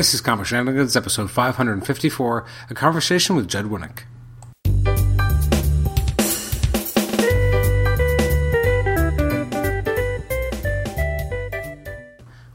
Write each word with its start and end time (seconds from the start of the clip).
This 0.00 0.14
is 0.14 0.22
Comic 0.22 0.46
Shenanigans, 0.46 0.96
episode 0.96 1.30
554, 1.30 2.46
a 2.70 2.74
conversation 2.74 3.36
with 3.36 3.48
Judd 3.48 3.66
Winick. 3.66 4.04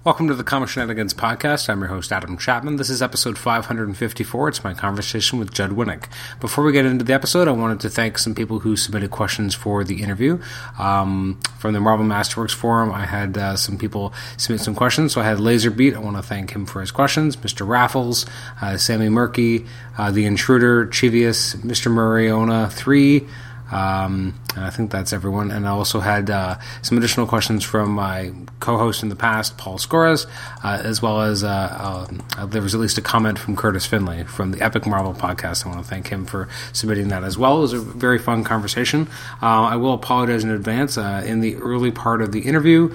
Welcome 0.06 0.28
to 0.28 0.36
the 0.36 0.44
Comic 0.44 0.70
Shenanigans 0.70 1.16
podcast. 1.16 1.68
I'm 1.68 1.80
your 1.80 1.88
host, 1.88 2.12
Adam 2.12 2.38
Chapman. 2.38 2.76
This 2.76 2.92
is 2.92 3.02
episode 3.02 3.40
554. 3.40 4.50
It's 4.50 4.64
my 4.64 4.76
conversation 4.76 5.40
with 5.40 5.52
Judd 5.52 5.72
Winick. 5.72 6.04
Before 6.40 6.64
we 6.64 6.72
get 6.72 6.86
into 6.86 7.04
the 7.04 7.14
episode, 7.14 7.48
I 7.48 7.54
wanted 7.54 7.80
to 7.80 7.90
thank 7.90 8.20
some 8.20 8.36
people 8.36 8.60
who 8.60 8.78
submitted 8.78 9.10
questions 9.10 9.56
for 9.56 9.84
the 9.84 10.04
interview. 10.04 10.40
Um, 10.78 11.40
from 11.58 11.74
the 11.74 11.80
Marvel 11.80 12.06
Masterworks 12.06 12.54
forum, 12.54 12.92
I 12.92 13.08
had 13.08 13.36
uh, 13.36 13.56
some 13.56 13.80
people 13.80 14.14
submit 14.38 14.62
some 14.62 14.76
questions. 14.76 15.12
So 15.12 15.22
I 15.22 15.24
had 15.24 15.40
Laserbeat. 15.40 15.96
I 15.96 16.00
want 16.02 16.18
to 16.18 16.22
thank 16.22 16.52
him 16.52 16.68
for 16.68 16.82
his 16.82 16.92
questions. 16.92 17.38
Mr. 17.38 17.68
Raffles, 17.68 18.28
uh, 18.62 18.78
Sammy 18.78 19.10
Murky, 19.10 19.66
uh, 19.98 20.12
The 20.12 20.28
Intruder, 20.28 20.86
Chivius, 20.86 21.56
Mr. 21.56 21.92
Mariona 21.92 22.72
3, 22.72 23.28
um, 23.72 24.40
I 24.56 24.70
think 24.70 24.92
that's 24.92 25.12
everyone. 25.12 25.52
And 25.52 25.68
I 25.68 25.72
also 25.72 26.00
had 26.00 26.30
uh, 26.30 26.58
some 26.82 26.98
additional 26.98 27.28
questions 27.28 27.64
from 27.64 27.92
my 27.92 28.32
co-host 28.60 29.04
in 29.04 29.10
the 29.10 29.16
past, 29.16 29.58
Paul 29.58 29.78
Scoras, 29.78 30.28
uh, 30.64 30.82
as 30.84 31.02
well 31.02 31.22
as 31.22 31.44
uh, 31.44 32.08
uh, 32.38 32.46
there 32.46 32.62
was 32.62 32.76
at 32.76 32.82
least 32.82 32.98
a 32.98 33.02
comment 33.02 33.40
from 33.40 33.56
Curtis 33.56 33.86
Finley 33.86 34.24
from 34.24 34.52
the 34.52 34.62
Epic 34.62 34.86
Marvel 34.86 35.14
podcast. 35.14 35.66
I 35.66 35.70
want 35.70 35.84
to 35.84 35.90
thank 35.90 36.08
him 36.08 36.26
for 36.26 36.48
submitting 36.74 37.10
that 37.10 37.24
as 37.24 37.38
well. 37.38 37.58
It 37.58 37.62
was 37.62 37.74
a 37.74 37.80
very 37.80 38.20
fun 38.20 38.44
conversation. 38.44 39.08
Uh, 39.42 39.64
I 39.64 39.76
will 39.76 39.94
apologize 39.94 40.44
in 40.44 40.52
advance. 40.52 40.98
Uh, 40.98 41.24
in 41.26 41.40
the 41.40 41.56
early 41.58 41.92
part 41.92 42.22
of 42.22 42.32
the 42.32 42.42
interview, 42.42 42.94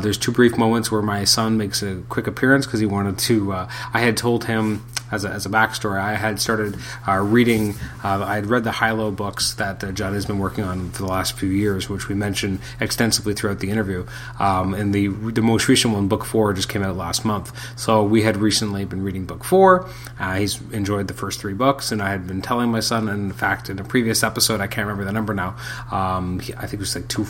there's 0.00 0.18
two 0.18 0.32
brief 0.32 0.56
moments 0.58 0.90
where 0.90 1.02
my 1.02 1.24
son 1.24 1.56
makes 1.56 1.82
a 1.82 2.02
quick 2.08 2.26
appearance 2.26 2.66
because 2.66 2.80
he 2.80 2.86
wanted 2.86 3.18
to. 3.18 3.52
I 3.52 4.00
had 4.00 4.16
told 4.16 4.44
him 4.44 4.84
as 5.10 5.24
a, 5.24 5.30
as 5.30 5.46
a 5.46 5.48
backstory, 5.48 6.00
I 6.00 6.14
had 6.14 6.40
started 6.40 6.76
uh, 7.06 7.18
reading, 7.18 7.74
uh, 8.04 8.24
I 8.24 8.36
had 8.36 8.46
read 8.46 8.64
the 8.64 8.72
Hilo 8.72 9.10
books 9.10 9.54
that 9.54 9.82
uh, 9.82 9.92
Judd 9.92 10.14
has 10.14 10.26
been 10.26 10.38
working 10.38 10.64
on 10.64 10.90
for 10.90 11.02
the 11.02 11.08
last 11.08 11.38
few 11.38 11.48
years, 11.48 11.88
which 11.88 12.08
we 12.08 12.14
mentioned 12.14 12.60
extensively 12.80 13.34
throughout 13.34 13.60
the 13.60 13.70
interview. 13.70 14.06
Um, 14.38 14.74
and 14.74 14.94
the, 14.94 15.08
the 15.08 15.42
most 15.42 15.68
recent 15.68 15.94
one, 15.94 16.08
book 16.08 16.24
four, 16.24 16.52
just 16.52 16.68
came 16.68 16.82
out 16.82 16.96
last 16.96 17.24
month. 17.24 17.52
So 17.78 18.04
we 18.04 18.22
had 18.22 18.36
recently 18.36 18.84
been 18.84 19.02
reading 19.02 19.24
book 19.24 19.44
four. 19.44 19.88
Uh, 20.18 20.36
he's 20.36 20.60
enjoyed 20.72 21.08
the 21.08 21.14
first 21.14 21.40
three 21.40 21.54
books, 21.54 21.92
and 21.92 22.02
I 22.02 22.10
had 22.10 22.26
been 22.26 22.42
telling 22.42 22.70
my 22.70 22.80
son, 22.80 23.08
and 23.08 23.30
in 23.30 23.32
fact, 23.32 23.70
in 23.70 23.78
a 23.78 23.84
previous 23.84 24.22
episode, 24.22 24.60
I 24.60 24.66
can't 24.66 24.86
remember 24.86 25.04
the 25.04 25.12
number 25.12 25.34
now, 25.34 25.56
um, 25.90 26.40
he, 26.40 26.54
I 26.54 26.62
think 26.62 26.74
it 26.74 26.80
was 26.80 26.94
like 26.94 27.08
two 27.08 27.24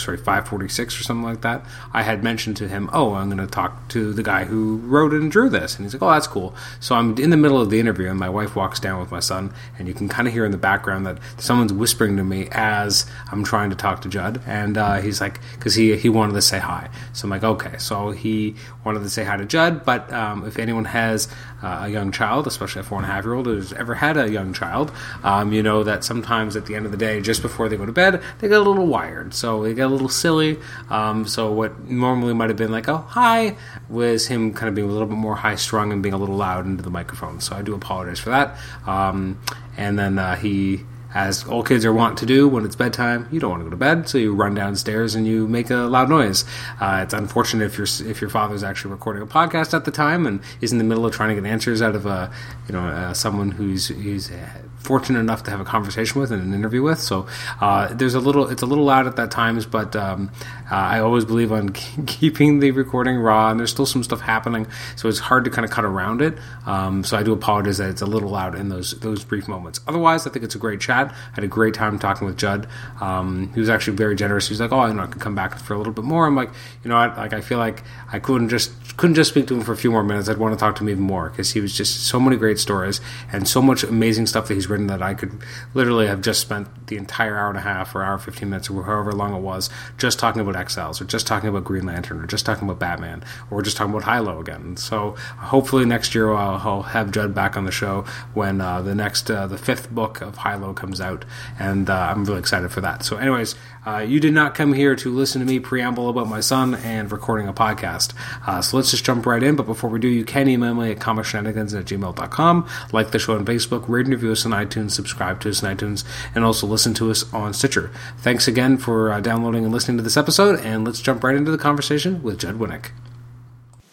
sorry 0.00 0.16
546 0.16 0.98
or 0.98 1.02
something 1.02 1.24
like 1.24 1.42
that 1.42 1.64
i 1.92 2.02
had 2.02 2.24
mentioned 2.24 2.56
to 2.56 2.68
him 2.68 2.88
oh 2.92 3.14
i'm 3.14 3.28
going 3.28 3.38
to 3.38 3.46
talk 3.46 3.88
to 3.88 4.12
the 4.12 4.22
guy 4.22 4.44
who 4.44 4.76
wrote 4.78 5.12
and 5.12 5.30
drew 5.30 5.48
this. 5.48 5.76
And 5.76 5.84
he's 5.84 5.94
like 5.94 6.02
oh 6.02 6.10
that's 6.10 6.26
cool. 6.26 6.54
So 6.78 6.94
i'm 6.94 7.16
in 7.18 7.30
the 7.30 7.36
middle 7.36 7.60
of 7.60 7.70
the 7.70 7.80
interview 7.80 8.08
and 8.08 8.18
my 8.18 8.28
wife 8.28 8.56
walks 8.56 8.80
down 8.80 9.00
with 9.00 9.10
my 9.10 9.20
son 9.20 9.52
and 9.78 9.88
you 9.88 9.94
can 9.94 10.08
kind 10.08 10.26
of 10.26 10.34
hear 10.34 10.44
in 10.44 10.52
the 10.52 10.58
background 10.58 11.06
that 11.06 11.18
someone's 11.38 11.72
whispering 11.72 12.16
to 12.16 12.24
me 12.24 12.48
as 12.52 13.06
i'm 13.30 13.44
trying 13.44 13.70
to 13.70 13.76
talk 13.76 14.02
to 14.02 14.08
judd. 14.08 14.40
And 14.46 14.78
uh, 14.78 15.00
he's 15.00 15.20
like 15.20 15.40
because 15.52 15.74
he, 15.74 15.96
he 15.96 16.08
wanted 16.08 16.34
to 16.34 16.42
say 16.42 16.58
hi. 16.58 16.88
So 17.12 17.26
i'm 17.26 17.30
like 17.30 17.44
okay. 17.44 17.76
So 17.78 18.10
he 18.10 18.54
wanted 18.84 19.00
to 19.00 19.10
say 19.10 19.24
hi 19.24 19.36
to 19.36 19.44
judd 19.44 19.84
but 19.84 20.12
um, 20.12 20.46
if 20.46 20.58
anyone 20.58 20.84
has 20.84 21.28
uh, 21.62 21.80
a 21.82 21.88
young 21.88 22.12
child 22.12 22.46
especially 22.46 22.80
a 22.80 22.84
four 22.84 22.98
and 22.98 23.06
a 23.06 23.10
half 23.10 23.24
year 23.24 23.34
old 23.34 23.46
who's 23.46 23.72
ever 23.74 23.94
had 23.94 24.16
a 24.16 24.30
young 24.30 24.52
child 24.52 24.92
um, 25.22 25.52
you 25.52 25.62
know 25.62 25.82
that 25.82 26.04
sometimes 26.04 26.56
at 26.56 26.66
the 26.66 26.74
end 26.74 26.86
of 26.86 26.92
the 26.92 26.98
day 26.98 27.20
just 27.20 27.42
before 27.42 27.68
they 27.68 27.76
go 27.76 27.86
to 27.86 27.92
bed 27.92 28.22
they 28.38 28.48
get 28.48 28.58
a 28.58 28.62
little 28.62 28.86
wired 28.86 29.34
so 29.34 29.62
they 29.62 29.74
get 29.74 29.86
a 29.86 29.88
little 29.88 30.08
silly. 30.08 30.58
Um, 30.88 31.26
so 31.26 31.52
what 31.52 31.88
normally 31.88 32.34
might 32.34 32.50
have 32.50 32.56
been 32.56 32.72
like, 32.72 32.88
oh, 32.88 32.98
hi, 33.08 33.56
was 33.88 34.26
him 34.26 34.52
kind 34.52 34.68
of 34.68 34.74
being 34.74 34.88
a 34.88 34.92
little 34.92 35.06
bit 35.06 35.16
more 35.16 35.36
high 35.36 35.54
strung 35.56 35.92
and 35.92 36.02
being 36.02 36.14
a 36.14 36.18
little 36.18 36.36
loud 36.36 36.66
into 36.66 36.82
the 36.82 36.90
microphone. 36.90 37.40
So 37.40 37.56
I 37.56 37.62
do 37.62 37.74
apologize 37.74 38.18
for 38.18 38.30
that. 38.30 38.58
Um, 38.86 39.40
and 39.76 39.98
then 39.98 40.18
uh, 40.18 40.36
he 40.36 40.84
as 41.14 41.44
all 41.44 41.62
kids 41.62 41.84
are 41.84 41.92
wont 41.92 42.18
to 42.18 42.26
do 42.26 42.48
when 42.48 42.64
it's 42.64 42.76
bedtime. 42.76 43.28
You 43.30 43.40
don't 43.40 43.50
want 43.50 43.60
to 43.60 43.64
go 43.64 43.70
to 43.70 43.76
bed, 43.76 44.08
so 44.08 44.18
you 44.18 44.34
run 44.34 44.54
downstairs 44.54 45.14
and 45.14 45.26
you 45.26 45.46
make 45.48 45.70
a 45.70 45.76
loud 45.76 46.08
noise. 46.08 46.44
Uh, 46.80 47.00
it's 47.02 47.14
unfortunate 47.14 47.64
if 47.64 47.78
your 47.78 47.86
if 48.08 48.20
your 48.20 48.30
father's 48.30 48.62
actually 48.62 48.92
recording 48.92 49.22
a 49.22 49.26
podcast 49.26 49.74
at 49.74 49.84
the 49.84 49.90
time 49.90 50.26
and 50.26 50.40
is 50.60 50.72
in 50.72 50.78
the 50.78 50.84
middle 50.84 51.04
of 51.04 51.12
trying 51.12 51.34
to 51.34 51.40
get 51.40 51.50
answers 51.50 51.82
out 51.82 51.94
of 51.94 52.06
a 52.06 52.30
you 52.68 52.72
know 52.72 52.86
uh, 52.86 53.12
someone 53.12 53.52
who's 53.52 53.88
who's 53.88 54.30
fortunate 54.80 55.20
enough 55.20 55.44
to 55.44 55.50
have 55.50 55.60
a 55.60 55.64
conversation 55.64 56.20
with 56.20 56.32
and 56.32 56.42
an 56.42 56.54
interview 56.54 56.82
with. 56.82 56.98
So 56.98 57.26
uh, 57.60 57.92
there's 57.94 58.14
a 58.14 58.20
little, 58.20 58.48
it's 58.48 58.62
a 58.62 58.66
little 58.66 58.84
loud 58.84 59.06
at 59.06 59.16
that 59.16 59.30
times, 59.30 59.66
but 59.66 59.94
um, 59.94 60.30
uh, 60.70 60.74
I 60.74 61.00
always 61.00 61.24
believe 61.24 61.52
on 61.52 61.70
keeping 62.06 62.60
the 62.60 62.70
recording 62.70 63.18
raw, 63.18 63.50
and 63.50 63.60
there's 63.60 63.70
still 63.70 63.86
some 63.86 64.02
stuff 64.02 64.20
happening, 64.20 64.66
so 64.96 65.08
it's 65.08 65.18
hard 65.18 65.44
to 65.44 65.50
kind 65.50 65.64
of 65.64 65.70
cut 65.70 65.84
around 65.84 66.22
it. 66.22 66.38
Um, 66.66 67.04
so 67.04 67.16
I 67.16 67.22
do 67.22 67.32
apologize 67.32 67.78
that 67.78 67.90
it's 67.90 68.02
a 68.02 68.06
little 68.06 68.30
loud 68.30 68.54
in 68.54 68.68
those 68.68 68.98
those 69.00 69.24
brief 69.24 69.48
moments. 69.48 69.80
Otherwise, 69.86 70.26
I 70.26 70.30
think 70.30 70.44
it's 70.44 70.54
a 70.54 70.58
great 70.58 70.80
chat. 70.80 71.10
I 71.10 71.34
had 71.34 71.44
a 71.44 71.48
great 71.48 71.74
time 71.74 71.98
talking 71.98 72.26
with 72.26 72.36
Judd. 72.36 72.66
Um, 73.00 73.52
he 73.54 73.60
was 73.60 73.68
actually 73.68 73.96
very 73.96 74.16
generous. 74.16 74.48
He 74.48 74.52
was 74.52 74.60
like, 74.60 74.72
"Oh, 74.72 74.80
I 74.80 74.92
know 74.92 75.02
I 75.02 75.06
can 75.06 75.20
come 75.20 75.34
back 75.34 75.58
for 75.58 75.74
a 75.74 75.78
little 75.78 75.92
bit 75.92 76.04
more." 76.04 76.26
I'm 76.26 76.36
like, 76.36 76.50
you 76.84 76.88
know, 76.88 76.96
I, 76.96 77.14
like 77.16 77.32
I 77.32 77.40
feel 77.40 77.58
like 77.58 77.82
I 78.12 78.18
couldn't 78.18 78.48
just 78.48 78.72
couldn't 78.96 79.16
just 79.16 79.30
speak 79.30 79.46
to 79.48 79.54
him 79.54 79.62
for 79.62 79.72
a 79.72 79.76
few 79.76 79.90
more 79.90 80.04
minutes. 80.04 80.28
I'd 80.28 80.38
want 80.38 80.54
to 80.54 80.58
talk 80.58 80.76
to 80.76 80.82
him 80.82 80.88
even 80.88 81.02
more 81.02 81.30
because 81.30 81.50
he 81.52 81.60
was 81.60 81.76
just 81.76 82.06
so 82.06 82.20
many 82.20 82.36
great 82.36 82.58
stories 82.58 83.00
and 83.32 83.48
so 83.48 83.60
much 83.60 83.82
amazing 83.82 84.26
stuff 84.26 84.48
that 84.48 84.54
he's 84.54 84.68
written 84.70 84.86
that 84.86 85.02
I 85.02 85.14
could 85.14 85.42
literally 85.74 86.06
have 86.06 86.20
just 86.20 86.40
spent 86.40 86.86
the 86.86 86.96
entire 86.96 87.36
hour 87.36 87.48
and 87.48 87.58
a 87.58 87.62
half 87.62 87.94
or 87.94 88.02
hour 88.02 88.18
15 88.18 88.48
minutes 88.48 88.70
or 88.70 88.84
however 88.84 89.12
long 89.12 89.34
it 89.34 89.40
was 89.40 89.70
just 89.98 90.18
talking 90.18 90.40
about 90.40 90.56
Exiles 90.56 91.00
or 91.00 91.04
just 91.04 91.26
talking 91.26 91.48
about 91.48 91.64
Green 91.64 91.86
Lantern 91.86 92.20
or 92.20 92.26
just 92.26 92.46
talking 92.46 92.68
about 92.68 92.78
Batman 92.78 93.22
or 93.50 93.62
just 93.62 93.76
talking 93.76 93.94
about 93.94 94.10
Hilo 94.10 94.40
again. 94.40 94.76
So 94.76 95.16
hopefully 95.38 95.84
next 95.84 96.14
year 96.14 96.32
I'll, 96.32 96.60
I'll 96.66 96.82
have 96.82 97.10
Judd 97.10 97.34
back 97.34 97.56
on 97.56 97.64
the 97.64 97.72
show 97.72 98.04
when 98.34 98.60
uh, 98.60 98.82
the 98.82 98.94
next, 98.94 99.30
uh, 99.30 99.46
the 99.46 99.58
fifth 99.58 99.90
book 99.90 100.20
of 100.20 100.38
Hilo 100.38 100.72
comes 100.72 101.00
out. 101.00 101.24
And 101.58 101.90
uh, 101.90 102.12
I'm 102.14 102.24
really 102.24 102.40
excited 102.40 102.70
for 102.70 102.80
that. 102.80 103.04
So, 103.04 103.16
anyways, 103.16 103.54
uh, 103.86 103.98
you 103.98 104.20
did 104.20 104.32
not 104.34 104.54
come 104.54 104.72
here 104.72 104.94
to 104.96 105.10
listen 105.10 105.40
to 105.40 105.46
me 105.46 105.58
preamble 105.58 106.08
about 106.08 106.28
my 106.28 106.40
son 106.40 106.74
and 106.74 107.10
recording 107.10 107.48
a 107.48 107.52
podcast. 107.52 108.12
Uh, 108.46 108.60
so 108.60 108.76
let's 108.76 108.90
just 108.90 109.04
jump 109.04 109.26
right 109.26 109.42
in. 109.42 109.56
But 109.56 109.66
before 109.66 109.90
we 109.90 109.98
do, 109.98 110.08
you 110.08 110.24
can 110.24 110.48
email 110.48 110.74
me 110.74 110.90
at 110.90 110.98
comicshenanigans 110.98 111.78
at 111.78 111.86
gmail.com, 111.86 112.68
like 112.92 113.10
the 113.10 113.18
show 113.18 113.36
on 113.36 113.44
Facebook, 113.44 113.88
rate 113.88 114.06
and 114.06 114.14
review 114.14 114.32
us 114.32 114.44
on 114.44 114.52
iTunes, 114.52 114.92
subscribe 114.92 115.40
to 115.40 115.50
us 115.50 115.62
on 115.62 115.76
iTunes, 115.76 116.04
and 116.34 116.44
also 116.44 116.66
listen 116.66 116.94
to 116.94 117.10
us 117.10 117.32
on 117.32 117.52
Stitcher. 117.52 117.90
Thanks 118.18 118.46
again 118.46 118.76
for 118.76 119.10
uh, 119.12 119.20
downloading 119.20 119.64
and 119.64 119.72
listening 119.72 119.96
to 119.96 120.02
this 120.02 120.16
episode, 120.16 120.60
and 120.60 120.84
let's 120.84 121.00
jump 121.00 121.24
right 121.24 121.36
into 121.36 121.50
the 121.50 121.58
conversation 121.58 122.22
with 122.22 122.38
Judd 122.38 122.56
Winick. 122.56 122.90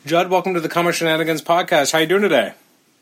Judd, 0.05 0.29
welcome 0.29 0.53
to 0.53 0.61
the 0.61 0.69
Comic 0.69 0.95
Shenanigans 0.95 1.41
podcast. 1.41 1.91
How 1.91 1.97
are 1.97 2.01
you 2.01 2.07
doing 2.07 2.21
today? 2.21 2.53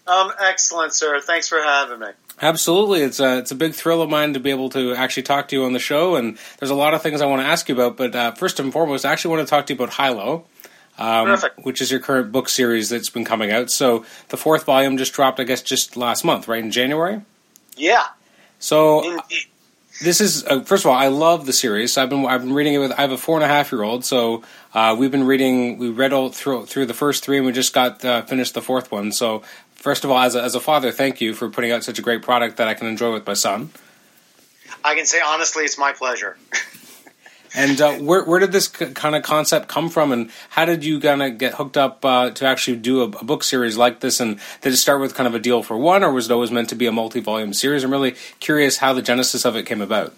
Um, 0.08 0.32
excellent, 0.40 0.94
sir. 0.94 1.20
Thanks 1.20 1.48
for 1.48 1.62
having 1.62 2.00
me. 2.00 2.08
Absolutely, 2.42 3.02
it's 3.02 3.20
a 3.20 3.38
it's 3.38 3.52
a 3.52 3.56
big 3.56 3.74
thrill 3.74 4.02
of 4.02 4.10
mine 4.10 4.34
to 4.34 4.40
be 4.40 4.50
able 4.50 4.70
to 4.72 4.94
actually 4.94 5.24
talk 5.24 5.48
to 5.48 5.56
you 5.56 5.64
on 5.64 5.72
the 5.72 5.80
show, 5.80 6.16
and 6.16 6.38
there's 6.60 6.70
a 6.70 6.76
lot 6.76 6.94
of 6.94 7.02
things 7.02 7.22
I 7.22 7.26
want 7.28 7.42
to 7.42 7.48
ask 7.48 7.70
you 7.70 7.76
about. 7.76 7.96
But 7.96 8.14
uh, 8.14 8.32
first 8.34 8.60
and 8.60 8.74
foremost, 8.74 9.06
I 9.06 9.14
actually 9.14 9.36
want 9.36 9.48
to 9.48 9.50
talk 9.50 9.68
to 9.68 9.74
you 9.74 9.82
about 9.82 9.94
Hilo, 9.94 10.46
um, 10.98 11.38
which 11.64 11.82
is 11.82 11.92
your 11.92 12.02
current 12.02 12.34
book 12.34 12.50
series 12.50 12.90
that's 12.90 13.10
been 13.10 13.24
coming 13.24 13.52
out. 13.52 13.72
So 13.72 14.06
the 14.30 14.38
fourth 14.38 14.66
volume 14.66 14.98
just 14.98 15.14
dropped, 15.14 15.40
I 15.40 15.44
guess, 15.44 15.62
just 15.62 15.96
last 15.96 16.26
month, 16.26 16.50
right 16.50 16.62
in 16.62 16.72
January. 16.72 17.22
Yeah. 17.78 18.04
So 18.60 19.12
Indeed. 19.12 19.46
this 20.02 20.20
is 20.20 20.46
uh, 20.46 20.62
first 20.62 20.84
of 20.84 20.92
all, 20.92 20.98
I 20.98 21.08
love 21.08 21.46
the 21.46 21.54
series. 21.54 21.98
I've 21.98 22.10
been 22.10 22.26
I've 22.26 22.42
been 22.42 22.54
reading 22.54 22.74
it 22.74 22.80
with 22.80 22.92
I 22.92 23.02
have 23.02 23.12
a 23.12 23.18
four 23.18 23.38
and 23.38 23.46
a 23.46 23.48
half 23.48 23.72
year 23.72 23.84
old, 23.84 24.04
so 24.04 24.44
uh, 24.74 24.94
we've 24.98 25.12
been 25.12 25.26
reading. 25.26 25.78
We 25.78 25.90
read 25.90 26.12
all 26.12 26.30
through 26.30 26.66
through 26.66 26.88
the 26.88 26.94
first 26.94 27.24
three, 27.24 27.38
and 27.38 27.46
we 27.46 27.54
just 27.54 27.74
got 27.74 28.04
uh, 28.04 28.24
finished 28.24 28.54
the 28.54 28.62
fourth 28.62 28.92
one. 28.92 29.14
So 29.14 29.44
first 29.86 30.04
of 30.04 30.10
all, 30.10 30.18
as 30.18 30.34
a, 30.34 30.42
as 30.42 30.56
a 30.56 30.60
father, 30.60 30.92
thank 30.92 31.22
you 31.22 31.36
for 31.36 31.48
putting 31.48 31.72
out 31.72 31.84
such 31.84 32.00
a 32.00 32.02
great 32.02 32.24
product 32.24 32.58
that 32.58 32.68
I 32.68 32.74
can 32.74 32.88
enjoy 32.88 33.14
with 33.14 33.28
my 33.28 33.36
son. 33.36 33.70
I 34.84 34.96
can 34.96 35.06
say 35.06 35.22
honestly, 35.22 35.64
it's 35.64 35.78
my 35.78 35.94
pleasure. 35.94 36.38
and 37.56 37.80
uh, 37.80 37.94
where 37.98 38.24
where 38.26 38.40
did 38.40 38.52
this 38.52 38.66
c- 38.66 38.88
kind 38.88 39.16
of 39.16 39.22
concept 39.22 39.68
come 39.68 39.92
from, 39.92 40.12
and 40.12 40.32
how 40.50 40.66
did 40.66 40.84
you 40.84 41.00
kind 41.00 41.22
of 41.22 41.38
get 41.38 41.54
hooked 41.54 41.78
up 41.78 42.04
uh, 42.04 42.32
to 42.32 42.48
actually 42.48 42.78
do 42.78 43.02
a, 43.02 43.04
a, 43.04 43.24
book 43.24 43.44
series 43.44 43.78
like 43.78 44.00
this? 44.00 44.20
And 44.20 44.40
did 44.62 44.74
it 44.74 44.78
start 44.78 45.02
with 45.02 45.14
kind 45.14 45.28
of 45.28 45.36
a 45.36 45.40
deal 45.40 45.62
for 45.62 45.78
one, 45.78 46.04
or 46.04 46.12
was 46.12 46.32
it 46.32 46.34
always 46.34 46.50
meant 46.50 46.70
to 46.70 46.76
be 46.76 46.88
a 46.88 46.92
multi 46.92 47.20
volume 47.20 47.54
series? 47.54 47.84
I'm 47.84 47.92
really 47.92 48.16
curious 48.40 48.78
how 48.80 48.92
the 48.94 49.04
genesis 49.04 49.46
of 49.46 49.56
it 49.56 49.68
came 49.68 49.82
about. 49.82 50.16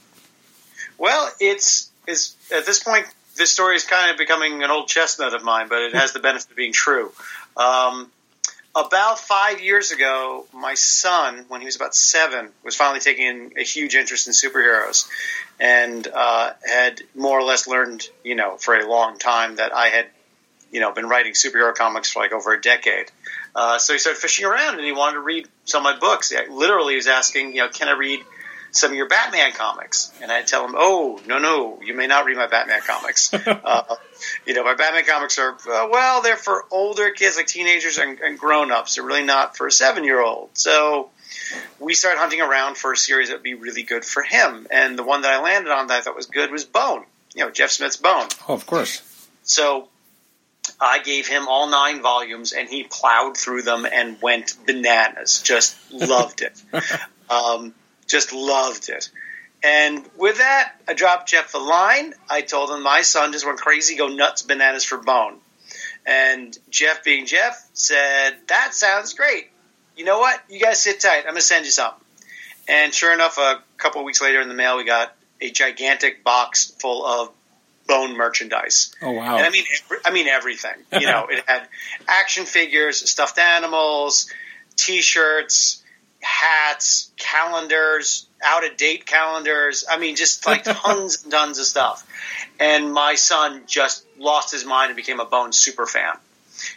Well, 0.98 1.30
it's 1.42 1.92
is 2.08 2.38
at 2.56 2.66
this 2.66 2.82
point 2.82 3.06
this 3.36 3.52
story 3.52 3.76
is 3.76 3.84
kind 3.84 4.12
of 4.12 4.18
becoming 4.18 4.64
an 4.64 4.72
old 4.72 4.88
chestnut 4.88 5.34
of 5.34 5.44
mine, 5.44 5.68
but 5.68 5.82
it 5.82 5.94
has 5.94 6.14
the 6.14 6.20
benefit 6.20 6.52
of 6.52 6.56
being 6.56 6.72
true. 6.72 7.12
Um, 7.58 8.10
about 8.78 9.18
five 9.18 9.60
years 9.60 9.92
ago, 9.92 10.46
my 10.54 10.76
son, 10.76 11.46
when 11.48 11.62
he 11.62 11.66
was 11.66 11.76
about 11.76 11.96
seven, 11.96 12.50
was 12.64 12.76
finally 12.76 13.00
taking 13.00 13.54
a 13.58 13.64
huge 13.64 13.96
interest 13.96 14.28
in 14.28 14.34
superheroes, 14.34 15.10
and 15.60 16.08
uh, 16.08 16.52
had 16.64 17.02
more 17.16 17.40
or 17.40 17.44
less 17.44 17.68
learned, 17.68 18.08
you 18.24 18.36
know, 18.36 18.58
for 18.58 18.76
a 18.76 18.88
long 18.88 19.18
time 19.18 19.56
that 19.56 19.74
I 19.74 19.88
had, 19.88 20.06
you 20.72 20.80
know, 20.80 20.94
been 20.94 21.10
writing 21.10 21.34
superhero 21.34 21.74
comics 21.74 22.12
for 22.12 22.22
like 22.22 22.32
over 22.32 22.54
a 22.54 22.62
decade. 22.62 23.12
Uh, 23.56 23.80
so 23.80 23.94
he 23.94 24.00
started 24.00 24.20
fishing 24.20 24.46
around, 24.46 24.76
and 24.76 24.86
he 24.86 24.92
wanted 24.92 25.16
to 25.16 25.22
read 25.22 25.48
some 25.66 25.84
of 25.84 25.94
my 25.96 26.00
books. 26.00 26.32
Literally, 26.50 26.94
he 26.94 26.98
was 26.98 27.08
asking, 27.08 27.56
you 27.56 27.64
know, 27.64 27.70
can 27.70 27.88
I 27.88 27.94
read 27.94 28.20
some 28.72 28.92
of 28.92 28.98
your 28.98 29.08
Batman 29.08 29.52
comics. 29.52 30.12
And 30.22 30.32
I'd 30.32 30.48
tell 30.48 30.66
him, 30.66 30.76
oh, 30.78 31.20
no, 31.26 31.40
no, 31.40 31.80
you 31.84 31.94
may 31.94 32.08
not 32.08 32.26
read 32.26 32.38
my 32.38 32.48
Batman 32.48 32.82
comics. 32.82 33.34
uh, 33.48 33.96
you 34.46 34.54
know, 34.54 34.64
my 34.64 34.76
Batman 34.76 35.06
comics 35.06 35.38
are, 35.40 35.54
uh, 35.54 35.88
well, 35.90 36.22
they're 36.22 36.38
for 36.38 36.66
older 36.72 37.12
kids, 37.12 37.38
like 37.38 37.48
teenagers 37.48 37.98
and, 37.98 38.20
and 38.20 38.38
grown 38.38 38.72
ups. 38.72 38.96
They're 38.96 39.04
really 39.04 39.24
not 39.24 39.58
for 39.58 39.68
a 39.68 39.72
seven 39.72 40.04
year 40.04 40.22
old. 40.22 40.50
So 40.54 41.10
we 41.80 41.94
started 41.94 42.20
hunting 42.20 42.42
around 42.42 42.78
for 42.78 42.94
a 42.94 42.98
series 42.98 43.30
that 43.30 43.36
would 43.36 43.44
be 43.44 43.56
really 43.56 43.84
good 43.84 44.06
for 44.06 44.24
him. 44.24 44.68
And 44.72 44.98
the 44.98 45.04
one 45.04 45.22
that 45.22 45.32
I 45.32 45.42
landed 45.42 45.72
on 45.72 45.88
that 45.88 46.00
I 46.00 46.02
thought 46.02 46.16
was 46.16 46.28
good 46.28 46.52
was 46.52 46.66
Bone. 46.66 47.04
You 47.36 47.46
know, 47.46 47.52
Jeff 47.52 47.72
Smith's 47.72 47.98
Bone. 47.98 48.28
Oh, 48.48 48.54
of 48.54 48.66
course. 48.66 49.04
So 49.44 49.88
I 50.80 51.00
gave 51.00 51.28
him 51.28 51.48
all 51.48 51.70
nine 51.70 52.02
volumes, 52.02 52.52
and 52.54 52.68
he 52.68 52.84
plowed 52.84 53.38
through 53.38 53.64
them 53.64 53.86
and 53.86 54.22
went 54.22 54.56
bananas. 54.66 55.42
Just 55.42 55.76
loved 55.92 56.42
it. 56.42 56.62
Um, 57.30 57.74
just 58.08 58.34
loved 58.34 58.90
it. 58.90 59.10
And 59.64 60.06
with 60.18 60.38
that, 60.38 60.74
I 60.88 60.94
dropped 60.94 61.30
Jeff 61.30 61.54
a 61.54 61.58
line. 61.58 62.14
I 62.30 62.42
told 62.42 62.70
him 62.70 62.84
my 62.84 63.02
son 63.02 63.32
just 63.32 63.46
went 63.46 63.60
crazy, 63.60 63.96
go 63.96 64.08
nuts, 64.08 64.44
bananas 64.44 64.84
for 64.84 64.98
Bone. 64.98 65.38
And 66.06 66.58
Jeff, 66.70 67.04
being 67.04 67.26
Jeff, 67.26 67.68
said, 67.74 68.38
That 68.48 68.74
sounds 68.74 69.14
great. 69.14 69.50
You 69.96 70.06
know 70.06 70.20
what? 70.20 70.40
You 70.50 70.60
guys 70.60 70.80
sit 70.80 71.00
tight. 71.00 71.20
I'm 71.20 71.24
going 71.26 71.36
to 71.36 71.42
send 71.42 71.66
you 71.66 71.72
something. 71.72 72.04
And 72.68 72.94
sure 72.94 73.14
enough, 73.14 73.38
a 73.38 73.62
couple 73.78 74.02
of 74.02 74.06
weeks 74.06 74.22
later 74.22 74.40
in 74.42 74.48
the 74.48 74.54
mail, 74.54 74.78
we 74.78 74.86
got 74.86 75.14
a 75.42 75.50
gigantic 75.50 76.24
box 76.24 76.72
full 76.80 77.06
of 77.06 77.32
bone 77.88 78.16
merchandise. 78.18 78.94
Oh 79.02 79.12
wow! 79.12 79.38
And 79.38 79.46
I 79.46 79.50
mean, 79.50 79.64
I 80.06 80.12
mean 80.12 80.28
everything. 80.28 80.76
You 80.92 81.08
know, 81.08 81.28
it 81.30 81.44
had 81.48 81.68
action 82.08 82.46
figures, 82.46 83.10
stuffed 83.10 83.40
animals, 83.40 84.30
T-shirts, 84.76 85.82
hats, 86.22 87.12
calendars, 87.18 88.28
out 88.44 88.66
of 88.66 88.78
date 88.78 89.06
calendars. 89.06 89.86
I 89.90 89.98
mean, 89.98 90.16
just 90.16 90.46
like 90.46 90.64
tons 90.64 91.24
and 91.24 91.32
tons 91.32 91.60
of 91.60 91.66
stuff. 91.66 92.06
And 92.60 92.92
my 92.92 93.16
son 93.16 93.64
just 93.68 94.06
lost 94.18 94.52
his 94.52 94.66
mind 94.66 94.90
and 94.90 94.96
became 94.96 95.20
a 95.20 95.26
Bone 95.26 95.52
super 95.52 95.86
fan. 95.86 96.16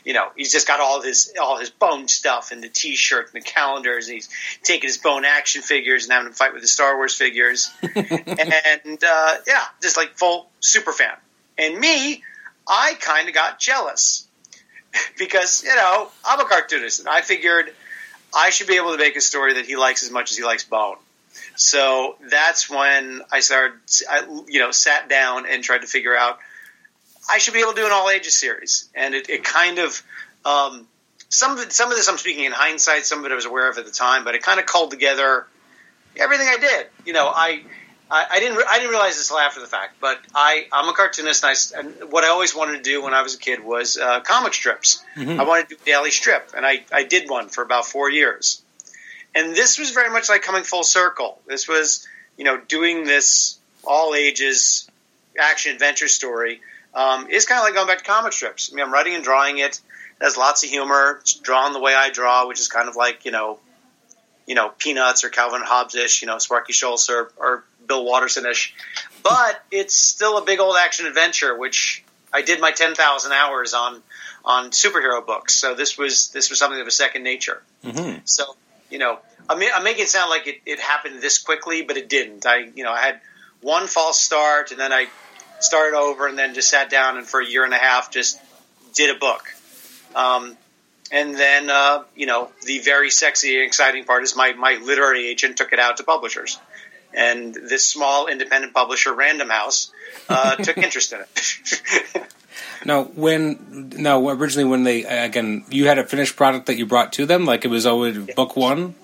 You 0.05 0.13
know, 0.13 0.29
he's 0.37 0.53
just 0.53 0.67
got 0.67 0.81
all 0.81 1.01
his 1.01 1.33
all 1.41 1.59
his 1.59 1.71
Bone 1.71 2.07
stuff 2.07 2.53
and 2.53 2.63
the 2.63 2.69
T-shirt 2.69 3.31
and 3.33 3.43
the 3.43 3.47
calendars. 3.47 4.09
And 4.09 4.17
he's 4.17 4.29
taking 4.63 4.89
his 4.89 4.99
Bone 4.99 5.25
action 5.25 5.63
figures 5.63 6.05
and 6.05 6.13
having 6.13 6.29
him 6.29 6.33
fight 6.35 6.53
with 6.53 6.63
the 6.63 6.69
Star 6.69 6.97
Wars 6.97 7.15
figures. 7.15 7.71
and 7.83 9.05
uh, 9.05 9.35
yeah, 9.47 9.65
just 9.81 9.97
like 9.97 10.19
full 10.19 10.51
super 10.61 10.93
fan. 10.93 11.15
And 11.57 11.79
me, 11.79 12.23
I 12.69 12.95
kind 13.01 13.29
of 13.29 13.35
got 13.35 13.59
jealous 13.59 14.29
because 15.19 15.65
you 15.65 15.75
know 15.75 16.11
I'm 16.27 16.41
a 16.41 16.45
cartoonist 16.45 17.01
and 17.01 17.09
I 17.09 17.23
figured 17.23 17.73
I 18.35 18.50
should 18.50 18.67
be 18.67 18.77
able 18.77 18.93
to 18.93 18.99
make 18.99 19.17
a 19.17 19.21
story 19.21 19.55
that 19.55 19.67
he 19.67 19.77
likes 19.77 20.03
as 20.03 20.11
much 20.11 20.31
as 20.31 20.37
he 20.37 20.44
likes 20.44 20.65
Bone. 20.65 20.97
So 21.56 22.17
that's 22.31 22.71
when 22.71 23.23
I 23.31 23.41
started, 23.41 23.79
I, 24.09 24.43
you 24.49 24.61
know, 24.61 24.71
sat 24.71 25.09
down 25.09 25.47
and 25.47 25.62
tried 25.62 25.82
to 25.82 25.87
figure 25.87 26.17
out 26.17 26.38
I 27.31 27.38
should 27.38 27.55
be 27.55 27.61
able 27.61 27.73
to 27.73 27.81
do 27.81 27.87
an 27.87 27.93
all 27.93 28.11
ages 28.11 28.35
series, 28.35 28.88
and 28.94 29.15
it, 29.15 29.29
it 29.29 29.44
kind 29.44 29.79
of 29.79 30.03
um, 30.44 30.87
some 31.29 31.53
of 31.53 31.61
it, 31.61 31.73
some 31.73 31.91
of 31.91 31.97
this 31.97 32.09
I'm 32.09 32.19
speaking 32.19 32.44
in 32.44 32.53
hindsight, 32.53 33.05
some 33.05 33.21
of 33.21 33.25
it 33.27 33.32
I 33.32 33.35
was 33.35 33.44
aware 33.44 33.71
of 33.71 33.79
at 33.79 33.85
the 33.85 33.93
time, 33.93 34.25
but 34.25 34.35
it 34.35 34.43
kind 34.43 34.59
of 34.59 34.67
called 34.67 34.91
together 34.91 35.47
everything 36.17 36.49
I 36.49 36.56
did. 36.59 36.87
You 37.06 37.12
know, 37.12 37.29
I. 37.29 37.62
I, 38.11 38.27
I 38.31 38.41
didn't. 38.41 38.62
I 38.69 38.79
didn't 38.79 38.91
realize 38.91 39.17
this 39.17 39.31
until 39.31 39.39
after 39.39 39.61
the 39.61 39.67
fact, 39.67 40.01
but 40.01 40.21
I, 40.35 40.67
I'm 40.73 40.89
a 40.89 40.93
cartoonist, 40.93 41.45
and, 41.45 41.57
I, 41.57 41.81
and 41.81 42.12
what 42.12 42.25
I 42.25 42.29
always 42.29 42.55
wanted 42.55 42.79
to 42.79 42.83
do 42.83 43.03
when 43.03 43.15
I 43.15 43.23
was 43.23 43.35
a 43.35 43.39
kid 43.39 43.65
was 43.65 43.97
uh, 43.97 44.21
comic 44.21 44.53
strips. 44.53 45.05
I 45.41 45.45
wanted 45.45 45.69
to 45.69 45.77
do 45.77 45.81
daily 45.85 46.11
strip, 46.11 46.51
and 46.57 46.67
I, 46.67 46.85
I 46.93 47.05
did 47.05 47.31
one 47.31 47.49
for 47.49 47.62
about 47.62 47.87
four 47.87 48.11
years. 48.11 48.62
And 49.35 49.55
this 49.55 49.79
was 49.79 49.91
very 49.91 50.11
much 50.11 50.29
like 50.29 50.43
coming 50.43 50.65
full 50.65 50.83
circle. 50.83 51.41
This 51.47 51.69
was, 51.69 52.07
you 52.37 52.45
know, 52.45 52.59
doing 52.59 53.05
this 53.05 53.59
all 53.85 54.15
ages 54.15 54.91
action 55.39 55.73
adventure 55.73 56.09
story 56.09 56.61
um, 56.95 57.29
is 57.29 57.47
kind 57.47 57.61
of 57.61 57.65
like 57.65 57.75
going 57.75 57.87
back 57.87 57.99
to 57.99 58.05
comic 58.05 58.33
strips. 58.33 58.71
I 58.73 58.75
mean, 58.75 58.85
I'm 58.85 58.93
writing 58.93 59.15
and 59.15 59.23
drawing 59.23 59.59
it. 59.59 59.81
It 60.21 60.25
has 60.25 60.37
lots 60.37 60.65
of 60.65 60.71
humor. 60.71 61.19
It's 61.21 61.35
drawn 61.35 61.73
the 61.73 61.81
way 61.81 61.95
I 61.95 62.11
draw, 62.11 62.49
which 62.49 62.59
is 62.59 62.67
kind 62.67 62.89
of 62.89 62.97
like 62.97 63.25
you 63.25 63.31
know, 63.31 63.61
you 64.47 64.56
know, 64.56 64.71
Peanuts 64.77 65.23
or 65.23 65.29
Calvin 65.29 65.63
Hobbes 65.65 65.95
ish, 65.95 66.23
you 66.23 66.27
know, 66.27 66.39
Sparky 66.39 66.73
Schulz 66.73 67.09
or, 67.09 67.31
or 67.37 67.65
Bill 67.91 68.05
Watterson 68.05 68.47
ish. 68.47 68.73
But 69.25 69.61
it's 69.73 69.95
still 69.95 70.39
a 70.39 70.45
big 70.45 70.61
old 70.61 70.77
action 70.79 71.07
adventure, 71.07 71.59
which 71.59 72.05
I 72.33 72.43
did 72.43 72.61
my 72.61 72.71
ten 72.71 72.95
thousand 72.95 73.33
hours 73.33 73.75
on 73.75 74.01
on 74.45 74.71
superhero 74.71 75.27
books. 75.27 75.55
So 75.55 75.75
this 75.75 75.99
was 75.99 76.29
this 76.29 76.51
was 76.51 76.59
something 76.61 76.81
of 76.81 76.87
a 76.87 76.93
second 76.93 77.25
nature. 77.25 77.63
Mm-hmm. 77.85 78.21
So 78.25 78.45
you 78.91 78.99
know, 78.99 79.19
I 79.49 79.57
mean, 79.57 79.71
I 79.75 79.83
make 79.83 79.99
it 79.99 80.09
sound 80.09 80.31
like 80.31 80.47
it, 80.47 80.61
it 80.65 80.79
happened 80.79 81.21
this 81.21 81.39
quickly, 81.39 81.83
but 81.83 81.97
it 81.97 82.09
didn't. 82.09 82.47
I 82.47 82.71
you 82.77 82.85
know 82.85 82.93
I 82.93 83.01
had 83.01 83.21
one 83.61 83.89
false 83.89 84.21
start, 84.21 84.71
and 84.71 84.79
then 84.79 84.93
I 84.93 85.09
started 85.59 85.97
over, 85.97 86.29
and 86.29 86.39
then 86.39 86.55
just 86.55 86.71
sat 86.71 86.91
down 86.91 87.19
and 87.19 87.27
for 87.27 87.41
a 87.41 87.47
year 87.47 87.65
and 87.65 87.75
a 87.75 87.79
half 87.79 88.13
just 88.13 88.41
did 88.95 89.15
a 89.15 89.19
book. 89.19 89.43
Um, 90.15 90.57
and 91.11 91.35
then 91.35 91.71
uh, 91.71 92.05
you 92.15 92.27
know 92.27 92.51
the 92.65 92.79
very 92.79 93.11
sexy 93.11 93.57
and 93.57 93.67
exciting 93.67 94.05
part 94.05 94.23
is 94.23 94.37
my 94.37 94.53
my 94.53 94.81
literary 94.83 95.27
agent 95.29 95.57
took 95.57 95.73
it 95.73 95.79
out 95.79 95.97
to 95.97 96.05
publishers. 96.05 96.59
And 97.12 97.55
this 97.55 97.87
small 97.87 98.27
independent 98.29 98.73
publisher, 98.75 99.12
Random 99.12 99.49
House, 99.51 99.91
uh, 100.29 100.57
took 100.57 100.79
interest 100.87 101.12
in 101.12 101.21
it. 101.21 102.33
Now, 102.85 103.05
when 103.05 103.93
now 103.97 104.27
originally 104.29 104.69
when 104.69 104.85
they 104.85 105.05
again 105.05 105.65
you 105.69 105.87
had 105.87 105.99
a 105.99 106.07
finished 106.07 106.37
product 106.37 106.67
that 106.67 106.77
you 106.77 106.87
brought 106.87 107.12
to 107.15 107.27
them, 107.27 107.45
like 107.45 107.65
it 107.67 107.69
was 107.69 107.85
always 107.85 108.17
book 108.35 108.57
one. 108.57 108.95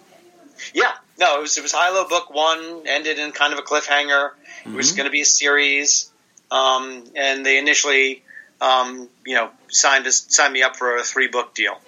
Yeah, 0.73 0.93
no, 1.21 1.39
it 1.39 1.43
was 1.43 1.59
it 1.59 1.63
was 1.63 1.73
Hilo 1.73 2.09
book 2.09 2.31
one 2.33 2.83
ended 2.87 3.19
in 3.19 3.33
kind 3.33 3.53
of 3.53 3.59
a 3.59 3.63
cliffhanger. 3.63 4.31
It 4.65 4.73
was 4.73 4.89
Mm-hmm. 4.89 4.97
going 4.97 5.05
to 5.07 5.11
be 5.11 5.21
a 5.21 5.27
series, 5.27 6.11
um, 6.51 7.05
and 7.15 7.45
they 7.45 7.59
initially, 7.59 8.25
um, 8.63 9.09
you 9.27 9.35
know, 9.35 9.51
signed 9.69 10.07
us 10.07 10.25
signed 10.29 10.55
me 10.55 10.63
up 10.63 10.77
for 10.77 10.97
a 10.97 11.03
three 11.03 11.29
book 11.29 11.55
deal. 11.55 11.79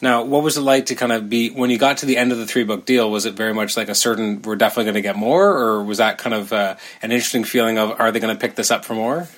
Now, 0.00 0.22
what 0.22 0.44
was 0.44 0.56
it 0.56 0.60
like 0.60 0.86
to 0.86 0.94
kind 0.94 1.10
of 1.10 1.28
be 1.28 1.50
when 1.50 1.70
you 1.70 1.78
got 1.78 1.98
to 1.98 2.06
the 2.06 2.16
end 2.16 2.30
of 2.30 2.38
the 2.38 2.46
three 2.46 2.64
book 2.64 2.84
deal? 2.84 3.10
Was 3.10 3.26
it 3.26 3.34
very 3.34 3.52
much 3.52 3.76
like 3.76 3.88
a 3.88 3.94
certain 3.94 4.42
we're 4.42 4.56
definitely 4.56 4.84
going 4.84 4.94
to 4.94 5.00
get 5.00 5.16
more, 5.16 5.48
or 5.48 5.82
was 5.82 5.98
that 5.98 6.18
kind 6.18 6.34
of 6.34 6.52
uh, 6.52 6.76
an 7.02 7.10
interesting 7.10 7.44
feeling 7.44 7.78
of 7.78 7.98
are 8.00 8.12
they 8.12 8.20
going 8.20 8.34
to 8.34 8.40
pick 8.40 8.54
this 8.54 8.70
up 8.70 8.84
for 8.84 8.94
more? 8.94 9.28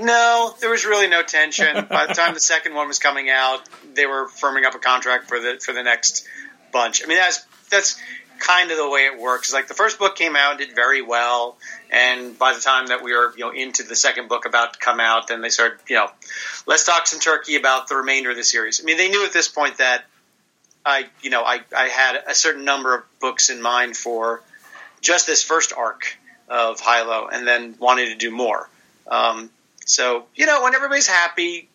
No, 0.00 0.54
there 0.60 0.70
was 0.70 0.84
really 0.84 1.08
no 1.08 1.22
tension. 1.22 1.86
By 1.90 2.06
the 2.06 2.14
time 2.14 2.34
the 2.34 2.40
second 2.40 2.74
one 2.74 2.86
was 2.86 3.00
coming 3.00 3.28
out, 3.28 3.68
they 3.94 4.06
were 4.06 4.28
firming 4.28 4.64
up 4.64 4.74
a 4.74 4.78
contract 4.78 5.28
for 5.28 5.40
the 5.40 5.60
for 5.60 5.72
the 5.72 5.82
next 5.82 6.26
bunch. 6.72 7.02
I 7.02 7.08
mean, 7.08 7.18
that's 7.18 7.44
that's 7.70 8.00
kind 8.38 8.70
of 8.70 8.76
the 8.76 8.88
way 8.88 9.06
it 9.06 9.20
works. 9.20 9.48
It's 9.48 9.54
like 9.54 9.68
the 9.68 9.74
first 9.74 9.98
book 9.98 10.16
came 10.16 10.36
out, 10.36 10.58
did 10.58 10.74
very 10.74 11.02
well, 11.02 11.56
and 11.90 12.38
by 12.38 12.54
the 12.54 12.60
time 12.60 12.88
that 12.88 13.02
we 13.02 13.12
were 13.12 13.32
you 13.36 13.44
know 13.44 13.50
into 13.50 13.82
the 13.82 13.96
second 13.96 14.28
book 14.28 14.46
about 14.46 14.74
to 14.74 14.78
come 14.78 15.00
out, 15.00 15.28
then 15.28 15.40
they 15.40 15.48
started 15.48 15.78
you 15.88 15.96
know 15.96 16.10
let's 16.66 16.84
talk 16.84 17.06
some 17.06 17.20
turkey 17.20 17.56
about 17.56 17.88
the 17.88 17.96
remainder 17.96 18.30
of 18.30 18.36
the 18.36 18.44
series. 18.44 18.80
I 18.80 18.84
mean, 18.84 18.96
they 18.96 19.08
knew 19.08 19.24
at 19.24 19.32
this 19.32 19.48
point 19.48 19.78
that 19.78 20.04
I 20.84 21.06
you 21.22 21.30
know 21.30 21.42
I 21.42 21.60
I 21.76 21.88
had 21.88 22.22
a 22.26 22.34
certain 22.34 22.64
number 22.64 22.94
of 22.94 23.04
books 23.20 23.50
in 23.50 23.60
mind 23.60 23.96
for 23.96 24.42
just 25.00 25.26
this 25.26 25.42
first 25.42 25.72
arc 25.72 26.16
of 26.48 26.80
Hilo, 26.80 27.28
and 27.28 27.46
then 27.46 27.74
wanted 27.78 28.06
to 28.06 28.16
do 28.16 28.30
more. 28.30 28.68
Um, 29.06 29.50
so 29.84 30.26
you 30.34 30.46
know, 30.46 30.62
when 30.62 30.74
everybody's 30.74 31.08
happy, 31.08 31.68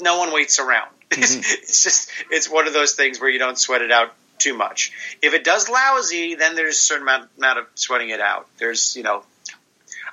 no 0.00 0.18
one 0.18 0.32
waits 0.32 0.58
around. 0.58 0.90
it's 1.10 1.82
just 1.82 2.10
it's 2.30 2.48
one 2.48 2.66
of 2.66 2.72
those 2.72 2.92
things 2.92 3.20
where 3.20 3.28
you 3.28 3.38
don't 3.38 3.58
sweat 3.58 3.82
it 3.82 3.92
out 3.92 4.14
too 4.42 4.56
much. 4.56 4.92
If 5.22 5.34
it 5.34 5.44
does 5.44 5.68
lousy, 5.68 6.34
then 6.34 6.56
there's 6.56 6.76
a 6.76 6.80
certain 6.80 7.02
amount, 7.02 7.30
amount 7.36 7.58
of 7.60 7.66
sweating 7.74 8.10
it 8.10 8.20
out. 8.20 8.48
There's 8.58 8.96
you 8.96 9.02
know, 9.02 9.22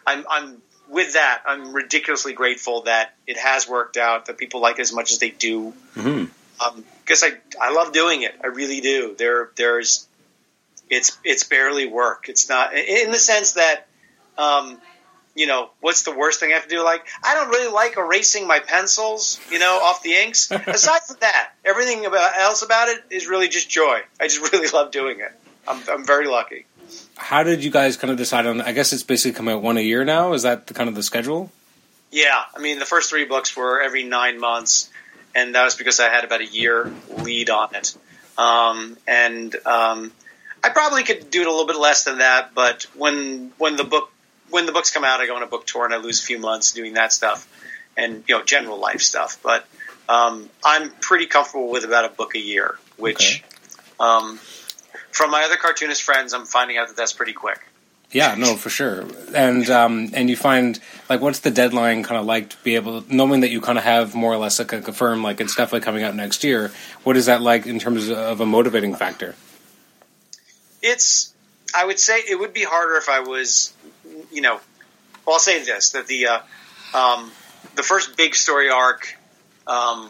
I'm 0.06 0.26
I'm 0.30 0.62
with 0.90 1.14
that. 1.14 1.44
I'm 1.46 1.74
ridiculously 1.74 2.34
grateful 2.34 2.84
that 2.84 3.14
it 3.28 3.38
has 3.38 3.68
worked 3.68 3.98
out. 3.98 4.26
That 4.26 4.38
people 4.38 4.62
like 4.62 4.80
it 4.80 4.84
as 4.84 4.94
much 4.94 5.12
as 5.12 5.20
they 5.20 5.30
do. 5.30 5.74
Mm-hmm. 5.96 6.26
Um, 6.66 6.84
because 7.02 7.24
I 7.24 7.32
I 7.60 7.72
love 7.74 7.92
doing 7.94 8.22
it. 8.22 8.36
I 8.44 8.48
really 8.48 8.82
do. 8.82 9.16
There 9.18 9.50
there's 9.56 10.08
it's 10.90 11.18
it's 11.24 11.44
barely 11.44 11.86
work. 11.86 12.30
It's 12.30 12.50
not 12.50 12.76
in 12.76 13.12
the 13.12 13.20
sense 13.20 13.54
that 13.54 13.88
um, 14.38 14.80
you 15.40 15.48
know 15.48 15.70
what's 15.80 16.04
the 16.04 16.12
worst 16.12 16.42
thing 16.42 16.52
I 16.52 16.56
have 16.56 16.64
to 16.64 16.70
do? 16.70 16.84
Like 16.84 17.08
I 17.24 17.34
don't 17.34 17.48
really 17.48 17.72
like 17.72 17.96
erasing 17.96 18.46
my 18.46 18.60
pencils, 18.60 19.40
you 19.50 19.58
know, 19.58 19.80
off 19.82 20.04
the 20.04 20.14
inks. 20.14 20.52
Aside 20.68 21.04
from 21.04 21.16
that, 21.22 21.52
everything 21.64 22.06
about 22.06 22.38
else 22.38 22.62
about 22.62 22.90
it 22.90 23.02
is 23.10 23.28
really 23.28 23.48
just 23.48 23.70
joy. 23.70 24.02
I 24.20 24.28
just 24.28 24.42
really 24.52 24.68
love 24.68 24.92
doing 24.92 25.22
it. 25.22 25.32
I'm 25.66 25.82
I'm 25.90 26.06
very 26.06 26.28
lucky. 26.28 26.66
How 27.16 27.44
did 27.44 27.64
you 27.64 27.72
guys 27.72 27.96
kind 27.96 28.12
of 28.12 28.18
decide 28.18 28.48
on? 28.48 28.60
I 28.60 28.74
guess 28.74 28.92
it's 28.92 29.04
basically 29.04 29.38
come 29.38 29.48
out 29.48 29.62
one 29.62 29.78
a 29.78 29.82
year 29.82 30.04
now. 30.04 30.34
Is 30.34 30.44
that 30.44 30.68
the 30.68 30.74
kind 30.74 30.90
of 30.90 30.96
the 30.96 31.04
schedule? 31.04 31.50
Yeah, 32.12 32.44
I 32.54 32.60
mean 32.60 32.80
the 32.80 32.86
first 32.86 33.10
three 33.10 33.26
books 33.26 33.56
were 33.56 33.82
every 33.82 34.04
nine 34.04 34.42
months, 34.42 34.90
and 35.34 35.56
that 35.56 35.64
was 35.64 35.76
because 35.76 36.02
I 36.02 36.10
had 36.10 36.26
about 36.26 36.42
a 36.42 36.46
year 36.46 36.92
lead 37.18 37.50
on 37.50 37.76
it. 37.76 37.96
Um, 38.38 38.98
and 39.08 39.56
um, 39.66 40.12
I 40.62 40.70
probably 40.70 41.04
could 41.04 41.30
do 41.30 41.42
it 41.42 41.48
a 41.48 41.52
little 41.52 41.68
bit 41.68 41.78
less 41.78 42.04
than 42.04 42.18
that, 42.18 42.54
but 42.54 42.88
when 42.96 43.54
when 43.58 43.78
the 43.78 43.86
book 43.86 44.12
when 44.50 44.66
the 44.66 44.72
books 44.72 44.92
come 44.92 45.04
out, 45.04 45.20
I 45.20 45.28
go 45.28 45.36
on 45.36 45.44
a 45.44 45.48
book 45.48 45.66
tour 45.66 45.86
and 45.86 45.94
I 45.94 45.98
lose 45.98 46.22
a 46.22 46.26
few 46.26 46.40
months 46.40 46.72
doing 46.72 46.94
that 46.94 47.14
stuff, 47.14 47.48
and 47.98 48.24
you 48.28 48.38
know 48.38 48.44
general 48.44 48.80
life 48.80 49.02
stuff. 49.02 49.40
But 49.44 49.66
um, 50.08 50.50
I'm 50.64 50.92
pretty 50.92 51.28
comfortable 51.28 51.70
with 51.70 51.84
about 51.84 52.06
a 52.06 52.10
book 52.10 52.36
a 52.36 52.40
year, 52.40 52.78
which 52.98 53.44
um, 54.00 54.38
from 55.12 55.32
my 55.32 55.44
other 55.44 55.56
cartoonist 55.56 56.04
friends, 56.04 56.34
I'm 56.34 56.46
finding 56.46 56.78
out 56.78 56.88
that 56.88 56.98
that's 56.98 57.14
pretty 57.14 57.34
quick. 57.34 57.60
Yeah, 58.12 58.34
no, 58.36 58.56
for 58.56 58.70
sure. 58.70 59.06
And 59.36 59.70
um, 59.70 60.10
and 60.14 60.30
you 60.30 60.36
find 60.36 60.80
like 61.10 61.22
what's 61.22 61.42
the 61.42 61.52
deadline 61.52 62.02
kind 62.02 62.20
of 62.20 62.26
like 62.26 62.50
to 62.50 62.58
be 62.64 62.76
able 62.76 63.04
knowing 63.08 63.42
that 63.42 63.52
you 63.52 63.62
kind 63.62 63.78
of 63.78 63.84
have 63.84 64.16
more 64.16 64.34
or 64.34 64.38
less 64.38 64.58
like 64.58 64.74
a 64.74 64.82
confirm 64.82 65.22
like 65.22 65.40
it's 65.40 65.56
definitely 65.56 65.86
coming 65.86 66.04
out 66.04 66.16
next 66.16 66.44
year. 66.44 66.72
What 67.04 67.18
is 67.18 67.28
that 67.28 67.42
like 67.42 67.68
in 67.68 67.78
terms 67.78 68.10
of 68.10 68.42
a 68.42 68.46
motivating 68.48 68.96
factor? 68.96 69.36
It's 70.82 71.34
I 71.76 71.86
would 71.86 72.00
say 72.00 72.18
it 72.28 72.40
would 72.40 72.54
be 72.54 72.64
harder 72.64 72.96
if 72.96 73.10
I 73.10 73.20
was, 73.20 73.74
you 74.32 74.42
know. 74.42 74.60
Well, 75.26 75.36
I'll 75.36 75.40
say 75.40 75.64
this: 75.64 75.92
that 75.92 76.08
the 76.08 76.28
uh, 76.28 76.40
um, 76.94 77.32
the 77.76 77.84
first 77.84 78.18
big 78.18 78.36
story 78.36 78.70
arc 78.70 79.16
um, 79.68 80.10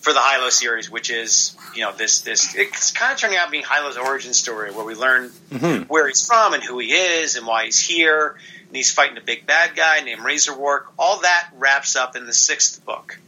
for 0.00 0.12
the 0.12 0.20
Hilo 0.20 0.48
series, 0.50 0.90
which 0.90 1.10
is 1.10 1.56
you 1.74 1.82
know 1.82 1.92
this 1.92 2.20
this 2.22 2.54
it's 2.54 2.92
kind 2.92 3.12
of 3.12 3.18
turning 3.18 3.36
out 3.36 3.50
being 3.50 3.64
Hilo's 3.66 3.96
origin 3.98 4.32
story, 4.32 4.70
where 4.72 4.84
we 4.84 4.94
learn 4.94 5.30
Mhm. 5.50 5.88
where 5.88 6.06
he's 6.08 6.24
from 6.26 6.54
and 6.54 6.62
who 6.62 6.78
he 6.78 6.92
is 6.92 7.36
and 7.36 7.46
why 7.46 7.64
he's 7.66 7.78
here, 7.78 8.36
and 8.66 8.76
he's 8.76 8.90
fighting 8.92 9.18
a 9.18 9.22
big 9.22 9.46
bad 9.46 9.76
guy 9.76 10.00
named 10.00 10.22
Razorwark. 10.22 10.84
All 10.98 11.20
that 11.20 11.48
wraps 11.58 11.94
up 11.96 12.16
in 12.16 12.24
the 12.26 12.32
sixth 12.32 12.84
book, 12.86 13.18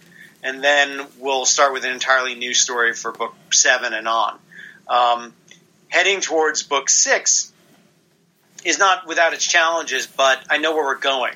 and 0.42 0.64
then 0.64 1.06
we'll 1.18 1.44
start 1.44 1.72
with 1.74 1.84
an 1.84 1.92
entirely 1.92 2.34
new 2.34 2.54
story 2.54 2.94
for 2.94 3.12
book 3.12 3.34
seven 3.52 3.92
and 3.92 4.08
on. 4.08 4.38
Um, 4.88 5.34
heading 5.88 6.20
towards 6.22 6.62
book 6.62 6.88
six 6.88 7.52
is 8.64 8.78
not 8.78 9.06
without 9.06 9.32
its 9.34 9.46
challenges, 9.46 10.06
but 10.06 10.42
I 10.50 10.58
know 10.58 10.74
where 10.74 10.84
we're 10.84 10.98
going. 10.98 11.34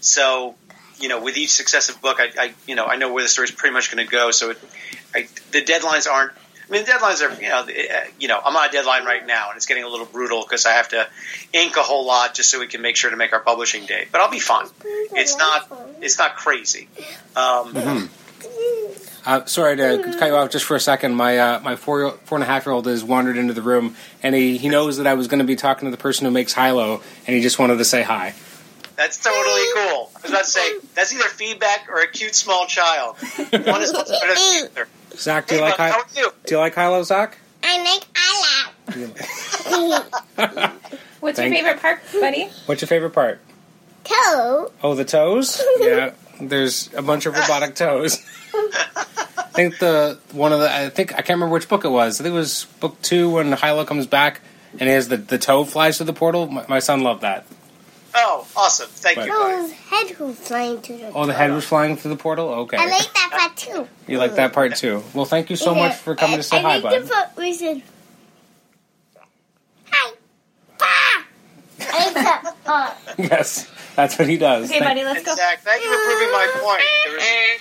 So, 0.00 0.54
you 0.98 1.08
know, 1.08 1.22
with 1.22 1.36
each 1.36 1.50
successive 1.50 2.00
book, 2.00 2.18
I, 2.20 2.28
I 2.38 2.54
you 2.66 2.74
know, 2.74 2.86
I 2.86 2.96
know 2.96 3.12
where 3.12 3.22
the 3.22 3.28
story's 3.28 3.50
pretty 3.50 3.74
much 3.74 3.94
going 3.94 4.04
to 4.06 4.10
go. 4.10 4.30
So, 4.30 4.50
it, 4.50 4.58
I, 5.14 5.28
the 5.52 5.62
deadlines 5.62 6.08
aren't. 6.10 6.32
I 6.32 6.70
mean, 6.70 6.84
the 6.84 6.90
deadlines 6.90 7.22
are, 7.22 7.40
you 7.40 7.48
know, 7.48 7.60
uh, 7.60 8.00
you 8.20 8.28
know, 8.28 8.38
I'm 8.44 8.54
on 8.54 8.68
a 8.68 8.70
deadline 8.70 9.06
right 9.06 9.26
now, 9.26 9.48
and 9.48 9.56
it's 9.56 9.64
getting 9.64 9.84
a 9.84 9.88
little 9.88 10.04
brutal 10.04 10.42
because 10.42 10.66
I 10.66 10.72
have 10.72 10.90
to 10.90 11.08
ink 11.54 11.76
a 11.76 11.82
whole 11.82 12.06
lot 12.06 12.34
just 12.34 12.50
so 12.50 12.60
we 12.60 12.66
can 12.66 12.82
make 12.82 12.96
sure 12.96 13.10
to 13.10 13.16
make 13.16 13.32
our 13.32 13.40
publishing 13.40 13.86
date. 13.86 14.08
But 14.12 14.20
I'll 14.20 14.30
be 14.30 14.38
fine. 14.38 14.66
It's 14.84 15.38
not, 15.38 15.66
it's 16.02 16.18
not 16.18 16.36
crazy. 16.36 16.88
Um, 17.34 18.10
Uh, 19.26 19.44
sorry 19.44 19.76
to 19.76 20.14
cut 20.18 20.28
you 20.28 20.34
off 20.36 20.50
just 20.50 20.64
for 20.64 20.74
a 20.76 20.80
second. 20.80 21.14
My 21.14 21.38
uh, 21.38 21.60
my 21.60 21.76
four 21.76 22.12
four 22.24 22.36
and 22.38 22.42
a 22.42 22.46
half 22.46 22.64
year 22.66 22.72
old 22.72 22.86
has 22.86 23.04
wandered 23.04 23.36
into 23.36 23.52
the 23.52 23.62
room, 23.62 23.94
and 24.22 24.34
he, 24.34 24.56
he 24.58 24.68
knows 24.68 24.96
that 24.98 25.06
I 25.06 25.14
was 25.14 25.26
going 25.28 25.40
to 25.40 25.44
be 25.44 25.56
talking 25.56 25.86
to 25.86 25.90
the 25.90 26.00
person 26.00 26.24
who 26.24 26.30
makes 26.30 26.54
Hilo, 26.54 27.02
and 27.26 27.36
he 27.36 27.42
just 27.42 27.58
wanted 27.58 27.76
to 27.78 27.84
say 27.84 28.02
hi. 28.02 28.34
That's 28.96 29.22
totally 29.22 29.62
cool. 29.74 30.10
I 30.16 30.20
was 30.22 30.30
about 30.30 30.44
to 30.44 30.50
say 30.50 30.78
that's 30.94 31.12
either 31.12 31.24
feedback 31.28 31.88
or 31.90 32.00
a 32.00 32.06
cute 32.08 32.34
small 32.34 32.66
child. 32.66 33.16
One 33.50 33.82
is 33.82 33.92
much 33.92 34.08
better 34.08 34.26
than 34.26 34.34
the 34.34 34.68
other. 34.72 34.88
Zach, 35.14 35.46
do 35.46 35.54
Hey, 35.54 35.60
you 35.60 35.66
like 35.66 35.76
bud, 35.76 35.90
how 35.92 36.02
Hi- 36.02 36.20
you? 36.20 36.30
do 36.46 36.54
you 36.54 36.58
like 36.60 36.74
Hilo, 36.74 37.02
Zach? 37.02 37.38
I 37.62 37.82
make 37.82 38.04
I 38.16 38.68
What's 41.20 41.36
Thank- 41.38 41.54
your 41.54 41.64
favorite 41.64 41.80
part, 41.82 42.00
buddy? 42.12 42.48
What's 42.66 42.80
your 42.80 42.88
favorite 42.88 43.10
part? 43.10 43.40
toe. 44.04 44.72
Oh, 44.82 44.94
the 44.94 45.04
toes. 45.04 45.62
Yeah, 45.80 46.12
there's 46.40 46.92
a 46.94 47.02
bunch 47.02 47.26
of 47.26 47.34
robotic 47.34 47.74
toes. 47.74 48.18
I 48.54 49.50
think 49.52 49.78
the 49.78 50.18
one 50.32 50.52
of 50.52 50.60
the 50.60 50.72
I 50.72 50.88
think 50.88 51.12
I 51.12 51.16
can't 51.16 51.30
remember 51.30 51.52
which 51.54 51.68
book 51.68 51.84
it 51.84 51.88
was. 51.90 52.20
I 52.20 52.24
think 52.24 52.32
it 52.32 52.36
was 52.36 52.64
book 52.80 53.00
two 53.02 53.30
when 53.30 53.52
Hilo 53.52 53.84
comes 53.84 54.06
back 54.06 54.40
and 54.72 54.82
he 54.82 54.88
has 54.88 55.08
the 55.08 55.16
the 55.16 55.38
toe 55.38 55.64
flies 55.64 55.96
through 55.96 56.06
the 56.06 56.12
portal. 56.12 56.46
My, 56.46 56.64
my 56.68 56.78
son 56.78 57.02
loved 57.02 57.22
that. 57.22 57.44
Oh, 58.14 58.46
awesome! 58.56 58.88
Thank 58.90 59.16
But- 59.18 59.26
you, 59.26 59.32
oh, 59.34 59.42
buddy. 59.60 59.68
Toes 59.68 59.72
head 59.72 60.18
was 60.20 60.38
flying 60.38 60.80
to 60.82 60.92
the 60.96 61.12
Oh, 61.12 61.26
the 61.26 61.34
head 61.34 61.50
was 61.52 61.64
flying 61.64 61.96
through 61.96 62.12
the 62.12 62.16
portal. 62.16 62.48
Okay, 62.50 62.76
I 62.78 62.86
like 62.86 63.12
that 63.14 63.30
part 63.32 63.56
too. 63.56 63.88
you 64.06 64.18
like 64.18 64.34
that 64.36 64.52
part 64.52 64.76
too. 64.76 65.02
Well, 65.12 65.24
thank 65.26 65.50
you 65.50 65.56
so 65.56 65.74
much 65.74 65.94
for 65.96 66.14
coming 66.16 66.36
to 66.38 66.42
say 66.42 66.58
I 66.58 66.60
hi, 66.62 66.74
like 66.78 66.82
bud. 66.82 67.02
the 67.02 67.08
part 67.12 67.28
where 67.36 67.46
he 67.46 67.54
said, 67.54 67.82
Hi. 69.90 70.12
Pa. 70.78 71.24
I 71.80 72.04
like 72.06 72.14
that 72.14 72.54
part. 72.64 72.94
Yes, 73.18 73.70
that's 73.98 74.16
what 74.18 74.28
he 74.28 74.38
does. 74.38 74.70
Okay, 74.70 74.78
Thank- 74.78 74.90
buddy, 74.90 75.02
let's 75.04 75.18
And 75.18 75.26
go. 75.26 75.34
Zach, 75.34 75.60
thank 75.62 75.82
you 75.82 75.90
for 75.90 75.98
proving 76.06 76.30
my 76.30 76.46
point. 76.62 76.82
There 77.04 77.14
was, 77.16 77.60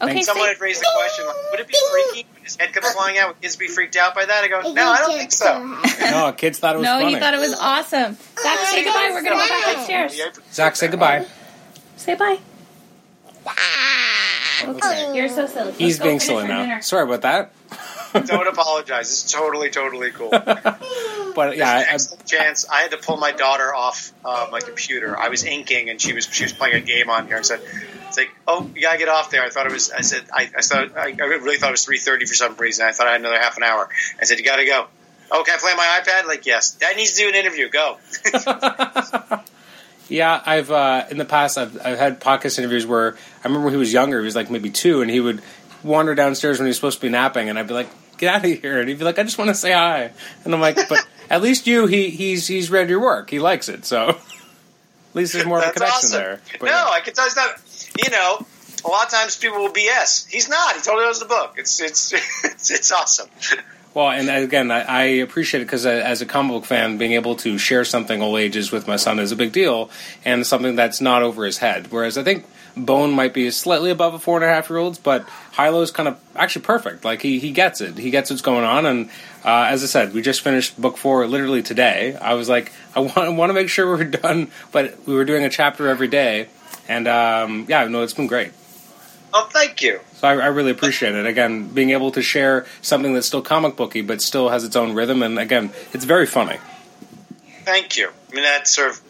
Okay, 0.00 0.22
someone 0.22 0.46
say, 0.46 0.52
had 0.52 0.60
raised 0.60 0.80
the 0.80 0.86
question: 0.94 1.26
like, 1.26 1.34
Would 1.50 1.60
it 1.60 1.66
be 1.66 1.74
freaky 1.90 2.26
when 2.34 2.44
his 2.44 2.54
head 2.56 2.72
comes 2.72 2.92
flying 2.92 3.18
out? 3.18 3.28
Would 3.28 3.40
kids 3.40 3.56
be 3.56 3.66
freaked 3.66 3.96
out 3.96 4.14
by 4.14 4.26
that? 4.26 4.44
I 4.44 4.48
go, 4.48 4.72
no, 4.72 4.88
I 4.90 4.98
don't 4.98 5.18
think 5.18 5.32
so. 5.32 5.58
No, 6.12 6.32
kids 6.36 6.60
thought 6.60 6.76
it 6.76 6.78
was 6.78 6.86
funny. 6.86 6.98
no, 6.98 7.00
funny. 7.00 7.14
he 7.14 7.18
thought 7.20 7.34
it 7.34 7.40
was 7.40 7.54
awesome. 7.58 8.16
Zach, 8.40 8.58
say 8.68 8.84
goodbye. 8.84 9.08
We're 9.10 9.22
gonna 9.24 9.36
go 9.36 9.48
back 9.48 9.76
upstairs. 9.76 10.20
Zach, 10.52 10.76
say 10.76 10.86
goodbye. 10.88 11.26
Say 11.96 12.14
bye. 12.14 12.38
Okay, 14.64 15.16
you're 15.16 15.28
so 15.28 15.46
silly. 15.46 15.66
Let's 15.66 15.78
He's 15.78 15.98
go 15.98 16.04
being 16.04 16.18
finish 16.18 16.26
silly 16.26 16.42
our 16.42 16.48
now. 16.48 16.62
dinner. 16.62 16.82
Sorry 16.82 17.02
about 17.04 17.22
that. 17.22 17.52
Don't 18.26 18.48
apologize. 18.48 19.10
It's 19.10 19.32
totally, 19.32 19.70
totally 19.70 20.10
cool. 20.10 20.32
But 21.34 21.56
yeah, 21.56 21.84
I, 21.88 21.98
chance. 22.24 22.68
I 22.68 22.80
had 22.80 22.90
to 22.90 22.96
pull 22.96 23.16
my 23.16 23.30
daughter 23.30 23.72
off 23.72 24.12
uh, 24.24 24.48
my 24.50 24.58
computer. 24.58 25.16
I 25.16 25.28
was 25.28 25.44
inking, 25.44 25.88
and 25.88 26.00
she 26.00 26.12
was 26.12 26.24
she 26.24 26.42
was 26.42 26.52
playing 26.52 26.74
a 26.74 26.80
game 26.80 27.10
on 27.10 27.28
here. 27.28 27.36
I 27.36 27.42
said, 27.42 27.60
"It's 28.08 28.16
like, 28.16 28.30
oh, 28.48 28.68
you 28.74 28.82
gotta 28.82 28.98
get 28.98 29.08
off 29.08 29.30
there." 29.30 29.44
I 29.44 29.48
thought 29.48 29.66
it 29.66 29.72
was. 29.72 29.92
I 29.92 30.00
said, 30.00 30.24
I, 30.32 30.50
I 30.56 30.62
thought 30.62 30.96
I, 30.96 31.14
I 31.16 31.26
really 31.26 31.58
thought 31.58 31.68
it 31.68 31.72
was 31.72 31.84
three 31.84 31.98
thirty 31.98 32.26
for 32.26 32.34
some 32.34 32.56
reason. 32.56 32.86
I 32.86 32.92
thought 32.92 33.06
I 33.06 33.12
had 33.12 33.20
another 33.20 33.38
half 33.38 33.56
an 33.56 33.62
hour. 33.62 33.88
I 34.20 34.24
said, 34.24 34.38
"You 34.40 34.44
gotta 34.44 34.64
go." 34.64 34.88
Oh, 35.30 35.44
can 35.44 35.54
I 35.54 35.58
play 35.58 35.70
on 35.70 35.76
my 35.76 36.00
iPad? 36.02 36.26
Like, 36.26 36.44
yes. 36.44 36.72
Dad 36.72 36.96
needs 36.96 37.12
to 37.12 37.18
do 37.18 37.28
an 37.28 37.36
interview. 37.36 37.68
Go. 37.68 37.98
Yeah, 40.08 40.42
I've 40.44 40.70
uh, 40.70 41.04
in 41.10 41.18
the 41.18 41.24
past 41.24 41.58
I've 41.58 41.78
I've 41.84 41.98
had 41.98 42.20
podcast 42.20 42.58
interviews 42.58 42.86
where 42.86 43.14
I 43.44 43.46
remember 43.46 43.66
when 43.66 43.74
he 43.74 43.78
was 43.78 43.92
younger, 43.92 44.18
he 44.18 44.24
was 44.24 44.34
like 44.34 44.50
maybe 44.50 44.70
two, 44.70 45.02
and 45.02 45.10
he 45.10 45.20
would 45.20 45.42
wander 45.88 46.14
downstairs 46.14 46.58
when 46.58 46.66
he's 46.66 46.76
supposed 46.76 46.98
to 47.00 47.06
be 47.06 47.10
napping, 47.10 47.48
and 47.48 47.58
I'd 47.58 47.66
be 47.66 47.74
like, 47.74 47.88
"Get 48.18 48.34
out 48.34 48.44
of 48.44 48.62
here!" 48.62 48.78
And 48.78 48.88
he'd 48.88 48.98
be 48.98 49.04
like, 49.04 49.18
"I 49.18 49.22
just 49.24 49.38
want 49.38 49.48
to 49.48 49.54
say 49.54 49.72
hi," 49.72 50.12
and 50.44 50.54
I'm 50.54 50.60
like, 50.60 50.76
"But 50.88 51.06
at 51.30 51.42
least 51.42 51.66
you, 51.66 51.86
he 51.86 52.10
he's 52.10 52.46
he's 52.46 52.70
read 52.70 52.88
your 52.88 53.00
work, 53.00 53.30
he 53.30 53.38
likes 53.38 53.68
it, 53.68 53.84
so 53.84 54.08
at 54.10 54.18
least 55.14 55.32
there's 55.32 55.46
more 55.46 55.58
of 55.58 55.68
a 55.68 55.72
connection 55.72 55.96
awesome. 55.96 56.18
there." 56.18 56.40
But, 56.60 56.66
no, 56.66 56.90
I 56.92 57.00
can 57.00 57.14
tell 57.14 57.28
you 57.28 57.34
that. 57.34 57.60
You 58.04 58.10
know, 58.10 58.46
a 58.84 58.88
lot 58.88 59.06
of 59.06 59.10
times 59.10 59.36
people 59.36 59.58
will 59.58 59.72
BS. 59.72 60.28
He's 60.30 60.48
not. 60.48 60.76
He 60.76 60.82
totally 60.82 61.04
knows 61.04 61.20
the 61.20 61.26
book. 61.26 61.54
It's 61.56 61.80
it's 61.80 62.12
it's, 62.44 62.70
it's 62.70 62.92
awesome. 62.92 63.28
Well, 63.94 64.10
and 64.10 64.28
again, 64.28 64.70
I, 64.70 64.82
I 64.82 65.02
appreciate 65.04 65.62
it 65.62 65.64
because 65.64 65.86
as 65.86 66.20
a 66.20 66.26
comic 66.26 66.52
book 66.52 66.64
fan, 66.66 66.98
being 66.98 67.12
able 67.12 67.34
to 67.36 67.58
share 67.58 67.84
something 67.84 68.22
old 68.22 68.38
ages 68.38 68.70
with 68.70 68.86
my 68.86 68.96
son 68.96 69.18
is 69.18 69.32
a 69.32 69.36
big 69.36 69.52
deal, 69.52 69.90
and 70.24 70.46
something 70.46 70.76
that's 70.76 71.00
not 71.00 71.22
over 71.22 71.44
his 71.44 71.58
head. 71.58 71.90
Whereas 71.90 72.18
I 72.18 72.22
think 72.22 72.44
Bone 72.78 73.12
might 73.12 73.34
be 73.34 73.50
slightly 73.50 73.90
above 73.90 74.14
a 74.14 74.18
four 74.18 74.36
and 74.36 74.44
a 74.44 74.48
half 74.48 74.70
year 74.70 74.78
old's, 74.78 74.98
but 74.98 75.28
Hilo's 75.52 75.90
kind 75.90 76.08
of 76.08 76.20
actually 76.36 76.62
perfect. 76.62 77.04
Like 77.04 77.22
he 77.22 77.38
he 77.38 77.52
gets 77.52 77.80
it. 77.80 77.98
He 77.98 78.10
gets 78.10 78.30
what's 78.30 78.42
going 78.42 78.64
on, 78.64 78.86
and 78.86 79.10
uh, 79.44 79.66
as 79.68 79.82
I 79.82 79.86
said, 79.86 80.14
we 80.14 80.22
just 80.22 80.40
finished 80.40 80.80
book 80.80 80.96
four 80.96 81.26
literally 81.26 81.62
today. 81.62 82.16
I 82.16 82.34
was 82.34 82.48
like, 82.48 82.72
I 82.94 83.00
want, 83.00 83.18
I 83.18 83.28
want 83.28 83.50
to 83.50 83.54
make 83.54 83.68
sure 83.68 83.86
we're 83.86 84.04
done, 84.04 84.50
but 84.72 85.06
we 85.06 85.14
were 85.14 85.24
doing 85.24 85.44
a 85.44 85.50
chapter 85.50 85.88
every 85.88 86.08
day, 86.08 86.48
and 86.88 87.06
um, 87.08 87.66
yeah, 87.68 87.86
no, 87.88 88.02
it's 88.02 88.14
been 88.14 88.26
great. 88.26 88.52
Oh, 89.34 89.48
thank 89.52 89.82
you. 89.82 90.00
So 90.14 90.28
I, 90.28 90.32
I 90.32 90.46
really 90.46 90.70
appreciate 90.70 91.14
it. 91.14 91.26
Again, 91.26 91.68
being 91.68 91.90
able 91.90 92.10
to 92.12 92.22
share 92.22 92.64
something 92.80 93.12
that's 93.12 93.26
still 93.26 93.42
comic 93.42 93.76
booky, 93.76 94.00
but 94.00 94.22
still 94.22 94.48
has 94.48 94.64
its 94.64 94.74
own 94.74 94.94
rhythm, 94.94 95.22
and 95.22 95.38
again, 95.38 95.70
it's 95.92 96.04
very 96.04 96.26
funny. 96.26 96.58
Thank 97.64 97.98
you. 97.98 98.08
I 98.08 98.34
mean, 98.34 98.44
that 98.44 98.66
sort 98.66 98.90
of, 98.90 99.00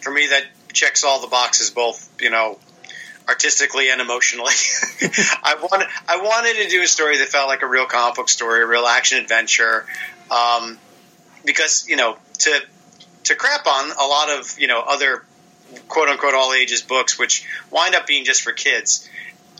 for 0.00 0.12
me, 0.12 0.28
that 0.28 0.44
checks 0.72 1.02
all 1.02 1.20
the 1.20 1.26
boxes, 1.26 1.70
both, 1.70 2.08
you 2.20 2.30
know, 2.30 2.58
artistically 3.28 3.90
and 3.90 4.00
emotionally. 4.00 4.52
I 5.42 5.56
wanted, 5.60 5.88
I 6.08 6.18
wanted 6.18 6.62
to 6.62 6.68
do 6.68 6.82
a 6.82 6.86
story 6.86 7.18
that 7.18 7.28
felt 7.28 7.48
like 7.48 7.62
a 7.62 7.66
real 7.66 7.86
comic 7.86 8.16
book 8.16 8.28
story, 8.28 8.62
a 8.62 8.66
real 8.66 8.86
action 8.86 9.18
adventure, 9.18 9.86
um, 10.30 10.78
because, 11.44 11.88
you 11.88 11.96
know, 11.96 12.16
to, 12.38 12.60
to 13.24 13.34
crap 13.34 13.66
on 13.66 13.90
a 13.90 14.06
lot 14.06 14.30
of, 14.30 14.58
you 14.58 14.68
know, 14.68 14.80
other 14.80 15.24
quote 15.88 16.08
unquote 16.08 16.34
all 16.34 16.52
ages 16.52 16.82
books, 16.82 17.18
which 17.18 17.46
wind 17.70 17.94
up 17.94 18.06
being 18.06 18.24
just 18.24 18.42
for 18.42 18.52
kids. 18.52 19.08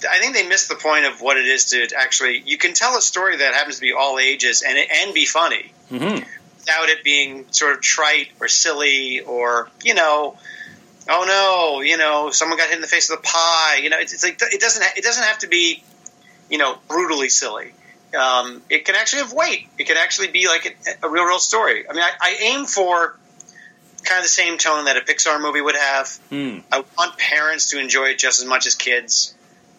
I 0.08 0.18
think 0.18 0.34
they 0.34 0.46
miss 0.46 0.68
the 0.68 0.74
point 0.74 1.06
of 1.06 1.20
what 1.20 1.36
it 1.36 1.46
is 1.46 1.66
to 1.66 1.88
actually, 1.96 2.42
you 2.44 2.58
can 2.58 2.74
tell 2.74 2.96
a 2.96 3.00
story 3.00 3.38
that 3.38 3.54
happens 3.54 3.76
to 3.76 3.80
be 3.80 3.92
all 3.92 4.18
ages 4.18 4.62
and, 4.62 4.78
and 4.78 5.14
be 5.14 5.24
funny 5.24 5.72
hmm 5.88 6.18
without 6.66 6.88
it 6.88 7.04
being 7.04 7.46
sort 7.52 7.74
of 7.74 7.80
trite 7.80 8.28
or 8.40 8.48
silly 8.48 9.20
or 9.20 9.70
you 9.84 9.94
know 9.94 10.36
oh 11.08 11.24
no 11.26 11.82
you 11.82 11.96
know 11.96 12.30
someone 12.30 12.58
got 12.58 12.68
hit 12.68 12.76
in 12.76 12.80
the 12.80 12.86
face 12.86 13.10
with 13.10 13.20
a 13.20 13.22
pie. 13.22 13.80
You 13.82 13.90
know 13.90 13.98
it's, 13.98 14.12
it's 14.12 14.24
like 14.24 14.40
it 14.40 14.60
doesn't 14.60 14.84
it 14.96 15.04
doesn't 15.04 15.24
have 15.24 15.38
to 15.38 15.48
be 15.48 15.82
you 16.50 16.58
know 16.58 16.78
brutally 16.88 17.28
silly. 17.28 17.72
Um, 18.16 18.62
it 18.70 18.84
can 18.84 18.94
actually 18.94 19.22
have 19.22 19.32
weight. 19.32 19.68
It 19.78 19.86
can 19.86 19.96
actually 19.96 20.28
be 20.28 20.46
like 20.46 20.78
a, 20.86 21.06
a 21.06 21.10
real 21.10 21.24
real 21.24 21.38
story. 21.38 21.88
I 21.88 21.92
mean 21.92 22.02
I, 22.02 22.10
I 22.20 22.36
aim 22.40 22.66
for 22.66 23.16
kind 24.04 24.18
of 24.18 24.24
the 24.24 24.28
same 24.28 24.56
tone 24.56 24.86
that 24.86 24.96
a 24.96 25.00
pixar 25.00 25.40
movie 25.40 25.60
would 25.60 25.76
have. 25.76 26.08
Hmm. 26.30 26.58
I 26.72 26.84
want 26.96 27.18
parents 27.18 27.70
to 27.70 27.80
enjoy 27.80 28.06
it 28.06 28.18
just 28.18 28.40
as 28.40 28.46
much 28.46 28.66
as 28.66 28.74
kids. 28.74 29.35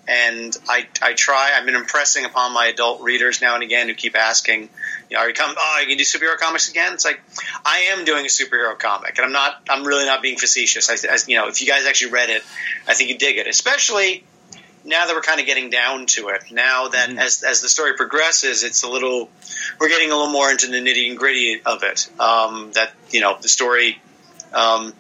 And 0.08 0.56
I, 0.70 0.88
I 1.02 1.14
try. 1.14 1.52
I've 1.54 1.66
been 1.66 1.76
impressing 1.76 2.24
upon 2.24 2.54
my 2.54 2.68
adult 2.68 3.02
readers 3.02 3.42
now 3.42 3.56
and 3.56 3.64
again 3.64 3.90
who 3.90 3.94
keep 3.94 4.16
asking, 4.16 4.70
you 5.10 5.18
know, 5.18 5.20
are 5.20 5.28
you 5.28 5.34
come? 5.34 5.54
Oh, 5.58 5.80
you 5.82 5.88
can 5.88 5.98
do 5.98 6.04
superhero 6.06 6.38
comics 6.38 6.70
again? 6.70 6.94
It's 6.94 7.04
like 7.04 7.20
I 7.66 7.90
am 7.92 8.06
doing 8.06 8.26
a 8.26 8.30
superhero 8.30 8.78
comic, 8.80 9.18
and 9.18 9.26
I'm 9.26 9.34
not. 9.34 9.62
I'm 9.70 9.84
really 9.86 10.06
not 10.06 10.22
being 10.22 10.38
facetious. 10.38 10.90
I, 10.90 10.94
I, 11.12 11.18
you 11.28 11.36
know, 11.38 11.50
if 11.50 11.62
you 11.62 11.68
guys 11.68 11.86
actually 11.86 12.12
read 12.12 12.30
it, 12.30 12.42
I 12.88 12.94
think 12.94 13.10
you 13.10 13.18
dig 13.18 13.38
it. 13.38 13.48
Especially 13.48 14.24
now 14.86 15.06
that 15.06 15.14
we're 15.14 15.22
kind 15.22 15.42
of 15.42 15.46
getting 15.46 15.70
down 15.70 16.06
to 16.06 16.30
it, 16.30 16.52
now 16.52 16.88
that 16.88 17.10
Mhm. 17.10 17.20
as 17.20 17.44
as 17.44 17.60
the 17.62 17.68
story 17.68 17.94
progresses, 17.96 18.64
it's 18.64 18.84
a 18.84 18.88
little 18.90 19.30
we're 19.78 19.90
getting 19.90 20.12
a 20.12 20.16
little 20.16 20.32
more 20.32 20.50
into 20.50 20.68
the 20.68 20.78
nitty 20.78 21.10
and 21.10 21.18
gritty 21.18 21.62
of 21.66 21.84
it. 21.84 22.08
Um, 22.18 22.72
that 22.76 22.94
you 23.12 23.20
know 23.20 23.38
the 23.42 23.50
story. 23.50 24.02
Um, 24.54 24.94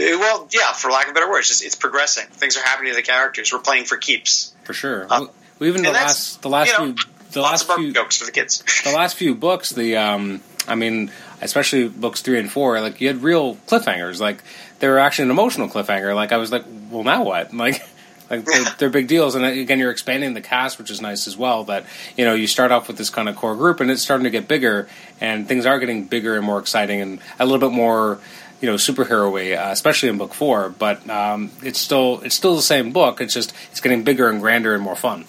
well, 0.00 0.48
yeah, 0.50 0.72
for 0.72 0.90
lack 0.90 1.06
of 1.06 1.12
a 1.12 1.14
better 1.14 1.28
word, 1.28 1.40
it's 1.40 1.48
just 1.48 1.64
it's 1.64 1.74
progressing. 1.74 2.26
Things 2.28 2.56
are 2.56 2.62
happening 2.62 2.92
to 2.92 2.96
the 2.96 3.02
characters. 3.02 3.52
We're 3.52 3.60
playing 3.60 3.84
for 3.84 3.96
keeps. 3.96 4.52
for 4.64 4.72
sure. 4.72 5.04
Uh, 5.04 5.26
well, 5.58 5.68
even 5.68 5.82
the 5.82 5.90
last 5.90 6.42
the 6.42 6.48
last 6.48 6.68
you 6.68 6.78
know, 6.78 6.94
few 6.94 7.12
the 7.32 7.42
last 7.42 7.70
few 7.70 7.92
jokes 7.92 8.16
for 8.16 8.26
the 8.26 8.32
kids. 8.32 8.64
the 8.84 8.92
last 8.92 9.16
few 9.16 9.34
books, 9.34 9.70
the 9.70 9.96
um, 9.96 10.40
I 10.66 10.74
mean, 10.74 11.10
especially 11.40 11.88
books 11.88 12.22
three 12.22 12.38
and 12.38 12.50
four, 12.50 12.80
like 12.80 13.00
you 13.00 13.08
had 13.08 13.22
real 13.22 13.56
cliffhangers. 13.66 14.20
Like 14.20 14.42
they 14.78 14.88
were 14.88 14.98
actually 14.98 15.24
an 15.24 15.30
emotional 15.30 15.68
cliffhanger. 15.68 16.14
Like 16.14 16.32
I 16.32 16.38
was 16.38 16.50
like, 16.50 16.64
well, 16.90 17.04
now 17.04 17.24
what? 17.24 17.52
Like. 17.60 17.82
Like 18.30 18.44
they're, 18.44 18.64
they're 18.78 18.90
big 18.90 19.08
deals, 19.08 19.34
and 19.34 19.44
again, 19.44 19.80
you're 19.80 19.90
expanding 19.90 20.34
the 20.34 20.40
cast, 20.40 20.78
which 20.78 20.88
is 20.88 21.00
nice 21.00 21.26
as 21.26 21.36
well. 21.36 21.64
That 21.64 21.84
you 22.16 22.24
know, 22.24 22.32
you 22.32 22.46
start 22.46 22.70
off 22.70 22.86
with 22.86 22.96
this 22.96 23.10
kind 23.10 23.28
of 23.28 23.34
core 23.34 23.56
group, 23.56 23.80
and 23.80 23.90
it's 23.90 24.02
starting 24.02 24.22
to 24.22 24.30
get 24.30 24.46
bigger, 24.46 24.88
and 25.20 25.48
things 25.48 25.66
are 25.66 25.80
getting 25.80 26.04
bigger 26.04 26.36
and 26.36 26.46
more 26.46 26.60
exciting, 26.60 27.00
and 27.00 27.18
a 27.40 27.44
little 27.44 27.58
bit 27.58 27.74
more, 27.74 28.20
you 28.60 28.68
know, 28.68 28.76
superhero 28.76 29.32
way, 29.32 29.56
uh, 29.56 29.70
especially 29.70 30.08
in 30.08 30.18
book 30.18 30.34
four. 30.34 30.68
But 30.68 31.08
um, 31.08 31.50
it's 31.62 31.78
still 31.78 32.20
it's 32.20 32.34
still 32.34 32.56
the 32.56 32.62
same 32.62 32.92
book. 32.92 33.20
It's 33.20 33.34
just 33.34 33.54
it's 33.70 33.80
getting 33.80 34.04
bigger 34.04 34.28
and 34.28 34.40
grander 34.40 34.74
and 34.74 34.82
more 34.82 34.96
fun. 34.96 35.24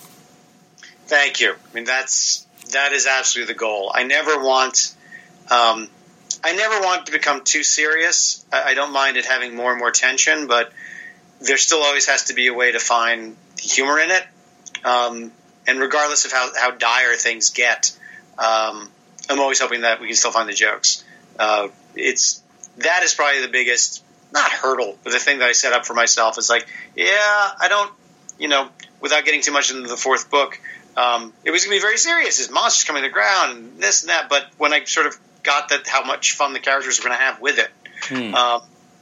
Thank 1.08 1.40
you. 1.42 1.54
I 1.54 1.76
mean, 1.76 1.84
that's 1.86 2.46
that 2.72 2.94
is 2.94 3.08
absolutely 3.08 3.54
the 3.54 3.60
goal. 3.60 3.92
I 3.94 4.04
never 4.04 4.42
want, 4.44 4.96
um, 5.50 5.90
I 6.44 6.56
never 6.56 6.80
want 6.82 7.08
to 7.08 7.12
become 7.12 7.44
too 7.44 7.64
serious. 7.64 8.46
I, 8.52 8.72
I 8.72 8.74
don't 8.74 8.94
mind 8.94 9.18
it 9.18 9.26
having 9.26 9.56
more 9.56 9.72
and 9.72 9.80
more 9.80 9.92
tension, 9.92 10.48
but 10.48 10.72
there 11.42 11.58
still 11.58 11.84
always 11.84 12.08
has 12.08 12.26
to 12.26 12.34
be 12.34 12.48
a 12.48 12.54
way 12.54 12.72
to 12.72 12.80
find 12.80 13.36
humor 13.60 14.00
in 14.00 14.12
it. 14.12 14.24
Um, 14.86 15.32
and 15.68 15.80
regardless 15.80 16.26
of 16.26 16.32
how, 16.32 16.50
how 16.58 16.72
dire 16.72 17.16
things 17.16 17.50
get, 17.52 17.92
um, 18.38 18.90
I'm 19.30 19.40
always 19.40 19.60
hoping 19.60 19.82
that 19.82 20.02
we 20.02 20.08
can 20.08 20.16
still 20.16 20.32
find 20.32 20.48
the 20.50 20.54
jokes. 20.54 21.04
Uh, 21.38 21.70
it's 21.96 22.41
that 22.78 23.04
is 23.04 23.14
probably 23.14 23.42
the 23.42 23.48
biggest 23.48 24.04
not 24.32 24.52
hurdle, 24.52 24.98
but 25.04 25.12
the 25.12 25.20
thing 25.20 25.40
that 25.40 25.50
I 25.50 25.52
set 25.52 25.74
up 25.74 25.86
for 25.86 25.94
myself 25.94 26.38
is 26.38 26.50
like, 26.50 26.68
yeah, 26.96 27.06
I 27.60 27.68
don't, 27.68 27.92
you 28.40 28.48
know, 28.48 28.70
without 29.02 29.26
getting 29.26 29.42
too 29.42 29.52
much 29.52 29.72
into 29.72 29.90
the 29.90 29.98
fourth 29.98 30.32
book, 30.32 30.60
um, 30.96 31.34
it 31.44 31.52
was 31.52 31.66
going 31.66 31.78
to 31.78 31.82
be 31.82 31.82
very 31.82 31.98
serious. 31.98 32.38
There's 32.38 32.50
monsters 32.50 32.86
coming 32.86 33.04
to 33.04 33.10
the 33.10 33.14
ground 33.14 33.58
and 33.58 33.78
this 33.82 34.04
and 34.04 34.10
that. 34.10 34.30
But 34.30 34.46
when 34.58 34.74
I 34.74 34.84
sort 34.86 35.08
of 35.08 35.18
got 35.44 35.70
that 35.70 35.88
how 35.88 36.06
much 36.06 36.34
fun 36.34 36.54
the 36.54 36.60
characters 36.60 37.00
were 37.00 37.10
going 37.10 37.18
to 37.18 37.24
have 37.24 37.42
with 37.42 37.60
it, 37.60 37.70
Hmm. 38.04 38.34
um, 38.34 38.62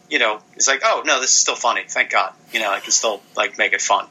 you 0.10 0.20
know, 0.20 0.42
it's 0.56 0.68
like, 0.68 0.82
oh 0.84 1.04
no, 1.06 1.22
this 1.22 1.30
is 1.30 1.38
still 1.42 1.56
funny. 1.56 1.84
Thank 1.88 2.10
God, 2.10 2.34
you 2.52 2.60
know, 2.60 2.70
I 2.72 2.80
can 2.80 2.92
still 2.92 3.22
like 3.38 3.58
make 3.58 3.74
it 3.74 3.82
fun. 3.82 4.08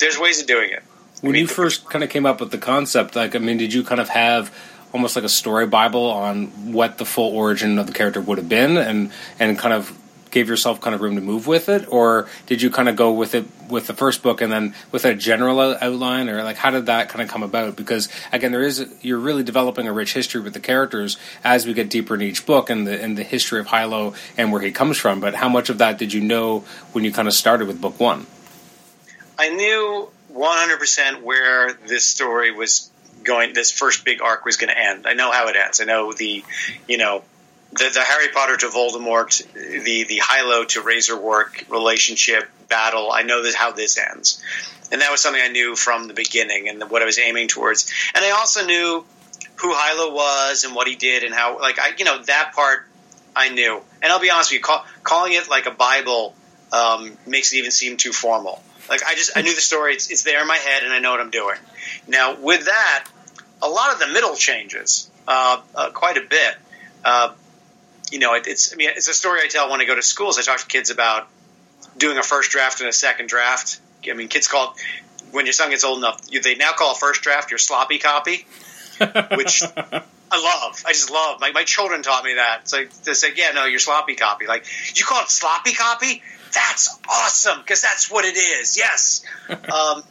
There's 0.00 0.18
ways 0.18 0.40
of 0.40 0.46
doing 0.46 0.70
it. 0.70 0.82
When 1.20 1.32
I 1.32 1.32
mean, 1.34 1.42
you 1.42 1.46
first 1.48 1.88
kind 1.88 2.02
of 2.02 2.10
came 2.10 2.26
up 2.26 2.40
with 2.40 2.50
the 2.50 2.58
concept, 2.58 3.16
like, 3.16 3.34
I 3.34 3.38
mean, 3.38 3.56
did 3.56 3.72
you 3.72 3.82
kind 3.82 4.00
of 4.00 4.08
have 4.10 4.56
almost 4.94 5.16
like 5.16 5.24
a 5.24 5.28
story 5.28 5.66
bible 5.66 6.06
on 6.06 6.72
what 6.72 6.98
the 6.98 7.04
full 7.04 7.36
origin 7.36 7.78
of 7.78 7.86
the 7.88 7.92
character 7.92 8.20
would 8.20 8.38
have 8.38 8.48
been, 8.48 8.78
and 8.78 9.10
and 9.38 9.58
kind 9.58 9.74
of 9.74 9.98
gave 10.30 10.48
yourself 10.48 10.80
kind 10.80 10.94
of 10.96 11.00
room 11.00 11.14
to 11.14 11.20
move 11.20 11.46
with 11.46 11.68
it, 11.68 11.86
or 11.92 12.26
did 12.46 12.60
you 12.60 12.68
kind 12.68 12.88
of 12.88 12.96
go 12.96 13.12
with 13.12 13.34
it 13.34 13.44
with 13.68 13.86
the 13.86 13.94
first 13.94 14.20
book 14.22 14.40
and 14.40 14.52
then 14.52 14.74
with 14.90 15.04
a 15.04 15.14
general 15.14 15.60
outline, 15.60 16.28
or 16.28 16.42
like 16.42 16.56
how 16.56 16.70
did 16.70 16.86
that 16.86 17.08
kind 17.08 17.22
of 17.22 17.28
come 17.28 17.42
about? 17.42 17.76
Because 17.76 18.08
again, 18.32 18.52
there 18.52 18.62
is 18.62 18.86
you're 19.02 19.18
really 19.18 19.42
developing 19.42 19.86
a 19.88 19.92
rich 19.92 20.14
history 20.14 20.40
with 20.40 20.52
the 20.52 20.60
characters 20.60 21.16
as 21.42 21.66
we 21.66 21.74
get 21.74 21.90
deeper 21.90 22.14
in 22.14 22.22
each 22.22 22.46
book 22.46 22.70
and 22.70 22.86
the 22.86 23.02
and 23.02 23.18
the 23.18 23.24
history 23.24 23.60
of 23.60 23.68
Hilo 23.68 24.14
and 24.38 24.52
where 24.52 24.62
he 24.62 24.70
comes 24.70 24.96
from. 24.96 25.20
But 25.20 25.34
how 25.34 25.48
much 25.48 25.70
of 25.70 25.78
that 25.78 25.98
did 25.98 26.12
you 26.12 26.20
know 26.20 26.60
when 26.92 27.04
you 27.04 27.12
kind 27.12 27.26
of 27.26 27.34
started 27.34 27.66
with 27.66 27.80
book 27.80 27.98
one? 27.98 28.26
I 29.36 29.48
knew 29.48 30.10
100% 30.32 31.22
where 31.22 31.72
this 31.72 32.04
story 32.04 32.52
was 32.52 32.90
going. 33.24 33.54
This 33.54 33.72
first 33.72 34.04
big 34.04 34.22
arc 34.22 34.44
was 34.44 34.56
going 34.56 34.68
to 34.68 34.78
end. 34.78 35.06
I 35.06 35.14
know 35.14 35.32
how 35.32 35.48
it 35.48 35.56
ends. 35.56 35.80
I 35.80 35.84
know 35.84 36.12
the, 36.12 36.44
you 36.88 36.98
know, 36.98 37.22
the, 37.72 37.90
the 37.92 38.00
Harry 38.00 38.28
Potter 38.28 38.56
to 38.58 38.66
Voldemort, 38.66 39.42
the 39.52 40.04
the 40.04 40.20
Hilo 40.28 40.64
to 40.64 40.82
Razorwark 40.82 41.70
relationship 41.70 42.48
battle. 42.68 43.10
I 43.12 43.22
know 43.22 43.42
that 43.42 43.54
how 43.54 43.72
this 43.72 43.98
ends, 43.98 44.42
and 44.92 45.00
that 45.00 45.10
was 45.10 45.20
something 45.20 45.42
I 45.42 45.48
knew 45.48 45.74
from 45.74 46.06
the 46.06 46.14
beginning 46.14 46.68
and 46.68 46.82
what 46.90 47.02
I 47.02 47.04
was 47.04 47.18
aiming 47.18 47.48
towards. 47.48 47.92
And 48.14 48.24
I 48.24 48.30
also 48.30 48.64
knew 48.64 49.04
who 49.56 49.74
Hilo 49.74 50.12
was 50.14 50.64
and 50.64 50.74
what 50.74 50.86
he 50.86 50.94
did 50.96 51.24
and 51.24 51.34
how, 51.34 51.58
like 51.58 51.78
I, 51.78 51.92
you 51.98 52.04
know, 52.04 52.22
that 52.22 52.52
part 52.54 52.86
I 53.34 53.48
knew. 53.48 53.80
And 54.02 54.12
I'll 54.12 54.20
be 54.20 54.30
honest 54.30 54.50
with 54.50 54.58
you, 54.58 54.62
call, 54.62 54.84
calling 55.02 55.32
it 55.32 55.48
like 55.48 55.66
a 55.66 55.70
Bible 55.70 56.34
um, 56.72 57.16
makes 57.26 57.52
it 57.52 57.58
even 57.58 57.70
seem 57.70 57.96
too 57.96 58.12
formal. 58.12 58.62
Like 58.88 59.02
I 59.04 59.14
just 59.14 59.36
I 59.36 59.42
knew 59.42 59.54
the 59.54 59.60
story. 59.60 59.94
It's, 59.94 60.10
it's 60.10 60.22
there 60.24 60.40
in 60.42 60.46
my 60.46 60.56
head, 60.56 60.82
and 60.82 60.92
I 60.92 60.98
know 60.98 61.12
what 61.12 61.20
I'm 61.20 61.30
doing. 61.30 61.56
Now 62.06 62.36
with 62.38 62.66
that, 62.66 63.06
a 63.64 63.68
lot 63.68 63.92
of 63.92 63.98
the 63.98 64.08
middle 64.08 64.34
changes 64.34 65.10
uh, 65.26 65.60
uh, 65.74 65.90
quite 65.90 66.16
a 66.16 66.20
bit. 66.20 66.54
Uh, 67.04 67.32
you 68.12 68.18
know, 68.18 68.34
it, 68.34 68.46
it's 68.46 68.72
I 68.72 68.76
mean 68.76 68.90
it's 68.90 69.08
a 69.08 69.14
story 69.14 69.40
I 69.42 69.48
tell 69.48 69.70
when 69.70 69.80
I 69.80 69.84
go 69.84 69.94
to 69.94 70.02
schools. 70.02 70.38
I 70.38 70.42
talk 70.42 70.60
to 70.60 70.66
kids 70.66 70.90
about 70.90 71.28
doing 71.96 72.18
a 72.18 72.22
first 72.22 72.50
draft 72.50 72.80
and 72.80 72.88
a 72.88 72.92
second 72.92 73.28
draft. 73.28 73.80
I 74.08 74.12
mean, 74.12 74.28
kids 74.28 74.48
call 74.48 74.74
it, 74.74 75.32
when 75.32 75.46
your 75.46 75.54
son 75.54 75.70
gets 75.70 75.84
old 75.84 75.98
enough. 75.98 76.20
You, 76.28 76.40
they 76.40 76.54
now 76.54 76.72
call 76.72 76.92
a 76.92 76.94
first 76.94 77.22
draft 77.22 77.50
your 77.50 77.58
sloppy 77.58 77.98
copy, 77.98 78.46
which 79.36 79.62
I 79.64 80.02
love. 80.32 80.82
I 80.86 80.92
just 80.92 81.10
love. 81.10 81.40
My, 81.40 81.52
my 81.52 81.64
children 81.64 82.02
taught 82.02 82.24
me 82.24 82.34
that. 82.34 82.60
It's 82.62 82.72
like 82.72 82.92
they 83.02 83.14
say, 83.14 83.28
yeah, 83.34 83.52
no, 83.52 83.64
your 83.64 83.78
sloppy 83.78 84.14
copy. 84.14 84.46
Like 84.46 84.66
you 84.94 85.04
call 85.04 85.22
it 85.22 85.30
sloppy 85.30 85.72
copy? 85.72 86.22
That's 86.52 86.98
awesome 87.08 87.60
because 87.60 87.82
that's 87.82 88.10
what 88.10 88.24
it 88.24 88.36
is. 88.36 88.76
Yes. 88.76 89.24
um, 89.48 90.04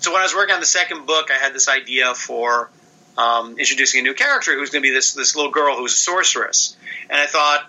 so 0.00 0.12
when 0.12 0.20
I 0.20 0.24
was 0.24 0.34
working 0.34 0.54
on 0.54 0.60
the 0.60 0.66
second 0.66 1.06
book, 1.06 1.30
I 1.30 1.34
had 1.34 1.52
this 1.52 1.68
idea 1.68 2.14
for 2.14 2.70
um, 3.18 3.58
introducing 3.58 4.00
a 4.00 4.02
new 4.04 4.14
character 4.14 4.54
who's 4.54 4.70
going 4.70 4.82
to 4.82 4.88
be 4.88 4.94
this 4.94 5.12
this 5.12 5.36
little 5.36 5.50
girl 5.50 5.76
who's 5.76 5.92
a 5.92 5.96
sorceress, 5.96 6.76
and 7.10 7.20
I 7.20 7.26
thought, 7.26 7.68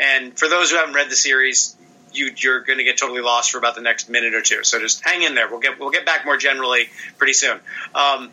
and 0.00 0.38
for 0.38 0.48
those 0.48 0.70
who 0.70 0.76
haven't 0.76 0.94
read 0.94 1.10
the 1.10 1.16
series. 1.16 1.76
You, 2.16 2.30
you're 2.36 2.60
going 2.60 2.78
to 2.78 2.84
get 2.84 2.96
totally 2.96 3.22
lost 3.22 3.50
for 3.50 3.58
about 3.58 3.74
the 3.74 3.80
next 3.80 4.08
minute 4.08 4.34
or 4.34 4.40
two. 4.40 4.62
So 4.62 4.78
just 4.78 5.02
hang 5.02 5.24
in 5.24 5.34
there. 5.34 5.48
We'll 5.48 5.58
get 5.58 5.80
we'll 5.80 5.90
get 5.90 6.06
back 6.06 6.24
more 6.24 6.36
generally 6.36 6.88
pretty 7.18 7.32
soon. 7.32 7.58
Um, 7.92 8.30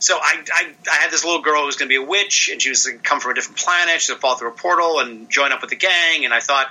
so 0.00 0.16
I, 0.16 0.42
I, 0.52 0.72
I 0.90 0.94
had 0.96 1.10
this 1.10 1.24
little 1.24 1.42
girl 1.42 1.60
who 1.60 1.66
was 1.66 1.76
going 1.76 1.88
to 1.88 1.92
be 1.92 2.02
a 2.02 2.06
witch, 2.06 2.48
and 2.50 2.60
she 2.60 2.70
was 2.70 2.86
going 2.86 2.98
to 2.98 3.02
come 3.02 3.20
from 3.20 3.32
a 3.32 3.34
different 3.34 3.58
planet. 3.58 4.02
Going 4.08 4.16
to 4.16 4.20
fall 4.20 4.36
through 4.36 4.48
a 4.48 4.52
portal 4.52 4.98
and 4.98 5.28
join 5.28 5.52
up 5.52 5.60
with 5.60 5.70
the 5.70 5.76
gang. 5.76 6.24
And 6.24 6.32
I 6.32 6.40
thought 6.40 6.68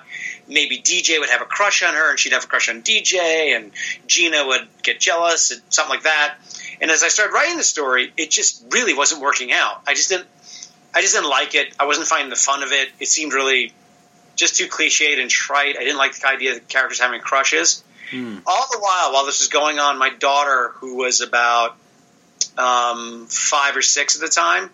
maybe 0.48 0.80
DJ 0.80 1.20
would 1.20 1.30
have 1.30 1.42
a 1.42 1.46
crush 1.46 1.84
on 1.84 1.94
her, 1.94 2.10
and 2.10 2.20
she'd 2.20 2.34
have 2.34 2.44
a 2.44 2.48
crush 2.48 2.70
on 2.70 2.82
DJ, 2.82 3.56
and 3.56 3.72
Gina 4.08 4.48
would 4.48 4.68
get 4.82 5.00
jealous, 5.00 5.52
and 5.52 5.62
something 5.70 5.96
like 5.96 6.04
that. 6.04 6.36
And 6.82 6.89
as 6.89 7.04
I 7.04 7.10
started 7.10 7.34
writing 7.34 7.58
the 7.58 7.63
story, 7.63 8.12
it 8.18 8.32
just 8.32 8.65
really 8.72 8.96
wasn't 8.96 9.22
working 9.22 9.52
out. 9.52 9.84
I 9.88 9.94
just 9.94 10.10
didn't, 10.10 10.28
I 10.94 11.02
just 11.02 11.13
didn't 11.13 11.30
like 11.30 11.54
it. 11.54 11.76
I 11.80 11.86
wasn't 11.86 12.08
finding 12.08 12.32
the 12.32 12.36
fun 12.36 12.63
of 12.63 12.72
it. 12.72 12.89
It 13.00 13.08
seemed 13.08 13.34
really 13.34 13.74
just 14.36 14.56
too 14.56 14.68
cliched 14.68 15.22
and 15.22 15.30
trite. 15.30 15.76
I 15.78 15.82
didn't 15.82 15.98
like 15.98 16.18
the 16.18 16.28
idea 16.28 16.52
of 16.54 16.56
the 16.56 16.65
characters 16.65 17.00
having 17.00 17.22
crushes. 17.22 17.84
Hmm. 18.10 18.38
All 18.48 18.65
the 18.72 18.80
while, 18.80 19.13
while 19.13 19.26
this 19.26 19.39
was 19.39 19.50
going 19.50 19.78
on, 19.78 20.00
my 20.00 20.10
daughter, 20.10 20.72
who 20.76 20.96
was 20.96 21.22
about 21.22 21.78
um, 22.58 23.28
five 23.28 23.75
or 23.75 23.82
six 23.82 24.15
at 24.15 24.21
the 24.21 24.28
time, 24.28 24.69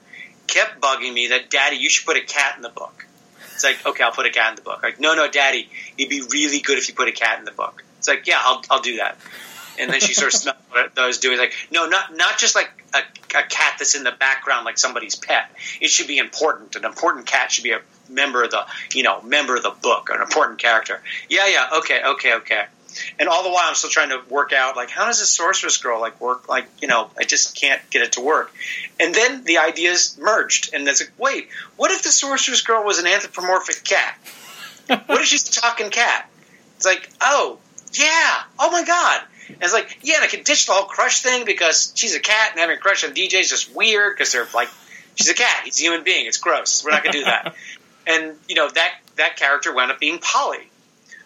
kept 0.47 0.82
bugging 0.82 1.13
me 1.13 1.28
that, 1.28 1.49
Daddy, 1.49 1.78
you 1.78 1.89
should 1.89 2.06
put 2.06 2.17
a 2.17 2.21
cat 2.21 2.56
in 2.56 2.62
the 2.62 2.69
book. 2.69 3.06
It's 3.54 3.63
like, 3.63 3.86
okay, 3.86 4.04
I'll 4.04 4.12
put 4.12 4.25
a 4.25 4.32
cat 4.32 4.51
in 4.51 4.56
the 4.58 4.62
book. 4.62 4.84
Like, 4.84 4.99
no, 4.99 5.15
no, 5.15 5.30
Daddy, 5.30 5.69
it'd 5.97 6.10
be 6.10 6.21
really 6.21 6.60
good 6.60 6.78
if 6.78 6.89
you 6.89 6.93
put 6.93 7.08
a 7.08 7.13
cat 7.13 7.39
in 7.39 7.45
the 7.45 7.51
book. 7.51 7.84
It's 7.99 8.08
like, 8.08 8.28
yeah, 8.28 8.39
I'll, 8.39 8.62
I'll 8.69 8.82
do 8.82 8.97
that. 8.97 9.17
And 9.80 9.91
then 9.91 9.99
she 9.99 10.13
sort 10.13 10.34
of 10.34 10.39
smelled 10.39 10.58
what 10.69 10.91
I 10.97 11.08
was 11.08 11.19
doing. 11.19 11.38
Like, 11.38 11.54
no, 11.71 11.86
not 11.88 12.15
not 12.15 12.38
just 12.38 12.56
like 12.56 12.69
a, 12.93 12.99
a 13.38 13.43
cat 13.43 13.75
that's 13.78 13.95
in 13.95 14.04
the 14.04 14.12
background, 14.12 14.65
like 14.65 14.78
somebody's 14.78 15.15
pet. 15.15 15.49
It 15.82 15.89
should 15.89 16.08
be 16.08 16.17
important. 16.17 16.75
An 16.75 16.86
important 16.86 17.25
cat 17.25 17.51
should 17.51 17.63
be 17.63 17.71
a 17.71 17.82
member 18.10 18.43
of 18.43 18.51
the, 18.51 18.65
you 18.93 19.04
know, 19.04 19.21
member 19.21 19.56
of 19.56 19.63
the 19.63 19.73
book, 19.82 20.10
an 20.12 20.21
important 20.21 20.60
character. 20.60 21.01
Yeah, 21.30 21.47
yeah, 21.47 21.69
okay, 21.80 22.01
okay, 22.04 22.34
okay. 22.36 22.65
And 23.20 23.30
all 23.30 23.44
the 23.44 23.50
while, 23.50 23.66
I'm 23.66 23.76
still 23.76 23.90
trying 23.90 24.10
to 24.10 24.22
work 24.30 24.54
out 24.54 24.76
like 24.76 24.90
how 24.90 25.06
does 25.06 25.22
a 25.22 25.26
sorceress 25.26 25.78
girl 25.78 26.00
like 26.00 26.20
work? 26.20 26.48
Like 26.48 26.68
you 26.82 26.88
know, 26.88 27.10
I 27.18 27.24
just 27.24 27.56
can't 27.56 27.82
get 27.90 28.02
it 28.02 28.14
to 28.14 28.22
work. 28.22 28.54
And 29.00 29.14
then 29.14 29.44
the 29.44 29.60
ideas 29.60 30.18
merged, 30.20 30.74
and 30.74 30.88
it's 30.88 31.02
like, 31.02 31.12
wait, 31.18 31.50
what 31.76 31.92
if 31.92 32.04
the 32.04 32.10
sorceress 32.10 32.62
girl 32.62 32.84
was 32.84 33.00
an 33.00 33.08
anthropomorphic 33.08 33.84
cat? 33.84 34.18
what 34.88 35.22
if 35.22 35.26
she's 35.28 35.48
a 35.50 35.62
talking 35.62 35.90
cat? 35.90 36.30
It's 36.78 36.86
like, 36.86 37.10
oh 37.22 37.60
yeah, 37.94 38.44
oh 38.60 38.72
my 38.72 38.84
god. 38.84 39.22
And 39.48 39.62
it's 39.62 39.74
like, 39.74 40.00
yeah, 40.02 40.16
and 40.16 40.24
I 40.24 40.28
could 40.28 40.44
ditch 40.44 40.66
the 40.66 40.74
whole 40.74 40.86
crush 40.86 41.22
thing 41.22 41.46
because 41.46 41.94
she's 41.96 42.16
a 42.16 42.20
cat 42.20 42.52
and 42.52 42.60
having 42.60 42.78
a 42.78 42.80
crush 42.80 43.04
on 43.04 43.12
DJ 43.12 43.42
is 43.42 43.50
just 43.50 43.76
weird 43.76 44.16
because 44.16 44.32
they're 44.32 44.48
like, 44.54 44.70
she's 45.16 45.30
a 45.30 45.36
cat, 45.36 45.64
he's 45.66 45.80
a 45.80 45.84
human 45.84 46.04
being, 46.04 46.26
it's 46.26 46.38
gross. 46.38 46.84
We're 46.84 46.92
not 46.92 47.04
gonna 47.04 47.14
do 47.14 47.26
that. 47.26 47.56
and 48.08 48.36
you 48.48 48.56
know 48.56 48.70
that 48.70 48.94
that 49.18 49.38
character 49.38 49.74
wound 49.74 49.92
up 49.92 50.00
being 50.00 50.20
Polly 50.20 50.70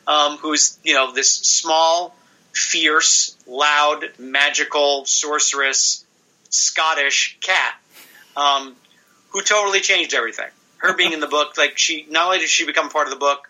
um, 0.09 0.37
who's 0.37 0.77
you 0.83 0.95
know 0.95 1.13
this 1.13 1.31
small, 1.31 2.15
fierce, 2.51 3.37
loud, 3.47 4.09
magical 4.17 5.05
sorceress, 5.05 6.03
Scottish 6.49 7.37
cat, 7.41 7.75
um, 8.35 8.75
who 9.29 9.41
totally 9.41 9.79
changed 9.79 10.13
everything. 10.13 10.49
Her 10.77 10.93
being 10.93 11.13
in 11.13 11.19
the 11.19 11.27
book, 11.27 11.57
like 11.57 11.77
she 11.77 12.07
not 12.09 12.25
only 12.25 12.39
did 12.39 12.49
she 12.49 12.65
become 12.65 12.89
part 12.89 13.05
of 13.07 13.11
the 13.11 13.19
book, 13.19 13.47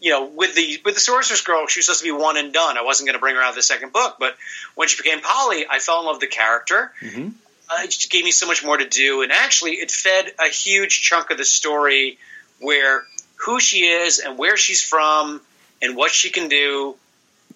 you 0.00 0.10
know, 0.10 0.26
with 0.26 0.56
the 0.56 0.80
with 0.84 0.94
the 0.94 1.00
Sorceress 1.00 1.42
Girl, 1.42 1.66
she 1.68 1.78
was 1.78 1.86
supposed 1.86 2.00
to 2.00 2.04
be 2.04 2.12
one 2.12 2.36
and 2.36 2.52
done. 2.52 2.76
I 2.76 2.82
wasn't 2.82 3.06
going 3.06 3.14
to 3.14 3.20
bring 3.20 3.36
her 3.36 3.42
out 3.42 3.50
of 3.50 3.56
the 3.56 3.62
second 3.62 3.92
book, 3.92 4.16
but 4.18 4.36
when 4.74 4.88
she 4.88 5.00
became 5.00 5.20
Polly, 5.20 5.66
I 5.70 5.78
fell 5.78 6.00
in 6.00 6.06
love 6.06 6.16
with 6.16 6.28
the 6.28 6.34
character. 6.36 6.92
Mhm. 7.00 7.32
Uh, 7.68 7.82
it 7.82 7.90
just 7.90 8.10
gave 8.10 8.24
me 8.24 8.30
so 8.30 8.46
much 8.46 8.64
more 8.64 8.76
to 8.76 8.88
do, 8.88 9.22
and 9.22 9.32
actually, 9.32 9.72
it 9.72 9.90
fed 9.90 10.32
a 10.38 10.48
huge 10.48 11.02
chunk 11.02 11.30
of 11.30 11.38
the 11.38 11.44
story 11.44 12.18
where 12.58 13.04
who 13.36 13.60
she 13.60 13.86
is 13.86 14.18
and 14.18 14.38
where 14.38 14.56
she's 14.56 14.82
from 14.82 15.40
and 15.82 15.96
what 15.96 16.10
she 16.10 16.30
can 16.30 16.48
do 16.48 16.96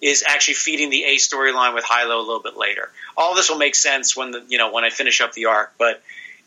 is 0.01 0.23
actually 0.27 0.55
feeding 0.55 0.89
the 0.89 1.03
A 1.03 1.15
storyline 1.17 1.75
with 1.75 1.85
Hilo 1.85 2.17
a 2.17 2.25
little 2.25 2.41
bit 2.41 2.57
later. 2.57 2.89
All 3.15 3.35
this 3.35 3.49
will 3.49 3.57
make 3.57 3.75
sense 3.75 4.17
when 4.17 4.31
the 4.31 4.43
you 4.47 4.57
know 4.57 4.71
when 4.71 4.83
I 4.83 4.89
finish 4.89 5.21
up 5.21 5.33
the 5.33 5.45
arc, 5.45 5.73
but 5.77 6.01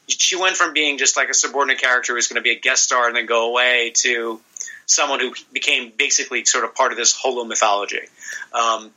she 0.08 0.36
went 0.36 0.56
from 0.56 0.72
being 0.72 0.98
just 0.98 1.16
like 1.16 1.28
a 1.28 1.34
subordinate 1.34 1.80
character 1.80 2.14
who's 2.14 2.26
going 2.26 2.36
to 2.36 2.42
be 2.42 2.50
a 2.50 2.58
guest 2.58 2.84
star 2.84 3.06
and 3.06 3.16
then 3.16 3.26
go 3.26 3.50
away 3.50 3.92
to 3.94 4.40
someone 4.86 5.20
who 5.20 5.32
became 5.52 5.92
basically 5.96 6.44
sort 6.44 6.64
of 6.64 6.74
part 6.74 6.92
of 6.92 6.98
this 6.98 7.18
Hilo 7.18 7.44
mythology. 7.44 8.00
Um, 8.52 8.90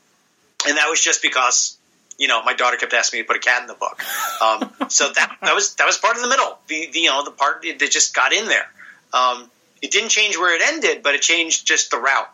and 0.67 0.77
that 0.77 0.87
was 0.89 1.01
just 1.01 1.21
because 1.21 1.77
you 2.17 2.27
know 2.27 2.41
my 2.43 2.53
daughter 2.53 2.77
kept 2.77 2.93
asking 2.93 3.19
me 3.19 3.23
to 3.23 3.27
put 3.27 3.37
a 3.37 3.39
cat 3.39 3.61
in 3.61 3.67
the 3.67 3.75
book. 3.75 4.01
Um, 4.41 4.89
so 4.89 5.09
that 5.13 5.37
that 5.41 5.53
was 5.53 5.75
that 5.75 5.85
was 5.85 5.97
part 5.97 6.15
of 6.15 6.23
the 6.23 6.29
middle. 6.29 6.57
The, 6.67 6.89
the 6.91 6.99
you 6.99 7.09
know 7.09 7.23
the 7.23 7.31
part 7.31 7.61
that 7.61 7.91
just 7.91 8.15
got 8.15 8.33
in 8.33 8.45
there. 8.45 8.67
Um, 9.13 9.49
it 9.81 9.91
didn't 9.91 10.09
change 10.09 10.37
where 10.37 10.55
it 10.55 10.61
ended, 10.63 11.03
but 11.03 11.13
it 11.13 11.21
changed 11.21 11.67
just 11.67 11.91
the 11.91 11.97
route. 11.97 12.29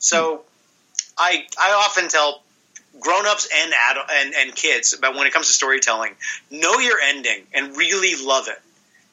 So 0.00 0.42
I 1.16 1.46
I 1.60 1.72
often 1.72 2.08
tell 2.08 2.42
grown-ups 2.98 3.48
and 3.54 3.72
adult, 3.90 4.06
and 4.10 4.34
and 4.34 4.54
kids 4.54 4.94
about 4.94 5.14
when 5.14 5.26
it 5.26 5.32
comes 5.32 5.46
to 5.46 5.52
storytelling, 5.52 6.16
know 6.50 6.78
your 6.80 6.98
ending 6.98 7.42
and 7.54 7.76
really 7.76 8.20
love 8.26 8.48
it 8.48 8.60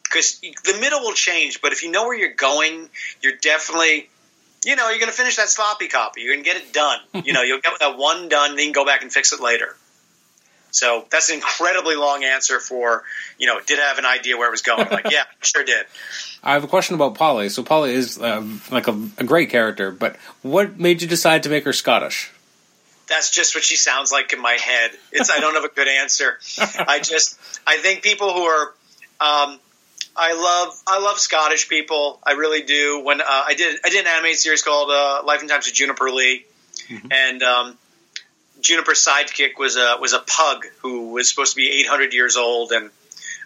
because 0.04 0.40
the 0.40 0.78
middle 0.80 1.02
will 1.02 1.14
change. 1.14 1.62
But 1.62 1.74
if 1.74 1.84
you 1.84 1.92
know 1.92 2.08
where 2.08 2.18
you're 2.18 2.34
going, 2.34 2.90
you're 3.22 3.36
definitely 3.36 4.10
you 4.66 4.76
know 4.76 4.90
you're 4.90 5.00
going 5.00 5.12
to 5.12 5.18
finish 5.18 5.36
that 5.36 5.50
sloppy 5.50 5.90
copy. 5.90 6.22
You're 6.22 6.34
going 6.34 6.44
to 6.44 6.50
get 6.52 6.62
it 6.62 6.74
done. 6.74 7.00
you 7.26 7.34
know 7.34 7.44
you'll 7.44 7.62
get 7.62 7.74
that 7.80 7.98
one 7.98 8.30
done, 8.30 8.52
then 8.52 8.60
you 8.60 8.66
can 8.66 8.74
go 8.74 8.86
back 8.86 9.04
and 9.04 9.12
fix 9.12 9.34
it 9.34 9.42
later. 9.42 9.76
So 10.78 11.08
that's 11.10 11.30
an 11.30 11.36
incredibly 11.36 11.96
long 11.96 12.24
answer 12.24 12.60
for 12.60 13.04
you 13.40 13.48
know 13.48 13.60
did 13.66 13.80
I 13.80 13.86
have 13.86 13.98
an 13.98 14.06
idea 14.06 14.38
where 14.38 14.48
it 14.48 14.52
was 14.52 14.62
going? 14.62 14.88
Like 14.88 15.10
yeah, 15.10 15.24
sure 15.42 15.64
did. 15.64 15.88
I 16.44 16.54
have 16.54 16.64
a 16.64 16.68
question 16.68 16.94
about 16.94 17.16
Polly. 17.16 17.50
So 17.50 17.64
Polly 17.64 17.94
is 17.94 18.22
uh, 18.22 18.46
like 18.70 18.88
a, 18.88 18.92
a 19.18 19.24
great 19.24 19.50
character, 19.50 19.90
but 19.90 20.18
what 20.44 20.80
made 20.80 21.02
you 21.02 21.08
decide 21.08 21.44
to 21.44 21.50
make 21.50 21.64
her 21.64 21.74
Scottish? 21.74 22.32
That's 23.10 23.32
just 23.32 23.56
what 23.56 23.64
she 23.64 23.76
sounds 23.76 24.12
like 24.12 24.34
in 24.34 24.40
my 24.40 24.52
head. 24.52 24.92
It's 25.12 25.32
I 25.32 25.40
don't 25.40 25.56
have 25.56 25.64
a 25.64 25.74
good 25.74 25.88
answer. 25.88 26.38
I 26.60 27.00
just 27.00 27.40
I 27.66 27.78
think 27.78 28.04
people 28.04 28.32
who 28.32 28.44
are 28.44 28.68
um, 29.20 29.60
I 30.16 30.34
love 30.34 30.80
I 30.86 31.00
love 31.00 31.18
Scottish 31.18 31.70
people. 31.70 32.20
I 32.24 32.34
really 32.34 32.62
do. 32.62 33.02
When 33.04 33.20
uh, 33.20 33.26
I 33.28 33.56
did 33.56 33.80
I 33.84 33.90
did 33.90 34.02
an 34.02 34.12
animated 34.14 34.38
series 34.38 34.62
called 34.62 34.92
uh, 34.92 35.24
Life 35.26 35.42
and 35.42 35.50
Times 35.50 35.68
of 35.68 35.74
Juniper 35.74 36.12
Lee, 36.12 36.46
and 37.10 37.42
um, 37.42 37.78
Juniper's 38.60 39.06
sidekick 39.06 39.58
was 39.58 39.78
a 39.78 39.98
was 40.00 40.14
a 40.14 40.20
pug 40.20 40.66
who 40.82 41.10
was 41.10 41.30
supposed 41.30 41.54
to 41.54 41.58
be 41.58 41.82
800 41.82 42.14
years 42.14 42.38
old, 42.38 42.72
and 42.72 42.90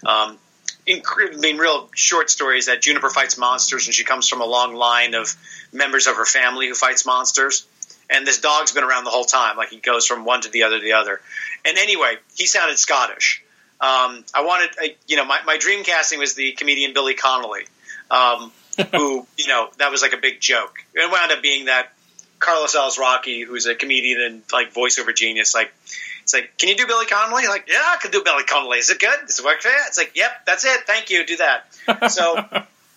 um, 0.05 0.37
in, 0.85 1.01
I 1.05 1.35
mean, 1.37 1.57
real 1.57 1.89
short 1.95 2.29
stories 2.29 2.65
that 2.65 2.81
Juniper 2.81 3.09
fights 3.09 3.37
monsters, 3.37 3.87
and 3.87 3.93
she 3.93 4.03
comes 4.03 4.27
from 4.27 4.41
a 4.41 4.45
long 4.45 4.75
line 4.75 5.13
of 5.13 5.35
members 5.71 6.07
of 6.07 6.15
her 6.15 6.25
family 6.25 6.67
who 6.67 6.73
fights 6.73 7.05
monsters. 7.05 7.65
And 8.09 8.27
this 8.27 8.39
dog's 8.41 8.73
been 8.73 8.83
around 8.83 9.05
the 9.05 9.09
whole 9.09 9.23
time, 9.23 9.55
like 9.55 9.69
he 9.69 9.77
goes 9.77 10.05
from 10.05 10.25
one 10.25 10.41
to 10.41 10.49
the 10.49 10.63
other 10.63 10.79
to 10.79 10.83
the 10.83 10.93
other. 10.93 11.21
And 11.63 11.77
anyway, 11.77 12.15
he 12.35 12.45
sounded 12.45 12.77
Scottish. 12.77 13.41
Um, 13.79 14.25
I 14.33 14.43
wanted, 14.43 14.69
I, 14.79 14.95
you 15.07 15.15
know, 15.15 15.25
my, 15.25 15.39
my 15.45 15.57
dream 15.57 15.83
casting 15.83 16.19
was 16.19 16.35
the 16.35 16.51
comedian 16.51 16.93
Billy 16.93 17.13
Connolly, 17.13 17.63
um, 18.09 18.51
who, 18.91 19.25
you 19.37 19.47
know, 19.47 19.69
that 19.77 19.91
was 19.91 20.01
like 20.01 20.13
a 20.13 20.17
big 20.17 20.41
joke. 20.41 20.75
It 20.93 21.09
wound 21.09 21.31
up 21.31 21.41
being 21.41 21.65
that 21.65 21.93
Carlos 22.41 22.75
Alazraqui, 22.75 23.45
who's 23.45 23.65
a 23.67 23.75
comedian 23.75 24.19
and 24.21 24.43
like 24.51 24.73
voiceover 24.73 25.15
genius, 25.15 25.55
like 25.55 25.73
it's 26.23 26.33
like, 26.33 26.57
can 26.57 26.67
you 26.67 26.75
do 26.75 26.85
Billy 26.85 27.05
Connolly? 27.05 27.47
Like, 27.47 27.67
yeah, 27.69 27.81
I 27.81 27.97
can 28.01 28.11
do 28.11 28.21
Billy 28.23 28.43
Connolly. 28.43 28.79
Is 28.79 28.89
it 28.89 28.99
good? 28.99 29.17
Does 29.25 29.39
it 29.39 29.45
work 29.45 29.61
for 29.61 29.69
you? 29.69 29.77
It's 29.87 29.97
like, 29.97 30.11
yep, 30.15 30.31
that's 30.45 30.65
it. 30.65 30.81
Thank 30.85 31.09
you. 31.09 31.25
Do 31.25 31.37
that. 31.37 31.67
So 32.11 32.45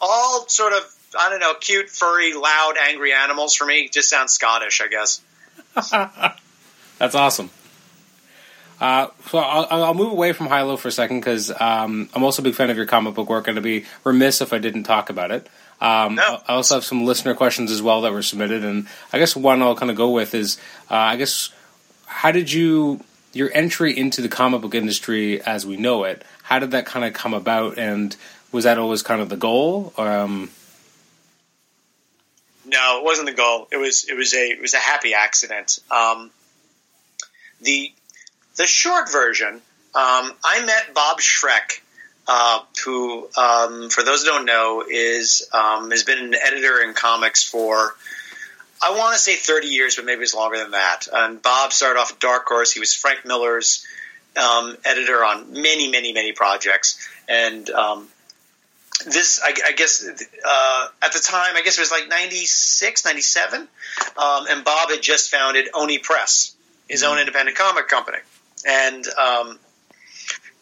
all 0.01 0.47
sort 0.49 0.73
of 0.73 0.95
I 1.19 1.31
don't 1.31 1.41
know, 1.41 1.55
cute, 1.55 1.89
furry, 1.89 2.35
loud, 2.35 2.75
angry 2.89 3.13
animals 3.13 3.55
for 3.55 3.67
me 3.67 3.89
just 3.89 4.11
sounds 4.11 4.33
Scottish, 4.33 4.81
I 4.81 4.89
guess. 4.89 5.21
That's 6.99 7.15
awesome. 7.15 7.51
Uh, 8.81 9.09
so 9.29 9.39
I'll, 9.39 9.85
I'll 9.85 9.95
move 9.95 10.13
away 10.13 10.33
from 10.33 10.49
Hilo 10.49 10.77
for 10.77 10.89
a 10.89 10.93
second 10.93 11.21
because 11.21 11.51
um, 11.61 12.09
I'm 12.15 12.25
also 12.25 12.43
a 12.43 12.45
big 12.45 12.55
fan 12.55 12.71
of 12.71 12.77
your 12.77 12.87
comic 12.87 13.15
book 13.15 13.29
work, 13.29 13.49
and 13.49 13.57
I'd 13.57 13.63
be 13.63 13.85
remiss 14.03 14.41
if 14.41 14.53
I 14.53 14.59
didn't 14.59 14.83
talk 14.85 15.11
about 15.11 15.31
it. 15.31 15.49
Um, 15.85 16.14
No. 16.14 16.40
I 16.49 16.55
also 16.55 16.77
have 16.77 16.85
some 16.85 17.05
listener 17.05 17.35
questions 17.35 17.70
as 17.70 17.83
well 17.83 18.01
that 18.03 18.12
were 18.12 18.23
submitted, 18.23 18.64
and 18.64 18.88
I 19.12 19.18
guess 19.18 19.37
one 19.37 19.61
I'll 19.62 19.77
kind 19.77 19.90
of 19.90 19.97
go 19.97 20.11
with 20.11 20.35
is, 20.35 20.57
uh, 20.90 20.94
I 20.94 21.16
guess, 21.16 21.51
how 22.07 22.33
did 22.33 22.51
you 22.51 23.05
your 23.35 23.51
entry 23.53 23.97
into 23.97 24.23
the 24.23 24.29
comic 24.29 24.61
book 24.62 24.75
industry 24.75 25.42
as 25.42 25.66
we 25.66 25.77
know 25.77 26.05
it? 26.05 26.25
How 26.44 26.59
did 26.61 26.70
that 26.70 26.87
kind 26.87 27.05
of 27.05 27.12
come 27.12 27.35
about, 27.35 27.77
and 27.79 28.16
was 28.53 28.64
that 28.64 28.79
always 28.79 29.03
kind 29.03 29.20
of 29.20 29.29
the 29.29 29.37
goal? 29.37 29.92
Um, 29.99 30.51
No, 32.64 32.99
it 32.99 33.05
wasn't 33.05 33.27
the 33.27 33.35
goal. 33.35 33.68
It 33.70 33.77
was 33.77 34.05
it 34.09 34.16
was 34.16 34.33
a 34.33 34.51
it 34.53 34.61
was 34.62 34.73
a 34.73 34.79
happy 34.79 35.12
accident. 35.12 35.81
Um, 35.90 36.31
the 37.61 37.92
the 38.57 38.66
short 38.66 39.12
version, 39.12 39.55
um, 39.94 40.33
I 40.44 40.64
met 40.64 40.94
Bob 40.94 41.20
Schreck, 41.20 41.81
uh, 42.27 42.61
who, 42.85 43.29
um, 43.37 43.91
for 43.91 44.03
those 44.03 44.23
who 44.23 44.31
don't 44.31 44.45
know, 44.47 44.85
is 44.89 45.49
um, 45.53 45.91
has 45.91 46.05
been 46.05 46.19
an 46.19 46.35
editor 46.35 46.81
in 46.81 46.95
comics 46.95 47.43
for 47.45 47.95
I 48.83 48.91
want 48.97 49.15
to 49.15 49.19
say 49.19 49.37
thirty 49.37 49.69
years, 49.69 49.97
but 49.97 50.05
maybe 50.05 50.23
it's 50.23 50.35
longer 50.35 50.59
than 50.59 50.73
that. 50.73 51.07
And 51.13 51.41
Bob 51.41 51.73
started 51.73 51.99
off 51.99 52.13
at 52.13 52.21
Dark 52.21 52.47
Horse. 52.47 52.73
He 52.73 52.81
was 52.81 52.95
Frank 52.95 53.25
Miller's 53.25 53.87
um, 54.37 54.77
editor 54.85 55.25
on 55.25 55.53
many, 55.53 55.91
many, 55.91 56.13
many 56.13 56.33
projects, 56.33 57.09
and 57.29 57.69
um, 57.71 58.09
this 59.07 59.41
I, 59.43 59.55
I 59.67 59.73
guess 59.73 60.07
uh, 60.07 60.89
at 61.03 61.13
the 61.13 61.19
time 61.19 61.57
I 61.57 61.63
guess 61.63 61.79
it 61.79 61.83
was 61.83 61.91
like 61.91 62.09
96, 62.09 63.05
97, 63.05 63.61
um, 63.61 64.47
and 64.49 64.65
Bob 64.65 64.91
had 64.91 65.03
just 65.03 65.31
founded 65.31 65.69
Oni 65.75 65.99
Press, 65.99 66.55
his 66.89 67.03
own 67.03 67.19
independent 67.19 67.57
comic 67.57 67.89
company, 67.89 68.19
and 68.67 69.07
um, 69.09 69.59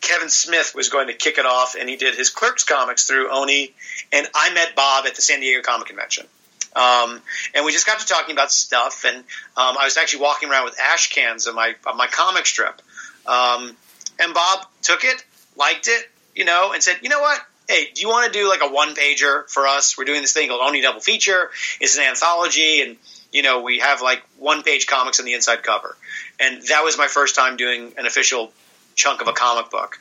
Kevin 0.03 0.29
Smith 0.29 0.75
was 0.75 0.89
going 0.89 1.07
to 1.07 1.15
kick 1.15 1.39
it 1.39 1.47
off, 1.47 1.75
and 1.79 1.89
he 1.89 1.97
did 1.97 2.15
his 2.15 2.29
Clerks 2.29 2.65
comics 2.65 3.07
through 3.07 3.31
Oni, 3.31 3.73
and 4.13 4.27
I 4.35 4.53
met 4.53 4.75
Bob 4.77 5.07
at 5.07 5.15
the 5.15 5.23
San 5.23 5.41
Diego 5.41 5.63
Comic 5.63 5.87
Convention. 5.87 6.27
Um, 6.75 7.23
and 7.55 7.65
we 7.65 7.73
just 7.73 7.87
got 7.87 8.01
to 8.01 8.07
talking 8.07 8.35
about 8.35 8.51
stuff, 8.51 9.05
and 9.07 9.17
um, 9.19 9.25
I 9.57 9.85
was 9.85 9.97
actually 9.97 10.23
walking 10.23 10.51
around 10.51 10.65
with 10.65 10.79
ash 10.81 11.11
cans 11.11 11.47
of 11.47 11.55
my 11.55 11.75
of 11.87 11.97
my 11.97 12.09
comic 12.09 12.47
strip, 12.47 12.83
um, 13.27 13.77
and 14.19 14.35
Bob 14.35 14.67
took 14.83 15.05
it, 15.05 15.25
liked 15.57 15.87
it, 15.87 16.11
you 16.35 16.45
know, 16.45 16.73
and 16.73 16.83
said, 16.83 16.99
you 17.03 17.09
know 17.09 17.21
what? 17.21 17.41
Hey, 17.69 17.89
do 17.95 18.03
you 18.03 18.09
want 18.09 18.33
to 18.33 18.39
do 18.39 18.49
like 18.49 18.63
a 18.63 18.69
one 18.69 18.95
pager 18.95 19.49
for 19.49 19.67
us? 19.67 19.97
We're 19.97 20.05
doing 20.05 20.23
this 20.23 20.33
thing 20.33 20.49
called 20.49 20.63
Oni 20.63 20.81
Double 20.81 21.01
Feature. 21.01 21.51
It's 21.81 21.97
an 21.97 22.05
anthology, 22.05 22.81
and 22.81 22.97
you 23.33 23.43
know 23.43 23.61
we 23.61 23.79
have 23.79 24.03
like 24.03 24.23
one 24.39 24.63
page 24.63 24.89
comics 24.89 25.21
on 25.21 25.27
the 25.27 25.35
inside 25.35 25.63
cover, 25.63 25.95
and 26.41 26.63
that 26.69 26.83
was 26.83 26.99
my 26.99 27.07
first 27.07 27.37
time 27.37 27.57
doing 27.57 27.93
an 27.99 28.07
official 28.07 28.51
chunk 28.95 29.21
of 29.21 29.29
a 29.29 29.33
comic 29.33 29.71
book. 29.71 29.99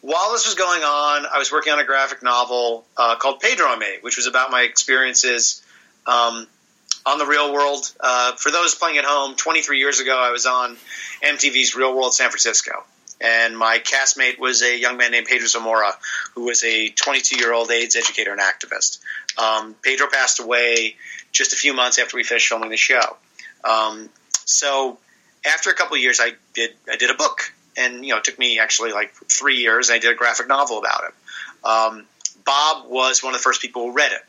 While 0.00 0.32
this 0.32 0.44
was 0.44 0.54
going 0.54 0.82
on, 0.82 1.26
I 1.32 1.38
was 1.38 1.50
working 1.50 1.72
on 1.72 1.80
a 1.80 1.84
graphic 1.84 2.22
novel 2.22 2.84
uh, 2.96 3.16
called 3.16 3.40
Pedro 3.40 3.74
Me, 3.76 3.86
which 4.02 4.16
was 4.16 4.26
about 4.26 4.50
my 4.50 4.62
experiences 4.62 5.62
um, 6.06 6.46
on 7.06 7.18
the 7.18 7.24
real 7.24 7.52
world. 7.52 7.90
Uh, 8.00 8.32
for 8.36 8.50
those 8.50 8.74
playing 8.74 8.98
at 8.98 9.04
home, 9.04 9.34
23 9.34 9.78
years 9.78 10.00
ago, 10.00 10.16
I 10.18 10.30
was 10.30 10.44
on 10.44 10.76
MTV's 11.22 11.74
Real 11.74 11.94
World 11.94 12.14
San 12.14 12.28
Francisco. 12.28 12.84
And 13.20 13.56
my 13.56 13.78
castmate 13.78 14.38
was 14.38 14.62
a 14.62 14.78
young 14.78 14.98
man 14.98 15.12
named 15.12 15.26
Pedro 15.26 15.46
Zamora, 15.46 15.92
who 16.34 16.44
was 16.44 16.62
a 16.64 16.90
22 16.90 17.36
year 17.38 17.54
old 17.54 17.70
AIDS 17.70 17.96
educator 17.96 18.32
and 18.32 18.40
activist. 18.40 18.98
Um, 19.38 19.74
Pedro 19.82 20.08
passed 20.12 20.40
away 20.40 20.96
just 21.32 21.52
a 21.52 21.56
few 21.56 21.72
months 21.72 21.98
after 21.98 22.16
we 22.16 22.24
finished 22.24 22.48
filming 22.48 22.70
the 22.70 22.76
show. 22.76 23.16
Um, 23.64 24.10
so 24.44 24.98
after 25.46 25.70
a 25.70 25.74
couple 25.74 25.96
years, 25.96 26.20
I 26.20 26.32
did 26.52 26.74
I 26.90 26.96
did 26.96 27.10
a 27.10 27.14
book, 27.14 27.53
and 27.76 28.04
you 28.04 28.10
know 28.10 28.18
it 28.18 28.24
took 28.24 28.38
me 28.38 28.58
actually 28.58 28.92
like 28.92 29.14
three 29.30 29.56
years. 29.56 29.88
And 29.88 29.96
I 29.96 29.98
did 29.98 30.10
a 30.10 30.14
graphic 30.14 30.48
novel 30.48 30.78
about 30.78 31.04
it. 31.04 31.66
Um, 31.66 32.06
Bob 32.44 32.90
was 32.90 33.22
one 33.22 33.34
of 33.34 33.40
the 33.40 33.42
first 33.42 33.60
people 33.60 33.82
who 33.82 33.92
read 33.92 34.12
it, 34.12 34.22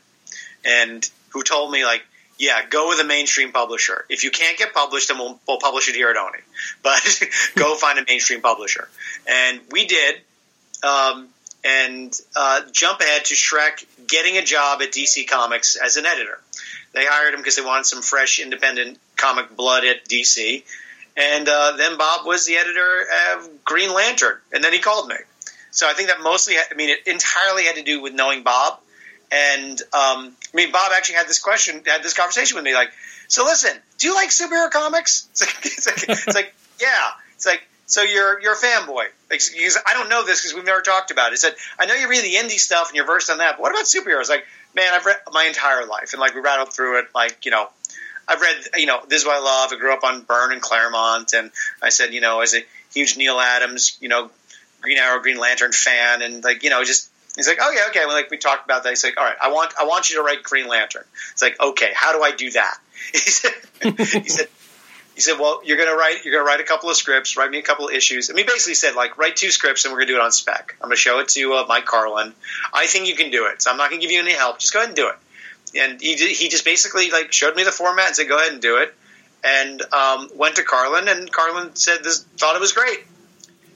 and 0.64 1.08
who 1.30 1.42
told 1.42 1.70
me 1.70 1.84
like, 1.84 2.02
yeah, 2.38 2.64
go 2.68 2.88
with 2.88 3.00
a 3.00 3.04
mainstream 3.04 3.52
publisher. 3.52 4.04
If 4.08 4.24
you 4.24 4.30
can't 4.30 4.58
get 4.58 4.72
published, 4.74 5.08
then 5.08 5.18
we'll, 5.18 5.38
we'll 5.46 5.58
publish 5.58 5.88
it 5.88 5.94
here 5.94 6.10
at 6.10 6.16
Oni. 6.16 6.38
But 6.82 7.20
go 7.54 7.74
find 7.74 7.98
a 7.98 8.04
mainstream 8.06 8.40
publisher, 8.40 8.88
and 9.26 9.60
we 9.70 9.86
did. 9.86 10.16
Um, 10.82 11.28
and 11.64 12.16
uh, 12.36 12.60
jump 12.70 13.00
ahead 13.00 13.24
to 13.24 13.34
Schreck 13.34 13.84
getting 14.06 14.36
a 14.36 14.44
job 14.44 14.82
at 14.82 14.92
DC 14.92 15.28
Comics 15.28 15.74
as 15.74 15.96
an 15.96 16.06
editor. 16.06 16.38
They 16.92 17.04
hired 17.04 17.34
him 17.34 17.40
because 17.40 17.56
they 17.56 17.62
wanted 17.62 17.86
some 17.86 18.02
fresh, 18.02 18.38
independent 18.38 18.98
comic 19.16 19.56
blood 19.56 19.84
at 19.84 20.08
DC. 20.08 20.62
And 21.16 21.48
uh, 21.48 21.76
then 21.76 21.96
Bob 21.96 22.26
was 22.26 22.44
the 22.44 22.56
editor 22.56 23.06
of 23.32 23.64
Green 23.64 23.92
Lantern, 23.92 24.36
and 24.52 24.62
then 24.62 24.72
he 24.72 24.80
called 24.80 25.08
me. 25.08 25.16
So 25.70 25.88
I 25.88 25.94
think 25.94 26.08
that 26.08 26.20
mostly, 26.20 26.54
I 26.56 26.74
mean, 26.74 26.90
it 26.90 27.06
entirely 27.06 27.64
had 27.64 27.76
to 27.76 27.82
do 27.82 28.00
with 28.02 28.14
knowing 28.14 28.42
Bob 28.42 28.80
And 29.30 29.80
um, 29.92 30.36
I 30.52 30.56
mean, 30.56 30.72
Bob 30.72 30.92
actually 30.94 31.16
had 31.16 31.26
this 31.28 31.38
question, 31.38 31.82
had 31.86 32.02
this 32.02 32.14
conversation 32.14 32.54
with 32.56 32.64
me, 32.64 32.74
like, 32.74 32.90
so 33.28 33.44
listen, 33.44 33.72
do 33.98 34.06
you 34.06 34.14
like 34.14 34.30
superhero 34.30 34.70
comics? 34.70 35.28
It's 35.32 35.40
like, 35.42 35.66
it's 35.66 35.86
like, 35.86 36.08
it's 36.08 36.34
like 36.34 36.54
yeah. 36.80 37.10
It's 37.34 37.46
like, 37.46 37.62
so 37.86 38.02
you're 38.02 38.40
you're 38.40 38.52
a 38.52 38.56
fanboy. 38.56 39.06
Like, 39.30 39.40
because 39.52 39.78
I 39.84 39.94
don't 39.94 40.08
know 40.08 40.24
this 40.24 40.42
because 40.42 40.54
we've 40.54 40.64
never 40.64 40.80
talked 40.80 41.10
about 41.10 41.28
it. 41.28 41.32
He 41.32 41.36
said, 41.38 41.54
I 41.78 41.86
know 41.86 41.94
you 41.94 42.08
read 42.08 42.24
the 42.24 42.34
indie 42.34 42.58
stuff 42.58 42.88
and 42.88 42.96
you're 42.96 43.06
versed 43.06 43.30
on 43.30 43.38
that, 43.38 43.56
but 43.56 43.62
what 43.62 43.72
about 43.72 43.84
superheroes? 43.84 44.28
Like, 44.28 44.46
man, 44.74 44.94
I've 44.94 45.04
read 45.04 45.16
my 45.32 45.44
entire 45.44 45.86
life, 45.86 46.12
and 46.12 46.20
like 46.20 46.34
we 46.34 46.40
rattled 46.40 46.72
through 46.72 47.00
it. 47.00 47.06
Like, 47.14 47.44
you 47.44 47.50
know, 47.50 47.68
I've 48.28 48.40
read, 48.40 48.56
you 48.76 48.86
know, 48.86 49.00
this 49.08 49.22
is 49.22 49.26
what 49.26 49.36
I 49.36 49.40
love. 49.40 49.72
I 49.72 49.76
grew 49.76 49.92
up 49.92 50.04
on 50.04 50.22
Byrne 50.22 50.52
and 50.52 50.60
Claremont, 50.60 51.32
and 51.32 51.50
I 51.82 51.90
said, 51.90 52.12
you 52.12 52.20
know, 52.20 52.40
as 52.40 52.54
a 52.54 52.64
huge 52.92 53.16
Neal 53.16 53.38
Adams, 53.38 53.96
you 54.00 54.08
know, 54.08 54.30
Green 54.80 54.98
Arrow, 54.98 55.20
Green 55.20 55.38
Lantern 55.38 55.72
fan, 55.72 56.22
and 56.22 56.42
like, 56.42 56.62
you 56.62 56.70
know, 56.70 56.82
just 56.84 57.10
he's 57.36 57.48
like, 57.48 57.58
oh 57.60 57.70
yeah, 57.70 57.88
okay. 57.88 58.04
Well, 58.06 58.14
like 58.14 58.30
we 58.30 58.38
talked 58.38 58.64
about 58.64 58.82
that. 58.82 58.90
He's 58.90 59.04
like, 59.04 59.18
all 59.18 59.24
right, 59.24 59.36
I 59.40 59.52
want 59.52 59.74
I 59.80 59.84
want 59.84 60.10
you 60.10 60.16
to 60.16 60.22
write 60.22 60.42
Green 60.42 60.66
Lantern. 60.66 61.04
It's 61.32 61.42
like, 61.42 61.60
okay, 61.60 61.92
how 61.94 62.12
do 62.12 62.22
I 62.22 62.32
do 62.32 62.50
that? 62.52 62.78
He 63.12 63.18
said, 63.18 63.52
he 63.82 64.28
said. 64.28 64.48
He 65.16 65.22
said, 65.22 65.38
"Well, 65.38 65.62
you're 65.64 65.78
gonna 65.78 65.96
write. 65.96 66.24
You're 66.24 66.34
gonna 66.34 66.44
write 66.44 66.60
a 66.60 66.64
couple 66.64 66.90
of 66.90 66.96
scripts. 66.96 67.38
Write 67.38 67.50
me 67.50 67.58
a 67.58 67.62
couple 67.62 67.88
of 67.88 67.94
issues." 67.94 68.28
And 68.28 68.38
he 68.38 68.44
basically 68.44 68.74
said, 68.74 68.94
"Like, 68.94 69.16
write 69.16 69.36
two 69.36 69.50
scripts, 69.50 69.84
and 69.84 69.92
we're 69.92 70.00
gonna 70.00 70.08
do 70.08 70.16
it 70.16 70.20
on 70.20 70.30
spec. 70.30 70.76
I'm 70.78 70.88
gonna 70.88 70.96
show 70.96 71.20
it 71.20 71.28
to 71.28 71.54
uh, 71.54 71.64
Mike 71.66 71.86
Carlin. 71.86 72.34
I 72.74 72.86
think 72.86 73.08
you 73.08 73.16
can 73.16 73.30
do 73.30 73.46
it. 73.46 73.62
So 73.62 73.70
I'm 73.70 73.78
not 73.78 73.88
gonna 73.88 74.02
give 74.02 74.10
you 74.10 74.20
any 74.20 74.32
help. 74.32 74.58
Just 74.58 74.74
go 74.74 74.80
ahead 74.80 74.90
and 74.90 74.96
do 74.96 75.08
it." 75.08 75.16
And 75.78 76.00
he 76.00 76.14
he 76.14 76.48
just 76.48 76.64
basically 76.64 77.10
like 77.10 77.32
showed 77.32 77.56
me 77.56 77.64
the 77.64 77.72
format 77.72 78.08
and 78.08 78.16
said, 78.16 78.28
"Go 78.28 78.36
ahead 78.38 78.52
and 78.52 78.62
do 78.62 78.78
it." 78.78 78.94
And 79.44 79.80
um, 79.92 80.30
went 80.34 80.56
to 80.56 80.62
Carlin, 80.62 81.08
and 81.08 81.30
Carlin 81.30 81.76
said, 81.76 82.02
"This 82.02 82.22
thought 82.36 82.56
it 82.56 82.60
was 82.60 82.72
great." 82.72 83.00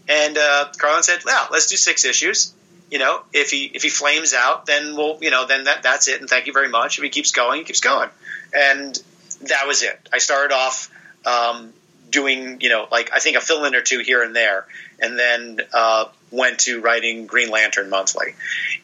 And 0.09 0.37
uh, 0.37 0.69
Carlin 0.79 1.03
said, 1.03 1.25
"Well, 1.25 1.49
let's 1.51 1.69
do 1.69 1.77
six 1.77 2.05
issues." 2.05 2.53
You 2.91 2.99
know, 2.99 3.23
if 3.33 3.51
he 3.51 3.65
if 3.67 3.83
he 3.83 3.89
flames 3.89 4.35
out, 4.35 4.67
then 4.67 4.97
we'll 4.97 5.19
you 5.21 5.31
know 5.31 5.47
then 5.47 5.65
that 5.65 5.83
that's 5.83 6.09
it. 6.09 6.21
And 6.21 6.29
thank 6.29 6.47
you 6.47 6.53
very 6.53 6.69
much. 6.69 6.99
If 6.99 7.05
he 7.05 7.11
keeps 7.11 7.33
going, 7.33 7.59
he 7.59 7.65
keeps 7.65 7.81
going. 7.81 8.09
And 8.53 9.01
that 9.43 9.67
was 9.67 9.83
it. 9.83 9.99
I 10.13 10.19
started 10.19 10.53
off 10.53 10.91
um, 11.25 11.73
doing, 12.11 12.61
you 12.61 12.69
know, 12.69 12.87
like 12.91 13.13
I 13.13 13.19
think 13.19 13.37
a 13.37 13.41
fill 13.41 13.65
in 13.65 13.75
or 13.75 13.83
two 13.83 14.01
here 14.01 14.23
and 14.23 14.35
there, 14.35 14.67
and 14.99 15.19
then 15.19 15.61
uh, 15.73 16.07
went 16.31 16.61
to 16.61 16.81
writing 16.81 17.27
Green 17.27 17.51
Lantern 17.51 17.91
monthly. 17.91 18.35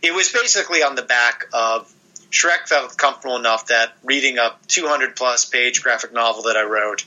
It 0.02 0.14
was 0.14 0.30
basically 0.30 0.82
on 0.82 0.94
the 0.94 1.02
back 1.02 1.46
of 1.52 1.92
Schreck 2.30 2.68
felt 2.68 2.96
comfortable 2.96 3.36
enough 3.36 3.68
that 3.68 3.92
reading 4.04 4.38
a 4.38 4.54
200 4.68 5.16
plus 5.16 5.44
page 5.44 5.82
graphic 5.82 6.12
novel 6.12 6.44
that 6.44 6.56
I 6.56 6.64
wrote, 6.64 7.04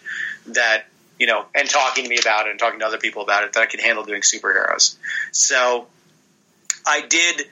that 0.47 0.85
you 1.19 1.27
know, 1.27 1.45
and 1.53 1.69
talking 1.69 2.05
to 2.05 2.09
me 2.09 2.17
about 2.17 2.47
it 2.47 2.51
and 2.51 2.59
talking 2.59 2.79
to 2.79 2.85
other 2.85 2.97
people 2.97 3.21
about 3.21 3.43
it, 3.43 3.53
that 3.53 3.59
I 3.59 3.65
could 3.65 3.81
handle 3.81 4.05
doing 4.05 4.21
superheroes. 4.21 4.95
So 5.31 5.87
I 6.87 7.01
did 7.01 7.45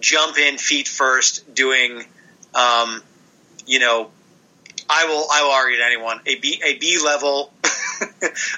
jump 0.00 0.38
in 0.38 0.56
feet 0.56 0.88
first, 0.88 1.54
doing, 1.54 2.04
um, 2.54 3.02
you 3.66 3.78
know, 3.78 4.10
I 4.88 5.06
will 5.06 5.26
I 5.30 5.42
will 5.44 5.52
argue 5.52 5.78
to 5.78 5.84
anyone 5.84 6.20
a 6.26 6.34
B 6.36 6.60
a 6.64 6.78
B 6.78 6.98
level 7.02 7.52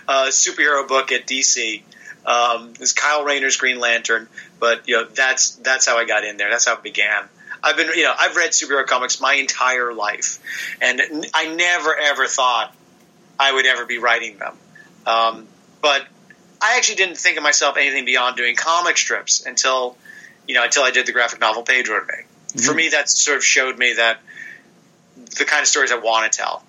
uh, 0.09 0.27
superhero 0.29 0.87
book 0.87 1.13
at 1.13 1.27
DC. 1.27 1.83
Um, 2.27 2.73
is 2.81 2.93
Kyle 2.95 3.23
Rayner's 3.23 3.57
Green 3.57 3.79
Lantern, 3.79 4.29
but 4.59 4.89
you 4.89 4.97
know 4.97 5.05
that's 5.05 5.51
that's 5.57 5.87
how 5.87 5.99
I 5.99 6.07
got 6.07 6.25
in 6.25 6.39
there. 6.39 6.51
That's 6.51 6.67
how 6.67 6.75
it 6.75 6.83
began. 6.83 7.29
I've 7.65 7.77
been 7.77 7.89
you 7.97 8.05
know 8.05 8.15
I've 8.17 8.37
read 8.37 8.51
superhero 8.51 8.87
comics 8.87 9.21
my 9.21 9.35
entire 9.35 9.93
life, 9.93 10.39
and 10.81 11.01
I 11.33 11.55
never 11.55 11.97
ever 11.97 12.27
thought 12.27 12.75
I 13.39 13.53
would 13.53 13.67
ever 13.67 13.87
be 13.87 13.99
writing 13.99 14.39
them. 14.39 14.57
Um, 15.07 15.47
but 15.81 16.07
I 16.61 16.77
actually 16.77 16.97
didn't 16.97 17.17
think 17.17 17.37
of 17.37 17.43
myself 17.43 17.77
anything 17.77 18.05
beyond 18.05 18.37
doing 18.37 18.55
comic 18.55 18.97
strips 18.97 19.45
until 19.45 19.97
you 20.47 20.55
know 20.55 20.65
until 20.65 20.83
I 20.83 20.91
did 20.91 21.07
the 21.07 21.13
graphic 21.13 21.41
novel 21.41 21.63
Page 21.63 21.89
Me. 21.89 21.95
Mm-hmm. 21.95 22.59
For 22.59 22.75
me, 22.75 22.91
that 22.91 23.09
sort 23.09 23.39
of 23.39 23.45
showed 23.45 23.79
me 23.79 23.95
that 23.95 24.21
the 25.17 25.45
kind 25.45 25.63
of 25.63 25.67
stories 25.67 25.91
I 25.91 25.99
want 25.99 26.31
to 26.31 26.39
tell. 26.39 26.63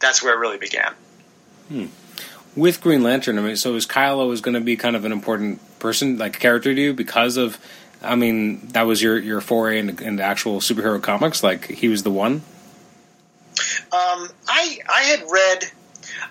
That's 0.00 0.22
where 0.22 0.34
it 0.34 0.38
really 0.38 0.58
began. 0.58 0.94
Hmm. 1.68 1.86
With 2.56 2.80
Green 2.80 3.02
Lantern, 3.02 3.38
I 3.38 3.42
mean, 3.42 3.56
so 3.56 3.74
is 3.74 3.86
Kyle 3.86 4.20
always 4.20 4.40
going 4.40 4.54
to 4.54 4.60
be 4.60 4.76
kind 4.76 4.96
of 4.96 5.04
an 5.04 5.12
important 5.12 5.60
person, 5.78 6.18
like 6.18 6.40
character 6.40 6.74
to 6.74 6.80
you, 6.80 6.92
because 6.92 7.36
of, 7.36 7.58
I 8.02 8.14
mean, 8.14 8.68
that 8.68 8.82
was 8.82 9.02
your 9.02 9.18
your 9.18 9.40
foray 9.40 9.78
into, 9.78 10.04
into 10.04 10.22
actual 10.22 10.60
superhero 10.60 11.02
comics. 11.02 11.42
Like 11.42 11.66
he 11.66 11.88
was 11.88 12.02
the 12.02 12.10
one. 12.10 12.42
Um, 13.90 14.28
I 14.46 14.78
I 14.88 15.02
had 15.04 15.22
read, 15.30 15.64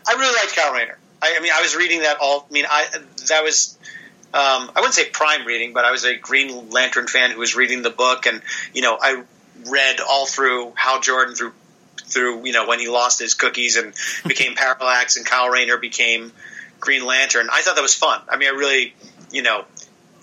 I 0.08 0.14
really 0.14 0.34
liked 0.36 0.56
Kyle 0.56 0.74
Rayner. 0.74 0.98
I, 1.22 1.36
I 1.38 1.42
mean, 1.42 1.52
I 1.54 1.62
was 1.62 1.76
reading 1.76 2.02
that 2.02 2.18
all. 2.22 2.46
I 2.50 2.54
mean, 2.54 2.66
I 2.70 2.86
that 3.28 3.44
was 3.44 3.78
um, 4.34 4.72
I 4.76 4.80
wouldn't 4.82 4.94
say 4.94 5.10
prime 5.10 5.46
reading, 5.46 5.74
but 5.74 5.86
I 5.86 5.92
was 5.92 6.04
a 6.04 6.16
Green 6.16 6.70
Lantern 6.70 7.08
fan 7.08 7.32
who 7.32 7.40
was 7.40 7.56
reading 7.56 7.82
the 7.82 7.90
book, 7.90 8.26
and 8.26 8.42
you 8.74 8.82
know, 8.82 8.98
I 9.00 9.24
read 9.66 10.00
all 10.00 10.26
through 10.26 10.74
Hal 10.76 11.00
Jordan 11.02 11.36
through 11.36 11.54
through 11.98 12.46
you 12.46 12.54
know 12.54 12.68
when 12.68 12.80
he 12.80 12.88
lost 12.88 13.20
his 13.20 13.34
cookies 13.34 13.78
and 13.78 13.94
became 14.26 14.56
Parallax 14.56 15.18
and 15.18 15.26
Kyle 15.26 15.50
Rayner 15.50 15.78
became 15.78 16.32
Green 16.80 17.06
Lantern. 17.06 17.50
I 17.52 17.62
thought 17.62 17.76
that 17.76 17.82
was 17.82 17.96
fun. 17.96 18.22
I 18.30 18.38
mean, 18.38 18.50
I 18.50 18.52
really 18.52 18.94
you 19.32 19.42
know. 19.42 19.66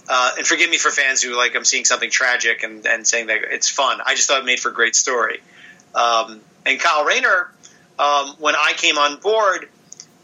Uh, 0.09 0.33
and 0.39 0.47
forgive 0.47 0.69
me 0.71 0.77
for 0.77 0.91
fans 0.91 1.23
who 1.23 1.37
like 1.37 1.57
I'm 1.57 1.65
seeing 1.65 1.85
something 1.85 2.11
tragic 2.11 2.63
and, 2.63 2.87
and 2.87 3.07
saying 3.07 3.29
that 3.29 3.39
it's 3.51 3.69
fun. 3.69 4.01
I 4.05 4.15
just 4.15 4.29
thought 4.29 4.41
it 4.41 4.45
made 4.45 4.61
for 4.61 4.69
a 4.69 4.75
great 4.75 4.95
story. 4.95 5.41
Um, 5.95 6.41
and 6.67 6.79
Kyle 6.79 7.05
Rayner, 7.05 7.51
um, 7.99 8.35
when 8.39 8.55
I 8.55 8.73
came 8.77 8.99
on 8.99 9.19
board, 9.21 9.69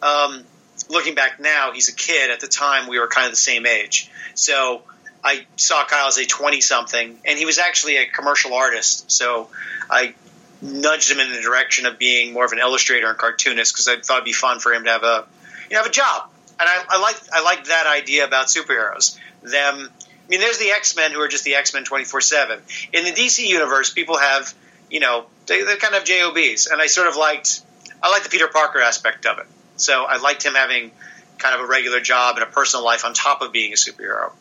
um, 0.03 0.45
looking 0.91 1.15
back 1.15 1.41
now, 1.41 1.73
he's 1.73 1.89
a 1.89 1.95
kid. 1.95 2.31
At 2.31 2.41
the 2.41 2.49
time, 2.49 2.89
we 2.89 2.99
were 2.99 3.09
kind 3.09 3.27
of 3.27 3.33
the 3.33 3.37
same 3.37 3.65
age. 3.67 4.11
So 4.35 4.83
I 5.23 5.47
saw 5.57 5.85
Kyle 5.85 6.09
as 6.09 6.19
a 6.19 6.27
20 6.27 6.61
something, 6.61 7.19
and 7.25 7.39
he 7.39 7.47
was 7.47 7.59
actually 7.59 7.97
a 7.97 8.07
commercial 8.07 8.55
artist. 8.55 9.11
So 9.11 9.49
I 9.89 10.15
nudged 10.63 11.11
him 11.11 11.21
in 11.21 11.33
the 11.33 11.41
direction 11.41 11.87
of 11.87 11.99
being 11.99 12.33
more 12.33 12.45
of 12.45 12.53
an 12.53 12.59
illustrator 12.59 13.09
and 13.09 13.17
cartoonist 13.17 13.73
because 13.73 13.89
I 13.89 13.97
thought 14.01 14.17
it'd 14.19 14.25
be 14.25 14.33
fun 14.33 14.61
for 14.61 14.73
him 14.73 14.85
to 14.85 14.91
have 14.91 15.03
a 15.03 15.27
you 15.69 15.75
know, 15.75 15.83
have 15.83 15.91
a 15.91 15.93
job. 15.93 16.29
And 16.59 16.69
I, 16.69 16.85
I 16.91 17.01
like 17.01 17.17
I 17.33 17.43
like 17.43 17.65
that 17.67 17.87
idea 17.87 18.27
about 18.27 18.47
superheroes. 18.47 19.19
Them, 19.43 19.91
I 19.91 20.29
mean, 20.29 20.41
there's 20.41 20.59
the 20.59 20.71
X 20.71 20.97
Men 20.97 21.13
who 21.13 21.21
are 21.21 21.29
just 21.29 21.45
the 21.45 21.55
X 21.55 21.75
Men 21.75 21.85
24 21.85 22.21
seven. 22.21 22.61
In 22.93 23.05
the 23.05 23.13
DC 23.13 23.47
universe, 23.47 23.93
people 23.93 24.19
have 24.19 24.55
you 24.91 25.01
know 25.01 25.27
they, 25.47 25.63
they 25.63 25.77
kind 25.77 25.95
of 25.95 26.05
jobs, 26.05 26.67
and 26.67 26.81
I 26.81 26.87
sort 26.87 27.09
of 27.09 27.17
liked 27.17 27.63
I 28.03 28.11
liked 28.11 28.25
the 28.25 28.31
Peter 28.31 28.49
Parker 28.49 28.81
aspect 28.81 29.27
of 29.27 29.39
it. 29.39 29.47
So 29.77 30.05
I 30.05 30.19
liked 30.19 30.45
him 30.45 30.55
having 30.55 30.91
kind 31.39 31.55
of 31.55 31.63
a 31.63 31.67
regular 31.67 32.01
job 32.01 32.37
and 32.37 32.45
a 32.45 32.51
personal 32.51 32.85
life 32.85 33.05
on 33.05 33.15
top 33.15 33.43
of 33.43 33.53
being 33.53 33.73
a 33.73 33.77
superhero. 33.77 34.33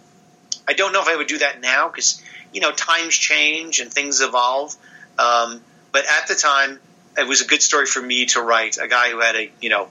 I 0.67 0.73
don't 0.73 0.93
know 0.93 1.01
if 1.01 1.07
I 1.07 1.15
would 1.15 1.27
do 1.27 1.39
that 1.39 1.61
now 1.61 1.87
because 1.87 2.21
you 2.53 2.61
know 2.61 2.71
times 2.71 3.15
change 3.15 3.79
and 3.79 3.91
things 3.91 4.21
evolve. 4.21 4.75
Um, 5.17 5.61
but 5.91 6.05
at 6.05 6.27
the 6.27 6.35
time, 6.35 6.79
it 7.17 7.27
was 7.27 7.41
a 7.41 7.45
good 7.45 7.61
story 7.61 7.85
for 7.85 8.01
me 8.01 8.27
to 8.27 8.41
write. 8.41 8.77
A 8.77 8.87
guy 8.87 9.09
who 9.09 9.19
had 9.19 9.35
a 9.35 9.51
you 9.61 9.69
know, 9.69 9.87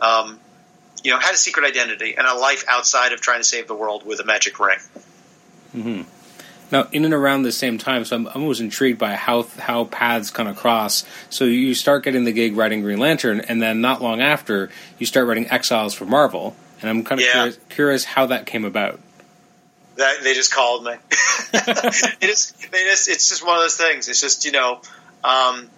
um, 0.00 0.40
you 1.02 1.10
know, 1.10 1.18
had 1.18 1.34
a 1.34 1.36
secret 1.36 1.66
identity 1.66 2.14
and 2.16 2.26
a 2.26 2.34
life 2.34 2.64
outside 2.68 3.12
of 3.12 3.20
trying 3.20 3.40
to 3.40 3.44
save 3.44 3.66
the 3.66 3.74
world 3.74 4.04
with 4.06 4.20
a 4.20 4.24
magic 4.24 4.58
ring. 4.58 4.78
Mm-hmm. 5.74 6.02
Now, 6.70 6.88
in 6.90 7.04
and 7.04 7.12
around 7.12 7.42
the 7.42 7.52
same 7.52 7.76
time, 7.76 8.04
so 8.04 8.16
I'm, 8.16 8.26
I'm 8.28 8.42
always 8.42 8.60
intrigued 8.60 8.98
by 8.98 9.14
how 9.14 9.42
how 9.58 9.84
paths 9.84 10.30
kind 10.30 10.48
of 10.48 10.56
cross. 10.56 11.04
So 11.28 11.44
you 11.44 11.74
start 11.74 12.02
getting 12.04 12.24
the 12.24 12.32
gig 12.32 12.56
writing 12.56 12.80
Green 12.80 12.98
Lantern, 12.98 13.40
and 13.40 13.60
then 13.60 13.80
not 13.80 14.00
long 14.00 14.22
after, 14.22 14.70
you 14.98 15.04
start 15.04 15.26
writing 15.26 15.50
Exiles 15.50 15.92
for 15.92 16.06
Marvel. 16.06 16.56
And 16.80 16.88
I'm 16.88 17.04
kind 17.04 17.20
of 17.20 17.26
yeah. 17.26 17.32
curious, 17.32 17.58
curious 17.68 18.04
how 18.04 18.26
that 18.26 18.46
came 18.46 18.64
about. 18.64 18.98
That 19.96 20.22
they 20.22 20.32
just 20.32 20.52
called 20.52 20.84
me. 20.84 20.92
it 21.52 22.30
is. 22.30 22.52
They 22.52 22.84
just. 22.84 23.08
It's 23.08 23.28
just 23.28 23.44
one 23.44 23.56
of 23.56 23.62
those 23.62 23.76
things. 23.76 24.08
It's 24.08 24.20
just 24.20 24.46
you 24.46 24.52
know 24.52 24.80
um, 25.24 25.68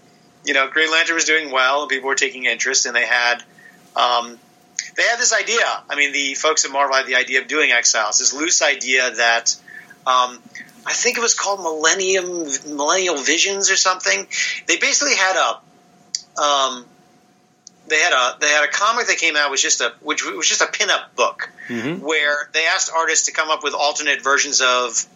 you 0.44 0.54
know, 0.54 0.68
Green 0.68 0.90
Lantern 0.90 1.14
was 1.14 1.24
doing 1.24 1.50
well, 1.50 1.82
and 1.82 1.88
people 1.88 2.08
were 2.08 2.14
taking 2.14 2.44
interest, 2.44 2.86
and 2.86 2.94
they 2.94 3.06
had 3.06 3.42
um, 3.96 4.38
they 4.96 5.02
had 5.02 5.18
this 5.18 5.32
idea. 5.32 5.64
I 5.88 5.96
mean, 5.96 6.12
the 6.12 6.34
folks 6.34 6.64
at 6.64 6.70
Marvel 6.70 6.96
had 6.96 7.06
the 7.06 7.16
idea 7.16 7.40
of 7.40 7.48
doing 7.48 7.70
Exiles, 7.70 8.18
this 8.18 8.32
loose 8.32 8.62
idea 8.62 9.10
that 9.10 9.56
um, 10.06 10.38
I 10.86 10.92
think 10.92 11.16
it 11.16 11.20
was 11.20 11.34
called 11.34 11.60
Millennium 11.60 12.46
Millennial 12.76 13.16
Visions 13.16 13.70
or 13.70 13.76
something. 13.76 14.26
They 14.66 14.76
basically 14.76 15.16
had 15.16 15.36
a 15.36 16.40
um, 16.40 16.86
they 17.88 17.98
had 17.98 18.12
a 18.12 18.38
they 18.40 18.48
had 18.48 18.64
a 18.64 18.68
comic 18.68 19.06
that 19.06 19.18
came 19.18 19.36
out 19.36 19.50
was 19.50 19.62
just 19.62 19.80
a 19.80 19.94
which 20.00 20.24
was 20.24 20.48
just 20.48 20.60
a 20.60 20.66
pinup 20.66 21.14
book 21.16 21.50
mm-hmm. 21.68 22.04
where 22.04 22.48
they 22.52 22.66
asked 22.66 22.90
artists 22.94 23.26
to 23.26 23.32
come 23.32 23.50
up 23.50 23.62
with 23.62 23.74
alternate 23.74 24.22
versions 24.22 24.60
of 24.60 25.06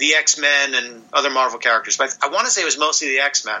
the 0.00 0.14
X 0.14 0.38
Men 0.38 0.74
and 0.74 1.02
other 1.12 1.30
Marvel 1.30 1.58
characters, 1.58 1.96
but 1.96 2.16
I 2.22 2.28
want 2.28 2.46
to 2.46 2.50
say 2.50 2.62
it 2.62 2.64
was 2.64 2.78
mostly 2.78 3.08
the 3.08 3.20
X 3.20 3.44
Men. 3.44 3.60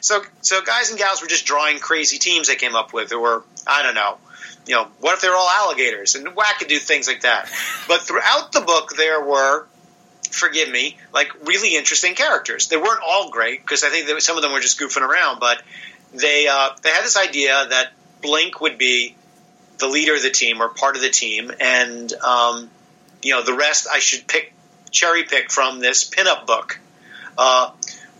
So, 0.00 0.22
so 0.42 0.62
guys 0.62 0.90
and 0.90 0.98
gals 0.98 1.22
were 1.22 1.28
just 1.28 1.46
drawing 1.46 1.78
crazy 1.78 2.18
teams 2.18 2.48
they 2.48 2.56
came 2.56 2.74
up 2.74 2.92
with. 2.92 3.08
There 3.08 3.18
were, 3.18 3.42
I 3.66 3.82
don't 3.82 3.94
know, 3.94 4.18
you 4.66 4.74
know, 4.74 4.88
what 5.00 5.14
if 5.14 5.22
they're 5.22 5.34
all 5.34 5.48
alligators 5.48 6.14
and 6.14 6.26
wackadoo 6.28 6.78
things 6.78 7.08
like 7.08 7.22
that. 7.22 7.50
But 7.88 8.02
throughout 8.02 8.52
the 8.52 8.60
book, 8.60 8.94
there 8.96 9.22
were, 9.24 9.66
forgive 10.30 10.70
me, 10.70 10.96
like 11.12 11.28
really 11.46 11.76
interesting 11.76 12.14
characters. 12.14 12.68
They 12.68 12.76
weren't 12.76 13.02
all 13.06 13.30
great 13.30 13.60
because 13.62 13.84
I 13.84 13.88
think 13.88 14.20
some 14.20 14.36
of 14.36 14.42
them 14.42 14.52
were 14.52 14.60
just 14.60 14.78
goofing 14.78 15.02
around, 15.02 15.40
but 15.40 15.62
they 16.12 16.46
uh, 16.48 16.70
they 16.82 16.90
had 16.90 17.04
this 17.04 17.16
idea 17.16 17.66
that 17.70 17.92
Blink 18.22 18.60
would 18.60 18.78
be 18.78 19.16
the 19.78 19.88
leader 19.88 20.14
of 20.14 20.22
the 20.22 20.30
team 20.30 20.60
or 20.60 20.68
part 20.68 20.96
of 20.96 21.02
the 21.02 21.10
team, 21.10 21.50
and 21.60 22.12
um, 22.12 22.70
you 23.22 23.32
know 23.32 23.42
the 23.42 23.54
rest 23.54 23.88
I 23.90 23.98
should 23.98 24.26
pick 24.26 24.52
cherry 24.90 25.24
pick 25.24 25.50
from 25.50 25.80
this 25.80 26.08
pinup 26.08 26.46
book. 26.46 26.78
Uh, 27.38 27.70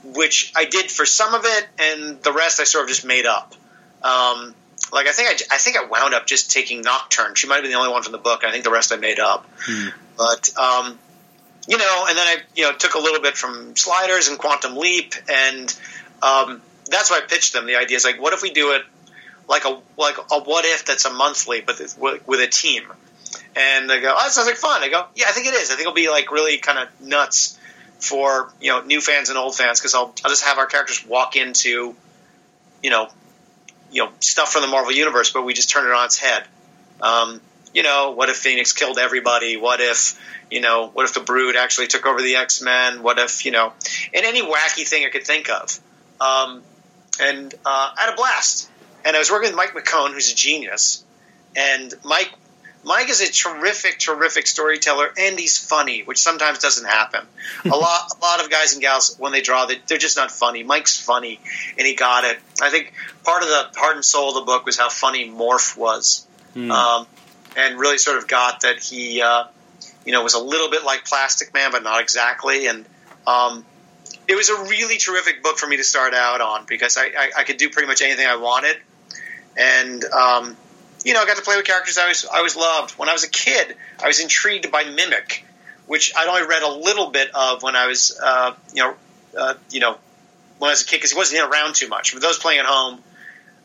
which 0.03 0.53
I 0.57 0.65
did 0.65 0.91
for 0.91 1.05
some 1.05 1.35
of 1.35 1.43
it, 1.45 1.69
and 1.79 2.23
the 2.23 2.33
rest 2.33 2.61
I 2.61 2.65
sort 2.65 2.85
of 2.85 2.89
just 2.89 3.05
made 3.05 3.27
up. 3.27 3.55
Um, 4.03 4.55
like 4.93 5.07
I 5.07 5.13
think 5.13 5.29
I, 5.29 5.55
I 5.55 5.59
think 5.59 5.77
I 5.77 5.85
wound 5.85 6.15
up 6.15 6.27
just 6.27 6.51
taking 6.51 6.83
Nocturne. 6.83 7.35
She 7.35 7.47
might 7.47 7.57
have 7.57 7.65
been 7.65 7.73
the 7.73 7.79
only 7.79 7.93
one 7.93 8.03
from 8.03 8.13
the 8.13 8.19
book. 8.19 8.45
I 8.45 8.51
think 8.51 8.65
the 8.65 8.71
rest 8.71 8.93
I 8.93 8.97
made 8.97 9.19
up. 9.19 9.49
But 10.17 10.57
um, 10.57 10.99
you 11.69 11.79
know, 11.79 12.07
and 12.09 12.17
then 12.17 12.27
I 12.27 12.37
you 12.55 12.65
know 12.65 12.73
took 12.77 12.95
a 12.95 12.99
little 12.99 13.21
bit 13.21 13.37
from 13.37 13.77
Sliders 13.77 14.29
and 14.29 14.39
Quantum 14.39 14.77
Leap, 14.77 15.15
and 15.29 15.75
um, 16.23 16.63
that's 16.87 17.11
why 17.11 17.19
I 17.19 17.21
pitched 17.21 17.53
them. 17.53 17.67
The 17.67 17.77
idea 17.77 17.97
is 17.97 18.05
like, 18.05 18.21
what 18.21 18.33
if 18.33 18.43
we 18.43 18.51
do 18.51 18.73
it 18.73 18.83
like 19.51 19.65
a 19.65 19.81
like 19.99 20.17
a 20.31 20.41
what 20.41 20.65
if 20.65 20.87
that's 20.87 21.05
a 21.05 21.13
monthly, 21.13 21.61
but 21.61 21.79
with, 21.99 22.27
with 22.27 22.41
a 22.41 22.47
team. 22.47 22.85
And 23.57 23.91
they 23.91 24.01
go, 24.01 24.15
oh, 24.17 24.23
that 24.23 24.31
sounds 24.31 24.47
like 24.47 24.57
fun. 24.57 24.83
I 24.83 24.89
go, 24.89 25.07
yeah, 25.17 25.27
I 25.29 25.33
think 25.33 25.49
it 25.49 25.55
is. 25.55 25.71
I 25.71 25.75
think 25.75 25.81
it'll 25.81 25.93
be 25.93 26.09
like 26.09 26.31
really 26.31 26.59
kind 26.59 26.79
of 26.79 26.89
nuts 27.01 27.59
for 27.99 28.53
you 28.61 28.71
know 28.71 28.83
new 28.83 29.01
fans 29.01 29.29
and 29.29 29.37
old 29.37 29.55
fans 29.55 29.81
because 29.81 29.95
I'll 29.95 30.15
I'll 30.25 30.31
just 30.31 30.45
have 30.45 30.59
our 30.59 30.67
characters 30.67 31.05
walk 31.05 31.37
into 31.37 31.95
you 32.83 32.91
know 32.91 33.09
you 33.91 34.05
know 34.05 34.11
stuff 34.21 34.53
from 34.53 34.63
the 34.63 34.69
Marvel 34.69 34.93
universe, 34.93 35.31
but 35.31 35.45
we 35.45 35.55
just 35.55 35.71
turn 35.71 35.87
it 35.87 35.93
on 35.93 36.07
its 36.07 36.19
head. 36.19 36.45
Um, 37.01 37.41
you 37.73 37.83
know, 37.83 38.13
what 38.13 38.29
if 38.29 38.37
Phoenix 38.37 38.73
killed 38.73 38.99
everybody? 38.99 39.57
What 39.57 39.81
if 39.81 40.21
you 40.51 40.61
know? 40.61 40.89
What 40.89 41.05
if 41.05 41.15
the 41.15 41.21
Brood 41.21 41.57
actually 41.57 41.87
took 41.87 42.07
over 42.07 42.21
the 42.21 42.37
X 42.37 42.63
Men? 42.63 43.03
What 43.03 43.19
if 43.19 43.45
you 43.45 43.53
know? 43.53 43.73
And 44.15 44.25
any 44.25 44.43
wacky 44.43 44.87
thing 44.87 45.05
I 45.05 45.11
could 45.11 45.25
think 45.25 45.49
of. 45.51 45.79
Um, 46.21 46.63
and 47.21 47.53
uh, 47.55 47.59
I 47.67 47.95
had 47.99 48.13
a 48.13 48.17
blast. 48.17 48.69
And 49.05 49.17
I 49.17 49.19
was 49.19 49.31
working 49.31 49.49
with 49.49 49.57
Mike 49.57 49.73
McKone, 49.73 50.13
who's 50.13 50.31
a 50.33 50.35
genius. 50.35 51.05
And 51.57 51.93
Mike, 52.05 52.31
Mike 52.83 53.11
is 53.11 53.21
a 53.21 53.31
terrific, 53.31 53.99
terrific 53.99 54.47
storyteller, 54.47 55.13
and 55.19 55.39
he's 55.39 55.59
funny, 55.59 56.03
which 56.03 56.19
sometimes 56.19 56.61
doesn't 56.61 56.87
happen. 56.87 57.27
a 57.65 57.69
lot, 57.77 58.13
a 58.17 58.25
lot 58.25 58.43
of 58.43 58.51
guys 58.51 58.73
and 58.73 58.81
gals 58.81 59.17
when 59.19 59.33
they 59.33 59.43
draw, 59.43 59.67
they, 59.67 59.77
they're 59.87 59.99
just 59.99 60.17
not 60.17 60.31
funny. 60.31 60.63
Mike's 60.63 60.99
funny, 60.99 61.41
and 61.77 61.87
he 61.87 61.95
got 61.95 62.25
it. 62.25 62.39
I 62.61 62.71
think 62.71 62.93
part 63.23 63.43
of 63.43 63.49
the 63.49 63.79
heart 63.79 63.97
and 63.97 64.05
soul 64.05 64.31
of 64.31 64.35
the 64.37 64.41
book 64.43 64.65
was 64.65 64.79
how 64.79 64.89
funny 64.89 65.29
Morph 65.29 65.77
was, 65.77 66.27
um, 66.71 67.07
and 67.57 67.79
really 67.79 67.99
sort 67.99 68.17
of 68.17 68.27
got 68.27 68.63
that 68.63 68.83
he, 68.83 69.21
uh, 69.21 69.45
you 70.07 70.13
know, 70.13 70.23
was 70.23 70.35
a 70.35 70.43
little 70.43 70.71
bit 70.71 70.83
like 70.83 71.05
Plastic 71.05 71.53
Man, 71.53 71.73
but 71.73 71.83
not 71.83 72.01
exactly. 72.01 72.67
And 72.67 72.87
um, 73.27 73.67
it 74.27 74.37
was 74.37 74.49
a 74.49 74.57
really 74.63 74.97
terrific 74.97 75.43
book 75.43 75.59
for 75.59 75.67
me 75.67 75.77
to 75.77 75.85
start 75.85 76.15
out 76.15 76.41
on 76.41 76.65
because 76.67 76.97
I, 76.97 77.07
I, 77.07 77.31
I 77.39 77.45
could 77.45 77.59
do 77.59 77.69
pretty 77.69 77.89
much 77.89 78.01
anything 78.01 78.27
I 78.27 78.37
wanted, 78.37 78.79
and 79.57 80.03
um, 80.05 80.57
you 81.05 81.15
know, 81.15 81.21
I 81.21 81.27
got 81.27 81.37
to 81.37 81.43
play 81.43 81.57
with 81.57 81.67
characters 81.67 81.99
I 81.99 82.09
was 82.09 82.27
I 82.27 82.39
always 82.39 82.57
loved. 82.57 82.93
When 82.93 83.09
I 83.09 83.13
was 83.13 83.25
a 83.25 83.31
kid, 83.31 83.77
I 84.03 84.07
was 84.07 84.21
intrigued 84.21 84.71
by 84.71 84.85
Mimic, 84.85 85.45
which 85.87 86.13
I'd 86.17 86.29
only 86.29 86.47
read 86.47 86.63
a 86.63 86.71
little 86.71 87.11
bit 87.11 87.31
of 87.35 87.63
when 87.63 87.77
I 87.77 87.87
was, 87.87 88.19
uh, 88.23 88.55
you 88.75 88.83
know, 88.83 88.95
uh, 89.39 89.55
you 89.71 89.81
know, 89.81 89.97
when 90.59 90.69
I 90.69 90.73
was 90.73 90.83
a 90.83 90.87
kid 90.87 90.97
because 90.97 91.13
he 91.13 91.17
wasn't 91.17 91.43
around 91.43 91.75
too 91.75 91.89
much. 91.89 92.11
For 92.11 92.21
those 92.21 92.39
playing 92.39 92.61
at 92.61 92.67
home, 92.67 93.01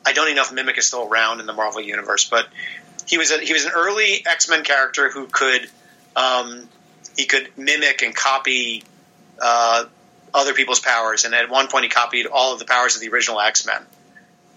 I 0.05 0.13
don't 0.13 0.27
even 0.27 0.35
know 0.37 0.43
if 0.43 0.53
Mimic 0.53 0.77
is 0.77 0.87
still 0.87 1.07
around 1.07 1.39
in 1.39 1.45
the 1.45 1.53
Marvel 1.53 1.81
universe, 1.81 2.25
but 2.29 2.47
he 3.05 3.17
was 3.17 3.31
a, 3.31 3.39
he 3.39 3.53
was 3.53 3.65
an 3.65 3.71
early 3.75 4.23
X 4.25 4.49
Men 4.49 4.63
character 4.63 5.09
who 5.09 5.27
could 5.27 5.69
um, 6.15 6.67
he 7.17 7.25
could 7.25 7.49
mimic 7.57 8.01
and 8.01 8.15
copy 8.15 8.83
uh, 9.41 9.85
other 10.33 10.53
people's 10.53 10.79
powers, 10.79 11.25
and 11.25 11.33
at 11.33 11.49
one 11.49 11.67
point 11.67 11.83
he 11.83 11.89
copied 11.89 12.25
all 12.27 12.53
of 12.53 12.59
the 12.59 12.65
powers 12.65 12.95
of 12.95 13.01
the 13.01 13.09
original 13.09 13.39
X 13.39 13.65
Men. 13.65 13.81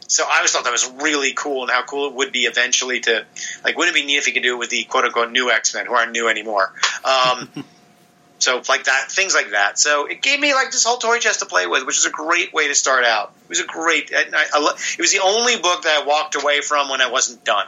So 0.08 0.24
I 0.26 0.36
always 0.36 0.52
thought 0.52 0.64
that 0.64 0.72
was 0.72 0.90
really 1.02 1.34
cool, 1.34 1.62
and 1.62 1.70
how 1.70 1.82
cool 1.82 2.08
it 2.08 2.14
would 2.14 2.32
be 2.32 2.40
eventually 2.40 3.00
to 3.00 3.26
like. 3.62 3.76
Wouldn't 3.76 3.94
it 3.94 4.00
be 4.00 4.06
neat 4.06 4.16
if 4.16 4.26
you 4.26 4.32
could 4.32 4.42
do 4.42 4.54
it 4.54 4.58
with 4.58 4.70
the 4.70 4.84
quote 4.84 5.04
unquote 5.04 5.30
new 5.30 5.50
X 5.50 5.74
Men 5.74 5.84
who 5.84 5.92
aren't 5.92 6.12
new 6.12 6.28
anymore? 6.28 6.72
Um, 7.04 7.50
so 8.38 8.62
like 8.70 8.84
that, 8.84 9.12
things 9.12 9.34
like 9.34 9.50
that. 9.50 9.78
So 9.78 10.06
it 10.06 10.22
gave 10.22 10.40
me 10.40 10.54
like 10.54 10.70
this 10.70 10.84
whole 10.84 10.96
toy 10.96 11.18
chest 11.18 11.40
to 11.40 11.46
play 11.46 11.66
with, 11.66 11.84
which 11.86 11.98
is 11.98 12.06
a 12.06 12.10
great 12.10 12.54
way 12.54 12.68
to 12.68 12.74
start 12.74 13.04
out. 13.04 13.34
It 13.44 13.48
was 13.50 13.60
a 13.60 13.66
great. 13.66 14.10
I, 14.14 14.24
I, 14.32 14.74
it 14.98 15.00
was 15.00 15.12
the 15.12 15.20
only 15.22 15.58
book 15.58 15.82
that 15.82 16.02
I 16.02 16.06
walked 16.06 16.42
away 16.42 16.62
from 16.62 16.88
when 16.88 17.02
I 17.02 17.10
wasn't 17.10 17.44
done. 17.44 17.66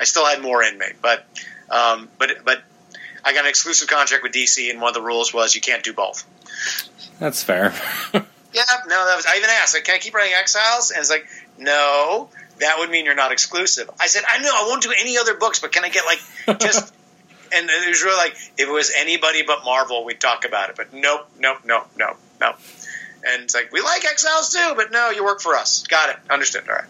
I 0.00 0.04
still 0.04 0.26
had 0.26 0.42
more 0.42 0.64
in 0.64 0.76
me, 0.76 0.86
but 1.00 1.24
um, 1.70 2.08
but 2.18 2.44
but 2.44 2.60
I 3.24 3.34
got 3.34 3.44
an 3.44 3.50
exclusive 3.50 3.88
contract 3.88 4.24
with 4.24 4.32
DC, 4.32 4.68
and 4.68 4.80
one 4.80 4.88
of 4.88 4.94
the 4.94 5.02
rules 5.02 5.32
was 5.32 5.54
you 5.54 5.60
can't 5.60 5.84
do 5.84 5.92
both. 5.92 6.24
That's 7.20 7.44
fair. 7.44 7.72
Yeah, 8.52 8.64
no, 8.86 9.06
that 9.06 9.16
was. 9.16 9.24
I 9.26 9.36
even 9.38 9.48
asked, 9.48 9.74
like, 9.74 9.84
"Can 9.84 9.94
I 9.94 9.98
keep 9.98 10.12
writing 10.12 10.34
Exiles?" 10.38 10.90
And 10.90 11.00
it's 11.00 11.08
like, 11.08 11.26
"No, 11.58 12.30
that 12.58 12.76
would 12.78 12.90
mean 12.90 13.04
you're 13.04 13.14
not 13.14 13.32
exclusive." 13.32 13.90
I 14.00 14.06
said, 14.06 14.24
"I 14.28 14.38
know, 14.38 14.50
I 14.52 14.66
won't 14.68 14.82
do 14.82 14.92
any 14.98 15.18
other 15.18 15.34
books, 15.34 15.60
but 15.60 15.72
can 15.72 15.84
I 15.84 15.88
get 15.88 16.04
like 16.04 16.58
just?" 16.60 16.92
and 17.54 17.68
it 17.68 17.88
was 17.88 18.02
really 18.02 18.16
like, 18.16 18.32
if 18.56 18.68
it 18.68 18.72
was 18.72 18.90
anybody 18.96 19.42
but 19.46 19.64
Marvel, 19.64 20.04
we'd 20.04 20.20
talk 20.20 20.44
about 20.46 20.70
it. 20.70 20.76
But 20.76 20.92
nope, 20.92 21.28
nope, 21.38 21.58
nope, 21.64 21.86
nope, 21.98 22.16
nope. 22.40 22.56
And 23.24 23.44
it's 23.44 23.54
like, 23.54 23.72
we 23.72 23.80
like 23.80 24.04
Exiles 24.04 24.52
too, 24.52 24.72
but 24.74 24.90
no, 24.90 25.10
you 25.10 25.22
work 25.24 25.40
for 25.40 25.54
us. 25.54 25.86
Got 25.86 26.10
it. 26.10 26.16
Understood. 26.30 26.68
All 26.68 26.74
right. 26.74 26.84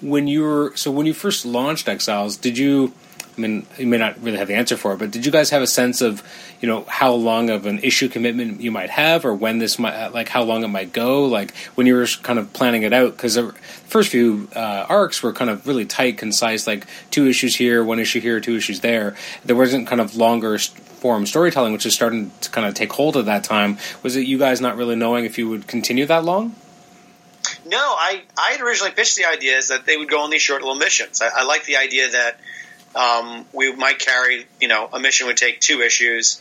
when 0.00 0.26
you 0.26 0.42
were 0.42 0.72
so 0.76 0.90
when 0.90 1.06
you 1.06 1.14
first 1.14 1.46
launched 1.46 1.88
Exiles, 1.88 2.36
did 2.36 2.58
you? 2.58 2.92
I 3.36 3.40
mean, 3.40 3.66
you 3.78 3.86
may 3.86 3.96
not 3.96 4.22
really 4.22 4.36
have 4.36 4.48
the 4.48 4.54
answer 4.54 4.76
for 4.76 4.92
it, 4.92 4.98
but 4.98 5.10
did 5.10 5.24
you 5.24 5.32
guys 5.32 5.48
have 5.50 5.62
a 5.62 5.66
sense 5.66 6.02
of, 6.02 6.22
you 6.60 6.68
know, 6.68 6.84
how 6.86 7.14
long 7.14 7.48
of 7.48 7.64
an 7.64 7.78
issue 7.78 8.10
commitment 8.10 8.60
you 8.60 8.70
might 8.70 8.90
have, 8.90 9.24
or 9.24 9.32
when 9.34 9.56
this 9.58 9.78
might, 9.78 10.08
like, 10.08 10.28
how 10.28 10.42
long 10.42 10.62
it 10.64 10.68
might 10.68 10.92
go? 10.92 11.24
Like 11.24 11.56
when 11.74 11.86
you 11.86 11.94
were 11.94 12.06
kind 12.22 12.38
of 12.38 12.52
planning 12.52 12.82
it 12.82 12.92
out, 12.92 13.16
because 13.16 13.38
first 13.92 14.10
few 14.10 14.48
uh, 14.56 14.86
arcs 14.88 15.22
were 15.22 15.32
kind 15.34 15.50
of 15.50 15.66
really 15.66 15.84
tight, 15.84 16.16
concise, 16.16 16.66
like 16.66 16.86
two 17.10 17.26
issues 17.26 17.54
here, 17.54 17.84
one 17.84 17.98
issue 17.98 18.20
here, 18.20 18.40
two 18.40 18.56
issues 18.56 18.80
there. 18.80 19.14
There 19.44 19.54
wasn't 19.54 19.86
kind 19.86 20.00
of 20.00 20.16
longer 20.16 20.58
form 20.58 21.26
storytelling, 21.26 21.74
which 21.74 21.84
is 21.84 21.94
starting 21.94 22.32
to 22.40 22.50
kind 22.50 22.66
of 22.66 22.72
take 22.72 22.90
hold 22.92 23.16
at 23.18 23.26
that 23.26 23.44
time. 23.44 23.76
Was 24.02 24.16
it 24.16 24.20
you 24.20 24.38
guys 24.38 24.60
not 24.60 24.76
really 24.76 24.96
knowing 24.96 25.26
if 25.26 25.36
you 25.36 25.48
would 25.48 25.66
continue 25.66 26.06
that 26.06 26.24
long? 26.24 26.56
No, 27.66 27.78
I, 27.78 28.22
I 28.38 28.52
had 28.52 28.60
originally 28.62 28.92
pitched 28.92 29.16
the 29.16 29.26
idea 29.26 29.56
is 29.58 29.68
that 29.68 29.84
they 29.84 29.96
would 29.96 30.08
go 30.08 30.22
on 30.22 30.30
these 30.30 30.42
short 30.42 30.62
little 30.62 30.76
missions. 30.76 31.20
I, 31.20 31.28
I 31.40 31.44
like 31.44 31.64
the 31.64 31.76
idea 31.76 32.10
that 32.10 32.40
um, 32.94 33.44
we 33.52 33.74
might 33.74 33.98
carry, 33.98 34.46
you 34.60 34.68
know, 34.68 34.88
a 34.92 34.98
mission 34.98 35.26
would 35.26 35.36
take 35.36 35.60
two 35.60 35.80
issues, 35.80 36.40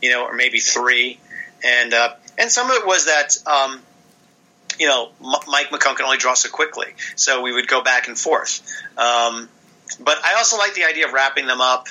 you 0.00 0.10
know, 0.10 0.24
or 0.24 0.34
maybe 0.34 0.60
three, 0.60 1.18
and 1.62 1.92
uh, 1.92 2.14
and 2.38 2.50
some 2.50 2.70
of 2.70 2.76
it 2.76 2.86
was 2.86 3.06
that, 3.06 3.36
um, 3.46 3.80
you 4.78 4.86
know, 4.86 5.10
M- 5.20 5.48
Mike 5.48 5.68
McKone 5.70 5.96
can 5.96 6.04
only 6.04 6.18
draw 6.18 6.34
so 6.34 6.48
quickly, 6.48 6.94
so 7.14 7.42
we 7.42 7.52
would 7.52 7.68
go 7.68 7.82
back 7.82 8.08
and 8.08 8.18
forth. 8.18 8.60
Um, 8.96 9.48
but 10.00 10.18
I 10.24 10.34
also 10.36 10.58
like 10.58 10.74
the 10.74 10.84
idea 10.84 11.06
of 11.06 11.12
wrapping 11.12 11.46
them 11.46 11.60
up, 11.60 11.88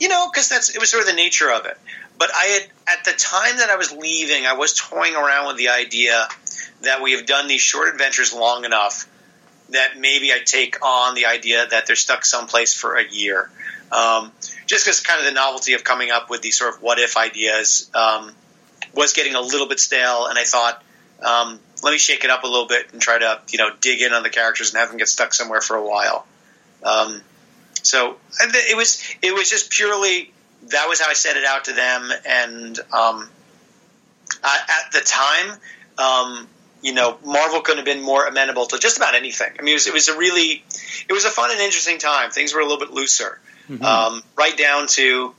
you 0.00 0.08
know, 0.08 0.28
because 0.30 0.48
that's 0.48 0.74
it 0.74 0.80
was 0.80 0.90
sort 0.90 1.02
of 1.02 1.08
the 1.08 1.14
nature 1.14 1.50
of 1.50 1.66
it. 1.66 1.78
But 2.18 2.30
I 2.34 2.44
had 2.44 2.98
at 2.98 3.04
the 3.04 3.12
time 3.12 3.58
that 3.58 3.70
I 3.70 3.76
was 3.76 3.92
leaving, 3.92 4.46
I 4.46 4.54
was 4.54 4.74
toying 4.74 5.14
around 5.14 5.48
with 5.48 5.56
the 5.56 5.68
idea 5.68 6.28
that 6.82 7.02
we 7.02 7.12
have 7.12 7.26
done 7.26 7.48
these 7.48 7.60
short 7.60 7.88
adventures 7.92 8.32
long 8.32 8.64
enough 8.64 9.08
that 9.70 9.98
maybe 9.98 10.32
I 10.32 10.38
take 10.44 10.84
on 10.84 11.14
the 11.14 11.26
idea 11.26 11.66
that 11.66 11.86
they're 11.86 11.96
stuck 11.96 12.24
someplace 12.24 12.74
for 12.74 12.96
a 12.96 13.06
year. 13.06 13.50
Um, 13.92 14.32
just 14.66 14.84
because 14.84 15.00
kind 15.00 15.20
of 15.20 15.26
the 15.26 15.32
novelty 15.32 15.74
of 15.74 15.84
coming 15.84 16.10
up 16.10 16.28
with 16.28 16.42
these 16.42 16.58
sort 16.58 16.74
of 16.74 16.82
what 16.82 16.98
if 16.98 17.16
ideas 17.16 17.90
um, 17.94 18.32
was 18.94 19.12
getting 19.12 19.34
a 19.34 19.40
little 19.40 19.66
bit 19.66 19.80
stale, 19.80 20.26
and 20.26 20.38
I 20.38 20.44
thought, 20.44 20.82
um, 21.24 21.58
let 21.82 21.92
me 21.92 21.98
shake 21.98 22.24
it 22.24 22.30
up 22.30 22.42
a 22.44 22.46
little 22.46 22.66
bit 22.66 22.92
and 22.92 23.00
try 23.00 23.18
to 23.18 23.40
you 23.50 23.58
know 23.58 23.70
dig 23.80 24.02
in 24.02 24.12
on 24.12 24.22
the 24.22 24.30
characters 24.30 24.70
and 24.70 24.78
have 24.78 24.88
them 24.88 24.98
get 24.98 25.08
stuck 25.08 25.34
somewhere 25.34 25.60
for 25.60 25.76
a 25.76 25.86
while. 25.86 26.26
Um, 26.82 27.22
so 27.82 28.16
it 28.40 28.76
was 28.76 29.02
it 29.22 29.34
was 29.34 29.48
just 29.50 29.70
purely 29.70 30.32
that 30.68 30.88
was 30.88 31.00
how 31.00 31.08
I 31.08 31.14
set 31.14 31.36
it 31.36 31.44
out 31.44 31.64
to 31.64 31.72
them, 31.72 32.10
and 32.26 32.78
um, 32.92 33.30
I, 34.42 34.84
at 34.86 34.92
the 34.92 35.00
time, 35.00 35.58
um, 35.98 36.48
you 36.82 36.92
know, 36.92 37.18
Marvel 37.24 37.60
couldn't 37.60 37.78
have 37.78 37.96
been 37.96 38.04
more 38.04 38.26
amenable 38.26 38.66
to 38.66 38.78
just 38.78 38.96
about 38.96 39.14
anything. 39.14 39.50
I 39.58 39.62
mean, 39.62 39.72
it 39.72 39.74
was, 39.74 39.86
it 39.86 39.94
was 39.94 40.08
a 40.08 40.16
really, 40.16 40.64
it 41.08 41.12
was 41.12 41.24
a 41.24 41.30
fun 41.30 41.50
and 41.50 41.60
interesting 41.60 41.98
time. 41.98 42.30
Things 42.30 42.54
were 42.54 42.60
a 42.60 42.64
little 42.64 42.78
bit 42.78 42.90
looser, 42.90 43.40
um, 43.82 44.22
right 44.36 44.56
down 44.56 44.86
to, 44.88 45.34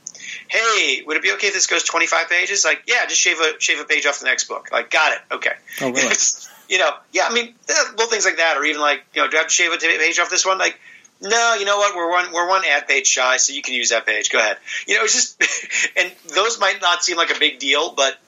hey, 0.48 1.02
would 1.06 1.16
it 1.16 1.22
be 1.22 1.32
okay 1.32 1.48
if 1.48 1.54
this 1.54 1.66
goes 1.66 1.82
twenty 1.84 2.06
five 2.06 2.28
pages? 2.28 2.64
Like, 2.64 2.82
yeah, 2.86 3.06
just 3.06 3.20
shave 3.20 3.38
a 3.40 3.60
shave 3.60 3.80
a 3.80 3.84
page 3.84 4.06
off 4.06 4.20
the 4.20 4.26
next 4.26 4.44
book. 4.44 4.70
Like, 4.72 4.90
got 4.90 5.12
it, 5.12 5.34
okay. 5.34 5.52
Oh, 5.80 5.90
really? 5.90 6.14
you 6.68 6.78
know, 6.78 6.90
yeah, 7.12 7.26
I 7.28 7.34
mean, 7.34 7.54
little 7.68 8.06
things 8.06 8.24
like 8.24 8.36
that, 8.36 8.56
or 8.56 8.64
even 8.64 8.80
like, 8.80 9.04
you 9.14 9.22
know, 9.22 9.28
do 9.28 9.36
I 9.36 9.40
have 9.40 9.48
to 9.48 9.52
shave 9.52 9.72
a 9.72 9.76
t- 9.76 9.98
page 9.98 10.18
off 10.18 10.30
this 10.30 10.46
one? 10.46 10.58
Like, 10.58 10.78
no, 11.20 11.56
you 11.58 11.64
know 11.64 11.78
what? 11.78 11.96
We're 11.96 12.10
one 12.10 12.32
we're 12.32 12.48
one 12.48 12.62
ad 12.64 12.88
page 12.88 13.06
shy, 13.06 13.36
so 13.36 13.52
you 13.52 13.62
can 13.62 13.74
use 13.74 13.90
that 13.90 14.06
page. 14.06 14.30
Go 14.30 14.38
ahead. 14.38 14.56
You 14.86 14.96
know, 14.96 15.04
it's 15.04 15.14
just, 15.14 15.92
and 15.96 16.10
those 16.34 16.58
might 16.60 16.80
not 16.80 17.04
seem 17.04 17.16
like 17.16 17.34
a 17.34 17.38
big 17.38 17.58
deal, 17.58 17.92
but 17.92 18.18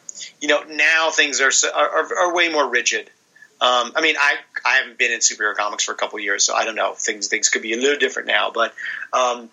you 0.40 0.48
know, 0.48 0.62
now 0.64 1.10
things 1.10 1.40
are 1.40 1.52
are, 1.74 1.88
are, 1.88 2.18
are 2.18 2.34
way 2.34 2.48
more 2.48 2.68
rigid. 2.68 3.08
Um, 3.60 3.92
I 3.94 4.00
mean, 4.02 4.16
I 4.18 4.34
I 4.66 4.74
haven't 4.78 4.98
been 4.98 5.12
in 5.12 5.20
superhero 5.20 5.54
comics 5.54 5.84
for 5.84 5.92
a 5.92 5.94
couple 5.94 6.18
of 6.18 6.24
years, 6.24 6.44
so 6.44 6.54
I 6.54 6.64
don't 6.64 6.74
know. 6.74 6.94
Things 6.94 7.28
things 7.28 7.48
could 7.48 7.62
be 7.62 7.72
a 7.72 7.76
little 7.76 7.98
different 7.98 8.28
now, 8.28 8.50
but 8.52 8.74
um, 9.12 9.48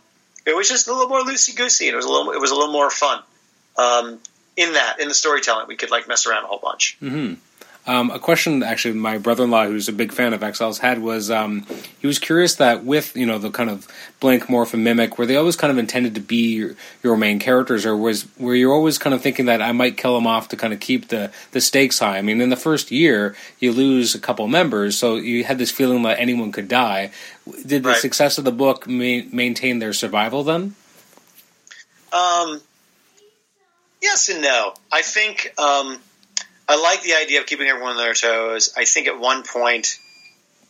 it 0.45 0.55
was 0.55 0.67
just 0.69 0.87
a 0.87 0.93
little 0.93 1.09
more 1.09 1.21
loosey 1.21 1.55
goosey, 1.55 1.87
and 1.87 1.93
it 1.93 1.97
was 1.97 2.05
a 2.05 2.09
little 2.09 2.31
it 2.31 2.39
was 2.41 2.51
a 2.51 2.55
little 2.55 2.73
more 2.73 2.89
fun. 2.89 3.21
Um, 3.77 4.19
in 4.57 4.73
that, 4.73 4.99
in 4.99 5.07
the 5.07 5.13
storytelling, 5.13 5.67
we 5.67 5.75
could 5.75 5.91
like 5.91 6.07
mess 6.07 6.27
around 6.27 6.43
a 6.43 6.47
whole 6.47 6.59
bunch. 6.61 6.97
hmm 6.99 7.35
Um, 7.87 8.11
a 8.11 8.19
question, 8.19 8.61
actually, 8.61 8.95
my 8.95 9.17
brother-in-law, 9.17 9.65
who's 9.65 9.87
a 9.87 9.93
big 9.93 10.11
fan 10.11 10.33
of 10.33 10.43
Exiles, 10.43 10.79
had 10.79 11.01
was 11.01 11.31
um, 11.31 11.65
he 11.99 12.05
was 12.07 12.19
curious 12.19 12.55
that 12.55 12.83
with 12.83 13.15
you 13.15 13.25
know 13.25 13.39
the 13.39 13.49
kind 13.49 13.69
of 13.69 13.87
blank 14.19 14.43
Morph, 14.43 14.73
and 14.73 14.83
Mimic, 14.83 15.17
were 15.17 15.25
they 15.25 15.37
always 15.37 15.55
kind 15.55 15.71
of 15.71 15.77
intended 15.77 16.13
to 16.15 16.21
be 16.21 16.55
your, 16.55 16.75
your 17.01 17.17
main 17.17 17.39
characters, 17.39 17.85
or 17.85 17.95
was 17.95 18.27
were 18.37 18.53
you 18.53 18.71
always 18.71 18.97
kind 18.97 19.13
of 19.15 19.21
thinking 19.21 19.45
that 19.45 19.61
I 19.61 19.71
might 19.71 19.97
kill 19.97 20.13
them 20.13 20.27
off 20.27 20.49
to 20.49 20.57
kind 20.57 20.73
of 20.73 20.79
keep 20.79 21.07
the 21.07 21.31
the 21.51 21.61
stakes 21.61 21.99
high? 21.99 22.17
I 22.17 22.21
mean, 22.21 22.41
in 22.41 22.49
the 22.49 22.57
first 22.57 22.91
year, 22.91 23.33
you 23.59 23.71
lose 23.71 24.13
a 24.13 24.19
couple 24.19 24.47
members, 24.47 24.97
so 24.97 25.15
you 25.15 25.45
had 25.45 25.57
this 25.57 25.71
feeling 25.71 26.03
that 26.03 26.19
anyone 26.19 26.51
could 26.51 26.67
die. 26.67 27.11
Did 27.65 27.83
the 27.83 27.89
Right. 27.89 27.97
success 28.01 28.37
of 28.37 28.43
the 28.45 28.51
book 28.51 28.87
ma- 28.87 29.23
maintain 29.31 29.79
their 29.79 29.93
survival 29.93 30.43
then? 30.43 30.75
Um, 32.11 32.61
yes 34.01 34.29
and 34.29 34.41
no. 34.41 34.73
I 34.91 35.01
think 35.01 35.53
um, 35.57 35.99
I 36.67 36.75
like 36.81 37.01
the 37.03 37.13
idea 37.13 37.39
of 37.41 37.45
keeping 37.45 37.67
everyone 37.67 37.91
on 37.91 37.97
their 37.97 38.13
toes. 38.13 38.73
I 38.75 38.85
think 38.85 39.07
at 39.07 39.19
one 39.19 39.43
point, 39.43 39.99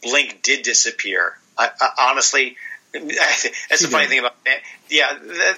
Blink 0.04 0.42
did 0.42 0.64
disappear. 0.64 1.38
I, 1.58 1.70
I 1.80 2.10
honestly, 2.12 2.58
that's 2.94 3.44
the 3.82 3.88
funny 3.90 4.08
thing 4.08 4.20
about 4.20 4.36
yeah. 4.90 5.14
The 5.14 5.58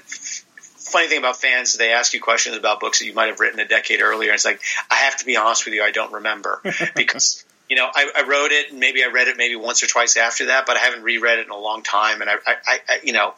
funny 0.92 1.08
thing 1.08 1.20
about 1.20 1.38
fans, 1.38 1.78
they 1.78 1.92
ask 1.94 2.14
you 2.14 2.20
questions 2.22 2.58
about 2.58 2.80
books 2.80 3.00
that 3.00 3.06
you 3.06 3.14
might 3.14 3.28
have 3.28 3.40
written 3.40 3.60
a 3.60 3.68
decade 3.68 4.02
earlier. 4.02 4.30
And 4.30 4.36
it's 4.36 4.46
like 4.46 4.62
I 4.90 4.96
have 4.96 5.18
to 5.18 5.26
be 5.26 5.38
honest 5.38 5.66
with 5.66 5.74
you, 5.74 5.84
I 5.84 5.92
don't 5.92 6.14
remember 6.14 6.62
because. 6.96 7.44
You 7.72 7.78
know, 7.78 7.88
I, 7.90 8.12
I 8.18 8.28
wrote 8.28 8.52
it, 8.52 8.72
and 8.72 8.82
maybe 8.82 9.02
I 9.02 9.08
read 9.08 9.30
it 9.30 9.38
maybe 9.38 9.56
once 9.56 9.82
or 9.82 9.88
twice 9.88 10.18
after 10.18 10.48
that, 10.48 10.66
but 10.66 10.76
I 10.76 10.82
haven't 10.82 11.04
reread 11.04 11.40
it 11.40 11.46
in 11.46 11.52
a 11.52 11.58
long 11.58 11.84
time. 11.84 12.20
And 12.20 12.30
I, 12.30 12.34
I, 12.46 12.56
I 12.68 13.00
you 13.02 13.14
know, 13.14 13.34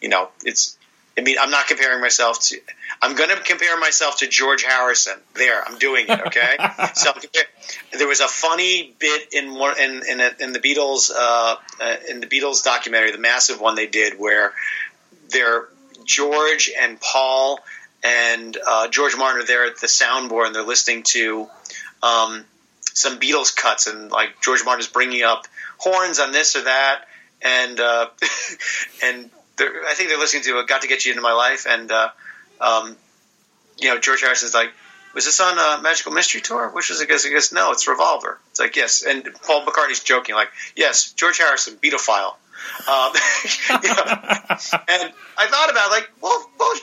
you 0.00 0.08
know, 0.08 0.28
it's 0.44 0.78
I 1.18 1.22
mean, 1.22 1.38
I'm 1.40 1.50
not 1.50 1.66
comparing 1.66 2.00
myself 2.00 2.38
to. 2.50 2.60
I'm 3.02 3.16
going 3.16 3.30
to 3.30 3.42
compare 3.42 3.76
myself 3.76 4.18
to 4.18 4.28
George 4.28 4.62
Harrison. 4.62 5.14
There, 5.34 5.60
I'm 5.60 5.76
doing 5.78 6.06
it. 6.08 6.20
Okay. 6.20 6.56
so 6.94 7.10
there 7.98 8.06
was 8.06 8.20
a 8.20 8.28
funny 8.28 8.94
bit 9.00 9.34
in 9.34 9.56
one 9.56 9.76
in 9.80 10.06
in, 10.08 10.20
a, 10.20 10.30
in 10.38 10.52
the 10.52 10.60
Beatles 10.60 11.10
uh, 11.10 11.56
uh, 11.80 11.96
in 12.08 12.20
the 12.20 12.28
Beatles 12.28 12.62
documentary, 12.62 13.10
the 13.10 13.18
massive 13.18 13.60
one 13.60 13.74
they 13.74 13.88
did, 13.88 14.20
where 14.20 14.52
they're 15.30 15.66
George 16.04 16.70
and 16.78 17.00
Paul 17.00 17.58
and 18.04 18.56
uh, 18.64 18.86
George 18.86 19.16
Martin 19.16 19.42
are 19.42 19.46
there 19.46 19.64
at 19.64 19.80
the 19.80 19.88
soundboard 19.88 20.46
and 20.46 20.54
they're 20.54 20.62
listening 20.62 21.02
to 21.02 21.48
um, 22.04 22.44
some 22.94 23.20
Beatles 23.20 23.54
cuts 23.54 23.86
and 23.86 24.10
like 24.10 24.40
George 24.42 24.64
Martin 24.64 24.80
is 24.80 24.86
bringing 24.86 25.22
up 25.22 25.46
horns 25.76 26.18
on 26.18 26.32
this 26.32 26.56
or 26.56 26.62
that 26.62 27.04
and 27.44 27.78
uh, 27.78 28.06
and 29.04 29.30
they're, 29.56 29.84
I 29.84 29.94
think 29.94 30.08
they're 30.08 30.18
listening 30.18 30.42
to 30.44 30.64
"Got 30.66 30.82
to 30.82 30.88
Get 30.88 31.04
You 31.04 31.12
Into 31.12 31.22
My 31.22 31.34
Life" 31.34 31.66
and 31.68 31.92
uh, 31.92 32.08
um, 32.60 32.96
you 33.78 33.90
know 33.90 34.00
George 34.00 34.22
Harrison's 34.22 34.54
like, 34.54 34.72
"Was 35.14 35.26
this 35.26 35.40
on 35.40 35.58
a 35.58 35.82
Magical 35.82 36.12
Mystery 36.12 36.40
Tour?" 36.40 36.70
Which 36.70 36.90
is 36.90 37.00
I 37.00 37.04
guess 37.04 37.26
I 37.26 37.30
guess 37.30 37.52
no, 37.52 37.72
it's 37.72 37.86
Revolver. 37.86 38.38
It's 38.50 38.60
like 38.60 38.74
yes, 38.76 39.04
and 39.06 39.28
Paul 39.42 39.64
McCartney's 39.64 40.02
joking 40.02 40.34
like, 40.34 40.48
"Yes, 40.74 41.12
George 41.12 41.38
Harrison, 41.38 41.76
Beatophile." 41.76 42.34
Um, 42.88 43.12
you 43.82 43.88
know, 43.88 44.04
and 44.04 45.12
I 45.36 45.46
thought 45.46 45.70
about 45.70 45.88
it, 45.88 45.90
like, 45.90 46.10
well, 46.22 46.50
well, 46.58 46.74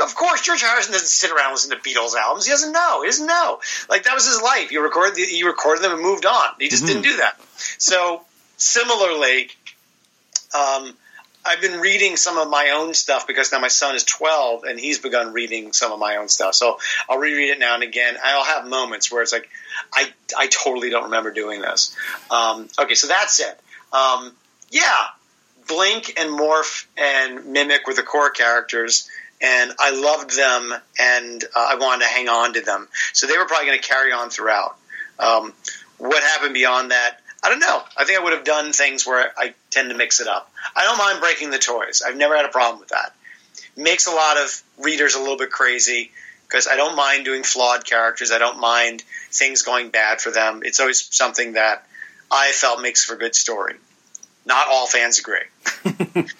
of 0.00 0.14
course, 0.14 0.42
George 0.42 0.62
Harrison 0.62 0.92
doesn't 0.92 1.08
sit 1.08 1.30
around 1.30 1.46
and 1.46 1.52
listen 1.54 1.70
to 1.70 1.76
Beatles 1.76 2.14
albums. 2.14 2.46
He 2.46 2.52
doesn't 2.52 2.72
know. 2.72 3.02
He 3.02 3.08
doesn't 3.08 3.26
know. 3.26 3.60
Like 3.88 4.04
that 4.04 4.14
was 4.14 4.26
his 4.26 4.40
life. 4.40 4.70
He 4.70 4.78
recorded, 4.78 5.16
he 5.16 5.44
recorded 5.44 5.82
them 5.82 5.92
and 5.92 6.02
moved 6.02 6.26
on. 6.26 6.46
He 6.58 6.68
just 6.68 6.86
didn't 6.86 7.02
do 7.02 7.16
that. 7.18 7.40
So 7.78 8.22
similarly, 8.56 9.50
um, 10.54 10.94
I've 11.44 11.60
been 11.60 11.80
reading 11.80 12.16
some 12.16 12.36
of 12.36 12.50
my 12.50 12.70
own 12.76 12.92
stuff 12.92 13.26
because 13.26 13.50
now 13.50 13.60
my 13.60 13.68
son 13.68 13.94
is 13.94 14.04
12 14.04 14.64
and 14.64 14.78
he's 14.78 14.98
begun 14.98 15.32
reading 15.32 15.72
some 15.72 15.90
of 15.90 15.98
my 15.98 16.16
own 16.16 16.28
stuff. 16.28 16.54
So 16.54 16.78
I'll 17.08 17.18
reread 17.18 17.50
it 17.50 17.58
now 17.58 17.74
and 17.74 17.82
again. 17.82 18.16
I'll 18.22 18.44
have 18.44 18.68
moments 18.68 19.10
where 19.10 19.22
it's 19.22 19.32
like, 19.32 19.48
I, 19.92 20.12
I 20.36 20.48
totally 20.48 20.90
don't 20.90 21.04
remember 21.04 21.30
doing 21.30 21.62
this. 21.62 21.96
Um, 22.30 22.68
okay, 22.78 22.94
so 22.94 23.06
that's 23.06 23.40
it. 23.40 23.58
Um, 23.92 24.32
yeah, 24.70 25.06
Blink 25.66 26.14
and 26.18 26.30
Morph 26.30 26.86
and 26.96 27.46
Mimic 27.46 27.86
were 27.86 27.94
the 27.94 28.02
core 28.02 28.30
characters, 28.30 29.08
and 29.40 29.72
I 29.78 29.90
loved 29.90 30.36
them, 30.36 30.74
and 30.98 31.44
uh, 31.44 31.68
I 31.70 31.76
wanted 31.76 32.04
to 32.04 32.10
hang 32.10 32.28
on 32.28 32.54
to 32.54 32.60
them. 32.60 32.88
So 33.12 33.26
they 33.26 33.38
were 33.38 33.46
probably 33.46 33.66
going 33.66 33.80
to 33.80 33.88
carry 33.88 34.12
on 34.12 34.30
throughout. 34.30 34.76
Um, 35.18 35.52
what 35.98 36.22
happened 36.22 36.54
beyond 36.54 36.90
that? 36.90 37.18
I 37.42 37.48
don't 37.48 37.60
know. 37.60 37.82
I 37.96 38.04
think 38.04 38.18
I 38.18 38.22
would 38.22 38.34
have 38.34 38.44
done 38.44 38.72
things 38.72 39.06
where 39.06 39.32
I 39.36 39.54
tend 39.70 39.90
to 39.90 39.96
mix 39.96 40.20
it 40.20 40.28
up. 40.28 40.50
I 40.76 40.84
don't 40.84 40.98
mind 40.98 41.20
breaking 41.20 41.50
the 41.50 41.58
toys. 41.58 42.02
I've 42.06 42.16
never 42.16 42.36
had 42.36 42.44
a 42.44 42.50
problem 42.50 42.80
with 42.80 42.90
that. 42.90 43.14
Makes 43.76 44.06
a 44.06 44.10
lot 44.10 44.36
of 44.36 44.62
readers 44.78 45.14
a 45.14 45.20
little 45.20 45.38
bit 45.38 45.50
crazy 45.50 46.10
because 46.46 46.66
I 46.66 46.76
don't 46.76 46.96
mind 46.96 47.24
doing 47.24 47.42
flawed 47.42 47.86
characters. 47.86 48.30
I 48.30 48.38
don't 48.38 48.60
mind 48.60 49.02
things 49.30 49.62
going 49.62 49.88
bad 49.90 50.20
for 50.20 50.30
them. 50.30 50.62
It's 50.64 50.80
always 50.80 51.08
something 51.14 51.54
that 51.54 51.86
I 52.30 52.52
felt 52.52 52.82
makes 52.82 53.04
for 53.04 53.14
a 53.14 53.18
good 53.18 53.34
story. 53.34 53.76
Not 54.44 54.68
all 54.68 54.86
fans 54.86 55.18
agree. 55.18 56.24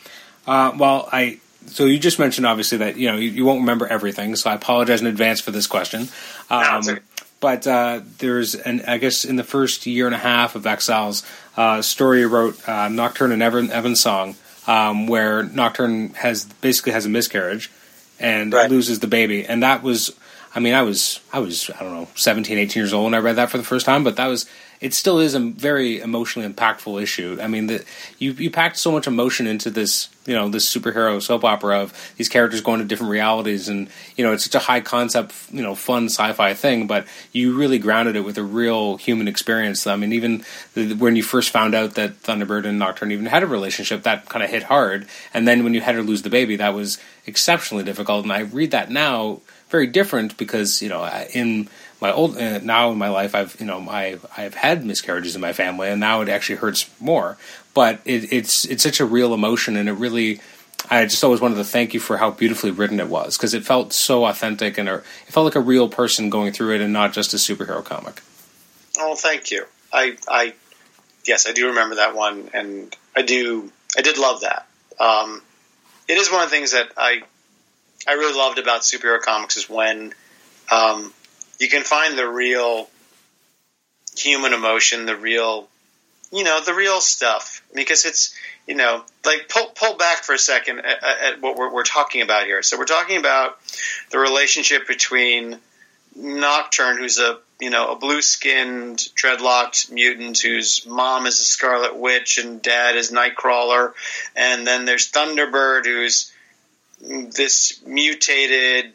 Uh, 0.47 0.73
well, 0.77 1.09
I 1.13 1.39
so 1.67 1.85
you 1.85 1.99
just 1.99 2.19
mentioned 2.19 2.47
obviously 2.47 2.79
that 2.79 2.97
you 2.97 3.11
know 3.11 3.17
you, 3.17 3.31
you 3.31 3.45
won't 3.45 3.61
remember 3.61 3.87
everything, 3.87 4.35
so 4.37 4.51
I 4.51 4.55
apologize 4.55 5.01
in 5.01 5.07
advance 5.07 5.41
for 5.41 5.51
this 5.51 5.67
question. 5.67 6.09
Um, 6.49 6.83
okay. 6.89 6.99
But 7.41 7.67
uh, 7.67 8.01
there's 8.19 8.55
an 8.55 8.83
I 8.87 8.99
guess 8.99 9.25
in 9.25 9.37
the 9.37 9.45
first 9.45 9.87
year 9.87 10.07
and 10.07 10.15
a 10.15 10.19
half 10.19 10.57
of 10.57 10.67
Exiles, 10.67 11.23
uh, 11.57 11.81
story 11.83 12.27
wrote 12.27 12.69
uh, 12.69 12.89
Nocturne 12.89 13.33
and 13.33 13.43
Evan 13.43 13.71
Evan's 13.71 14.01
song, 14.01 14.37
um, 14.67 15.07
where 15.07 15.43
Nocturne 15.45 16.11
has 16.15 16.45
basically 16.45 16.93
has 16.93 17.07
a 17.07 17.09
miscarriage 17.09 17.71
and 18.19 18.53
Right. 18.53 18.71
loses 18.71 18.99
the 19.01 19.07
baby, 19.07 19.47
and 19.47 19.63
that 19.63 19.83
was. 19.83 20.15
I 20.53 20.59
mean, 20.59 20.75
I 20.75 20.83
was 20.83 21.21
I 21.33 21.39
was 21.39 21.71
I 21.71 21.85
don't 21.85 21.93
know 21.93 22.09
17, 22.17 22.59
18 22.59 22.81
years 22.81 22.93
old 22.93 23.05
when 23.05 23.15
I 23.15 23.19
read 23.19 23.37
that 23.37 23.51
for 23.51 23.57
the 23.57 23.63
first 23.65 23.87
time, 23.87 24.03
but 24.03 24.17
that 24.17 24.27
was 24.27 24.47
it. 24.81 24.95
Still 24.95 25.19
is 25.19 25.35
a 25.35 25.41
very 25.41 26.01
emotionally 26.01 26.49
impactful 26.49 27.03
issue. 27.03 27.39
I 27.41 27.49
mean, 27.49 27.67
the, 27.67 27.85
you 28.19 28.33
you 28.33 28.51
packed 28.51 28.77
so 28.77 28.91
much 28.91 29.07
emotion 29.07 29.47
into 29.47 29.71
this 29.71 30.09
you 30.27 30.35
know 30.35 30.49
this 30.49 30.73
superhero 30.73 31.21
soap 31.21 31.45
opera 31.45 31.81
of 31.81 32.15
these 32.17 32.29
characters 32.29 32.61
going 32.61 32.81
to 32.81 32.87
different 32.87 33.11
realities, 33.11 33.69
and 33.69 33.89
you 34.17 34.25
know 34.25 34.33
it's 34.33 34.45
such 34.45 34.55
a 34.55 34.59
high 34.59 34.81
concept 34.81 35.35
you 35.51 35.63
know 35.63 35.75
fun 35.75 36.07
sci-fi 36.07 36.55
thing, 36.55 36.87
but 36.87 37.07
you 37.33 37.57
really 37.57 37.79
grounded 37.79 38.17
it 38.17 38.21
with 38.21 38.39
a 38.39 38.43
real 38.43 38.97
human 38.97 39.29
experience. 39.29 39.87
I 39.87 39.97
mean, 39.97 40.13
even 40.13 40.45
the, 40.75 40.95
when 40.95 41.17
you 41.17 41.23
first 41.23 41.51
found 41.51 41.75
out 41.75 41.95
that 41.95 42.23
Thunderbird 42.23 42.65
and 42.65 42.79
Nocturne 42.79 43.13
even 43.13 43.27
had 43.27 43.43
a 43.43 43.47
relationship, 43.47 44.03
that 44.05 44.29
kind 44.29 44.45
of 44.45 44.51
hit 44.51 44.65
hard, 44.65 45.07
and 45.35 45.49
then 45.49 45.65
when 45.65 45.75
you 45.75 45.81
had 45.81 45.95
her 45.95 46.03
lose 46.03 46.23
the 46.23 46.31
baby, 46.31 46.57
that 46.57 46.75
was 46.75 46.99
exceptionally 47.27 47.85
difficult. 47.85 48.25
And 48.25 48.33
I 48.33 48.41
read 48.41 48.71
that 48.71 48.91
now 48.91 49.41
very 49.71 49.87
different 49.87 50.37
because 50.37 50.83
you 50.83 50.89
know 50.89 51.05
in 51.33 51.69
my 52.01 52.13
old 52.13 52.37
uh, 52.37 52.59
now 52.59 52.91
in 52.91 52.99
my 52.99 53.09
life 53.09 53.35
I've 53.35 53.59
you 53.61 53.67
know 53.67 53.87
I 53.89 54.19
I've 54.37 54.55
had 54.55 54.85
miscarriages 54.85 55.35
in 55.35 55.41
my 55.41 55.53
family 55.53 55.89
and 55.89 56.01
now 56.01 56.21
it 56.21 56.29
actually 56.29 56.57
hurts 56.57 56.89
more 57.01 57.37
but 57.75 58.01
it, 58.05 58.33
it's 58.33 58.65
it's 58.65 58.83
such 58.83 59.01
a 59.01 59.05
real 59.05 59.35
emotion 59.35 59.77
and 59.77 59.89
it 59.89 59.93
really 59.93 60.41
I 60.89 61.05
just 61.05 61.23
always 61.23 61.41
wanted 61.41 61.57
to 61.57 61.65
thank 61.65 61.93
you 61.93 62.01
for 62.01 62.17
how 62.17 62.31
beautifully 62.31 62.71
written 62.71 63.01
it 63.01 63.09
was 63.09 63.37
because 63.37 63.53
it 63.53 63.65
felt 63.65 63.93
so 63.93 64.25
authentic 64.25 64.79
and 64.79 64.89
it 64.89 65.05
felt 65.27 65.45
like 65.45 65.57
a 65.57 65.61
real 65.61 65.89
person 65.89 66.31
going 66.31 66.53
through 66.53 66.75
it 66.77 66.81
and 66.81 66.93
not 66.93 67.13
just 67.13 67.35
a 67.35 67.37
superhero 67.37 67.85
comic. 67.85 68.23
Oh, 68.99 69.15
thank 69.15 69.51
you. 69.51 69.67
I, 69.93 70.17
I, 70.29 70.55
yes, 71.27 71.47
I 71.49 71.53
do 71.53 71.69
remember 71.69 71.97
that 71.97 72.15
one, 72.15 72.51
and 72.55 72.95
I 73.15 73.23
do, 73.23 73.71
I 73.97 74.03
did 74.03 74.19
love 74.19 74.43
that. 74.43 74.67
Um, 74.99 75.43
it 76.09 76.17
is 76.17 76.31
one 76.31 76.43
of 76.43 76.51
the 76.51 76.57
things 76.57 76.73
that 76.73 76.91
I, 76.97 77.23
I 78.07 78.13
really 78.15 78.37
loved 78.37 78.59
about 78.59 78.81
superhero 78.83 79.21
comics 79.21 79.57
is 79.57 79.69
when 79.69 80.15
um, 80.73 81.13
you 81.61 81.69
can 81.69 81.85
find 81.85 82.19
the 82.19 82.27
real 82.27 82.89
human 84.17 84.53
emotion, 84.53 85.07
the 85.07 85.15
real, 85.15 85.69
you 86.33 86.43
know, 86.43 86.61
the 86.65 86.75
real 86.75 87.01
stuff. 87.01 87.63
Because 87.73 88.07
it's, 88.07 88.35
you 88.67 88.75
know, 88.75 89.05
like 89.25 89.49
pull 89.49 89.67
pull 89.67 89.97
back 89.97 90.25
for 90.25 90.35
a 90.35 90.39
second 90.39 90.81
at, 90.81 91.03
at 91.05 91.41
what 91.41 91.57
we're, 91.57 91.73
we're 91.73 91.85
talking 91.85 92.23
about 92.23 92.47
here. 92.47 92.63
So 92.63 92.79
we're 92.79 92.87
talking 92.87 93.19
about 93.19 93.59
the 94.11 94.19
relationship 94.19 94.89
between 94.89 95.59
Nocturne, 96.17 96.99
who's 96.99 97.19
a 97.19 97.39
you 97.61 97.71
know 97.71 97.93
a 97.93 97.97
blue 97.97 98.23
skinned 98.23 98.99
dreadlocked 99.15 99.93
mutant 99.93 100.39
whose 100.41 100.87
mom 100.87 101.27
is 101.27 101.41
a 101.41 101.45
Scarlet 101.45 101.97
Witch 101.97 102.39
and 102.39 102.63
dad 102.63 102.97
is 102.97 103.13
Nightcrawler, 103.13 103.93
and 104.35 104.67
then 104.67 104.87
there's 104.87 105.11
Thunderbird, 105.11 105.85
who's 105.85 106.33
this 107.01 107.81
mutated 107.87 108.93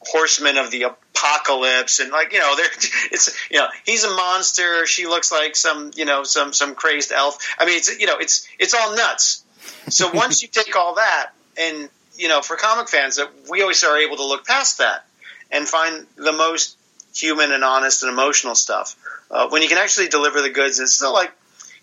horseman 0.00 0.58
of 0.58 0.70
the 0.70 0.86
apocalypse 1.14 2.00
and 2.00 2.10
like 2.10 2.32
you 2.32 2.38
know 2.38 2.56
there 2.56 2.66
it's 3.12 3.34
you 3.50 3.58
know 3.58 3.68
he's 3.84 4.04
a 4.04 4.10
monster. 4.10 4.86
She 4.86 5.06
looks 5.06 5.30
like 5.30 5.56
some 5.56 5.92
you 5.96 6.04
know 6.04 6.24
some 6.24 6.52
some 6.52 6.74
crazed 6.74 7.12
elf. 7.12 7.38
I 7.58 7.66
mean 7.66 7.76
it's 7.76 7.98
you 7.98 8.06
know 8.06 8.18
it's 8.18 8.48
it's 8.58 8.74
all 8.74 8.96
nuts. 8.96 9.44
So 9.88 10.10
once 10.14 10.42
you 10.42 10.48
take 10.48 10.74
all 10.76 10.96
that 10.96 11.30
and 11.56 11.88
you 12.16 12.28
know 12.28 12.42
for 12.42 12.56
comic 12.56 12.88
fans 12.88 13.16
that 13.16 13.30
we 13.50 13.62
always 13.62 13.82
are 13.84 13.98
able 13.98 14.16
to 14.16 14.26
look 14.26 14.46
past 14.46 14.78
that 14.78 15.06
and 15.50 15.68
find 15.68 16.06
the 16.16 16.32
most 16.32 16.76
human 17.14 17.52
and 17.52 17.62
honest 17.62 18.02
and 18.02 18.12
emotional 18.12 18.54
stuff 18.54 18.96
uh, 19.30 19.48
when 19.48 19.62
you 19.62 19.68
can 19.68 19.78
actually 19.78 20.08
deliver 20.08 20.42
the 20.42 20.50
goods. 20.50 20.78
And 20.78 20.86
it's 20.86 20.94
still 20.94 21.12
like 21.12 21.30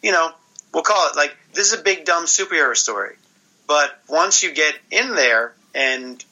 you 0.04 0.12
know 0.12 0.32
we'll 0.74 0.84
call 0.84 1.10
it 1.10 1.16
like 1.16 1.36
this 1.54 1.72
is 1.72 1.80
a 1.80 1.84
big 1.84 2.06
dumb 2.06 2.26
superhero 2.26 2.76
story. 2.76 3.16
But 3.68 3.98
once 4.10 4.44
you 4.44 4.54
get 4.54 4.74
in 4.90 5.16
there 5.16 5.54
and 5.74 6.24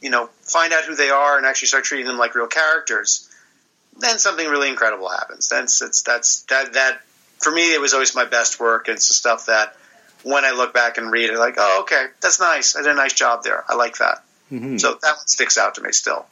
you 0.00 0.10
know 0.10 0.28
find 0.42 0.72
out 0.72 0.84
who 0.84 0.94
they 0.94 1.10
are 1.10 1.36
and 1.36 1.46
actually 1.46 1.68
start 1.68 1.84
treating 1.84 2.06
them 2.06 2.18
like 2.18 2.34
real 2.34 2.46
characters 2.46 3.30
then 4.00 4.18
something 4.18 4.48
really 4.48 4.68
incredible 4.68 5.08
happens. 5.08 5.48
That's 5.48 5.82
it's 5.82 6.02
that's 6.02 6.42
that 6.44 6.72
that 6.74 7.00
for 7.38 7.52
me 7.52 7.74
it 7.74 7.80
was 7.80 7.94
always 7.94 8.14
my 8.14 8.24
best 8.24 8.58
work. 8.58 8.88
It's 8.88 9.08
the 9.08 9.14
stuff 9.14 9.46
that 9.46 9.76
when 10.22 10.44
I 10.44 10.50
look 10.50 10.74
back 10.74 10.98
and 10.98 11.10
read 11.10 11.30
it, 11.30 11.38
like, 11.38 11.54
oh, 11.56 11.80
okay, 11.82 12.06
that's 12.20 12.40
nice. 12.40 12.76
I 12.76 12.82
did 12.82 12.92
a 12.92 12.94
nice 12.94 13.14
job 13.14 13.42
there. 13.42 13.64
I 13.68 13.74
like 13.74 13.98
that. 13.98 14.22
Mm-hmm. 14.52 14.76
So 14.76 14.98
that 15.00 15.16
one 15.16 15.26
sticks 15.26 15.56
out 15.56 15.76
to 15.76 15.82
me 15.82 15.92
still. 15.92 16.26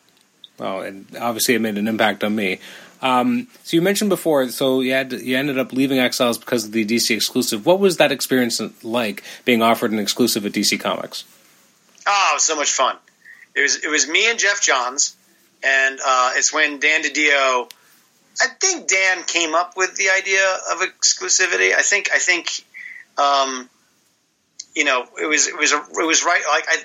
Oh, 0.61 0.81
and 0.81 1.07
obviously 1.19 1.55
it 1.55 1.61
made 1.61 1.79
an 1.79 1.89
impact 1.89 2.25
on 2.25 2.35
me. 2.35 2.59
Um, 3.01 3.47
so 3.63 3.77
you 3.77 3.83
mentioned 3.83 4.11
before, 4.11 4.49
so 4.49 4.81
you 4.81 4.93
had 4.93 5.13
you 5.13 5.37
ended 5.37 5.57
up 5.57 5.73
leaving 5.73 5.99
Exiles 5.99 6.37
because 6.37 6.65
of 6.65 6.73
the 6.73 6.85
DC 6.85 7.15
exclusive. 7.15 7.65
What 7.65 7.79
was 7.79 7.97
that 7.99 8.11
experience 8.11 8.61
like 8.83 9.23
being 9.45 9.63
offered 9.63 9.93
an 9.93 10.01
exclusive 10.01 10.45
at 10.45 10.53
DC 10.53 10.81
Comics? 10.81 11.25
Oh, 12.07 12.29
it 12.33 12.35
was 12.37 12.43
so 12.43 12.57
much 12.57 12.73
fun. 12.73 12.97
It 13.59 13.63
was 13.63 13.85
it 13.85 13.89
was 13.89 14.09
me 14.09 14.31
and 14.31 14.39
Geoff 14.39 14.63
Johns, 14.63 15.17
and 15.65 15.99
uh, 16.05 16.33
it's 16.37 16.53
when 16.53 16.79
Dan 16.79 17.03
DiDio. 17.03 17.69
I 18.41 18.47
think 18.61 18.87
Dan 18.87 19.25
came 19.25 19.57
up 19.57 19.77
with 19.77 19.97
the 19.97 20.11
idea 20.11 20.47
of 20.71 20.79
exclusivity. 20.79 21.75
I 21.75 21.83
think 21.83 22.11
I 22.15 22.19
think, 22.19 22.65
um, 23.17 23.69
you 24.79 24.85
know, 24.85 25.05
it 25.21 25.27
was 25.27 25.49
it 25.49 25.59
was 25.59 25.73
a, 25.73 25.77
it 25.77 26.07
was 26.07 26.25
right. 26.25 26.41
Like 26.49 26.65
I, 26.69 26.77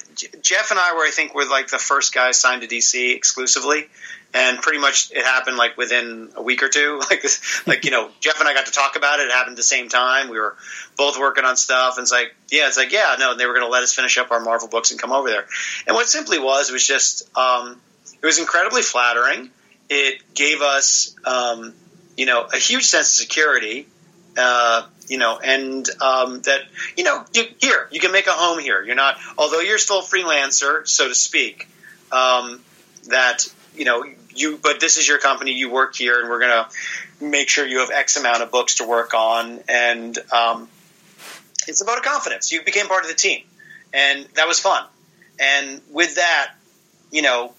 Geoff 0.41 0.71
and 0.71 0.79
I 0.79 0.95
were, 0.95 1.03
I 1.03 1.11
think, 1.11 1.35
were 1.35 1.45
like 1.45 1.67
the 1.67 1.77
first 1.77 2.11
guys 2.11 2.39
signed 2.39 2.63
to 2.63 2.67
DC 2.67 3.15
exclusively, 3.15 3.85
and 4.33 4.57
pretty 4.63 4.79
much 4.79 5.11
it 5.11 5.23
happened 5.23 5.57
like 5.57 5.77
within 5.77 6.31
a 6.35 6.41
week 6.41 6.63
or 6.63 6.69
two. 6.69 6.99
Like 7.11 7.23
like 7.67 7.85
you 7.85 7.91
know, 7.91 8.09
Geoff 8.19 8.39
and 8.39 8.49
I 8.49 8.55
got 8.55 8.65
to 8.65 8.71
talk 8.71 8.95
about 8.95 9.19
it. 9.19 9.27
It 9.27 9.31
happened 9.31 9.53
at 9.53 9.57
the 9.57 9.61
same 9.61 9.89
time. 9.89 10.29
We 10.29 10.39
were 10.39 10.55
both 10.97 11.19
working 11.19 11.45
on 11.45 11.55
stuff, 11.55 11.97
and 11.97 12.05
it's 12.05 12.11
like, 12.11 12.33
yeah, 12.49 12.67
it's 12.67 12.77
like, 12.77 12.91
yeah, 12.91 13.15
no, 13.19 13.37
they 13.37 13.45
were 13.45 13.53
going 13.53 13.65
to 13.65 13.71
let 13.71 13.83
us 13.83 13.93
finish 13.93 14.17
up 14.17 14.31
our 14.31 14.39
Marvel 14.39 14.69
books 14.69 14.89
and 14.89 14.99
come 14.99 15.11
over 15.11 15.29
there. 15.29 15.45
And 15.85 15.95
what 15.95 16.07
simply 16.07 16.39
was 16.39 16.71
was 16.71 16.87
just, 16.87 17.29
um, 17.37 17.79
it 18.19 18.25
was 18.25 18.39
incredibly 18.39 18.81
flattering. 18.81 19.51
It 19.87 20.33
gave 20.33 20.63
us, 20.63 21.15
um, 21.25 21.75
you 22.17 22.25
know, 22.25 22.47
a 22.51 22.57
huge 22.57 22.85
sense 22.85 23.09
of 23.09 23.21
security. 23.21 23.85
Uh, 24.35 24.87
you 25.07 25.17
know, 25.17 25.37
and 25.37 25.87
um, 26.01 26.41
that 26.41 26.61
you 26.97 27.03
know, 27.03 27.25
you, 27.33 27.43
here 27.59 27.87
you 27.91 27.99
can 27.99 28.11
make 28.11 28.27
a 28.27 28.31
home 28.31 28.59
here. 28.59 28.83
You're 28.83 28.95
not, 28.95 29.17
although 29.37 29.59
you're 29.59 29.77
still 29.77 29.99
a 29.99 30.03
freelancer, 30.03 30.87
so 30.87 31.07
to 31.07 31.15
speak. 31.15 31.67
Um, 32.11 32.61
that 33.09 33.47
you 33.75 33.85
know, 33.85 34.05
you 34.29 34.59
but 34.61 34.79
this 34.79 34.97
is 34.97 35.07
your 35.07 35.19
company. 35.19 35.51
You 35.51 35.69
work 35.69 35.95
here, 35.95 36.19
and 36.19 36.29
we're 36.29 36.39
going 36.39 36.65
to 36.65 37.25
make 37.25 37.49
sure 37.49 37.65
you 37.65 37.79
have 37.79 37.91
X 37.91 38.17
amount 38.17 38.43
of 38.43 38.51
books 38.51 38.75
to 38.75 38.87
work 38.87 39.13
on, 39.13 39.59
and 39.67 40.17
um, 40.31 40.67
it's 41.67 41.81
about 41.81 41.97
a 41.97 42.01
confidence. 42.01 42.51
You 42.51 42.63
became 42.63 42.87
part 42.87 43.03
of 43.03 43.09
the 43.09 43.15
team, 43.15 43.43
and 43.93 44.25
that 44.35 44.47
was 44.47 44.59
fun. 44.59 44.85
And 45.39 45.81
with 45.91 46.15
that, 46.15 46.53
you 47.11 47.21
know, 47.21 47.53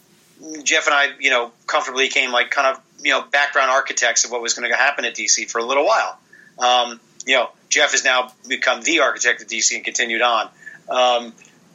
Geoff 0.62 0.86
and 0.86 0.94
I, 0.94 1.08
you 1.20 1.30
know, 1.30 1.52
comfortably 1.66 2.08
came 2.08 2.32
like 2.32 2.50
kind 2.50 2.76
of 2.76 2.82
you 3.02 3.10
know 3.10 3.22
background 3.22 3.70
architects 3.70 4.24
of 4.24 4.30
what 4.30 4.42
was 4.42 4.54
going 4.54 4.70
to 4.70 4.76
happen 4.76 5.04
at 5.04 5.14
DC 5.14 5.50
for 5.50 5.58
a 5.58 5.64
little 5.64 5.86
while. 5.86 6.18
Um, 6.58 7.00
you 7.26 7.36
know, 7.36 7.50
Geoff 7.68 7.92
has 7.92 8.04
now 8.04 8.32
become 8.48 8.82
the 8.82 9.00
architect 9.00 9.42
of 9.42 9.48
DC 9.48 9.74
and 9.74 9.84
continued 9.84 10.22
on. 10.22 10.48
Um, 10.88 11.32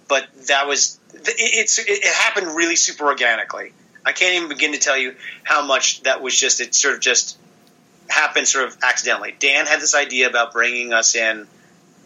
but 0.07 0.27
that 0.47 0.67
was 0.67 0.99
it, 1.13 1.35
it's 1.37 1.79
it 1.79 2.05
happened 2.05 2.55
really 2.55 2.75
super 2.75 3.05
organically. 3.05 3.73
I 4.05 4.11
can't 4.11 4.35
even 4.35 4.49
begin 4.49 4.73
to 4.73 4.79
tell 4.79 4.97
you 4.97 5.15
how 5.43 5.65
much 5.65 6.03
that 6.03 6.21
was 6.21 6.35
just 6.35 6.61
it 6.61 6.73
sort 6.73 6.95
of 6.95 7.01
just 7.01 7.37
happened 8.07 8.47
sort 8.47 8.67
of 8.67 8.77
accidentally. 8.81 9.35
Dan 9.37 9.65
had 9.65 9.79
this 9.79 9.95
idea 9.95 10.29
about 10.29 10.51
bringing 10.51 10.93
us 10.93 11.15
in 11.15 11.47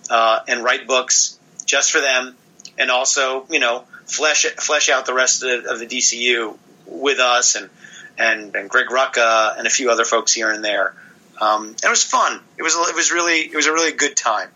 uh, 0.09 0.39
and 0.47 0.63
write 0.63 0.87
books 0.87 1.39
just 1.65 1.91
for 1.91 2.01
them, 2.01 2.35
and 2.77 2.91
also 2.91 3.45
you 3.49 3.59
know 3.59 3.85
flesh 4.05 4.45
flesh 4.57 4.89
out 4.89 5.05
the 5.05 5.13
rest 5.13 5.43
of 5.43 5.63
the, 5.63 5.71
of 5.71 5.79
the 5.79 5.87
DCU 5.87 6.57
with 6.85 7.19
us 7.19 7.55
and 7.55 7.69
and 8.17 8.55
and 8.55 8.69
Greg 8.69 8.87
Rucka 8.87 9.57
and 9.57 9.65
a 9.65 9.69
few 9.69 9.89
other 9.89 10.05
folks 10.05 10.33
here 10.33 10.51
and 10.51 10.63
there. 10.63 10.93
Um, 11.39 11.67
and 11.67 11.83
it 11.83 11.89
was 11.89 12.03
fun. 12.03 12.39
It 12.57 12.63
was 12.63 12.75
it 12.75 12.95
was 12.95 13.11
really 13.11 13.39
it 13.39 13.55
was 13.55 13.67
a 13.67 13.73
really 13.73 13.91
good 13.91 14.15
time. 14.15 14.49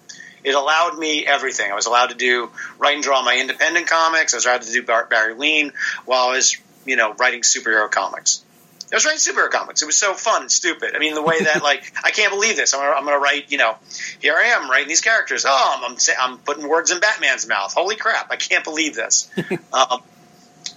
It 0.44 0.56
allowed 0.56 0.98
me 0.98 1.26
everything. 1.26 1.72
I 1.72 1.76
was 1.76 1.88
allowed 1.88 2.12
to 2.12 2.16
do 2.16 2.50
write 2.80 2.96
and 2.96 3.04
draw 3.04 3.24
my 3.24 3.38
independent 3.38 3.88
comics. 3.88 4.34
I 4.34 4.38
was 4.38 4.46
allowed 4.46 4.62
to 4.64 4.72
do 4.72 4.84
Barry 4.84 5.34
Ween 5.34 5.74
while 6.06 6.30
I 6.30 6.34
was 6.34 6.58
you 6.86 6.96
know 6.96 7.14
writing 7.14 7.42
superhero 7.42 7.90
comics. 7.90 8.44
I 8.92 8.96
was 8.96 9.06
writing 9.06 9.20
superhero 9.20 9.50
comics. 9.50 9.82
It 9.82 9.86
was 9.86 9.98
so 9.98 10.14
fun 10.14 10.44
and 10.44 10.52
stupid. 10.52 10.96
I 10.96 11.00
mean, 11.00 11.14
the 11.14 11.22
way 11.22 11.42
that 11.42 11.62
like 11.64 11.92
I 12.04 12.12
can't 12.12 12.32
believe 12.32 12.56
this. 12.56 12.74
I'm 12.74 12.80
gonna, 12.80 12.94
I'm 12.94 13.06
gonna 13.06 13.20
write. 13.20 13.52
You 13.52 13.58
know, 13.58 13.76
here 14.20 14.36
I 14.38 14.48
am 14.50 14.70
writing 14.70 14.88
these 14.88 15.02
characters. 15.02 15.46
Oh, 15.48 15.80
I'm, 15.84 15.92
I'm, 15.92 15.98
I'm 16.20 16.38
putting 16.40 16.68
words 16.70 16.92
in 16.92 17.00
Batman's 17.00 17.48
mouth. 17.48 17.74
Holy 17.74 17.96
crap! 17.96 18.32
I 18.32 18.36
can't 18.36 18.64
believe 18.64 18.96
this. 18.96 19.30
um, 19.74 20.02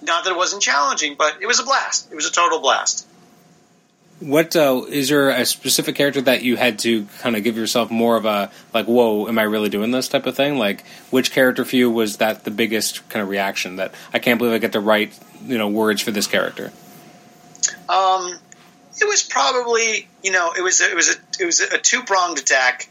not 0.02 0.24
that 0.24 0.30
it 0.30 0.36
wasn't 0.36 0.62
challenging, 0.62 1.14
but 1.16 1.38
it 1.40 1.46
was 1.46 1.60
a 1.60 1.64
blast. 1.64 2.10
It 2.10 2.14
was 2.14 2.26
a 2.26 2.32
total 2.32 2.60
blast. 2.60 3.06
What 4.20 4.54
uh, 4.54 4.82
is 4.88 5.08
there 5.08 5.30
a 5.30 5.46
specific 5.46 5.96
character 5.96 6.20
that 6.20 6.42
you 6.42 6.56
had 6.56 6.78
to 6.80 7.06
kind 7.20 7.36
of 7.36 7.42
give 7.42 7.56
yourself 7.56 7.90
more 7.90 8.16
of 8.16 8.26
a 8.26 8.50
like, 8.74 8.86
whoa, 8.86 9.26
am 9.26 9.38
I 9.38 9.42
really 9.42 9.70
doing 9.70 9.90
this 9.90 10.08
type 10.08 10.26
of 10.26 10.36
thing? 10.36 10.58
Like, 10.58 10.86
which 11.10 11.32
character 11.32 11.64
for 11.64 11.74
you 11.74 11.90
was 11.90 12.18
that 12.18 12.44
the 12.44 12.50
biggest 12.50 13.08
kind 13.08 13.22
of 13.22 13.30
reaction 13.30 13.76
that 13.76 13.94
I 14.12 14.18
can't 14.18 14.38
believe 14.38 14.52
I 14.52 14.58
get 14.58 14.72
to 14.72 14.80
write 14.80 15.18
you 15.46 15.58
know 15.58 15.68
words 15.68 16.02
for 16.02 16.10
this 16.10 16.26
character? 16.26 16.72
Um, 17.88 18.38
it 19.00 19.08
was 19.08 19.22
probably 19.22 20.08
you 20.22 20.32
know 20.32 20.52
it 20.56 20.62
was 20.62 20.80
it 20.80 20.94
was 20.94 21.10
a 21.10 21.42
it 21.42 21.46
was 21.46 21.60
a 21.60 21.78
two 21.78 22.02
pronged 22.02 22.38
attack, 22.38 22.88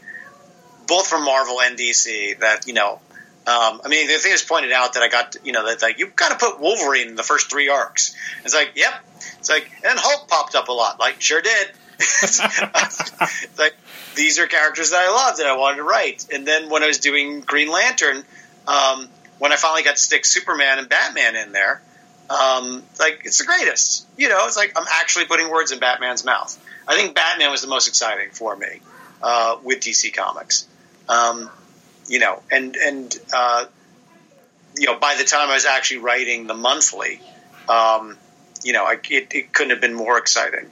both 0.86 1.06
from 1.06 1.24
Marvel 1.24 1.60
and 1.60 1.78
DC. 1.78 2.38
That 2.40 2.66
you 2.66 2.74
know, 2.74 3.00
um, 3.46 3.80
I 3.84 3.88
mean 3.88 4.06
the 4.06 4.18
thing 4.18 4.32
is 4.32 4.42
pointed 4.42 4.72
out 4.72 4.94
that 4.94 5.02
I 5.02 5.08
got 5.08 5.36
you 5.44 5.52
know 5.52 5.66
that 5.66 5.82
like 5.82 5.98
you've 5.98 6.14
got 6.14 6.38
to 6.38 6.44
put 6.44 6.60
Wolverine 6.60 7.08
in 7.08 7.16
the 7.16 7.22
first 7.22 7.50
three 7.50 7.68
arcs. 7.68 8.14
It's 8.44 8.54
like 8.54 8.72
yep, 8.76 8.94
it's 9.38 9.48
like 9.48 9.70
and 9.84 9.98
Hulk 9.98 10.28
popped 10.28 10.54
up 10.54 10.68
a 10.68 10.72
lot. 10.72 11.00
Like 11.00 11.20
sure 11.20 11.40
did. 11.40 11.70
it's 11.98 12.40
like 13.58 13.74
these 14.14 14.38
are 14.38 14.46
characters 14.46 14.90
that 14.90 15.00
I 15.00 15.10
loved 15.10 15.38
and 15.40 15.48
I 15.48 15.56
wanted 15.56 15.76
to 15.76 15.82
write. 15.84 16.26
And 16.32 16.46
then 16.46 16.70
when 16.70 16.82
I 16.82 16.86
was 16.86 16.98
doing 16.98 17.40
Green 17.40 17.70
Lantern, 17.70 18.24
um, 18.66 19.08
when 19.38 19.52
I 19.52 19.56
finally 19.56 19.82
got 19.82 19.96
to 19.96 20.02
stick 20.02 20.24
Superman 20.24 20.78
and 20.78 20.88
Batman 20.88 21.36
in 21.36 21.52
there, 21.52 21.80
um, 22.28 22.82
like 22.98 23.22
it's 23.24 23.38
the 23.38 23.44
greatest. 23.44 24.06
You 24.16 24.28
know, 24.28 24.46
it's 24.46 24.56
like 24.56 24.72
I'm 24.76 24.86
actually 25.00 25.24
putting 25.26 25.50
words 25.50 25.72
in 25.72 25.78
Batman's 25.78 26.24
mouth. 26.24 26.56
I 26.86 26.96
think 26.96 27.14
Batman 27.14 27.50
was 27.50 27.62
the 27.62 27.68
most 27.68 27.88
exciting 27.88 28.30
for 28.30 28.56
me 28.56 28.80
uh, 29.22 29.56
with 29.62 29.80
DC 29.80 30.14
Comics. 30.14 30.66
Um, 31.08 31.50
you 32.10 32.18
know, 32.18 32.42
and 32.50 32.76
and 32.76 33.18
uh, 33.32 33.64
you 34.76 34.86
know, 34.86 34.98
by 34.98 35.14
the 35.16 35.24
time 35.24 35.48
I 35.48 35.54
was 35.54 35.64
actually 35.64 35.98
writing 35.98 36.48
the 36.48 36.54
monthly, 36.54 37.20
um, 37.68 38.18
you 38.64 38.72
know, 38.72 38.84
I, 38.84 38.98
it, 39.08 39.32
it, 39.32 39.52
couldn't 39.52 39.70
have 39.70 39.80
been 39.80 39.94
more 39.94 40.18
exciting. 40.18 40.68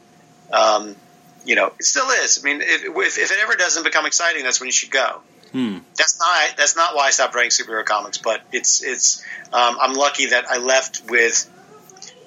Um, 0.53 0.97
you 1.45 1.55
know, 1.55 1.69
it 1.79 1.85
still 1.85 2.11
is. 2.11 2.41
I 2.43 2.45
mean, 2.45 2.61
if, 2.61 2.85
if, 2.85 3.19
if, 3.19 3.31
it 3.31 3.39
ever 3.41 3.55
doesn't 3.55 3.85
become 3.85 4.05
exciting, 4.05 4.43
that's 4.43 4.61
when 4.61 4.67
you 4.67 4.73
should 4.73 4.91
go. 4.91 5.21
Hmm. 5.53 5.79
That's 5.97 6.19
not 6.19 6.57
that's 6.57 6.77
not 6.77 6.97
why 6.97 7.07
I 7.07 7.11
stopped 7.11 7.35
writing 7.37 7.51
superhero 7.51 7.85
comics, 7.85 8.19
but 8.19 8.43
it's 8.53 8.83
it's 8.83 9.25
um, 9.53 9.79
I'm 9.81 9.95
lucky 9.95 10.27
that 10.27 10.45
I 10.51 10.59
left 10.59 11.09
with, 11.09 11.49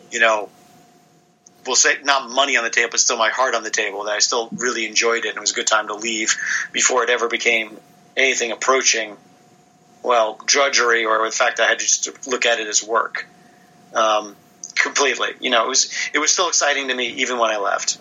you 0.09 0.21
know, 0.21 0.49
we'll 1.67 1.75
say 1.75 1.97
not 2.01 2.29
money 2.31 2.55
on 2.55 2.63
the 2.63 2.69
table, 2.69 2.91
but 2.91 2.99
still 3.01 3.17
my 3.17 3.29
heart 3.29 3.55
on 3.55 3.63
the 3.63 3.69
table. 3.69 4.05
That 4.05 4.13
I 4.13 4.19
still 4.19 4.47
really 4.53 4.87
enjoyed 4.87 5.25
it, 5.25 5.29
and 5.29 5.37
it 5.37 5.41
was 5.41 5.51
a 5.51 5.55
good 5.55 5.67
time 5.67 5.87
to 5.87 5.95
leave 5.95 6.37
before 6.71 7.03
it 7.03 7.09
ever 7.09 7.27
became 7.27 7.77
anything 8.15 8.51
approaching, 8.51 9.17
well, 10.03 10.39
drudgery, 10.45 11.05
or 11.05 11.25
in 11.25 11.31
fact, 11.31 11.59
I 11.59 11.65
had 11.65 11.79
to 11.79 11.85
just 11.85 12.27
look 12.27 12.45
at 12.45 12.59
it 12.59 12.67
as 12.67 12.83
work. 12.83 13.27
Um, 13.93 14.35
completely, 14.75 15.29
you 15.39 15.49
know, 15.49 15.65
it 15.65 15.67
was 15.67 15.93
it 16.13 16.19
was 16.19 16.31
still 16.31 16.47
exciting 16.47 16.87
to 16.87 16.93
me 16.93 17.07
even 17.07 17.37
when 17.37 17.51
I 17.51 17.57
left. 17.57 17.99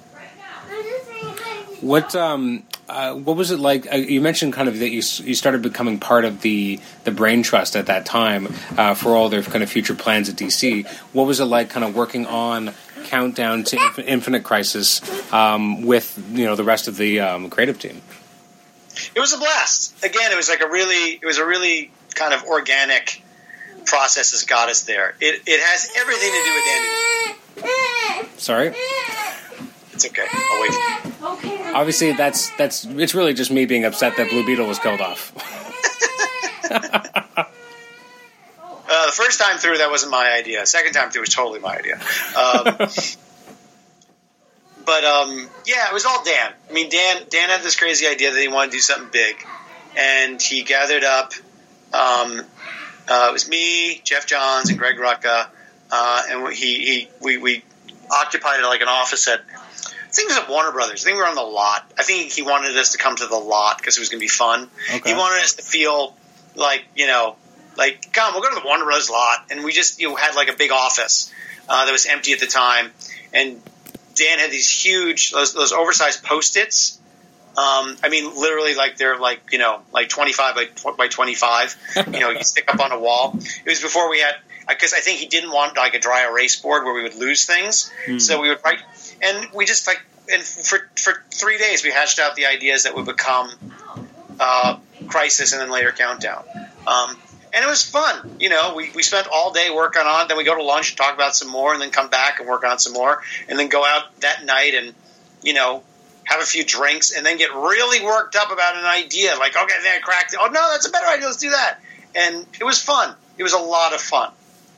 What 1.80 2.14
um, 2.14 2.64
uh, 2.88 3.14
what 3.14 3.36
was 3.36 3.50
it 3.50 3.58
like? 3.58 3.90
Uh, 3.90 3.96
you 3.96 4.20
mentioned 4.20 4.52
kind 4.52 4.68
of 4.68 4.78
that 4.80 4.90
you 4.90 5.02
you 5.24 5.34
started 5.34 5.62
becoming 5.62 5.98
part 5.98 6.24
of 6.24 6.42
the 6.42 6.80
the 7.04 7.10
Brain 7.10 7.42
Trust 7.42 7.76
at 7.76 7.86
that 7.86 8.04
time 8.04 8.48
uh, 8.76 8.94
for 8.94 9.16
all 9.16 9.28
their 9.28 9.42
kind 9.42 9.62
of 9.62 9.70
future 9.70 9.94
plans 9.94 10.28
at 10.28 10.36
DC. 10.36 10.86
What 11.12 11.26
was 11.26 11.40
it 11.40 11.46
like, 11.46 11.70
kind 11.70 11.84
of 11.84 11.94
working 11.94 12.26
on 12.26 12.74
Countdown 13.04 13.64
to 13.64 14.04
Infinite 14.04 14.44
Crisis 14.44 15.00
um, 15.32 15.82
with 15.82 16.22
you 16.32 16.44
know 16.44 16.54
the 16.54 16.64
rest 16.64 16.86
of 16.86 16.96
the 16.96 17.20
um, 17.20 17.48
creative 17.48 17.78
team? 17.78 18.02
It 19.14 19.20
was 19.20 19.32
a 19.32 19.38
blast. 19.38 20.04
Again, 20.04 20.32
it 20.32 20.36
was 20.36 20.48
like 20.48 20.60
a 20.60 20.68
really 20.68 21.18
it 21.20 21.24
was 21.24 21.38
a 21.38 21.46
really 21.46 21.90
kind 22.14 22.34
of 22.34 22.44
organic 22.44 23.22
process 23.84 24.32
that's 24.32 24.44
got 24.44 24.68
us 24.68 24.82
there. 24.84 25.14
It 25.20 25.42
it 25.46 25.60
has 25.60 25.88
everything 25.96 26.30
to 26.30 26.42
do 26.44 26.54
with 26.54 28.24
Andy. 28.24 28.38
Sorry. 28.38 28.74
It's 29.92 30.06
okay. 30.06 30.26
I'll 30.32 30.60
wait. 30.62 30.72
Okay. 31.38 31.72
Obviously, 31.72 32.12
that's 32.12 32.50
that's 32.56 32.84
it's 32.84 33.14
really 33.14 33.34
just 33.34 33.50
me 33.50 33.66
being 33.66 33.84
upset 33.84 34.16
that 34.16 34.30
Blue 34.30 34.44
Beetle 34.46 34.66
was 34.66 34.78
killed 34.78 35.00
off. 35.00 35.32
Uh, 38.92 39.06
the 39.06 39.12
first 39.12 39.40
time 39.40 39.56
through, 39.56 39.78
that 39.78 39.88
wasn't 39.88 40.10
my 40.10 40.32
idea. 40.32 40.66
Second 40.66 40.92
time 40.92 41.10
through 41.10 41.20
was 41.20 41.28
totally 41.28 41.60
my 41.60 41.76
idea. 41.76 41.94
Um, 41.94 42.76
but 44.90 45.04
um, 45.04 45.48
yeah, 45.66 45.86
it 45.88 45.94
was 45.94 46.04
all 46.04 46.24
Dan. 46.24 46.52
I 46.68 46.72
mean, 46.72 46.90
Dan 46.90 47.22
Dan 47.30 47.48
had 47.48 47.62
this 47.62 47.76
crazy 47.76 48.08
idea 48.08 48.32
that 48.32 48.40
he 48.40 48.48
wanted 48.48 48.72
to 48.72 48.78
do 48.78 48.80
something 48.80 49.08
big, 49.12 49.36
and 49.96 50.42
he 50.42 50.64
gathered 50.64 51.04
up. 51.04 51.32
Um, 51.94 52.42
uh, 53.08 53.28
it 53.30 53.32
was 53.32 53.48
me, 53.48 54.00
Geoff 54.02 54.26
Johns, 54.26 54.68
and 54.68 54.76
Greg 54.76 54.96
Rucka, 54.96 55.46
uh, 55.92 56.22
and 56.28 56.52
he, 56.52 56.84
he 56.84 57.08
we, 57.20 57.38
we 57.38 57.62
occupied 58.10 58.64
like 58.64 58.80
an 58.80 58.88
office 58.88 59.28
at 59.28 59.38
I 59.38 60.12
think 60.12 60.28
it 60.28 60.34
was 60.34 60.42
at 60.42 60.50
Warner 60.50 60.72
Brothers. 60.72 61.04
I 61.04 61.04
think 61.04 61.18
we 61.18 61.22
were 61.22 61.28
on 61.28 61.36
the 61.36 61.42
lot. 61.42 61.88
I 61.96 62.02
think 62.02 62.32
he 62.32 62.42
wanted 62.42 62.76
us 62.76 62.90
to 62.90 62.98
come 62.98 63.14
to 63.14 63.26
the 63.28 63.36
lot 63.36 63.78
because 63.78 63.96
it 63.96 64.00
was 64.00 64.08
going 64.08 64.18
to 64.18 64.24
be 64.24 64.28
fun. 64.28 64.68
Okay. 64.92 65.10
He 65.10 65.16
wanted 65.16 65.44
us 65.44 65.54
to 65.54 65.62
feel 65.62 66.16
like 66.56 66.84
you 66.96 67.06
know, 67.06 67.36
like 67.76 68.12
come, 68.12 68.34
we'll 68.34 68.42
go 68.42 68.48
to 68.48 68.60
the 68.60 68.66
Warner 68.66 68.86
Brothers 68.86 69.08
lot, 69.08 69.46
and 69.52 69.62
we 69.62 69.72
just 69.72 70.00
you 70.00 70.08
know, 70.08 70.16
had 70.16 70.34
like 70.34 70.52
a 70.52 70.56
big 70.56 70.72
office 70.72 71.32
uh, 71.68 71.84
that 71.84 71.92
was 71.92 72.06
empty 72.06 72.32
at 72.32 72.40
the 72.40 72.48
time, 72.48 72.90
and 73.32 73.62
Dan 74.20 74.38
had 74.38 74.50
these 74.50 74.70
huge 74.70 75.32
those, 75.32 75.54
those 75.54 75.72
oversized 75.72 76.22
post 76.22 76.56
its. 76.56 76.98
Um, 77.50 77.96
I 78.02 78.08
mean, 78.10 78.36
literally, 78.36 78.74
like 78.74 78.96
they're 78.96 79.18
like 79.18 79.40
you 79.50 79.58
know, 79.58 79.80
like 79.92 80.08
twenty 80.08 80.32
five 80.32 80.54
by 80.54 80.68
by 80.96 81.08
twenty 81.08 81.34
five. 81.34 81.74
you 81.96 82.20
know, 82.20 82.30
you 82.30 82.44
stick 82.44 82.72
up 82.72 82.80
on 82.80 82.92
a 82.92 82.98
wall. 82.98 83.36
It 83.36 83.68
was 83.68 83.80
before 83.80 84.08
we 84.10 84.20
had 84.20 84.36
because 84.68 84.92
I 84.92 85.00
think 85.00 85.18
he 85.18 85.26
didn't 85.26 85.50
want 85.50 85.76
like 85.76 85.94
a 85.94 85.98
dry 85.98 86.26
erase 86.28 86.60
board 86.60 86.84
where 86.84 86.94
we 86.94 87.02
would 87.02 87.16
lose 87.16 87.44
things. 87.46 87.90
So 88.20 88.40
we 88.40 88.50
would 88.50 88.60
write, 88.64 88.78
and 89.22 89.48
we 89.52 89.66
just 89.66 89.86
like, 89.86 90.00
and 90.32 90.42
for 90.42 90.78
for 90.96 91.24
three 91.32 91.58
days 91.58 91.82
we 91.82 91.90
hatched 91.90 92.18
out 92.18 92.36
the 92.36 92.46
ideas 92.46 92.84
that 92.84 92.94
would 92.94 93.06
become 93.06 93.50
uh, 94.38 94.78
Crisis 95.08 95.52
and 95.52 95.60
then 95.60 95.70
later 95.70 95.92
Countdown. 95.92 96.44
Um, 96.86 97.16
and 97.52 97.64
it 97.64 97.68
was 97.68 97.82
fun. 97.82 98.36
You 98.38 98.48
know, 98.48 98.74
we, 98.76 98.90
we 98.94 99.02
spent 99.02 99.28
all 99.32 99.52
day 99.52 99.70
working 99.70 100.02
on. 100.02 100.24
it. 100.24 100.28
Then 100.28 100.36
we 100.36 100.44
go 100.44 100.56
to 100.56 100.62
lunch 100.62 100.90
and 100.90 100.98
talk 100.98 101.14
about 101.14 101.34
some 101.34 101.48
more, 101.48 101.72
and 101.72 101.82
then 101.82 101.90
come 101.90 102.08
back 102.08 102.40
and 102.40 102.48
work 102.48 102.64
on 102.64 102.78
some 102.78 102.92
more, 102.92 103.22
and 103.48 103.58
then 103.58 103.68
go 103.68 103.84
out 103.84 104.04
that 104.20 104.44
night 104.44 104.74
and 104.74 104.94
you 105.42 105.54
know 105.54 105.82
have 106.24 106.40
a 106.40 106.44
few 106.44 106.64
drinks, 106.64 107.10
and 107.16 107.26
then 107.26 107.38
get 107.38 107.52
really 107.52 108.04
worked 108.04 108.36
up 108.36 108.52
about 108.52 108.76
an 108.76 108.84
idea. 108.84 109.34
Like, 109.36 109.56
okay, 109.56 109.74
then 109.82 109.96
I 109.96 110.00
cracked 110.00 110.32
it. 110.32 110.38
Oh 110.40 110.46
no, 110.46 110.70
that's 110.72 110.86
a 110.86 110.90
better 110.90 111.06
idea. 111.06 111.26
Let's 111.26 111.38
do 111.38 111.50
that. 111.50 111.78
And 112.14 112.46
it 112.60 112.64
was 112.64 112.82
fun. 112.82 113.14
It 113.38 113.42
was 113.42 113.52
a 113.52 113.58
lot 113.58 113.94
of 113.94 114.00
fun. 114.00 114.30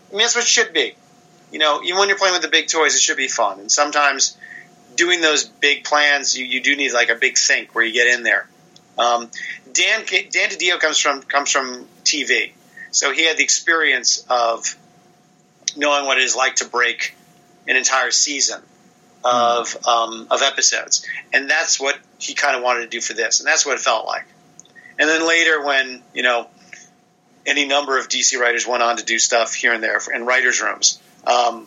I 0.08 0.12
mean, 0.12 0.20
that's 0.20 0.34
what 0.34 0.44
it 0.44 0.48
should 0.48 0.72
be. 0.72 0.94
You 1.50 1.58
know, 1.58 1.82
even 1.82 1.98
when 1.98 2.08
you're 2.08 2.18
playing 2.18 2.34
with 2.34 2.42
the 2.42 2.48
big 2.48 2.68
toys, 2.68 2.94
it 2.94 3.00
should 3.00 3.16
be 3.16 3.28
fun. 3.28 3.60
And 3.60 3.70
sometimes 3.70 4.36
doing 4.96 5.20
those 5.20 5.44
big 5.44 5.84
plans, 5.84 6.36
you, 6.36 6.44
you 6.44 6.62
do 6.62 6.76
need 6.76 6.92
like 6.92 7.10
a 7.10 7.14
big 7.14 7.36
think 7.36 7.74
where 7.74 7.84
you 7.84 7.92
get 7.92 8.06
in 8.18 8.22
there. 8.22 8.48
Um, 8.98 9.30
Dan 9.72 10.04
Dan 10.06 10.50
DiDio 10.50 10.78
comes 10.78 10.98
from 10.98 11.22
comes 11.22 11.50
from 11.50 11.86
TV, 12.04 12.52
so 12.93 13.12
he 13.12 13.26
had 13.26 13.36
the 13.36 13.43
experience 13.43 14.24
of 14.28 14.76
knowing 15.76 16.07
what 16.07 16.18
it 16.18 16.24
is 16.24 16.36
like 16.36 16.57
to 16.57 16.66
break 16.66 17.14
an 17.66 17.76
entire 17.76 18.11
season 18.11 18.61
of 19.24 19.76
um, 19.86 20.26
of 20.30 20.43
episodes, 20.43 21.07
and 21.32 21.49
that's 21.49 21.80
what 21.80 21.99
he 22.18 22.34
kind 22.34 22.57
of 22.57 22.62
wanted 22.62 22.82
to 22.82 22.88
do 22.88 23.01
for 23.01 23.14
this, 23.14 23.40
and 23.40 23.47
that's 23.47 23.64
what 23.64 23.76
it 23.76 23.80
felt 23.80 24.07
like. 24.07 24.24
And 24.99 25.09
then 25.09 25.26
later, 25.26 25.64
when 25.64 26.03
you 26.14 26.22
know 26.22 26.49
any 27.47 27.66
number 27.66 27.99
of 27.99 28.09
DC 28.09 28.38
writers 28.38 28.66
went 28.66 28.82
on 28.82 28.97
to 28.99 29.05
do 29.05 29.18
stuff 29.18 29.55
here 29.55 29.72
and 29.72 29.82
there 29.82 30.01
in 30.14 30.26
writers' 30.26 30.61
rooms, 30.61 31.01
um, 31.26 31.66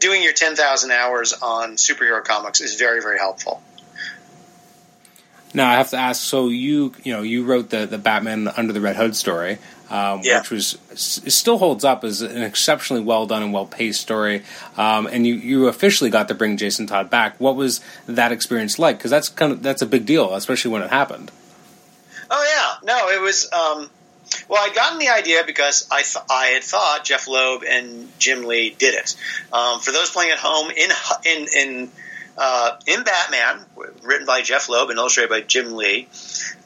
doing 0.00 0.22
your 0.22 0.32
ten 0.32 0.56
thousand 0.56 0.90
hours 0.90 1.32
on 1.32 1.76
superhero 1.76 2.22
comics 2.22 2.60
is 2.60 2.74
very 2.74 3.00
very 3.00 3.18
helpful. 3.18 3.62
Now 5.54 5.70
I 5.70 5.74
have 5.74 5.90
to 5.90 5.96
ask. 5.96 6.22
So 6.22 6.48
you, 6.48 6.92
you 7.04 7.12
know, 7.12 7.22
you 7.22 7.44
wrote 7.44 7.70
the 7.70 7.86
the 7.86 7.98
Batman 7.98 8.48
Under 8.48 8.72
the 8.72 8.80
Red 8.80 8.96
Hood 8.96 9.16
story, 9.16 9.58
um, 9.90 10.20
Yeah. 10.22 10.38
which 10.40 10.50
was 10.50 10.78
still 10.94 11.58
holds 11.58 11.84
up 11.84 12.04
as 12.04 12.20
an 12.22 12.42
exceptionally 12.42 13.02
well 13.02 13.26
done 13.26 13.42
and 13.42 13.52
well 13.52 13.66
paced 13.66 14.00
story. 14.00 14.42
Um, 14.76 15.06
and 15.06 15.26
you 15.26 15.34
you 15.34 15.66
officially 15.68 16.10
got 16.10 16.28
to 16.28 16.34
bring 16.34 16.56
Jason 16.56 16.86
Todd 16.86 17.10
back. 17.10 17.36
What 17.38 17.56
was 17.56 17.80
that 18.06 18.32
experience 18.32 18.78
like? 18.78 18.98
Because 18.98 19.10
that's 19.10 19.28
kind 19.28 19.52
of 19.52 19.62
that's 19.62 19.82
a 19.82 19.86
big 19.86 20.04
deal, 20.06 20.34
especially 20.34 20.70
when 20.72 20.82
it 20.82 20.90
happened. 20.90 21.30
Oh 22.30 22.78
yeah, 22.84 22.86
no, 22.94 23.08
it 23.08 23.20
was. 23.22 23.50
Um, 23.52 23.88
well, 24.48 24.62
I'd 24.62 24.74
gotten 24.74 24.98
the 24.98 25.08
idea 25.08 25.42
because 25.46 25.88
I 25.90 26.02
th- 26.02 26.24
I 26.30 26.46
had 26.48 26.62
thought 26.62 27.02
Jeph 27.04 27.26
Loeb 27.28 27.62
and 27.66 28.08
Jim 28.18 28.44
Lee 28.44 28.70
did 28.78 28.94
it. 28.94 29.16
Um, 29.52 29.80
for 29.80 29.90
those 29.92 30.10
playing 30.10 30.32
at 30.32 30.38
home, 30.38 30.70
in 30.70 30.90
in 31.24 31.46
in 31.56 31.90
uh, 32.38 32.78
in 32.86 33.02
Batman, 33.02 33.64
written 34.02 34.26
by 34.26 34.42
Jeph 34.42 34.68
Loeb 34.68 34.90
and 34.90 34.98
illustrated 34.98 35.28
by 35.28 35.40
Jim 35.40 35.74
Lee, 35.74 36.08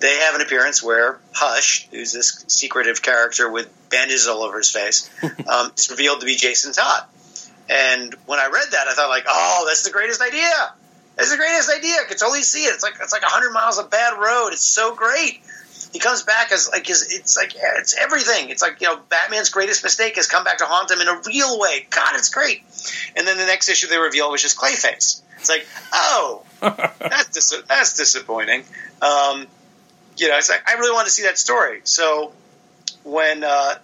they 0.01 0.19
have 0.21 0.35
an 0.35 0.43
appearance 0.43 0.83
where 0.83 1.19
Hush, 1.33 1.89
who's 1.91 2.13
this 2.13 2.45
secretive 2.49 3.01
character 3.01 3.51
with 3.51 3.71
bandages 3.89 4.29
all 4.29 4.43
over 4.43 4.59
his 4.59 4.71
face, 4.71 5.09
um, 5.23 5.73
is 5.77 5.91
revealed 5.91 6.21
to 6.21 6.27
be 6.27 6.37
Jason 6.37 6.73
Todd. 6.73 7.05
And 7.69 8.15
when 8.27 8.39
I 8.39 8.49
read 8.53 8.67
that, 8.73 8.87
I 8.87 8.95
thought 8.95 9.09
like, 9.09 9.25
oh, 9.27 9.65
that's 9.67 9.83
the 9.83 9.91
greatest 9.91 10.21
idea. 10.21 10.75
That's 11.17 11.31
the 11.31 11.37
greatest 11.39 11.71
idea. 11.71 11.97
I 12.01 12.05
could 12.05 12.19
totally 12.19 12.43
see 12.43 12.65
it. 12.65 12.75
It's 12.75 12.83
like 12.83 12.95
it's 13.01 13.13
like 13.13 13.23
hundred 13.23 13.53
miles 13.53 13.79
of 13.79 13.91
bad 13.91 14.19
road. 14.19 14.51
It's 14.53 14.65
so 14.65 14.95
great. 14.95 15.43
He 15.93 15.99
comes 15.99 16.23
back 16.23 16.53
as 16.53 16.71
like 16.71 16.87
his. 16.87 17.13
It's 17.13 17.37
like 17.37 17.55
yeah, 17.55 17.75
it's 17.77 17.95
everything. 17.97 18.49
It's 18.49 18.63
like 18.63 18.81
you 18.81 18.89
know, 18.89 18.99
Batman's 19.11 19.51
greatest 19.51 19.83
mistake 19.83 20.17
has 20.17 20.27
come 20.27 20.43
back 20.43 20.59
to 20.59 20.65
haunt 20.65 20.91
him 20.91 21.01
in 21.01 21.09
a 21.09 21.21
real 21.27 21.59
way. 21.59 21.87
God, 21.91 22.15
it's 22.15 22.31
great. 22.31 22.63
And 23.15 23.27
then 23.27 23.37
the 23.37 23.45
next 23.45 23.69
issue 23.69 23.89
they 23.89 23.99
reveal 23.99 24.31
was 24.31 24.41
just 24.41 24.57
Clayface. 24.57 25.21
It's 25.37 25.49
like, 25.51 25.67
oh, 25.93 26.45
that's 26.61 27.29
dis- 27.29 27.63
that's 27.69 27.97
disappointing. 27.97 28.65
Um, 29.03 29.47
you 30.17 30.29
know, 30.29 30.39
it's 30.39 30.49
like 30.49 30.63
I 30.67 30.75
really 30.75 30.95
want 30.95 31.07
to 31.07 31.13
see 31.13 31.25
that 31.25 31.37
story. 31.37 31.81
So 31.85 32.33
when 33.05 33.45
uh, 33.45 33.75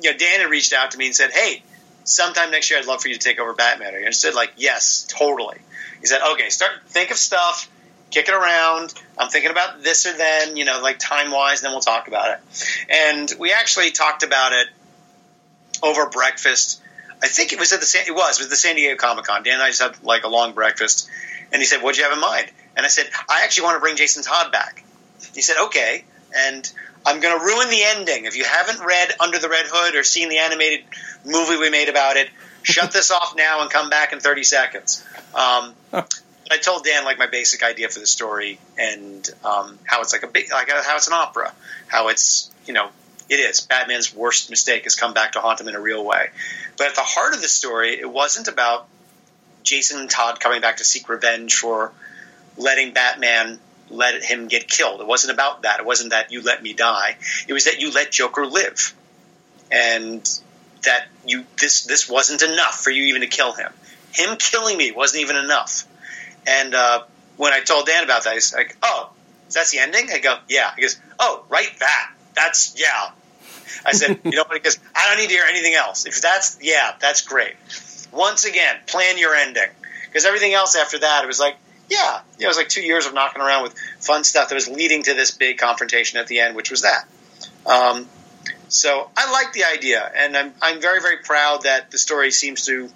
you 0.00 0.12
know 0.12 0.18
Dan 0.18 0.40
had 0.40 0.50
reached 0.50 0.72
out 0.72 0.90
to 0.90 0.98
me 0.98 1.06
and 1.06 1.14
said, 1.14 1.30
"Hey, 1.32 1.62
sometime 2.04 2.50
next 2.50 2.70
year, 2.70 2.78
I'd 2.78 2.86
love 2.86 3.00
for 3.00 3.08
you 3.08 3.14
to 3.14 3.20
take 3.20 3.38
over 3.38 3.54
Batman." 3.54 3.94
I 3.94 4.10
said, 4.10 4.34
"Like, 4.34 4.52
yes, 4.56 5.06
totally." 5.08 5.58
He 6.00 6.06
said, 6.06 6.20
"Okay, 6.32 6.50
start 6.50 6.72
think 6.86 7.10
of 7.10 7.16
stuff, 7.16 7.70
kick 8.14 8.28
it 8.28 8.34
around. 8.34 8.94
I'm 9.18 9.28
thinking 9.28 9.50
about 9.50 9.82
this 9.82 10.06
or 10.06 10.16
then, 10.16 10.56
you 10.56 10.64
know, 10.64 10.80
like 10.80 10.98
time 10.98 11.30
wise, 11.30 11.60
then 11.60 11.72
we'll 11.72 11.80
talk 11.80 12.08
about 12.08 12.30
it." 12.30 12.86
And 12.88 13.32
we 13.38 13.52
actually 13.52 13.90
talked 13.90 14.22
about 14.22 14.52
it 14.52 14.68
over 15.82 16.08
breakfast. 16.08 16.80
I 17.22 17.28
think 17.28 17.52
it 17.52 17.58
was 17.58 17.72
at 17.72 17.80
the 17.80 17.86
San, 17.86 18.06
it 18.06 18.14
was 18.14 18.38
with 18.38 18.50
the 18.50 18.56
San 18.56 18.76
Diego 18.76 18.96
Comic 18.96 19.24
Con. 19.24 19.42
Dan 19.42 19.54
and 19.54 19.62
I 19.62 19.68
just 19.68 19.82
had 19.82 20.02
like 20.02 20.24
a 20.24 20.28
long 20.28 20.52
breakfast, 20.52 21.08
and 21.52 21.60
he 21.60 21.66
said, 21.66 21.82
"What'd 21.82 21.98
you 21.98 22.04
have 22.04 22.12
in 22.12 22.20
mind?" 22.20 22.50
And 22.76 22.86
I 22.86 22.88
said, 22.88 23.08
"I 23.28 23.42
actually 23.44 23.64
want 23.64 23.76
to 23.76 23.80
bring 23.80 23.96
Jason 23.96 24.22
Todd 24.22 24.52
back." 24.52 24.84
He 25.34 25.42
said, 25.42 25.56
"Okay," 25.66 26.04
and 26.34 26.70
I'm 27.06 27.20
going 27.20 27.38
to 27.38 27.44
ruin 27.44 27.68
the 27.68 27.82
ending. 27.82 28.24
If 28.24 28.36
you 28.36 28.44
haven't 28.44 28.84
read 28.84 29.12
Under 29.20 29.38
the 29.38 29.48
Red 29.48 29.66
Hood 29.68 29.94
or 29.94 30.04
seen 30.04 30.28
the 30.28 30.38
animated 30.38 30.84
movie 31.24 31.58
we 31.58 31.70
made 31.70 31.88
about 31.88 32.16
it, 32.16 32.30
shut 32.62 32.92
this 32.92 33.10
off 33.10 33.34
now 33.36 33.62
and 33.62 33.70
come 33.70 33.90
back 33.90 34.12
in 34.12 34.20
30 34.20 34.42
seconds. 34.42 35.04
Um, 35.34 35.74
I 36.50 36.58
told 36.58 36.84
Dan 36.84 37.04
like 37.04 37.18
my 37.18 37.26
basic 37.26 37.62
idea 37.62 37.88
for 37.88 38.00
the 38.00 38.06
story 38.06 38.58
and 38.78 39.28
um, 39.44 39.78
how 39.84 40.02
it's 40.02 40.12
like 40.12 40.22
a 40.22 40.26
big, 40.26 40.50
like 40.50 40.68
how 40.70 40.96
it's 40.96 41.06
an 41.06 41.14
opera, 41.14 41.52
how 41.88 42.08
it's 42.08 42.50
you 42.66 42.74
know 42.74 42.88
it 43.28 43.40
is 43.40 43.60
Batman's 43.60 44.14
worst 44.14 44.50
mistake 44.50 44.84
has 44.84 44.94
come 44.94 45.14
back 45.14 45.32
to 45.32 45.40
haunt 45.40 45.60
him 45.60 45.68
in 45.68 45.74
a 45.74 45.80
real 45.80 46.04
way. 46.04 46.28
But 46.76 46.88
at 46.88 46.94
the 46.94 47.02
heart 47.02 47.34
of 47.34 47.40
the 47.40 47.48
story, 47.48 47.98
it 47.98 48.10
wasn't 48.10 48.48
about 48.48 48.86
Jason 49.62 50.08
Todd 50.08 50.40
coming 50.40 50.60
back 50.60 50.78
to 50.78 50.84
seek 50.84 51.08
revenge 51.08 51.54
for 51.54 51.92
letting 52.56 52.92
Batman 52.92 53.58
let 53.90 54.22
him 54.22 54.48
get 54.48 54.68
killed. 54.68 55.00
It 55.00 55.06
wasn't 55.06 55.34
about 55.34 55.62
that. 55.62 55.80
It 55.80 55.86
wasn't 55.86 56.10
that 56.10 56.32
you 56.32 56.42
let 56.42 56.62
me 56.62 56.72
die. 56.72 57.16
It 57.48 57.52
was 57.52 57.64
that 57.64 57.80
you 57.80 57.90
let 57.92 58.10
Joker 58.10 58.46
live, 58.46 58.94
and 59.70 60.22
that 60.82 61.06
you 61.26 61.44
this 61.58 61.84
this 61.84 62.08
wasn't 62.08 62.42
enough 62.42 62.80
for 62.80 62.90
you 62.90 63.04
even 63.04 63.22
to 63.22 63.26
kill 63.26 63.52
him. 63.52 63.72
Him 64.12 64.36
killing 64.36 64.76
me 64.76 64.92
wasn't 64.92 65.22
even 65.22 65.36
enough. 65.36 65.86
And 66.46 66.74
uh, 66.74 67.04
when 67.36 67.52
I 67.52 67.60
told 67.60 67.86
Dan 67.86 68.04
about 68.04 68.24
that, 68.24 68.34
he's 68.34 68.54
like, 68.54 68.76
"Oh, 68.82 69.10
that's 69.52 69.70
the 69.70 69.78
ending." 69.78 70.10
I 70.10 70.18
go, 70.18 70.36
"Yeah." 70.48 70.70
He 70.76 70.82
goes, 70.82 71.00
"Oh, 71.18 71.44
write 71.48 71.78
that. 71.80 72.12
That's 72.34 72.74
yeah." 72.78 73.10
I 73.84 73.92
said, 73.92 74.20
"You 74.24 74.32
know 74.32 74.44
what?" 74.44 74.54
He 74.54 74.60
goes, 74.60 74.78
"I 74.94 75.08
don't 75.08 75.18
need 75.18 75.28
to 75.28 75.34
hear 75.34 75.46
anything 75.48 75.74
else. 75.74 76.06
If 76.06 76.20
that's 76.20 76.58
yeah, 76.60 76.94
that's 77.00 77.22
great." 77.22 77.54
Once 78.12 78.44
again, 78.44 78.76
plan 78.86 79.18
your 79.18 79.34
ending 79.34 79.70
because 80.06 80.24
everything 80.24 80.54
else 80.54 80.76
after 80.76 81.00
that, 81.00 81.24
it 81.24 81.26
was 81.26 81.40
like, 81.40 81.56
yeah, 81.90 82.20
it 82.38 82.46
was 82.46 82.56
like 82.56 82.68
two 82.68 82.82
years 82.82 83.06
of 83.06 83.14
knocking 83.14 83.42
around 83.42 83.64
with 83.64 83.74
fun 83.98 84.22
stuff 84.22 84.48
that 84.48 84.54
was 84.54 84.68
leading 84.68 85.02
to 85.02 85.14
this 85.14 85.32
big 85.32 85.58
confrontation 85.58 86.20
at 86.20 86.28
the 86.28 86.38
end, 86.38 86.54
which 86.54 86.70
was 86.70 86.82
that. 86.82 87.06
Um, 87.66 88.08
so 88.68 89.10
I 89.16 89.32
like 89.32 89.52
the 89.52 89.64
idea, 89.64 90.10
and 90.16 90.36
I'm 90.36 90.54
I'm 90.62 90.80
very 90.80 91.00
very 91.00 91.18
proud 91.18 91.62
that 91.62 91.90
the 91.90 91.98
story 91.98 92.30
seems 92.30 92.66
to 92.66 92.88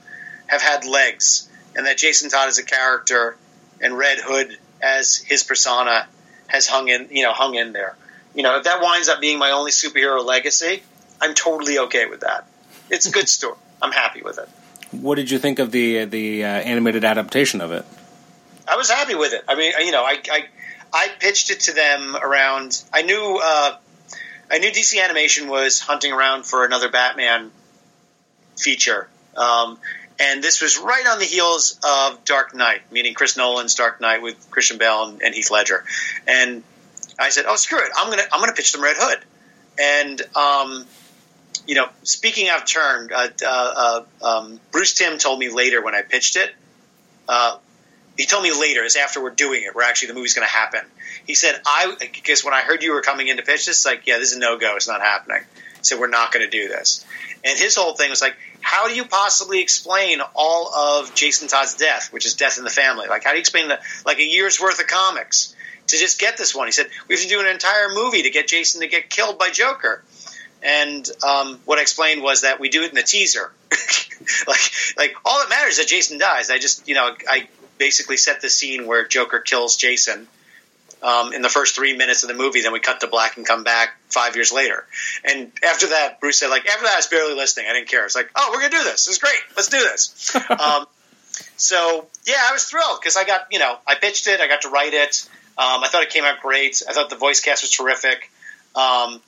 have 0.47 0.63
had 0.63 0.87
legs, 0.87 1.48
and 1.79 1.87
that 1.87 1.97
Jason 1.97 2.29
Todd 2.29 2.49
as 2.49 2.59
a 2.59 2.65
character 2.65 3.37
and 3.81 3.97
Red 3.97 4.19
Hood 4.19 4.59
as 4.83 5.17
his 5.17 5.45
persona 5.45 6.09
has 6.49 6.67
hung 6.67 6.89
in 6.89 7.09
you 7.11 7.23
know 7.23 7.33
hung 7.33 7.55
in 7.55 7.73
there. 7.73 7.97
You 8.35 8.43
know, 8.43 8.59
if 8.59 8.65
that 8.65 8.83
winds 8.83 9.09
up 9.09 9.21
being 9.21 9.39
my 9.39 9.53
only 9.53 9.71
superhero 9.71 10.23
legacy, 10.23 10.83
I'm 11.21 11.35
totally 11.35 11.79
okay 11.79 12.07
with 12.07 12.21
that. 12.21 12.47
It's 12.91 13.07
a 13.07 13.13
good 13.13 13.29
story. 13.37 13.57
I'm 13.81 13.93
happy 13.93 14.23
with 14.23 14.39
it. 14.39 14.49
What 14.91 15.15
did 15.15 15.31
you 15.31 15.39
think 15.39 15.61
of 15.61 15.71
the 15.71 16.05
the 16.05 16.45
uh, 16.45 16.49
animated 16.49 17.05
adaptation 17.05 17.61
of 17.61 17.71
it? 17.71 17.87
I 18.67 18.77
was 18.77 18.91
happy 18.91 19.15
with 19.15 19.33
it. 19.33 19.45
I 19.49 19.55
mean, 19.55 19.73
you 19.79 19.93
know, 19.93 20.03
I 20.03 20.21
I, 20.31 20.47
I 20.93 21.09
pitched 21.21 21.51
it 21.51 21.61
to 21.61 21.73
them 21.73 22.17
around. 22.17 22.83
I 22.93 23.03
knew 23.03 23.41
uh, 23.41 23.77
I 24.51 24.59
knew 24.59 24.71
DC 24.71 25.01
Animation 25.01 25.49
was 25.49 25.79
hunting 25.79 26.13
around 26.13 26.45
for 26.45 26.65
another 26.65 26.91
Batman 26.91 27.53
feature, 28.57 29.09
um, 29.37 29.79
and 30.19 30.43
this 30.43 30.61
was 30.61 30.79
right 30.79 31.07
on 31.07 31.19
the 31.19 31.25
heels 31.25 31.79
of 31.85 32.25
Dark 32.25 32.55
Knight, 32.55 32.81
meaning 32.91 33.15
Chris 33.15 33.37
Nolan's 33.37 33.75
Dark 33.75 34.01
Knight 34.01 34.23
with 34.23 34.51
Christian 34.51 34.79
Bale 34.79 35.05
and, 35.05 35.23
and 35.23 35.35
Heath 35.35 35.51
Ledger. 35.51 35.85
And 36.27 36.63
I 37.19 37.31
said, 37.31 37.45
"Oh, 37.47 37.57
screw 37.57 37.79
it! 37.79 37.91
I'm 37.97 38.11
gonna 38.11 38.23
I'm 38.33 38.41
gonna 38.41 38.53
pitch 38.53 38.73
them 38.73 38.83
Red 38.83 38.97
Hood." 38.99 39.19
And 39.81 40.23
um, 40.35 40.87
you 41.67 41.75
know, 41.75 41.89
speaking 42.03 42.49
out 42.49 42.63
of 42.63 42.67
turn, 42.67 43.11
uh, 43.15 43.29
uh, 43.47 44.05
uh, 44.23 44.27
um, 44.27 44.61
Bruce 44.73 44.95
Timm 44.95 45.19
told 45.19 45.39
me 45.39 45.51
later 45.51 45.83
when 45.83 45.95
I 45.95 46.03
pitched 46.03 46.37
it. 46.37 46.51
Uh, 47.29 47.59
he 48.17 48.27
told 48.27 48.43
me 48.43 48.53
later, 48.53 48.83
is 48.83 48.97
after 48.97 49.23
we're 49.23 49.31
doing 49.31 49.63
it, 49.63 49.75
where 49.77 49.89
actually 49.89 50.09
the 50.09 50.15
movie's 50.15 50.35
going 50.35 50.47
to 50.47 50.53
happen. 50.53 50.81
He 51.25 51.35
said, 51.35 51.61
I, 51.65 51.95
because 52.01 52.45
when 52.45 52.53
I 52.53 52.63
heard 52.63 52.83
you 52.83 52.93
were 52.93 53.01
coming 53.01 53.29
in 53.29 53.37
to 53.37 53.45
pitch 53.45 53.67
this, 53.67 53.87
like, 53.87 54.07
yeah, 54.07 54.19
this 54.19 54.33
is 54.33 54.39
no 54.39 54.59
go. 54.59 54.75
It's 54.75 54.89
not 54.89 55.01
happening. 55.01 55.43
Said, 55.83 55.99
we're 55.99 56.09
not 56.09 56.33
going 56.33 56.45
to 56.45 56.51
do 56.51 56.69
this. 56.69 57.05
And 57.45 57.59
his 57.59 57.77
whole 57.77 57.95
thing 57.95 58.11
was 58.11 58.21
like, 58.21 58.37
how 58.61 58.89
do 58.89 58.95
you 58.95 59.05
possibly 59.05 59.61
explain 59.61 60.21
all 60.35 60.75
of 60.75 61.15
Jason 61.15 61.49
Todd's 61.49 61.75
death, 61.75 62.13
which 62.13 62.27
is 62.27 62.35
death 62.35 62.59
in 62.59 62.65
the 62.65 62.71
family? 62.71 63.07
Like, 63.09 63.25
how 63.25 63.31
do 63.31 63.37
you 63.37 63.41
explain 63.41 63.69
the, 63.69 63.79
like 64.05 64.19
a 64.19 64.25
year's 64.25 64.61
worth 64.61 64.81
of 64.81 64.87
comics 64.87 65.55
to 65.87 65.97
just 65.97 66.21
get 66.21 66.37
this 66.37 66.55
one? 66.55 66.67
He 66.67 66.73
said, 66.73 66.89
we 67.07 67.15
have 67.15 67.23
to 67.23 67.29
do 67.29 67.41
an 67.41 67.47
entire 67.47 67.89
movie 67.91 68.23
to 68.23 68.31
get 68.31 68.49
Jason 68.49 68.81
to 68.81 68.89
get 68.89 69.09
killed 69.09 69.39
by 69.39 69.51
Joker. 69.51 70.03
And 70.63 71.09
um, 71.23 71.61
what 71.65 71.79
I 71.79 71.83
explained 71.83 72.23
was 72.23 72.43
that 72.43 72.59
we 72.59 72.69
do 72.69 72.83
it 72.83 72.89
in 72.89 72.97
the 72.97 73.03
teaser. 73.03 73.53
like, 74.49 74.61
like 74.97 75.15
all 75.25 75.39
that 75.39 75.49
matters 75.49 75.75
is 75.75 75.79
that 75.79 75.87
Jason 75.87 76.19
dies. 76.19 76.51
I 76.51 76.59
just, 76.59 76.89
you 76.89 76.95
know, 76.95 77.15
I 77.29 77.49
basically 77.79 78.17
set 78.17 78.41
the 78.41 78.51
scene 78.51 78.87
where 78.87 79.07
Joker 79.07 79.39
kills 79.39 79.77
Jason 79.77 80.27
um, 81.03 81.33
in 81.33 81.43
the 81.43 81.49
first 81.49 81.77
three 81.77 81.97
minutes 81.97 82.25
of 82.25 82.29
the 82.29 82.35
movie. 82.35 82.63
Then 82.63 82.73
we 82.73 82.81
cut 82.81 83.01
to 83.01 83.07
black 83.07 83.37
and 83.37 83.47
come 83.47 83.63
back 83.63 83.98
five 84.09 84.37
years 84.37 84.53
later. 84.53 84.87
And 85.25 85.53
after 85.63 85.89
that, 85.89 86.21
Bruce 86.21 86.41
said, 86.41 86.49
like, 86.49 86.67
after 86.67 86.85
that, 86.85 86.95
I 86.95 86.97
was 86.97 87.07
barely 87.07 87.35
listening. 87.35 87.67
I 87.69 87.75
didn't 87.75 87.89
care. 87.89 88.05
It's 88.05 88.15
like, 88.15 88.31
oh, 88.35 88.51
we're 88.53 88.61
going 88.61 88.73
to 88.73 88.79
do 88.79 88.85
this. 88.85 89.09
Is 89.09 89.19
great. 89.19 89.39
Let's 89.57 89.69
do 89.69 89.79
this. 89.79 90.35
um, 90.51 90.87
so, 91.57 92.07
yeah, 92.27 92.41
I 92.49 92.53
was 92.53 92.65
thrilled 92.65 93.01
because 93.01 93.17
I 93.17 93.25
got, 93.25 93.49
you 93.51 93.59
know, 93.59 93.77
I 93.87 93.95
pitched 93.95 94.27
it. 94.27 94.41
I 94.41 94.49
got 94.49 94.63
to 94.63 94.71
write 94.71 94.95
it. 94.95 95.29
Um, 95.59 95.83
I 95.83 95.89
thought 95.89 96.03
it 96.03 96.11
came 96.11 96.25
out 96.25 96.41
great. 96.41 96.83
I 96.89 96.93
thought 96.93 97.11
the 97.11 97.17
voice 97.17 97.41
cast 97.41 97.63
was 97.63 97.71
terrific. 97.71 98.31
Um, 98.75 99.21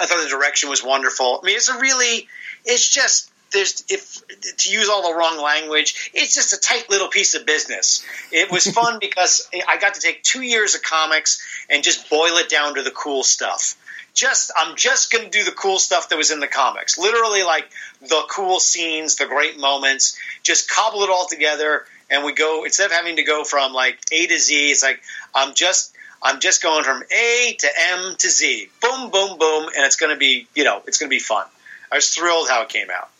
I 0.00 0.06
thought 0.06 0.22
the 0.22 0.28
direction 0.28 0.70
was 0.70 0.82
wonderful. 0.82 1.40
I 1.42 1.46
mean, 1.46 1.56
it's 1.56 1.68
a 1.68 1.78
really, 1.78 2.28
it's 2.64 2.88
just 2.88 3.30
there's 3.52 3.84
if 3.88 4.22
to 4.58 4.70
use 4.70 4.88
all 4.88 5.10
the 5.10 5.16
wrong 5.16 5.40
language, 5.40 6.10
it's 6.14 6.34
just 6.34 6.52
a 6.52 6.60
tight 6.60 6.88
little 6.90 7.08
piece 7.08 7.34
of 7.34 7.46
business. 7.46 8.04
It 8.32 8.50
was 8.50 8.66
fun 8.72 8.98
because 9.00 9.48
I 9.68 9.76
got 9.78 9.94
to 9.94 10.00
take 10.00 10.22
two 10.22 10.42
years 10.42 10.74
of 10.74 10.82
comics 10.82 11.42
and 11.68 11.82
just 11.82 12.08
boil 12.08 12.36
it 12.36 12.48
down 12.48 12.76
to 12.76 12.82
the 12.82 12.90
cool 12.90 13.22
stuff. 13.22 13.76
Just 14.14 14.50
I'm 14.56 14.76
just 14.76 15.12
going 15.12 15.24
to 15.24 15.30
do 15.30 15.44
the 15.44 15.52
cool 15.52 15.78
stuff 15.78 16.08
that 16.08 16.18
was 16.18 16.30
in 16.30 16.40
the 16.40 16.48
comics. 16.48 16.98
Literally, 16.98 17.42
like 17.42 17.70
the 18.00 18.22
cool 18.30 18.60
scenes, 18.60 19.16
the 19.16 19.26
great 19.26 19.58
moments. 19.58 20.18
Just 20.42 20.70
cobble 20.70 21.02
it 21.02 21.10
all 21.10 21.26
together, 21.26 21.84
and 22.10 22.24
we 22.24 22.32
go 22.32 22.64
instead 22.64 22.86
of 22.86 22.92
having 22.92 23.16
to 23.16 23.22
go 23.22 23.44
from 23.44 23.72
like 23.72 23.98
A 24.12 24.26
to 24.26 24.38
Z. 24.38 24.70
It's 24.70 24.82
like 24.82 25.00
I'm 25.34 25.54
just 25.54 25.94
I'm 26.22 26.40
just 26.40 26.62
going 26.62 26.84
from 26.84 27.02
A 27.10 27.56
to 27.60 27.68
M 27.92 28.16
to 28.18 28.28
Z. 28.28 28.68
Boom, 28.82 29.10
boom, 29.10 29.38
boom, 29.38 29.64
and 29.76 29.86
it's 29.86 29.96
going 29.96 30.12
to 30.12 30.18
be 30.18 30.46
you 30.54 30.64
know 30.64 30.82
it's 30.86 30.98
going 30.98 31.08
to 31.08 31.14
be 31.14 31.20
fun. 31.20 31.46
I 31.90 31.96
was 31.96 32.10
thrilled 32.10 32.48
how 32.48 32.62
it 32.62 32.68
came 32.68 32.88
out. 32.90 33.10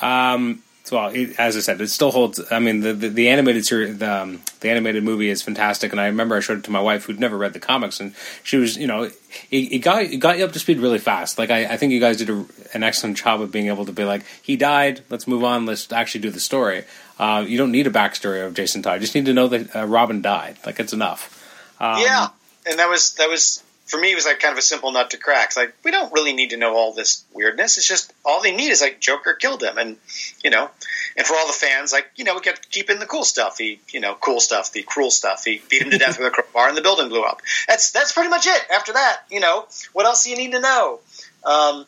Um, 0.00 0.62
well, 0.92 1.08
it, 1.08 1.38
as 1.38 1.56
I 1.56 1.60
said, 1.60 1.80
it 1.80 1.88
still 1.88 2.10
holds. 2.10 2.40
I 2.50 2.58
mean, 2.58 2.80
the 2.80 2.92
the, 2.92 3.08
the 3.08 3.28
animated 3.28 3.66
series, 3.66 3.98
the, 3.98 4.22
um, 4.22 4.42
the 4.60 4.70
animated 4.70 5.04
movie 5.04 5.28
is 5.28 5.42
fantastic, 5.42 5.92
and 5.92 6.00
I 6.00 6.06
remember 6.06 6.36
I 6.36 6.40
showed 6.40 6.58
it 6.58 6.64
to 6.64 6.70
my 6.70 6.80
wife 6.80 7.04
who'd 7.04 7.20
never 7.20 7.36
read 7.36 7.52
the 7.52 7.60
comics, 7.60 8.00
and 8.00 8.14
she 8.42 8.56
was, 8.56 8.76
you 8.76 8.86
know, 8.86 9.04
it, 9.04 9.14
it 9.50 9.78
got 9.80 10.02
it 10.02 10.18
got 10.18 10.38
you 10.38 10.44
up 10.44 10.52
to 10.52 10.58
speed 10.58 10.78
really 10.78 10.98
fast. 10.98 11.38
Like 11.38 11.50
I, 11.50 11.64
I 11.66 11.76
think 11.76 11.92
you 11.92 12.00
guys 12.00 12.16
did 12.16 12.30
a, 12.30 12.44
an 12.74 12.82
excellent 12.82 13.16
job 13.16 13.40
of 13.40 13.50
being 13.52 13.66
able 13.68 13.86
to 13.86 13.92
be 13.92 14.04
like, 14.04 14.24
he 14.42 14.56
died, 14.56 15.02
let's 15.10 15.26
move 15.26 15.44
on, 15.44 15.66
let's 15.66 15.90
actually 15.92 16.22
do 16.22 16.30
the 16.30 16.40
story. 16.40 16.84
Uh, 17.18 17.44
you 17.46 17.58
don't 17.58 17.72
need 17.72 17.86
a 17.86 17.90
backstory 17.90 18.44
of 18.46 18.54
Jason 18.54 18.82
Todd; 18.82 18.94
you 18.94 19.00
just 19.00 19.14
need 19.14 19.26
to 19.26 19.34
know 19.34 19.48
that 19.48 19.74
uh, 19.74 19.84
Robin 19.86 20.22
died. 20.22 20.56
Like 20.64 20.78
it's 20.80 20.92
enough. 20.92 21.34
Um, 21.80 22.00
yeah, 22.00 22.28
and 22.66 22.78
that 22.78 22.88
was 22.88 23.14
that 23.14 23.28
was 23.28 23.62
for 23.88 23.98
me, 23.98 24.12
it 24.12 24.14
was 24.14 24.26
like 24.26 24.38
kind 24.38 24.52
of 24.52 24.58
a 24.58 24.62
simple 24.62 24.92
nut 24.92 25.10
to 25.10 25.16
crack. 25.16 25.48
It's 25.48 25.56
like 25.56 25.74
we 25.82 25.90
don't 25.90 26.12
really 26.12 26.34
need 26.34 26.50
to 26.50 26.58
know 26.58 26.76
all 26.76 26.92
this 26.92 27.24
weirdness. 27.32 27.78
It's 27.78 27.88
just 27.88 28.12
all 28.24 28.42
they 28.42 28.54
need 28.54 28.70
is 28.70 28.82
like 28.82 29.00
Joker 29.00 29.32
killed 29.32 29.62
him, 29.62 29.78
and 29.78 29.96
you 30.44 30.50
know, 30.50 30.70
and 31.16 31.26
for 31.26 31.34
all 31.34 31.46
the 31.46 31.54
fans, 31.54 31.90
like 31.90 32.10
you 32.14 32.24
know, 32.24 32.34
we 32.34 32.40
kept 32.40 32.70
keeping 32.70 32.98
the 32.98 33.06
cool 33.06 33.24
stuff. 33.24 33.56
He, 33.56 33.80
you 33.88 34.00
know, 34.00 34.14
cool 34.14 34.40
stuff, 34.40 34.72
the 34.72 34.82
cruel 34.82 35.10
stuff. 35.10 35.44
He 35.44 35.62
beat 35.70 35.82
him 35.82 35.90
to 35.90 35.98
death 35.98 36.18
with 36.18 36.28
a 36.28 36.30
crowbar, 36.42 36.68
and 36.68 36.76
the 36.76 36.82
building 36.82 37.08
blew 37.08 37.22
up. 37.22 37.40
That's 37.66 37.90
that's 37.90 38.12
pretty 38.12 38.28
much 38.28 38.46
it. 38.46 38.62
After 38.70 38.92
that, 38.92 39.22
you 39.30 39.40
know, 39.40 39.66
what 39.94 40.04
else 40.04 40.24
do 40.24 40.30
you 40.30 40.36
need 40.36 40.52
to 40.52 40.60
know? 40.60 41.00
Um, 41.44 41.86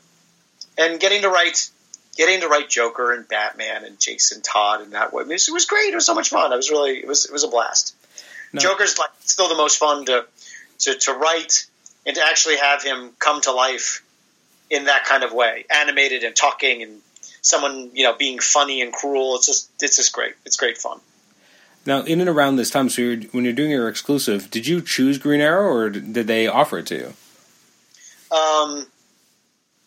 and 0.78 0.98
getting 0.98 1.20
to 1.22 1.28
write, 1.28 1.70
getting 2.16 2.40
to 2.40 2.48
write 2.48 2.70
Joker 2.70 3.12
and 3.12 3.28
Batman 3.28 3.84
and 3.84 4.00
Jason 4.00 4.40
Todd 4.40 4.80
and 4.80 4.92
that 4.92 5.12
way, 5.12 5.24
it 5.24 5.48
was 5.52 5.66
great. 5.66 5.92
It 5.92 5.96
was 5.96 6.06
so 6.06 6.14
much 6.14 6.30
fun. 6.30 6.50
I 6.50 6.56
was 6.56 6.70
really, 6.70 6.96
it 6.96 7.06
was 7.06 7.26
it 7.26 7.32
was 7.32 7.44
a 7.44 7.48
blast. 7.48 7.94
No. 8.54 8.60
Joker's 8.60 8.98
like 8.98 9.10
still 9.20 9.50
the 9.50 9.54
most 9.54 9.76
fun 9.76 10.06
to 10.06 10.24
to, 10.80 10.94
to 10.94 11.12
write 11.12 11.66
and 12.06 12.16
to 12.16 12.22
actually 12.22 12.56
have 12.56 12.82
him 12.82 13.10
come 13.18 13.40
to 13.42 13.52
life 13.52 14.02
in 14.70 14.84
that 14.84 15.04
kind 15.04 15.24
of 15.24 15.32
way, 15.32 15.66
animated 15.70 16.22
and 16.22 16.34
talking 16.34 16.82
and 16.82 17.00
someone 17.42 17.90
you 17.94 18.04
know 18.04 18.16
being 18.16 18.38
funny 18.38 18.82
and 18.82 18.92
cruel. 18.92 19.36
It's 19.36 19.46
just 19.46 19.70
it's 19.80 19.96
just 19.96 20.12
great. 20.12 20.34
It's 20.44 20.56
great 20.56 20.78
fun. 20.78 21.00
Now, 21.86 22.02
in 22.02 22.20
and 22.20 22.28
around 22.28 22.56
this 22.56 22.68
time, 22.68 22.90
so 22.90 23.00
you're, 23.00 23.16
when 23.30 23.44
you're 23.44 23.54
doing 23.54 23.70
your 23.70 23.88
exclusive, 23.88 24.50
did 24.50 24.66
you 24.66 24.82
choose 24.82 25.16
Green 25.16 25.40
Arrow 25.40 25.72
or 25.72 25.88
did 25.88 26.26
they 26.26 26.46
offer 26.46 26.78
it 26.78 26.86
to 26.88 26.94
you? 26.94 28.36
Um, 28.36 28.86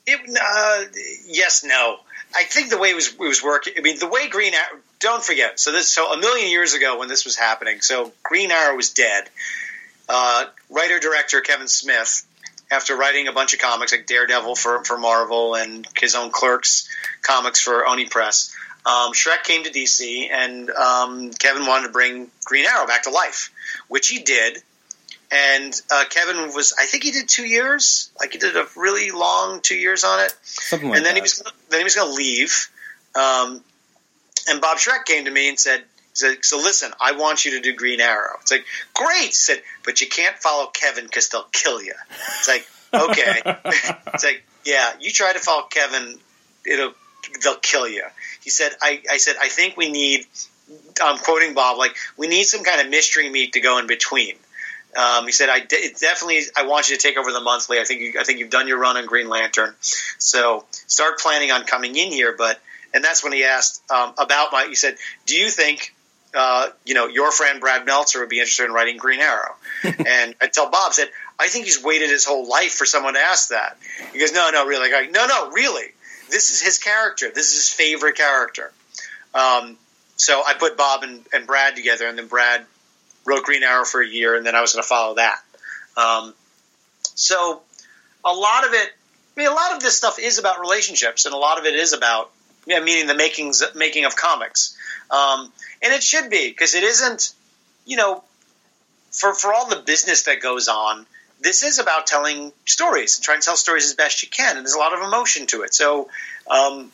it 0.07 0.20
uh, 0.41 0.84
yes, 1.28 1.64
no. 1.64 1.97
I 2.36 2.43
think 2.43 2.72
the 2.72 2.80
way 2.80 2.89
it 2.89 2.95
was 2.95 3.14
it 3.14 3.20
was 3.20 3.43
working. 3.43 3.74
I 3.78 3.82
mean, 3.82 3.99
the 3.99 4.07
way 4.07 4.28
Green 4.28 4.53
Arrow. 4.53 4.80
Don't 4.99 5.24
forget. 5.24 5.59
So 5.59 5.72
this 5.72 5.93
so 5.93 6.14
a 6.14 6.18
million 6.18 6.49
years 6.49 6.74
ago 6.74 6.97
when 6.97 7.09
this 7.09 7.26
was 7.26 7.36
happening. 7.36 7.82
So 7.82 8.11
Green 8.24 8.51
Arrow 8.51 8.76
was 8.76 8.91
dead 8.91 9.30
uh, 10.09 10.45
writer 10.69 10.99
director 10.99 11.41
Kevin 11.41 11.67
Smith, 11.67 12.25
after 12.71 12.95
writing 12.95 13.27
a 13.27 13.31
bunch 13.31 13.53
of 13.53 13.59
comics 13.59 13.91
like 13.91 14.07
Daredevil 14.07 14.55
for, 14.55 14.83
for 14.83 14.97
Marvel 14.97 15.55
and 15.55 15.87
his 15.97 16.15
own 16.15 16.31
Clerks 16.31 16.87
comics 17.21 17.59
for 17.59 17.85
Oni 17.85 18.05
Press, 18.05 18.53
um, 18.85 19.13
Schreck 19.13 19.43
came 19.43 19.63
to 19.63 19.71
DC 19.71 20.29
and 20.29 20.69
um, 20.69 21.31
Kevin 21.31 21.65
wanted 21.65 21.87
to 21.87 21.93
bring 21.93 22.29
Green 22.43 22.65
Arrow 22.65 22.85
back 22.85 23.03
to 23.03 23.11
life, 23.11 23.51
which 23.87 24.09
he 24.09 24.19
did. 24.19 24.57
And 25.31 25.73
uh, 25.91 26.03
Kevin 26.09 26.53
was, 26.53 26.73
I 26.77 26.85
think 26.85 27.03
he 27.03 27.11
did 27.11 27.29
two 27.29 27.45
years. 27.47 28.11
Like 28.19 28.33
he 28.33 28.39
did 28.39 28.55
a 28.55 28.67
really 28.75 29.11
long 29.11 29.61
two 29.61 29.77
years 29.77 30.03
on 30.03 30.19
it. 30.19 30.35
Something 30.43 30.89
like 30.89 30.97
and 30.97 31.05
then 31.05 31.15
that. 31.15 31.19
he 31.19 31.21
was 31.21 31.43
then 31.69 31.79
he 31.79 31.83
was 31.83 31.95
going 31.95 32.09
to 32.09 32.15
leave. 32.15 32.69
Um, 33.15 33.63
and 34.49 34.61
Bob 34.61 34.77
Schreck 34.77 35.05
came 35.05 35.25
to 35.25 35.31
me 35.31 35.49
and 35.49 35.59
said, 35.59 35.83
said, 36.14 36.43
so 36.43 36.57
listen, 36.57 36.91
I 37.01 37.14
want 37.14 37.45
you 37.45 37.51
to 37.51 37.61
do 37.61 37.76
Green 37.76 37.99
Arrow. 37.99 38.38
It's 38.41 38.51
like, 38.51 38.66
great. 38.93 39.34
Said, 39.34 39.61
but 39.84 40.01
you 40.01 40.07
can't 40.07 40.36
follow 40.38 40.68
Kevin 40.68 41.05
because 41.05 41.30
they'll 41.30 41.47
kill 41.51 41.82
you. 41.82 41.93
It's 42.39 42.47
like, 42.47 42.68
okay. 42.93 43.41
it's 44.14 44.24
like, 44.24 44.43
yeah, 44.66 44.93
you 44.99 45.11
try 45.11 45.34
to 45.34 45.39
follow 45.39 45.64
Kevin, 45.64 46.20
it'll, 46.66 46.93
they'll 47.43 47.55
kill 47.57 47.88
you. 47.88 48.03
He 48.43 48.49
said, 48.49 48.72
I, 48.82 49.01
I 49.09 49.18
said, 49.18 49.36
I 49.41 49.49
think 49.49 49.76
we 49.78 49.91
need, 49.91 50.26
I'm 51.01 51.18
quoting 51.18 51.53
Bob, 51.53 51.78
like, 51.78 51.95
we 52.18 52.28
need 52.28 52.43
some 52.43 52.64
kind 52.64 52.82
of 52.82 52.89
mystery 52.89 53.30
meat 53.30 53.53
to 53.53 53.59
go 53.59 53.80
in 53.80 53.88
between. 53.88 54.36
Um, 54.95 55.26
he 55.26 55.32
said, 55.32 55.49
"I 55.49 55.59
de- 55.59 55.93
definitely, 55.99 56.41
I 56.55 56.68
want 56.68 56.89
you 56.89 56.95
to 56.95 57.01
take 57.01 57.18
over 57.18 57.32
the 57.32 57.41
monthly. 57.41 57.80
I 57.80 57.84
think, 57.84 58.01
you, 58.01 58.14
I 58.20 58.24
think 58.24 58.39
you've 58.39 58.51
done 58.51 58.68
your 58.68 58.78
run 58.78 58.95
on 58.95 59.05
Green 59.07 59.28
Lantern, 59.28 59.74
so 59.82 60.66
start 60.70 61.20
planning 61.20 61.51
on 61.51 61.64
coming 61.64 61.95
in 61.95 62.11
here." 62.11 62.36
But, 62.38 62.59
and 62.93 63.03
that's 63.03 63.24
when 63.24 63.34
he 63.34 63.43
asked 63.43 63.82
um, 63.91 64.14
about 64.20 64.51
my. 64.51 64.68
He 64.70 64.76
said, 64.76 64.97
"Do 65.26 65.36
you 65.36 65.49
think 65.49 65.92
uh, 66.34 66.69
you 66.86 66.93
know, 66.93 67.07
your 67.07 67.31
friend 67.31 67.59
Brad 67.59 67.86
Meltzer 67.86 68.19
would 68.19 68.29
be 68.29 68.39
interested 68.39 68.65
in 68.65 68.71
writing 68.71 68.97
Green 68.97 69.19
Arrow. 69.19 69.55
and 69.84 70.36
I 70.41 70.47
tell 70.47 70.69
Bob, 70.69 70.93
said, 70.93 71.09
I 71.39 71.47
think 71.47 71.65
he's 71.65 71.84
waited 71.84 72.09
his 72.09 72.25
whole 72.25 72.47
life 72.47 72.73
for 72.73 72.86
someone 72.86 73.13
to 73.13 73.19
ask 73.19 73.49
that. 73.49 73.77
He 74.11 74.19
goes, 74.19 74.34
no, 74.34 74.49
no, 74.51 74.65
really. 74.65 74.89
Go, 74.89 75.01
no, 75.11 75.27
no, 75.27 75.51
really. 75.51 75.88
This 76.29 76.51
is 76.51 76.61
his 76.61 76.77
character. 76.77 77.29
This 77.34 77.49
is 77.49 77.55
his 77.55 77.69
favorite 77.69 78.15
character. 78.15 78.71
Um, 79.34 79.77
so 80.15 80.41
I 80.45 80.53
put 80.53 80.77
Bob 80.77 81.03
and, 81.03 81.25
and, 81.34 81.47
Brad 81.47 81.75
together, 81.75 82.07
and 82.07 82.17
then 82.17 82.27
Brad 82.27 82.65
wrote 83.25 83.43
Green 83.43 83.63
Arrow 83.63 83.84
for 83.84 84.01
a 84.01 84.07
year, 84.07 84.36
and 84.36 84.45
then 84.45 84.55
I 84.55 84.61
was 84.61 84.73
going 84.73 84.84
to 84.84 84.88
follow 84.88 85.15
that. 85.15 85.39
Um, 85.97 86.34
so 87.15 87.61
a 88.23 88.34
lot 88.34 88.65
of 88.65 88.73
it, 88.73 88.89
I 89.36 89.39
mean, 89.39 89.47
a 89.47 89.53
lot 89.53 89.75
of 89.75 89.81
this 89.81 89.97
stuff 89.97 90.19
is 90.19 90.39
about 90.39 90.59
relationships, 90.59 91.25
and 91.25 91.34
a 91.34 91.38
lot 91.38 91.59
of 91.59 91.65
it 91.65 91.75
is 91.75 91.93
about, 91.93 92.31
yeah, 92.66 92.80
meaning 92.80 93.07
the 93.07 93.16
makings, 93.16 93.64
making 93.76 94.05
of 94.05 94.16
comics. 94.16 94.78
Um, 95.11 95.51
and 95.82 95.93
it 95.93 96.03
should 96.03 96.30
be 96.30 96.49
because 96.49 96.76
it 96.76 96.84
isn't, 96.84 97.34
you 97.86 97.97
know, 97.97 98.24
for 99.11 99.34
for 99.34 99.53
all 99.53 99.68
the 99.70 99.78
business 99.78 100.24
that 100.24 100.41
goes 100.41 100.68
on. 100.68 101.05
This 101.41 101.64
is 101.64 101.78
about 101.78 102.07
telling 102.07 102.53
stories 102.66 103.18
and 103.18 103.24
trying 103.24 103.41
to 103.41 103.45
tell 103.45 103.57
stories 103.57 103.86
as 103.86 103.95
best 103.95 104.24
you 104.24 104.30
can, 104.30 104.55
and 104.55 104.66
there's 104.66 104.76
a 104.76 104.80
lot 104.80 104.93
of 104.93 105.01
emotion 105.01 105.45
to 105.47 105.64
it. 105.64 105.74
So, 105.74 106.09
um, 106.49 106.89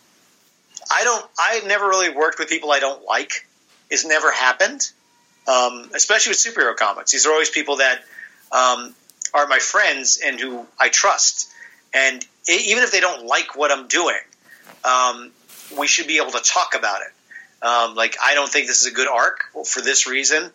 I 0.91 1.03
don't. 1.03 1.25
I've 1.39 1.67
never 1.67 1.87
really 1.87 2.09
worked 2.09 2.39
with 2.39 2.49
people 2.49 2.71
I 2.71 2.79
don't 2.79 3.05
like. 3.05 3.47
It's 3.91 4.05
never 4.05 4.31
happened, 4.31 4.89
um, 5.47 5.91
especially 5.93 6.31
with 6.31 6.39
superhero 6.39 6.75
comics. 6.75 7.11
These 7.11 7.27
are 7.27 7.31
always 7.31 7.49
people 7.49 7.77
that 7.77 7.99
um, 8.51 8.95
are 9.33 9.47
my 9.47 9.59
friends 9.59 10.19
and 10.23 10.39
who 10.39 10.65
I 10.79 10.89
trust. 10.89 11.51
And 11.93 12.25
even 12.47 12.83
if 12.83 12.91
they 12.91 12.99
don't 12.99 13.25
like 13.25 13.55
what 13.55 13.71
I'm 13.71 13.87
doing, 13.87 14.19
um, 14.83 15.31
we 15.77 15.87
should 15.87 16.07
be 16.07 16.17
able 16.17 16.31
to 16.31 16.41
talk 16.41 16.75
about 16.75 17.01
it. 17.01 17.65
Um, 17.65 17.95
like, 17.95 18.17
I 18.23 18.35
don't 18.35 18.49
think 18.49 18.67
this 18.67 18.81
is 18.81 18.87
a 18.87 18.95
good 18.95 19.07
arc 19.07 19.43
for 19.65 19.81
this 19.81 20.07
reason, 20.07 20.49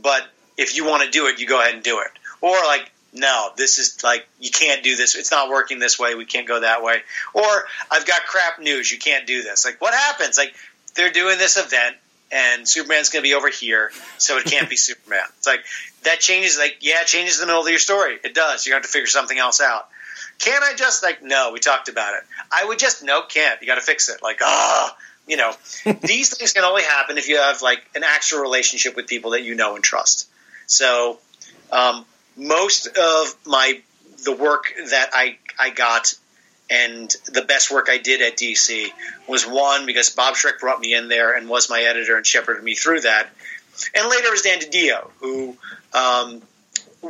but 0.00 0.22
if 0.56 0.76
you 0.76 0.84
want 0.86 1.02
to 1.02 1.10
do 1.10 1.26
it, 1.26 1.40
you 1.40 1.46
go 1.46 1.60
ahead 1.60 1.74
and 1.74 1.82
do 1.82 2.00
it. 2.00 2.10
Or 2.40 2.52
like, 2.64 2.90
no, 3.12 3.48
this 3.56 3.78
is 3.78 4.02
like 4.04 4.28
you 4.40 4.50
can't 4.50 4.82
do 4.82 4.94
this. 4.96 5.14
It's 5.14 5.30
not 5.30 5.48
working 5.48 5.78
this 5.78 5.98
way. 5.98 6.14
We 6.14 6.24
can't 6.24 6.46
go 6.46 6.60
that 6.60 6.82
way. 6.82 7.02
Or 7.34 7.66
I've 7.90 8.06
got 8.06 8.22
crap 8.26 8.60
news. 8.60 8.90
You 8.90 8.98
can't 8.98 9.26
do 9.26 9.42
this. 9.42 9.64
Like, 9.64 9.80
what 9.80 9.94
happens? 9.94 10.36
Like, 10.36 10.54
they're 10.94 11.10
doing 11.10 11.38
this 11.38 11.56
event. 11.56 11.96
and 12.30 12.68
Superman's 12.68 13.10
going 13.10 13.22
to 13.22 13.28
be 13.28 13.34
over 13.34 13.48
here, 13.48 13.92
so 14.18 14.36
it 14.38 14.44
can't 14.46 14.68
be 14.68 14.76
Superman. 14.88 15.24
It's 15.38 15.46
like 15.46 15.64
that 16.02 16.20
changes. 16.20 16.58
Like, 16.58 16.78
yeah, 16.80 17.02
it 17.02 17.06
changes 17.06 17.38
the 17.38 17.46
middle 17.46 17.62
of 17.62 17.68
your 17.68 17.78
story. 17.78 18.18
It 18.22 18.34
does. 18.34 18.66
You're 18.66 18.74
going 18.74 18.82
to 18.82 18.86
have 18.86 18.92
to 18.92 18.92
figure 18.92 19.06
something 19.06 19.38
else 19.38 19.60
out. 19.60 19.88
Can 20.38 20.62
I 20.62 20.74
just 20.76 21.02
like 21.02 21.22
no? 21.22 21.50
We 21.52 21.60
talked 21.60 21.88
about 21.88 22.14
it. 22.14 22.22
I 22.52 22.64
would 22.64 22.78
just 22.78 23.02
no, 23.02 23.22
can't. 23.22 23.60
You 23.60 23.66
got 23.66 23.76
to 23.76 23.80
fix 23.80 24.08
it. 24.08 24.22
Like 24.22 24.40
ah, 24.42 24.96
you 25.26 25.36
know, 25.36 25.52
these 26.02 26.36
things 26.36 26.52
can 26.52 26.64
only 26.64 26.82
happen 26.82 27.18
if 27.18 27.28
you 27.28 27.38
have 27.38 27.62
like 27.62 27.82
an 27.94 28.04
actual 28.04 28.40
relationship 28.40 28.96
with 28.96 29.06
people 29.06 29.32
that 29.32 29.44
you 29.44 29.54
know 29.54 29.74
and 29.74 29.84
trust. 29.84 30.28
So, 30.66 31.18
um, 31.72 32.04
most 32.36 32.86
of 32.86 33.36
my 33.46 33.80
the 34.24 34.32
work 34.32 34.72
that 34.90 35.10
I 35.12 35.38
I 35.58 35.70
got 35.70 36.14
and 36.68 37.14
the 37.26 37.42
best 37.42 37.70
work 37.70 37.88
I 37.88 37.98
did 37.98 38.22
at 38.22 38.36
DC 38.36 38.88
was 39.28 39.46
one 39.46 39.86
because 39.86 40.10
Bob 40.10 40.34
Schreck 40.34 40.58
brought 40.58 40.80
me 40.80 40.94
in 40.94 41.08
there 41.08 41.36
and 41.36 41.48
was 41.48 41.70
my 41.70 41.80
editor 41.80 42.16
and 42.16 42.26
shepherded 42.26 42.62
me 42.62 42.74
through 42.74 43.02
that. 43.02 43.28
And 43.94 44.08
later 44.08 44.30
was 44.30 44.42
Dan 44.42 44.58
DiDio, 44.58 45.10
who 45.20 45.56
um, 45.92 46.42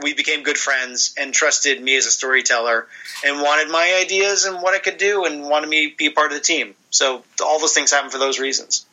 we 0.02 0.14
became 0.14 0.42
good 0.42 0.58
friends 0.58 1.14
and 1.18 1.32
trusted 1.32 1.82
me 1.82 1.96
as 1.96 2.06
a 2.06 2.10
storyteller 2.10 2.86
and 3.24 3.40
wanted 3.40 3.70
my 3.70 3.98
ideas 4.02 4.44
and 4.44 4.62
what 4.62 4.74
I 4.74 4.78
could 4.78 4.98
do 4.98 5.24
and 5.24 5.48
wanted 5.48 5.68
me 5.68 5.90
to 5.90 5.96
be 5.96 6.06
a 6.06 6.10
part 6.10 6.32
of 6.32 6.38
the 6.38 6.42
team. 6.42 6.74
So 6.90 7.22
all 7.42 7.58
those 7.58 7.72
things 7.72 7.92
happen 7.92 8.10
for 8.10 8.18
those 8.18 8.38
reasons. 8.38 8.86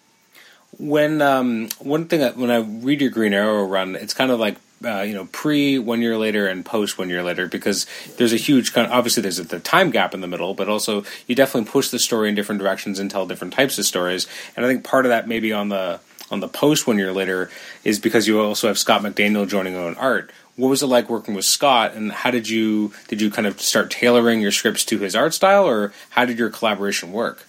When 0.79 1.21
um, 1.21 1.69
one 1.79 2.05
thing 2.05 2.21
that, 2.21 2.35
when 2.35 2.49
I 2.49 2.57
read 2.57 3.01
your 3.01 3.11
Green 3.11 3.33
Arrow 3.33 3.65
run, 3.65 3.95
it's 3.95 4.13
kind 4.13 4.31
of 4.31 4.39
like 4.39 4.57
uh, 4.83 5.01
you 5.01 5.13
know 5.13 5.25
pre 5.31 5.79
one 5.79 6.01
year 6.01 6.17
later 6.17 6.47
and 6.47 6.65
post 6.65 6.97
one 6.97 7.09
year 7.09 7.23
later 7.23 7.47
because 7.47 7.85
there's 8.17 8.33
a 8.33 8.37
huge 8.37 8.73
kind 8.73 8.87
of, 8.87 8.93
obviously 8.93 9.21
there's 9.21 9.39
a, 9.39 9.43
the 9.43 9.59
time 9.59 9.91
gap 9.91 10.13
in 10.13 10.21
the 10.21 10.27
middle 10.27 10.53
but 10.53 10.67
also 10.67 11.03
you 11.27 11.35
definitely 11.35 11.69
push 11.69 11.89
the 11.89 11.99
story 11.99 12.29
in 12.29 12.35
different 12.35 12.59
directions 12.59 12.99
and 12.99 13.09
tell 13.09 13.25
different 13.25 13.53
types 13.53 13.77
of 13.77 13.85
stories 13.85 14.27
and 14.55 14.65
i 14.65 14.69
think 14.69 14.83
part 14.83 15.05
of 15.05 15.09
that 15.09 15.27
maybe 15.27 15.53
on 15.53 15.69
the 15.69 15.99
on 16.31 16.39
the 16.39 16.47
post 16.47 16.87
one 16.87 16.97
year 16.97 17.13
later 17.13 17.49
is 17.83 17.99
because 17.99 18.27
you 18.27 18.41
also 18.41 18.67
have 18.67 18.77
scott 18.77 19.01
mcdaniel 19.01 19.47
joining 19.47 19.75
on 19.75 19.95
art 19.95 20.31
what 20.55 20.69
was 20.69 20.83
it 20.83 20.87
like 20.87 21.09
working 21.09 21.33
with 21.33 21.45
scott 21.45 21.93
and 21.93 22.11
how 22.11 22.31
did 22.31 22.49
you 22.49 22.93
did 23.07 23.21
you 23.21 23.31
kind 23.31 23.47
of 23.47 23.61
start 23.61 23.89
tailoring 23.91 24.41
your 24.41 24.51
scripts 24.51 24.85
to 24.85 24.99
his 24.99 25.15
art 25.15 25.33
style 25.33 25.65
or 25.65 25.93
how 26.11 26.25
did 26.25 26.37
your 26.37 26.49
collaboration 26.49 27.11
work 27.11 27.45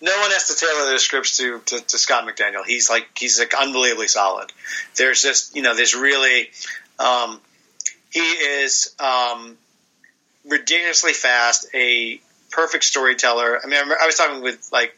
no 0.00 0.20
one 0.20 0.30
has 0.32 0.48
to 0.48 0.54
tailor 0.54 0.84
their 0.86 0.98
scripts 0.98 1.38
to, 1.38 1.60
to, 1.60 1.80
to, 1.80 1.96
Scott 1.96 2.28
McDaniel. 2.28 2.62
He's 2.66 2.90
like 2.90 3.08
he's 3.16 3.38
like 3.38 3.54
unbelievably 3.54 4.08
solid. 4.08 4.52
There's 4.96 5.22
just 5.22 5.56
you 5.56 5.62
know 5.62 5.74
there's 5.74 5.94
really 5.94 6.50
um, 6.98 7.40
he 8.10 8.20
is 8.20 8.94
um, 9.00 9.56
ridiculously 10.44 11.12
fast, 11.12 11.66
a 11.74 12.20
perfect 12.50 12.84
storyteller. 12.84 13.60
I 13.62 13.66
mean, 13.66 13.78
I, 13.78 13.96
I, 14.02 14.06
was 14.06 14.16
talking 14.16 14.42
with 14.42 14.68
like 14.72 14.96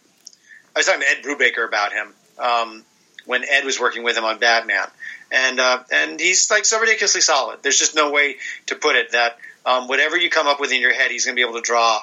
I 0.75 0.81
was 0.81 0.87
talking 0.87 1.03
to 1.03 1.11
Ed 1.11 1.23
Brubaker 1.23 1.67
about 1.67 1.93
him 1.93 2.13
um, 2.39 2.85
when 3.25 3.45
Ed 3.45 3.65
was 3.65 3.81
working 3.81 4.03
with 4.03 4.17
him 4.17 4.25
on 4.25 4.39
Batman, 4.39 4.89
and 5.31 5.61
uh, 5.61 5.83
and 5.93 6.21
he's 6.21 6.51
like 6.51 6.65
so 6.65 6.81
ridiculously 6.81 7.21
solid. 7.21 7.63
There's 7.63 7.79
just 7.79 7.95
no 7.95 8.11
way 8.11 8.37
to 8.67 8.75
put 8.75 8.97
it 8.97 9.13
that 9.13 9.39
um, 9.65 9.89
whatever 9.89 10.17
you 10.17 10.31
come 10.31 10.47
up 10.47 10.61
with 10.61 10.73
in 10.73 10.81
your 10.81 10.93
head, 10.93 11.11
he's 11.11 11.25
going 11.25 11.35
to 11.35 11.41
be 11.41 11.47
able 11.47 11.59
to 11.59 11.65
draw 11.65 12.01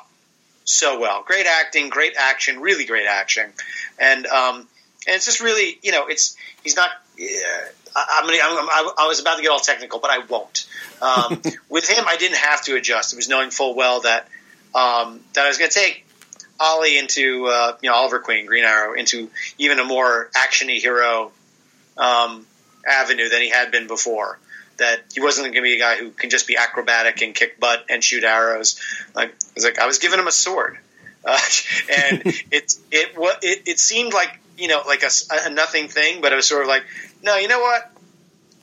so 0.66 1.00
well. 1.00 1.24
Great 1.24 1.46
acting, 1.46 1.90
great 1.90 2.14
action, 2.18 2.60
really 2.60 2.86
great 2.86 3.08
action, 3.08 3.52
and 4.00 4.26
um, 4.28 4.68
and 5.08 5.16
it's 5.16 5.26
just 5.26 5.42
really 5.42 5.78
you 5.82 5.92
know 5.92 6.08
it's 6.08 6.36
he's 6.64 6.76
not. 6.76 6.90
Uh, 7.20 7.26
I, 7.96 8.22
I'm, 8.24 8.88
I'm, 8.88 8.94
I 8.98 9.08
was 9.08 9.20
about 9.20 9.36
to 9.36 9.44
get 9.44 9.52
all 9.52 9.60
technical, 9.60 10.00
but 10.00 10.10
I 10.10 10.20
won't. 10.26 10.68
Um, 11.00 11.42
with 11.70 11.88
him, 11.88 12.06
I 12.08 12.18
didn't 12.18 12.38
have 12.38 12.64
to 12.64 12.76
adjust. 12.76 13.14
It 13.14 13.18
was 13.18 13.30
knowing 13.30 13.52
full 13.52 13.76
well 13.76 14.02
that 14.02 14.28
um, 14.74 15.20
that 15.34 15.46
I 15.46 15.48
was 15.48 15.60
going 15.60 15.70
to 15.70 15.80
take 15.80 16.06
Ollie 16.60 16.98
into 16.98 17.46
uh, 17.46 17.78
you 17.82 17.90
know 17.90 17.96
Oliver 17.96 18.20
Queen, 18.20 18.46
Green 18.46 18.64
Arrow, 18.64 18.94
into 18.94 19.30
even 19.58 19.80
a 19.80 19.86
more 19.86 20.30
actiony 20.36 20.80
hero 20.80 21.32
um, 21.98 22.46
avenue 22.86 23.30
than 23.30 23.42
he 23.42 23.50
had 23.50 23.72
been 23.72 23.88
before 23.88 24.40
that 24.78 25.04
he 25.14 25.22
wasn't 25.22 25.46
going 25.46 25.56
to 25.56 25.62
be 25.62 25.76
a 25.76 25.80
guy 25.80 25.98
who 25.98 26.12
can 26.12 26.30
just 26.30 26.48
be 26.48 26.58
acrobatic 26.58 27.22
and 27.22 27.36
kick 27.36 27.60
butt 27.60 27.86
and 27.90 28.04
shoot 28.04 28.24
arrows. 28.24 28.80
Like 29.14 29.30
I 29.30 29.34
was 29.56 29.64
like 29.64 29.80
I 29.80 29.86
was 29.86 30.00
giving 30.00 30.20
him 30.20 30.28
a 30.28 30.32
sword, 30.32 30.78
uh, 31.26 31.40
and 31.98 32.22
it 32.52 32.76
it 32.92 33.18
what 33.18 33.40
it, 33.44 33.68
it 33.68 33.80
seemed 33.80 34.14
like 34.14 34.40
you 34.58 34.68
know 34.68 34.82
like 34.86 35.04
a, 35.04 35.10
a 35.32 35.50
nothing 35.50 35.88
thing, 35.88 36.22
but 36.22 36.34
it 36.34 36.36
was 36.36 36.48
sort 36.48 36.64
of 36.64 36.68
like 36.68 36.84
no, 37.22 37.38
you 37.38 37.48
know 37.48 37.60
what? 37.60 37.90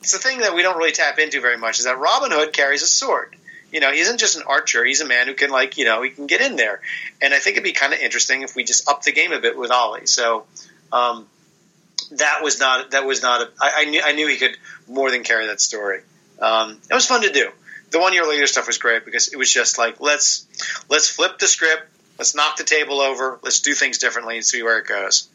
It's 0.01 0.13
the 0.13 0.19
thing 0.19 0.39
that 0.39 0.55
we 0.55 0.63
don't 0.63 0.77
really 0.77 0.91
tap 0.91 1.19
into 1.19 1.41
very 1.41 1.57
much 1.57 1.79
is 1.79 1.85
that 1.85 1.99
Robin 1.99 2.31
Hood 2.31 2.53
carries 2.53 2.81
a 2.81 2.87
sword. 2.87 3.35
You 3.71 3.79
know, 3.79 3.91
he 3.91 3.99
isn't 3.99 4.19
just 4.19 4.35
an 4.35 4.43
archer; 4.45 4.83
he's 4.83 5.01
a 5.01 5.07
man 5.07 5.27
who 5.27 5.33
can 5.33 5.49
like 5.49 5.77
you 5.77 5.85
know 5.85 6.01
he 6.01 6.09
can 6.09 6.27
get 6.27 6.41
in 6.41 6.55
there. 6.55 6.81
And 7.21 7.33
I 7.33 7.39
think 7.39 7.55
it'd 7.55 7.63
be 7.63 7.71
kind 7.71 7.93
of 7.93 7.99
interesting 7.99 8.41
if 8.41 8.55
we 8.55 8.63
just 8.63 8.89
up 8.89 9.03
the 9.03 9.11
game 9.11 9.31
a 9.31 9.39
bit 9.39 9.57
with 9.57 9.71
Ollie. 9.71 10.07
So. 10.07 10.45
Um, 10.93 11.25
that 12.11 12.41
was 12.43 12.59
not 12.59 12.91
that 12.91 13.05
was 13.05 13.21
not 13.21 13.41
a, 13.41 13.49
I, 13.59 13.71
I 13.77 13.85
knew 13.85 14.01
I 14.03 14.11
knew 14.13 14.27
he 14.27 14.37
could 14.37 14.57
more 14.87 15.11
than 15.11 15.23
carry 15.23 15.47
that 15.47 15.61
story. 15.61 16.01
Um, 16.39 16.79
it 16.89 16.93
was 16.93 17.05
fun 17.05 17.21
to 17.21 17.31
do. 17.31 17.49
The 17.91 17.99
one 17.99 18.13
year 18.13 18.27
later 18.27 18.47
stuff 18.47 18.67
was 18.67 18.77
great 18.77 19.05
because 19.05 19.27
it 19.27 19.37
was 19.37 19.51
just 19.51 19.77
like 19.77 19.99
let's 19.99 20.45
let's 20.89 21.09
flip 21.09 21.39
the 21.39 21.47
script, 21.47 21.83
let's 22.17 22.35
knock 22.35 22.57
the 22.57 22.63
table 22.63 23.01
over, 23.01 23.39
let's 23.43 23.59
do 23.59 23.73
things 23.73 23.97
differently 23.97 24.35
and 24.35 24.45
see 24.45 24.63
where 24.63 24.77
it 24.77 24.87
goes. 24.87 25.27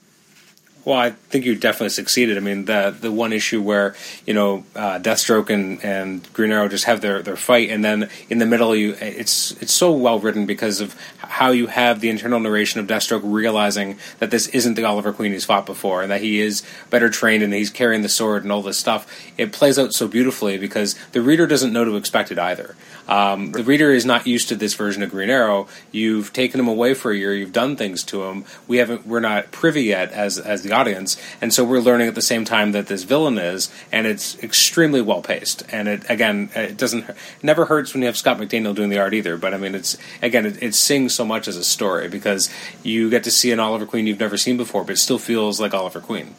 Well, 0.86 0.96
I 0.96 1.10
think 1.10 1.44
you 1.44 1.56
definitely 1.56 1.88
succeeded. 1.88 2.36
I 2.36 2.40
mean, 2.40 2.66
the 2.66 2.96
the 2.98 3.10
one 3.10 3.32
issue 3.32 3.60
where 3.60 3.96
you 4.24 4.32
know 4.32 4.64
uh, 4.76 5.00
Deathstroke 5.00 5.50
and, 5.50 5.84
and 5.84 6.32
Green 6.32 6.52
Arrow 6.52 6.68
just 6.68 6.84
have 6.84 7.00
their, 7.00 7.22
their 7.22 7.36
fight, 7.36 7.70
and 7.70 7.84
then 7.84 8.08
in 8.30 8.38
the 8.38 8.46
middle, 8.46 8.74
you 8.76 8.94
it's 9.00 9.50
it's 9.60 9.72
so 9.72 9.90
well 9.90 10.20
written 10.20 10.46
because 10.46 10.80
of 10.80 10.94
how 11.18 11.50
you 11.50 11.66
have 11.66 11.98
the 12.00 12.08
internal 12.08 12.38
narration 12.38 12.78
of 12.78 12.86
Deathstroke 12.86 13.22
realizing 13.24 13.98
that 14.20 14.30
this 14.30 14.46
isn't 14.50 14.74
the 14.74 14.84
Oliver 14.84 15.12
Queen 15.12 15.32
he's 15.32 15.44
fought 15.44 15.66
before, 15.66 16.02
and 16.02 16.10
that 16.12 16.20
he 16.20 16.40
is 16.40 16.62
better 16.88 17.10
trained, 17.10 17.42
and 17.42 17.52
he's 17.52 17.68
carrying 17.68 18.02
the 18.02 18.08
sword 18.08 18.44
and 18.44 18.52
all 18.52 18.62
this 18.62 18.78
stuff. 18.78 19.12
It 19.36 19.50
plays 19.50 19.80
out 19.80 19.92
so 19.92 20.06
beautifully 20.06 20.56
because 20.56 20.94
the 21.10 21.20
reader 21.20 21.48
doesn't 21.48 21.72
know 21.72 21.84
to 21.84 21.96
expect 21.96 22.30
it 22.30 22.38
either. 22.38 22.76
Um, 23.08 23.52
the 23.52 23.62
reader 23.62 23.90
is 23.90 24.04
not 24.04 24.26
used 24.26 24.48
to 24.48 24.56
this 24.56 24.74
version 24.74 25.02
of 25.02 25.10
Green 25.10 25.30
Arrow. 25.30 25.68
You've 25.92 26.32
taken 26.32 26.58
him 26.58 26.68
away 26.68 26.94
for 26.94 27.10
a 27.10 27.16
year. 27.16 27.34
You've 27.34 27.52
done 27.52 27.76
things 27.76 28.02
to 28.04 28.24
him. 28.24 28.44
We 28.66 28.78
haven't. 28.78 29.06
We're 29.06 29.20
not 29.20 29.52
privy 29.52 29.84
yet 29.84 30.12
as 30.12 30.38
as 30.38 30.62
the 30.62 30.72
audience, 30.72 31.20
and 31.40 31.52
so 31.52 31.64
we're 31.64 31.80
learning 31.80 32.08
at 32.08 32.14
the 32.14 32.22
same 32.22 32.44
time 32.44 32.72
that 32.72 32.86
this 32.88 33.04
villain 33.04 33.38
is, 33.38 33.70
and 33.92 34.06
it's 34.06 34.38
extremely 34.42 35.00
well 35.00 35.22
paced. 35.22 35.62
And 35.72 35.88
it 35.88 36.08
again, 36.08 36.50
it 36.54 36.76
doesn't 36.76 37.06
never 37.42 37.66
hurts 37.66 37.94
when 37.94 38.02
you 38.02 38.06
have 38.06 38.16
Scott 38.16 38.38
McDaniel 38.38 38.74
doing 38.74 38.90
the 38.90 38.98
art 38.98 39.14
either. 39.14 39.36
But 39.36 39.54
I 39.54 39.56
mean, 39.56 39.74
it's 39.74 39.96
again, 40.22 40.46
it, 40.46 40.62
it 40.62 40.74
sings 40.74 41.14
so 41.14 41.24
much 41.24 41.48
as 41.48 41.56
a 41.56 41.64
story 41.64 42.08
because 42.08 42.50
you 42.82 43.10
get 43.10 43.24
to 43.24 43.30
see 43.30 43.52
an 43.52 43.60
Oliver 43.60 43.86
Queen 43.86 44.06
you've 44.06 44.20
never 44.20 44.36
seen 44.36 44.56
before, 44.56 44.84
but 44.84 44.92
it 44.92 44.98
still 44.98 45.18
feels 45.18 45.60
like 45.60 45.74
Oliver 45.74 46.00
Queen. 46.00 46.34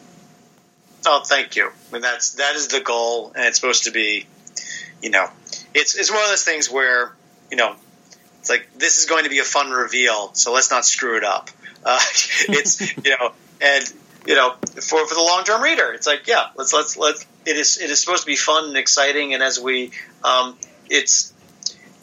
Oh, 1.06 1.22
thank 1.24 1.56
you. 1.56 1.70
I 1.70 1.92
mean, 1.92 2.02
that's 2.02 2.32
that 2.32 2.54
is 2.54 2.68
the 2.68 2.80
goal, 2.80 3.32
and 3.34 3.46
it's 3.46 3.58
supposed 3.58 3.84
to 3.84 3.90
be, 3.90 4.26
you 5.02 5.10
know, 5.10 5.28
it's 5.78 5.94
it's 5.94 6.10
one 6.10 6.22
of 6.22 6.28
those 6.28 6.44
things 6.44 6.70
where 6.70 7.12
you 7.50 7.56
know 7.56 7.74
it's 8.40 8.50
like 8.50 8.68
this 8.76 8.98
is 8.98 9.06
going 9.06 9.24
to 9.24 9.30
be 9.30 9.38
a 9.38 9.44
fun 9.44 9.70
reveal, 9.70 10.32
so 10.34 10.52
let's 10.52 10.70
not 10.70 10.84
screw 10.84 11.16
it 11.16 11.24
up. 11.24 11.50
Uh, 11.84 12.00
it's 12.48 12.80
you 13.04 13.10
know, 13.10 13.32
and 13.60 13.92
you 14.26 14.34
know, 14.34 14.54
for 14.74 15.06
for 15.06 15.14
the 15.14 15.24
long 15.26 15.44
term 15.44 15.62
reader, 15.62 15.92
it's 15.92 16.06
like 16.06 16.26
yeah, 16.26 16.48
let's 16.56 16.72
let's 16.72 16.96
let's 16.96 17.26
it 17.46 17.56
is 17.56 17.78
it 17.80 17.90
is 17.90 18.00
supposed 18.00 18.22
to 18.22 18.26
be 18.26 18.36
fun 18.36 18.68
and 18.68 18.76
exciting, 18.76 19.34
and 19.34 19.42
as 19.42 19.60
we 19.60 19.92
um, 20.24 20.56
it's 20.90 21.32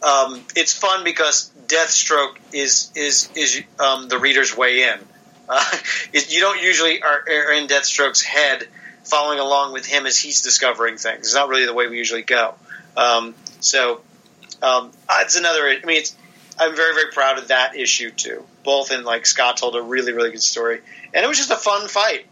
um, 0.03 0.41
it's 0.55 0.73
fun 0.73 1.03
because 1.03 1.51
Deathstroke 1.67 2.37
is 2.53 2.91
is 2.95 3.29
is 3.35 3.63
um, 3.79 4.07
the 4.07 4.17
reader's 4.17 4.55
way 4.55 4.83
in. 4.83 4.99
Uh, 5.47 5.63
it, 6.13 6.33
you 6.33 6.39
don't 6.41 6.61
usually 6.61 7.01
are, 7.01 7.23
are 7.27 7.53
in 7.53 7.67
Deathstroke's 7.67 8.21
head 8.21 8.67
following 9.03 9.39
along 9.39 9.73
with 9.73 9.85
him 9.85 10.05
as 10.05 10.17
he's 10.17 10.41
discovering 10.41 10.97
things. 10.97 11.27
It's 11.27 11.35
not 11.35 11.49
really 11.49 11.65
the 11.65 11.73
way 11.73 11.87
we 11.87 11.97
usually 11.97 12.23
go. 12.23 12.55
Um, 12.97 13.35
so 13.65 14.01
um, 14.61 14.91
it's 15.21 15.37
another. 15.37 15.67
I 15.67 15.79
mean, 15.85 16.03
I'm 16.59 16.75
very 16.75 16.93
very 16.93 17.11
proud 17.11 17.37
of 17.37 17.49
that 17.49 17.75
issue 17.75 18.11
too. 18.11 18.43
Both 18.63 18.91
in 18.91 19.03
like 19.03 19.25
Scott 19.25 19.57
told 19.57 19.75
a 19.75 19.81
really 19.81 20.13
really 20.13 20.31
good 20.31 20.43
story, 20.43 20.81
and 21.13 21.23
it 21.23 21.27
was 21.27 21.37
just 21.37 21.51
a 21.51 21.55
fun 21.55 21.87
fight. 21.87 22.25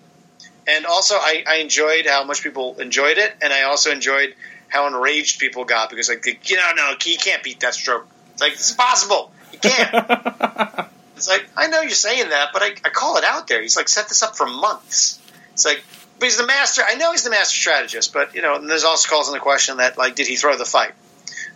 And 0.66 0.86
also, 0.86 1.16
I, 1.16 1.44
I 1.46 1.56
enjoyed 1.56 2.06
how 2.06 2.24
much 2.24 2.42
people 2.42 2.80
enjoyed 2.80 3.18
it, 3.18 3.34
and 3.42 3.52
I 3.52 3.64
also 3.64 3.92
enjoyed 3.92 4.34
how 4.70 4.88
enraged 4.88 5.40
people 5.40 5.66
got 5.66 5.90
because 5.90 6.10
like 6.10 6.50
you 6.50 6.56
know 6.56 6.72
no 6.76 6.94
he 7.02 7.18
can't 7.18 7.44
beat 7.44 7.60
Deathstroke. 7.60 8.06
It's 8.34 8.42
like 8.42 8.54
it's 8.54 8.72
impossible. 8.72 9.32
He 9.52 9.58
can't. 9.58 9.94
it's 11.16 11.28
like 11.28 11.46
I 11.58 11.68
know 11.68 11.82
you're 11.82 11.92
saying 11.92 12.30
that, 12.30 12.50
but 12.54 12.62
I, 12.62 12.68
I 12.86 12.90
call 12.90 13.18
it 13.18 13.24
out 13.24 13.48
there. 13.48 13.62
He's 13.62 13.76
like 13.76 13.90
set 13.90 14.08
this 14.08 14.24
up 14.24 14.38
for 14.38 14.48
months. 14.48 15.20
It's 15.54 15.66
like 15.66 15.84
but 16.24 16.28
he's 16.28 16.38
the 16.38 16.48
master. 16.48 16.82
I 16.88 16.96
know 16.96 17.12
he's 17.12 17.24
the 17.24 17.32
master 17.32 17.56
strategist, 17.56 18.14
but 18.14 18.34
you 18.34 18.42
know, 18.42 18.56
and 18.56 18.70
there's 18.70 18.86
also 18.86 19.10
calls 19.10 19.28
in 19.28 19.34
the 19.34 19.42
question 19.42 19.78
that 19.78 19.98
like, 19.98 20.16
did 20.16 20.26
he 20.26 20.38
throw 20.38 20.56
the 20.58 20.64
fight? 20.64 20.94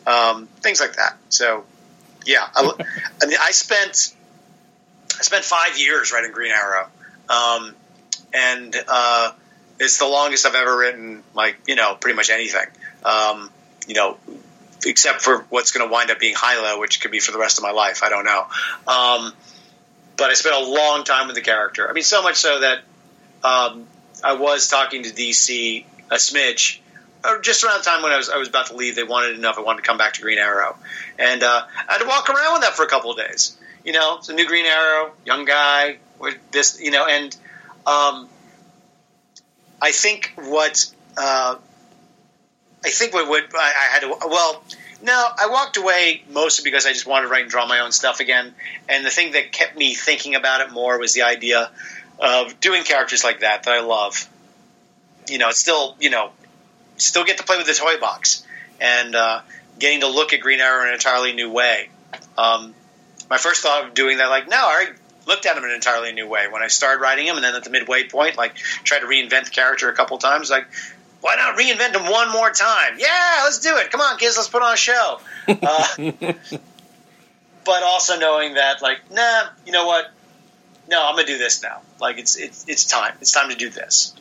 Um, 0.07 0.47
things 0.61 0.79
like 0.79 0.95
that. 0.95 1.17
So, 1.29 1.65
yeah, 2.25 2.47
I, 2.55 2.71
I, 3.21 3.25
mean, 3.25 3.37
I 3.41 3.51
spent 3.51 4.15
I 5.17 5.21
spent 5.21 5.43
five 5.43 5.77
years 5.77 6.11
writing 6.11 6.31
Green 6.31 6.51
Arrow, 6.51 6.87
um, 7.29 7.75
and 8.33 8.75
uh, 8.87 9.31
it's 9.79 9.99
the 9.99 10.07
longest 10.07 10.45
I've 10.45 10.55
ever 10.55 10.77
written. 10.77 11.23
Like 11.33 11.57
you 11.67 11.75
know, 11.75 11.95
pretty 11.99 12.15
much 12.15 12.29
anything. 12.29 12.67
Um, 13.03 13.51
you 13.87 13.95
know, 13.95 14.17
except 14.85 15.21
for 15.21 15.45
what's 15.49 15.71
going 15.71 15.87
to 15.87 15.91
wind 15.91 16.11
up 16.11 16.19
being 16.19 16.35
Hilo, 16.39 16.79
which 16.79 17.01
could 17.01 17.11
be 17.11 17.19
for 17.19 17.31
the 17.31 17.39
rest 17.39 17.57
of 17.57 17.63
my 17.63 17.71
life. 17.71 18.03
I 18.03 18.09
don't 18.09 18.25
know. 18.25 18.45
Um, 18.87 19.33
but 20.17 20.29
I 20.29 20.33
spent 20.33 20.55
a 20.55 20.69
long 20.69 21.03
time 21.03 21.27
with 21.27 21.35
the 21.35 21.41
character. 21.41 21.89
I 21.89 21.93
mean, 21.93 22.03
so 22.03 22.21
much 22.23 22.35
so 22.35 22.59
that 22.59 22.79
um, 23.43 23.85
I 24.23 24.33
was 24.33 24.67
talking 24.67 25.03
to 25.03 25.09
DC 25.09 25.85
a 26.09 26.15
smidge, 26.15 26.79
just 27.41 27.63
around 27.63 27.79
the 27.79 27.83
time 27.83 28.03
when 28.03 28.11
I 28.11 28.17
was 28.17 28.29
I 28.29 28.37
was 28.37 28.47
about 28.47 28.67
to 28.67 28.75
leave. 28.75 28.95
They 28.95 29.03
wanted 29.03 29.39
if 29.39 29.57
I 29.57 29.61
wanted 29.61 29.81
to 29.81 29.87
come 29.87 29.97
back 29.97 30.13
to 30.13 30.21
Green 30.21 30.37
Arrow, 30.37 30.75
and 31.19 31.43
uh, 31.43 31.63
I 31.87 31.93
had 31.93 31.99
to 31.99 32.07
walk 32.07 32.29
around 32.29 32.53
with 32.53 32.61
that 32.63 32.75
for 32.75 32.83
a 32.83 32.87
couple 32.87 33.11
of 33.11 33.17
days. 33.17 33.57
You 33.83 33.93
know, 33.93 34.17
it's 34.17 34.29
a 34.29 34.33
new 34.33 34.47
Green 34.47 34.65
Arrow, 34.65 35.11
young 35.25 35.45
guy 35.45 35.97
with 36.19 36.35
this, 36.51 36.81
you 36.81 36.91
know, 36.91 37.05
and 37.05 37.35
um, 37.85 38.27
I 39.81 39.91
think 39.91 40.33
what 40.35 40.93
uh, 41.17 41.55
I 42.85 42.89
think 42.89 43.13
what 43.13 43.29
would 43.29 43.43
I, 43.55 43.73
I 43.77 43.93
had 43.93 43.99
to 44.01 44.27
well. 44.27 44.63
No, 44.99 45.13
I 45.13 45.49
walked 45.49 45.77
away 45.77 46.23
mostly 46.31 46.67
because 46.67 46.87
I 46.87 46.89
just 46.91 47.05
wanted 47.05 47.27
to 47.27 47.31
write 47.31 47.43
and 47.43 47.51
draw 47.51 47.67
my 47.67 47.81
own 47.81 47.91
stuff 47.91 48.19
again. 48.19 48.55
And 48.89 49.05
the 49.05 49.11
thing 49.11 49.33
that 49.33 49.51
kept 49.51 49.77
me 49.77 49.93
thinking 49.93 50.33
about 50.33 50.61
it 50.61 50.71
more 50.71 50.97
was 50.97 51.13
the 51.13 51.21
idea 51.21 51.69
of 52.19 52.59
doing 52.59 52.83
characters 52.83 53.23
like 53.23 53.41
that 53.41 53.63
that 53.63 53.71
I 53.71 53.81
love. 53.81 54.27
You 55.29 55.37
know, 55.37 55.49
it's 55.49 55.59
still 55.59 55.95
you 55.99 56.09
know, 56.09 56.31
still 56.97 57.23
get 57.23 57.37
to 57.37 57.43
play 57.43 57.57
with 57.57 57.67
the 57.67 57.73
toy 57.73 57.99
box 57.99 58.45
and 58.79 59.15
uh, 59.15 59.41
getting 59.79 60.01
to 60.01 60.07
look 60.07 60.33
at 60.33 60.41
Green 60.41 60.59
Arrow 60.59 60.83
in 60.83 60.89
an 60.89 60.93
entirely 60.93 61.33
new 61.33 61.51
way. 61.51 61.89
Um, 62.37 62.73
my 63.29 63.37
first 63.37 63.61
thought 63.61 63.85
of 63.85 63.93
doing 63.93 64.17
that, 64.17 64.29
like, 64.29 64.47
no, 64.49 64.57
I 64.57 64.73
already 64.73 64.91
looked 65.25 65.45
at 65.45 65.57
him 65.57 65.63
in 65.63 65.69
an 65.69 65.75
entirely 65.75 66.13
new 66.13 66.27
way 66.27 66.47
when 66.49 66.61
I 66.61 66.67
started 66.67 67.01
writing 67.01 67.27
him, 67.27 67.35
and 67.35 67.43
then 67.43 67.55
at 67.55 67.63
the 67.63 67.69
midway 67.69 68.07
point, 68.07 68.37
like, 68.37 68.55
tried 68.55 68.99
to 68.99 69.07
reinvent 69.07 69.45
the 69.45 69.51
character 69.51 69.89
a 69.89 69.93
couple 69.93 70.17
times, 70.17 70.49
like. 70.49 70.67
Why 71.19 71.35
not 71.35 71.57
reinvent 71.57 71.95
him 71.95 72.11
one 72.11 72.31
more 72.31 72.51
time? 72.51 72.99
Yeah, 72.99 73.41
let's 73.43 73.59
do 73.59 73.75
it. 73.77 73.89
Come 73.89 74.01
on, 74.01 74.19
kids, 74.19 74.37
let's 74.37 74.49
put 74.49 74.61
on 74.61 74.75
a 74.75 74.77
show. 74.77 75.19
Uh, 75.47 75.87
but 77.65 77.83
also 77.83 78.19
knowing 78.19 78.53
that, 78.53 78.83
like, 78.83 78.99
nah, 79.11 79.47
you 79.65 79.71
know 79.71 79.87
what? 79.87 80.11
No, 80.87 81.03
I'm 81.05 81.15
gonna 81.15 81.25
do 81.25 81.39
this 81.39 81.63
now. 81.63 81.81
Like, 81.99 82.19
it's 82.19 82.37
it's 82.37 82.65
it's 82.69 82.85
time. 82.85 83.13
It's 83.19 83.31
time 83.31 83.49
to 83.49 83.55
do 83.55 83.69
this. 83.69 84.15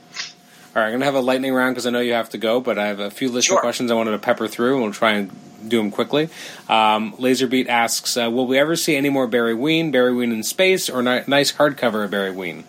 All 0.77 0.83
right, 0.83 0.89
I'm 0.89 0.93
going 0.93 1.01
to 1.01 1.07
have 1.07 1.15
a 1.15 1.21
lightning 1.21 1.55
round 1.55 1.75
because 1.75 1.87
I 1.87 1.91
know 1.91 2.01
you 2.01 2.13
have 2.13 2.29
to 2.31 2.39
go, 2.39 2.61
but 2.61 2.79
I 2.79 2.89
have 2.89 3.01
a 3.01 3.11
few 3.11 3.31
listener 3.31 3.55
Sure. 3.55 3.61
questions 3.63 3.91
I 3.91 3.95
wanted 3.95 4.11
to 4.11 4.19
pepper 4.19 4.47
through, 4.47 4.75
and 4.75 4.83
we'll 4.83 4.93
try 4.93 5.13
and 5.13 5.31
do 5.67 5.79
them 5.79 5.91
quickly. 5.91 6.25
Um, 6.69 7.15
Laserbeat 7.15 7.67
asks, 7.67 8.15
uh, 8.19 8.31
will 8.31 8.47
we 8.47 8.59
ever 8.59 8.77
see 8.77 8.95
any 8.95 9.09
more 9.09 9.27
Barry 9.27 9.55
Ween, 9.55 9.91
Barry 9.91 10.13
Ween 10.15 10.33
in 10.33 10.43
space, 10.43 10.91
or 10.91 11.03
ni- 11.03 11.23
nice 11.27 11.53
hardcover 11.53 12.05
of 12.05 12.11
Barry 12.11 12.31
Ween? 12.31 12.65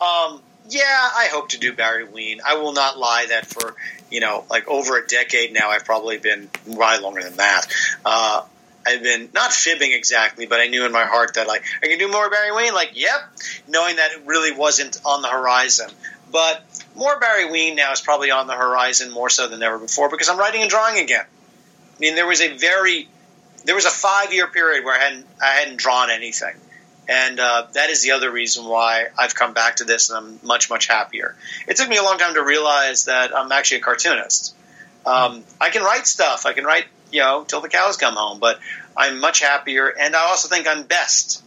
Um, 0.00 0.42
yeah, 0.68 0.82
I 1.16 1.28
hope 1.30 1.50
to 1.50 1.58
do 1.58 1.72
Barry 1.72 2.04
Ween. 2.04 2.40
I 2.44 2.56
will 2.56 2.72
not 2.72 2.98
lie 2.98 3.26
that 3.28 3.46
for 3.46 3.76
you 4.10 4.18
know 4.18 4.44
like 4.50 4.66
over 4.66 4.98
a 4.98 5.06
decade 5.06 5.52
now, 5.52 5.70
I've 5.70 5.84
probably 5.84 6.18
been 6.18 6.48
probably 6.64 7.00
longer 7.00 7.22
than 7.22 7.36
that. 7.36 7.66
Uh, 8.04 8.42
I've 8.86 9.02
been 9.04 9.28
not 9.34 9.52
fibbing 9.52 9.92
exactly, 9.92 10.46
but 10.46 10.60
I 10.60 10.66
knew 10.66 10.84
in 10.84 10.90
my 10.92 11.04
heart 11.04 11.34
that 11.34 11.46
like 11.46 11.62
I 11.82 11.86
can 11.86 11.98
do 11.98 12.08
more 12.10 12.28
Barry 12.28 12.52
Ween. 12.52 12.74
Like, 12.74 12.90
yep, 12.94 13.20
knowing 13.68 13.96
that 13.96 14.12
it 14.12 14.22
really 14.26 14.50
wasn't 14.52 14.98
on 15.04 15.22
the 15.22 15.28
horizon. 15.28 15.90
But 16.30 16.64
more 16.94 17.18
Barry 17.18 17.50
Ween 17.50 17.76
now 17.76 17.92
is 17.92 18.00
probably 18.00 18.30
on 18.30 18.46
the 18.46 18.54
horizon 18.54 19.10
more 19.10 19.30
so 19.30 19.48
than 19.48 19.62
ever 19.62 19.78
before 19.78 20.10
because 20.10 20.28
I'm 20.28 20.38
writing 20.38 20.62
and 20.62 20.70
drawing 20.70 20.98
again. 20.98 21.24
I 21.24 21.98
mean, 22.00 22.14
there 22.14 22.26
was 22.26 22.40
a 22.40 22.56
very 22.56 23.08
there 23.64 23.74
was 23.74 23.86
a 23.86 23.90
five 23.90 24.32
year 24.32 24.46
period 24.46 24.84
where 24.84 24.94
I 24.94 25.04
hadn't 25.04 25.26
I 25.42 25.46
hadn't 25.46 25.76
drawn 25.76 26.10
anything. 26.10 26.54
And 27.08 27.40
uh, 27.40 27.66
that 27.72 27.88
is 27.88 28.02
the 28.02 28.12
other 28.12 28.30
reason 28.30 28.66
why 28.66 29.06
I've 29.16 29.34
come 29.34 29.54
back 29.54 29.76
to 29.76 29.84
this, 29.84 30.10
and 30.10 30.18
I'm 30.18 30.40
much, 30.46 30.68
much 30.68 30.86
happier. 30.88 31.34
It 31.66 31.78
took 31.78 31.88
me 31.88 31.96
a 31.96 32.02
long 32.02 32.18
time 32.18 32.34
to 32.34 32.42
realize 32.42 33.06
that 33.06 33.34
I'm 33.34 33.50
actually 33.50 33.78
a 33.78 33.80
cartoonist. 33.80 34.54
Um, 35.06 35.42
I 35.58 35.70
can 35.70 35.82
write 35.82 36.06
stuff. 36.06 36.44
I 36.44 36.52
can 36.52 36.64
write, 36.64 36.84
you 37.10 37.20
know, 37.20 37.44
till 37.44 37.62
the 37.62 37.70
cows 37.70 37.96
come 37.96 38.14
home. 38.14 38.40
But 38.40 38.60
I'm 38.94 39.20
much 39.20 39.40
happier, 39.40 39.88
and 39.88 40.14
I 40.14 40.26
also 40.28 40.48
think 40.48 40.68
I'm 40.68 40.82
best 40.82 41.42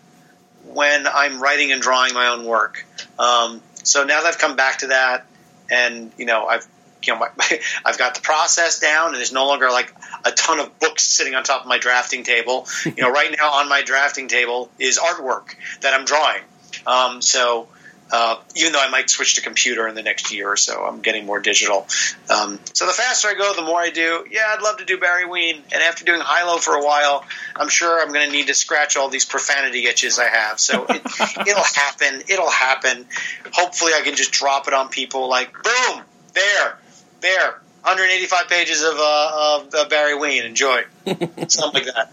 when 0.65 1.05
I'm 1.05 1.39
writing 1.39 1.71
and 1.71 1.79
drawing 1.79 2.15
my 2.15 2.29
own 2.29 2.43
work. 2.45 2.83
Um, 3.19 3.61
so 3.83 4.03
now 4.03 4.21
that 4.21 4.27
I've 4.27 4.37
come 4.37 4.55
back 4.55 4.79
to 4.79 4.87
that, 4.87 5.25
and 5.69 6.11
you 6.17 6.25
know, 6.25 6.45
I've 6.47 6.67
you 7.03 7.13
know, 7.13 7.19
my, 7.19 7.29
I've 7.85 7.97
got 7.97 8.15
the 8.15 8.21
process 8.21 8.79
down, 8.79 9.07
and 9.07 9.15
there's 9.15 9.33
no 9.33 9.47
longer 9.47 9.69
like 9.69 9.93
a 10.25 10.31
ton 10.31 10.59
of 10.59 10.79
books 10.79 11.03
sitting 11.03 11.35
on 11.35 11.43
top 11.43 11.61
of 11.61 11.67
my 11.67 11.77
drafting 11.77 12.23
table. 12.23 12.67
You 12.85 13.03
know, 13.03 13.11
right 13.11 13.33
now 13.37 13.53
on 13.53 13.69
my 13.69 13.81
drafting 13.81 14.27
table 14.27 14.69
is 14.79 14.99
artwork 14.99 15.55
that 15.81 15.93
I'm 15.93 16.05
drawing. 16.05 16.41
Um, 16.85 17.21
so 17.21 17.67
uh, 18.11 18.37
even 18.55 18.73
though 18.73 18.81
I 18.81 18.89
might 18.89 19.09
switch 19.09 19.35
to 19.35 19.41
computer 19.41 19.87
in 19.87 19.95
the 19.95 20.03
next 20.03 20.33
year 20.33 20.51
or 20.51 20.57
so, 20.57 20.83
I'm 20.83 21.01
getting 21.01 21.25
more 21.25 21.39
digital. 21.39 21.87
Um, 22.29 22.59
so 22.73 22.85
the 22.85 22.91
faster 22.91 23.29
I 23.29 23.35
go, 23.35 23.53
the 23.55 23.61
more 23.61 23.79
I 23.79 23.89
do. 23.89 24.25
Yeah, 24.29 24.41
I'd 24.47 24.61
love 24.61 24.77
to 24.77 24.85
do 24.85 24.97
Barry 24.97 25.25
Ween, 25.25 25.55
and 25.71 25.81
after 25.81 26.03
doing 26.03 26.21
Hilo 26.21 26.57
for 26.57 26.75
a 26.75 26.83
while, 26.83 27.23
I'm 27.55 27.69
sure 27.69 28.01
I'm 28.01 28.11
going 28.13 28.25
to 28.25 28.31
need 28.31 28.47
to 28.47 28.53
scratch 28.53 28.97
all 28.97 29.09
these 29.09 29.25
profanity 29.25 29.85
itches 29.85 30.19
I 30.19 30.27
have. 30.27 30.59
So 30.59 30.85
it, 30.89 31.01
it'll 31.47 31.63
happen. 31.63 32.23
It'll 32.27 32.49
happen. 32.49 33.05
Hopefully, 33.53 33.93
I 33.95 34.01
can 34.01 34.15
just 34.15 34.31
drop 34.31 34.67
it 34.67 34.73
on 34.73 34.89
people 34.89 35.29
like 35.29 35.53
boom, 35.53 36.03
there, 36.33 36.77
there. 37.21 37.59
185 37.83 38.47
pages 38.47 38.83
of, 38.83 38.93
uh, 38.95 39.59
of 39.63 39.73
uh, 39.73 39.89
Barry 39.89 40.15
Ween. 40.15 40.43
Enjoy. 40.43 40.83
Something 41.47 41.85
like 41.85 41.85
that. 41.85 42.11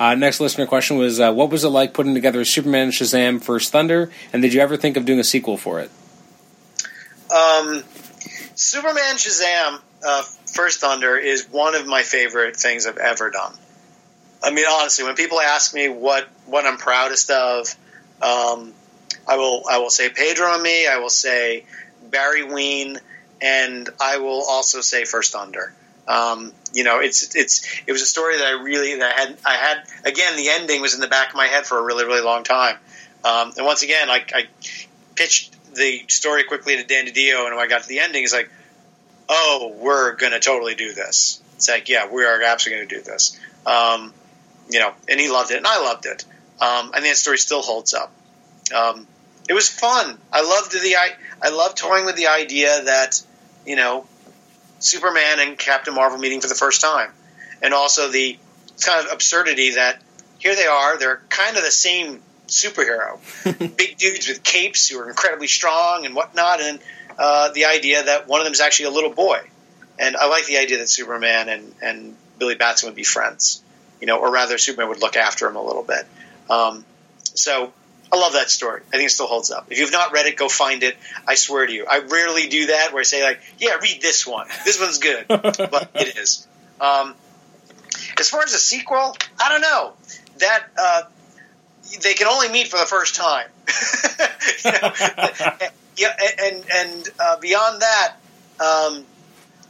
Uh, 0.00 0.14
next 0.14 0.40
listener 0.40 0.64
question 0.64 0.96
was, 0.96 1.20
uh, 1.20 1.30
what 1.30 1.50
was 1.50 1.62
it 1.62 1.68
like 1.68 1.92
putting 1.92 2.14
together 2.14 2.42
Superman 2.42 2.88
Shazam 2.88 3.38
First 3.38 3.70
Thunder, 3.70 4.10
and 4.32 4.40
did 4.40 4.54
you 4.54 4.62
ever 4.62 4.78
think 4.78 4.96
of 4.96 5.04
doing 5.04 5.18
a 5.18 5.24
sequel 5.24 5.58
for 5.58 5.78
it? 5.78 5.90
Um, 7.30 7.84
Superman 8.54 9.16
Shazam 9.16 9.78
uh, 10.02 10.22
First 10.54 10.80
Thunder 10.80 11.18
is 11.18 11.46
one 11.50 11.74
of 11.74 11.86
my 11.86 12.02
favorite 12.02 12.56
things 12.56 12.86
I've 12.86 12.96
ever 12.96 13.28
done. 13.28 13.52
I 14.42 14.50
mean, 14.52 14.64
honestly, 14.72 15.04
when 15.04 15.16
people 15.16 15.38
ask 15.38 15.74
me 15.74 15.90
what 15.90 16.26
what 16.46 16.64
I'm 16.64 16.78
proudest 16.78 17.28
of, 17.30 17.68
um, 18.22 18.72
I 19.28 19.36
will 19.36 19.64
I 19.70 19.80
will 19.80 19.90
say 19.90 20.08
Pedro 20.08 20.54
and 20.54 20.62
me. 20.62 20.86
I 20.86 20.96
will 20.96 21.10
say 21.10 21.66
Barry 22.08 22.42
Ween, 22.42 22.96
and 23.42 23.86
I 24.00 24.16
will 24.16 24.44
also 24.48 24.80
say 24.80 25.04
First 25.04 25.32
Thunder. 25.32 25.74
Um, 26.10 26.52
you 26.74 26.82
know, 26.82 26.98
it's 26.98 27.36
it's 27.36 27.82
it 27.86 27.92
was 27.92 28.02
a 28.02 28.06
story 28.06 28.36
that 28.36 28.44
I 28.44 28.62
really 28.62 28.98
that 28.98 29.14
I 29.14 29.20
had 29.20 29.38
I 29.46 29.54
had 29.54 29.84
again 30.04 30.36
the 30.36 30.48
ending 30.48 30.80
was 30.80 30.94
in 30.94 31.00
the 31.00 31.06
back 31.06 31.30
of 31.30 31.36
my 31.36 31.46
head 31.46 31.66
for 31.66 31.78
a 31.78 31.82
really 31.82 32.04
really 32.04 32.20
long 32.20 32.42
time. 32.42 32.76
Um, 33.24 33.52
and 33.56 33.64
once 33.64 33.82
again, 33.82 34.10
I, 34.10 34.24
I 34.34 34.46
pitched 35.14 35.54
the 35.74 36.04
story 36.08 36.44
quickly 36.44 36.76
to 36.76 36.84
Dan 36.84 37.06
DiDio, 37.06 37.46
and 37.46 37.54
when 37.54 37.64
I 37.64 37.68
got 37.68 37.82
to 37.82 37.88
the 37.88 38.00
ending, 38.00 38.22
he's 38.22 38.32
like, 38.32 38.50
"Oh, 39.28 39.72
we're 39.78 40.16
to 40.32 40.40
totally 40.40 40.74
do 40.74 40.94
this." 40.94 41.40
It's 41.54 41.68
like, 41.68 41.88
"Yeah, 41.88 42.08
we 42.10 42.24
are 42.24 42.42
absolutely 42.42 42.86
to 42.88 42.96
do 42.96 43.02
this." 43.02 43.38
Um, 43.64 44.12
you 44.68 44.80
know, 44.80 44.92
and 45.08 45.20
he 45.20 45.30
loved 45.30 45.52
it, 45.52 45.58
and 45.58 45.66
I 45.66 45.80
loved 45.80 46.06
it. 46.06 46.24
Um, 46.60 46.90
think 47.00 47.04
that 47.04 47.16
story 47.16 47.38
still 47.38 47.62
holds 47.62 47.94
up. 47.94 48.12
Um, 48.74 49.06
it 49.48 49.54
was 49.54 49.68
fun. 49.68 50.18
I 50.32 50.42
loved 50.42 50.72
the 50.72 50.96
I 50.96 51.10
I 51.40 51.50
loved 51.50 51.76
toying 51.78 52.04
with 52.04 52.16
the 52.16 52.28
idea 52.28 52.82
that 52.84 53.22
you 53.64 53.76
know 53.76 54.06
Superman 54.80 55.38
and 55.38 55.58
Captain 55.58 55.94
Marvel 55.94 56.18
meeting 56.18 56.40
for 56.40 56.48
the 56.48 56.54
first 56.54 56.80
time, 56.80 57.10
and 57.62 57.72
also 57.72 58.08
the 58.08 58.38
kind 58.80 59.06
of 59.06 59.12
absurdity 59.12 59.74
that 59.74 60.00
here 60.38 60.56
they 60.56 60.66
are, 60.66 60.98
they're 60.98 61.20
kind 61.28 61.56
of 61.56 61.62
the 61.62 61.70
same 61.70 62.22
superhero, 62.48 63.18
big 63.76 63.96
dudes 63.98 64.28
with 64.28 64.42
capes 64.42 64.88
who 64.88 64.98
are 64.98 65.08
incredibly 65.08 65.46
strong 65.46 66.06
and 66.06 66.14
whatnot, 66.14 66.60
and 66.60 66.80
uh, 67.18 67.50
the 67.52 67.66
idea 67.66 68.02
that 68.02 68.26
one 68.26 68.40
of 68.40 68.44
them 68.44 68.52
is 68.52 68.60
actually 68.60 68.86
a 68.86 68.90
little 68.90 69.10
boy, 69.10 69.40
and 69.98 70.16
I 70.16 70.26
like 70.28 70.46
the 70.46 70.58
idea 70.58 70.78
that 70.78 70.88
Superman 70.88 71.48
and 71.48 71.74
and 71.82 72.16
Billy 72.38 72.54
Batson 72.54 72.88
would 72.88 72.96
be 72.96 73.04
friends, 73.04 73.62
you 74.00 74.06
know, 74.06 74.18
or 74.18 74.32
rather 74.32 74.58
Superman 74.58 74.88
would 74.88 75.00
look 75.00 75.16
after 75.16 75.46
him 75.46 75.56
a 75.56 75.62
little 75.62 75.82
bit. 75.84 76.06
Um, 76.48 76.84
so 77.34 77.72
I 78.12 78.16
love 78.16 78.32
that 78.32 78.50
story. 78.50 78.82
I 78.88 78.96
think 78.96 79.06
it 79.06 79.12
still 79.12 79.26
holds 79.26 79.50
up. 79.50 79.66
If 79.70 79.78
you've 79.78 79.92
not 79.92 80.12
read 80.12 80.26
it, 80.26 80.36
go 80.36 80.48
find 80.48 80.82
it. 80.82 80.96
I 81.26 81.36
swear 81.36 81.66
to 81.66 81.72
you, 81.72 81.86
I 81.88 82.00
rarely 82.00 82.48
do 82.48 82.66
that 82.66 82.92
where 82.92 83.00
I 83.00 83.04
say 83.04 83.22
like, 83.22 83.40
"Yeah, 83.58 83.76
read 83.76 84.00
this 84.02 84.26
one. 84.26 84.48
This 84.64 84.80
one's 84.80 84.98
good," 84.98 85.26
but 85.28 85.90
it 85.94 86.16
is. 86.16 86.46
Um, 86.80 87.14
as 88.18 88.28
far 88.28 88.42
as 88.42 88.52
a 88.52 88.58
sequel, 88.58 89.16
I 89.40 89.48
don't 89.48 89.60
know 89.60 89.92
that 90.38 90.64
uh, 90.76 91.02
they 92.02 92.14
can 92.14 92.26
only 92.26 92.48
meet 92.48 92.68
for 92.68 92.78
the 92.78 92.86
first 92.86 93.14
time. 93.14 93.46
you 94.64 94.72
know? 94.72 95.68
yeah, 95.96 96.16
and 96.42 96.64
and 96.72 97.08
uh, 97.18 97.36
beyond 97.38 97.82
that, 97.82 98.14
um, 98.58 99.04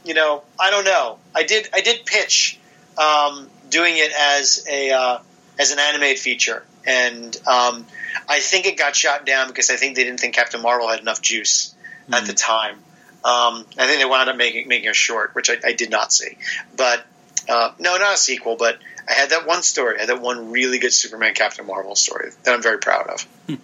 you 0.03 0.13
know, 0.13 0.43
I 0.59 0.71
don't 0.71 0.85
know. 0.85 1.17
I 1.35 1.43
did 1.43 1.69
I 1.73 1.81
did 1.81 2.05
pitch 2.05 2.59
um, 2.97 3.49
doing 3.69 3.95
it 3.97 4.11
as 4.17 4.65
a 4.69 4.91
uh, 4.91 5.19
as 5.59 5.71
an 5.71 5.79
animated 5.79 6.19
feature, 6.19 6.63
and 6.85 7.35
um, 7.47 7.85
I 8.27 8.39
think 8.39 8.65
it 8.65 8.77
got 8.77 8.95
shot 8.95 9.25
down 9.25 9.47
because 9.47 9.69
I 9.69 9.75
think 9.75 9.95
they 9.95 10.03
didn't 10.03 10.19
think 10.19 10.35
Captain 10.35 10.61
Marvel 10.61 10.87
had 10.87 10.99
enough 10.99 11.21
juice 11.21 11.73
at 12.11 12.25
the 12.25 12.33
time. 12.33 12.75
Um, 13.23 13.65
I 13.77 13.87
think 13.87 13.99
they 13.99 14.05
wound 14.05 14.29
up 14.29 14.35
making 14.35 14.67
making 14.67 14.89
a 14.89 14.93
short, 14.93 15.35
which 15.35 15.49
I, 15.49 15.55
I 15.63 15.73
did 15.73 15.91
not 15.91 16.11
see. 16.11 16.37
But 16.75 17.05
uh, 17.47 17.71
no, 17.79 17.97
not 17.97 18.15
a 18.15 18.17
sequel. 18.17 18.55
But 18.55 18.79
I 19.07 19.13
had 19.13 19.29
that 19.29 19.45
one 19.45 19.61
story. 19.63 19.97
I 19.97 20.01
had 20.01 20.09
that 20.09 20.21
one 20.21 20.51
really 20.51 20.79
good 20.79 20.93
Superman 20.93 21.33
Captain 21.33 21.65
Marvel 21.65 21.95
story 21.95 22.31
that 22.43 22.53
I'm 22.53 22.61
very 22.61 22.79
proud 22.79 23.07
of. 23.07 23.59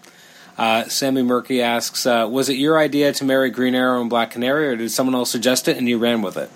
Uh, 0.57 0.88
Sammy 0.89 1.22
Murky 1.22 1.61
asks, 1.61 2.07
uh, 2.07 2.28
was 2.30 2.49
it 2.49 2.55
your 2.55 2.80
idea 2.80 3.13
to 3.13 3.24
marry 3.24 3.51
Green 3.51 3.76
Arrow 3.76 4.01
and 4.01 4.09
Black 4.09 4.32
Canary, 4.32 4.70
or 4.70 4.76
did 4.76 4.89
someone 4.89 5.13
else 5.13 5.30
suggest 5.30 5.68
it 5.68 5.78
and 5.78 5.88
you 5.88 5.99
ran 5.99 6.24
with 6.24 6.36
it? 6.36 6.49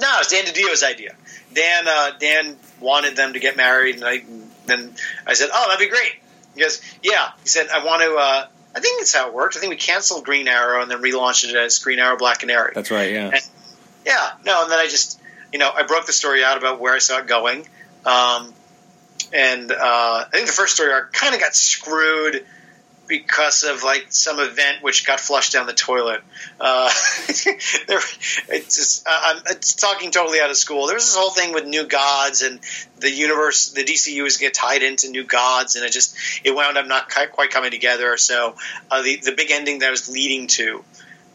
No, 0.00 0.08
it 0.14 0.18
was 0.18 0.28
Dan 0.28 0.44
DiDio's 0.44 0.84
idea. 0.84 1.16
Dan 1.52 1.84
uh, 1.88 2.10
Dan 2.18 2.56
wanted 2.80 3.16
them 3.16 3.32
to 3.32 3.40
get 3.40 3.56
married, 3.56 3.96
and 3.96 4.04
I 4.04 4.22
then 4.66 4.94
I 5.26 5.34
said, 5.34 5.50
"Oh, 5.52 5.68
that'd 5.68 5.78
be 5.78 5.90
great." 5.90 6.12
He 6.54 6.60
goes, 6.60 6.80
"Yeah." 7.02 7.30
He 7.42 7.48
said, 7.48 7.68
"I 7.68 7.84
want 7.84 8.02
to. 8.02 8.14
Uh, 8.16 8.46
I 8.76 8.80
think 8.80 9.00
that's 9.00 9.14
how 9.14 9.28
it 9.28 9.34
worked. 9.34 9.56
I 9.56 9.60
think 9.60 9.70
we 9.70 9.76
canceled 9.76 10.24
Green 10.24 10.48
Arrow 10.48 10.82
and 10.82 10.90
then 10.90 11.00
relaunched 11.00 11.48
it 11.48 11.54
as 11.54 11.78
Green 11.78 11.98
Arrow 12.00 12.16
Black 12.16 12.40
Canary. 12.40 12.72
That's 12.74 12.90
right. 12.90 13.12
Yeah. 13.12 13.30
And- 13.34 13.48
yeah, 14.04 14.32
no, 14.44 14.64
and 14.64 14.70
then 14.70 14.78
I 14.78 14.86
just, 14.86 15.18
you 15.52 15.58
know, 15.58 15.70
I 15.74 15.84
broke 15.84 16.04
the 16.04 16.12
story 16.12 16.44
out 16.44 16.58
about 16.58 16.78
where 16.78 16.92
I 16.94 16.98
saw 16.98 17.20
it 17.20 17.26
going. 17.26 17.66
Um, 18.04 18.52
and 19.32 19.72
uh, 19.72 20.24
I 20.26 20.28
think 20.30 20.46
the 20.46 20.52
first 20.52 20.74
story 20.74 20.92
arc 20.92 21.12
kind 21.12 21.34
of 21.34 21.40
got 21.40 21.54
screwed 21.54 22.44
because 23.06 23.64
of 23.64 23.82
like 23.82 24.06
some 24.10 24.40
event 24.40 24.82
which 24.82 25.06
got 25.06 25.20
flushed 25.20 25.52
down 25.52 25.66
the 25.66 25.72
toilet. 25.72 26.22
Uh, 26.60 26.90
it's 27.28 28.76
just, 28.76 29.06
I'm 29.06 29.42
it's 29.46 29.74
talking 29.74 30.10
totally 30.10 30.40
out 30.40 30.50
of 30.50 30.56
school. 30.56 30.86
There 30.86 30.96
was 30.96 31.04
this 31.04 31.16
whole 31.16 31.30
thing 31.30 31.52
with 31.52 31.66
new 31.66 31.86
gods 31.86 32.42
and 32.42 32.60
the 32.98 33.10
universe, 33.10 33.72
the 33.72 33.84
DCU 33.84 34.22
was 34.22 34.38
get 34.38 34.54
tied 34.54 34.82
into 34.82 35.10
new 35.10 35.24
gods, 35.24 35.76
and 35.76 35.84
it 35.84 35.92
just 35.92 36.16
it 36.42 36.54
wound 36.54 36.78
up 36.78 36.86
not 36.86 37.10
quite 37.10 37.32
quite 37.32 37.50
coming 37.50 37.70
together. 37.70 38.16
So 38.16 38.56
uh, 38.90 39.02
the 39.02 39.16
the 39.16 39.32
big 39.32 39.50
ending 39.50 39.80
that 39.80 39.88
I 39.88 39.90
was 39.90 40.08
leading 40.08 40.46
to 40.48 40.84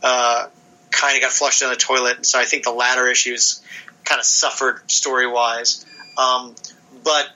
uh, 0.01 0.47
kind 0.91 1.15
of 1.15 1.22
got 1.22 1.32
flushed 1.32 1.61
down 1.61 1.70
the 1.70 1.76
toilet, 1.76 2.17
and 2.17 2.26
so 2.26 2.39
I 2.39 2.45
think 2.45 2.63
the 2.63 2.72
latter 2.72 3.07
issues 3.07 3.61
kind 4.03 4.20
of 4.20 4.26
suffered 4.26 4.89
story 4.89 5.28
wise. 5.28 5.86
Um, 6.17 6.55
but 7.03 7.30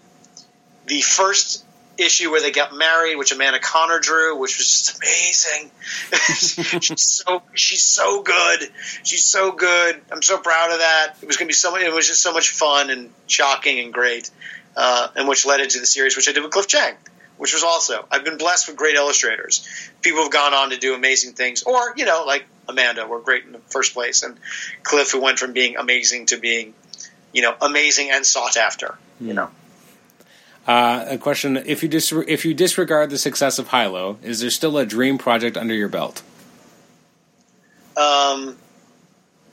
the 0.88 1.02
first 1.02 1.62
issue 1.98 2.32
where 2.32 2.41
they 2.41 2.52
got 2.52 2.76
married, 2.76 3.18
which 3.18 3.32
Amanda 3.32 3.60
Conner 3.60 4.00
drew, 4.00 4.38
which 4.38 4.58
was 4.58 4.68
just 4.68 4.98
amazing. 4.98 5.72
she's 6.82 7.04
so 7.04 7.41
she's 7.54 7.84
so 7.84 8.24
good. 8.24 8.70
She's 9.04 9.26
so 9.26 9.52
good. 9.52 10.02
I'm 10.12 10.22
so 10.22 10.38
proud 10.38 10.72
of 10.72 10.80
that. 10.80 11.16
It 11.22 11.28
was 11.28 11.38
going 11.38 11.48
to 11.48 11.50
be 11.50 11.54
so. 11.54 11.76
It 11.76 11.94
was 11.94 12.08
just 12.08 12.22
so 12.22 12.34
much 12.34 12.50
fun 12.50 12.89
and 12.89 13.12
shocking 13.28 13.80
and 13.80 13.94
great, 13.94 14.30
uh, 14.76 15.10
and 15.16 15.28
which 15.28 15.46
led 15.46 15.60
into 15.60 15.80
the 15.80 15.86
series, 15.86 16.16
which 16.16 16.28
I 16.28 16.32
did 16.32 16.44
with 16.44 16.52
Cliff 16.52 16.68
Chiang. 16.68 16.96
Which 17.38 17.54
was 17.54 17.64
also 17.64 18.06
I've 18.12 18.24
been 18.24 18.38
blessed 18.38 18.68
with 18.68 18.78
great 18.78 18.96
illustrators. 18.96 19.68
People 20.02 20.22
have 20.22 20.32
gone 20.32 20.54
on 20.54 20.70
to 20.70 20.78
do 20.78 20.94
amazing 20.94 21.34
things, 21.34 21.64
or 21.64 21.94
you 21.98 22.06
know, 22.06 22.24
like 22.26 22.46
Amanda, 22.70 23.08
were 23.08 23.20
great 23.20 23.44
in 23.46 23.52
the 23.52 23.60
first 23.60 23.94
place, 23.94 24.24
and 24.24 24.38
Cliff, 24.84 25.12
who 25.12 25.22
went 25.22 25.39
from 25.39 25.52
being 25.52 25.76
amazing 25.76 26.28
to 26.28 26.38
being, 26.38 26.74
you 27.34 27.41
know, 27.41 27.56
amazing 27.60 28.12
and 28.12 28.26
sought 28.26 28.56
after. 28.56 28.98
You 29.20 29.34
know. 29.34 29.50
Uh, 30.66 31.05
a 31.09 31.18
question: 31.18 31.57
If 31.57 31.84
you 31.84 31.89
dis- 31.89 32.11
if 32.11 32.45
you 32.45 32.53
disregard 32.53 33.09
the 33.09 33.18
success 33.18 33.59
of 33.59 33.70
Hilo, 33.70 34.18
is 34.24 34.39
there 34.39 34.49
still 34.49 34.78
a 34.78 34.86
dream 34.86 35.18
project 35.18 35.57
under 35.57 35.74
your 35.74 35.89
belt? 35.89 36.22
Um, 37.97 38.57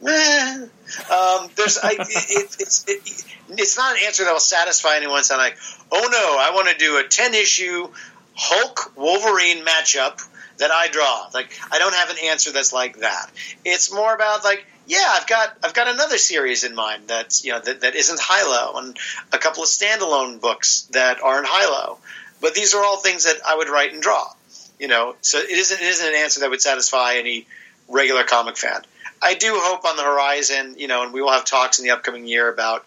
eh, 0.07 0.67
um, 1.11 1.51
there's 1.57 1.79
I, 1.79 1.97
it, 1.99 2.57
it's 2.61 2.85
it, 2.89 3.25
it's 3.51 3.77
not 3.77 3.97
an 3.97 4.03
answer 4.07 4.25
that 4.25 4.33
will 4.33 4.39
satisfy 4.39 4.97
anyone. 4.97 5.25
Saying 5.25 5.41
like, 5.41 5.59
oh 5.91 6.09
no, 6.11 6.37
I 6.39 6.55
want 6.55 6.69
to 6.69 6.77
do 6.77 6.99
a 6.99 7.05
ten 7.09 7.35
issue 7.35 7.89
Hulk 8.35 8.97
Wolverine 8.97 9.65
matchup 9.65 10.23
that 10.61 10.71
I 10.71 10.89
draw. 10.89 11.29
Like 11.35 11.51
I 11.71 11.79
don't 11.79 11.95
have 11.95 12.11
an 12.11 12.17
answer 12.25 12.53
that's 12.53 12.73
like 12.73 13.01
that. 13.01 13.31
It's 13.65 13.93
more 13.93 14.15
about 14.15 14.45
like 14.45 14.65
yeah, 14.87 15.07
I've 15.09 15.27
got 15.27 15.57
I've 15.63 15.75
got 15.75 15.89
another 15.89 16.19
series 16.19 16.65
in 16.65 16.75
mind 16.75 17.05
that's 17.09 17.45
you 17.45 17.53
know 17.53 17.61
that, 17.61 17.83
that 17.83 17.95
isn't 17.95 18.21
Hilo 18.21 18.79
and 18.79 18.97
a 19.33 19.39
couple 19.39 19.63
of 19.63 19.69
standalone 19.69 20.41
books 20.41 20.83
that 20.93 21.23
aren't 21.23 21.47
Hilo. 21.47 21.99
But 22.41 22.55
these 22.55 22.75
are 22.75 22.83
all 22.83 22.97
things 22.97 23.25
that 23.25 23.37
I 23.47 23.57
would 23.57 23.69
write 23.69 23.93
and 23.93 24.03
draw. 24.03 24.33
You 24.79 24.89
know, 24.89 25.17
so 25.21 25.39
it 25.39 25.51
isn't 25.51 25.81
it 25.81 25.87
isn't 25.87 26.07
an 26.07 26.15
answer 26.15 26.41
that 26.41 26.51
would 26.51 26.63
satisfy 26.63 27.17
any 27.17 27.47
regular 27.89 28.25
comic 28.25 28.57
fan. 28.57 28.83
I 29.23 29.35
do 29.35 29.53
hope 29.55 29.85
on 29.85 29.97
the 29.97 30.03
horizon, 30.03 30.77
you 30.79 30.89
know, 30.89 31.03
and 31.03 31.13
we 31.13 31.21
will 31.21 31.33
have 31.33 31.45
talks 31.45 31.79
in 31.79 31.85
the 31.85 31.91
upcoming 31.91 32.27
year 32.27 32.49
about, 32.49 32.87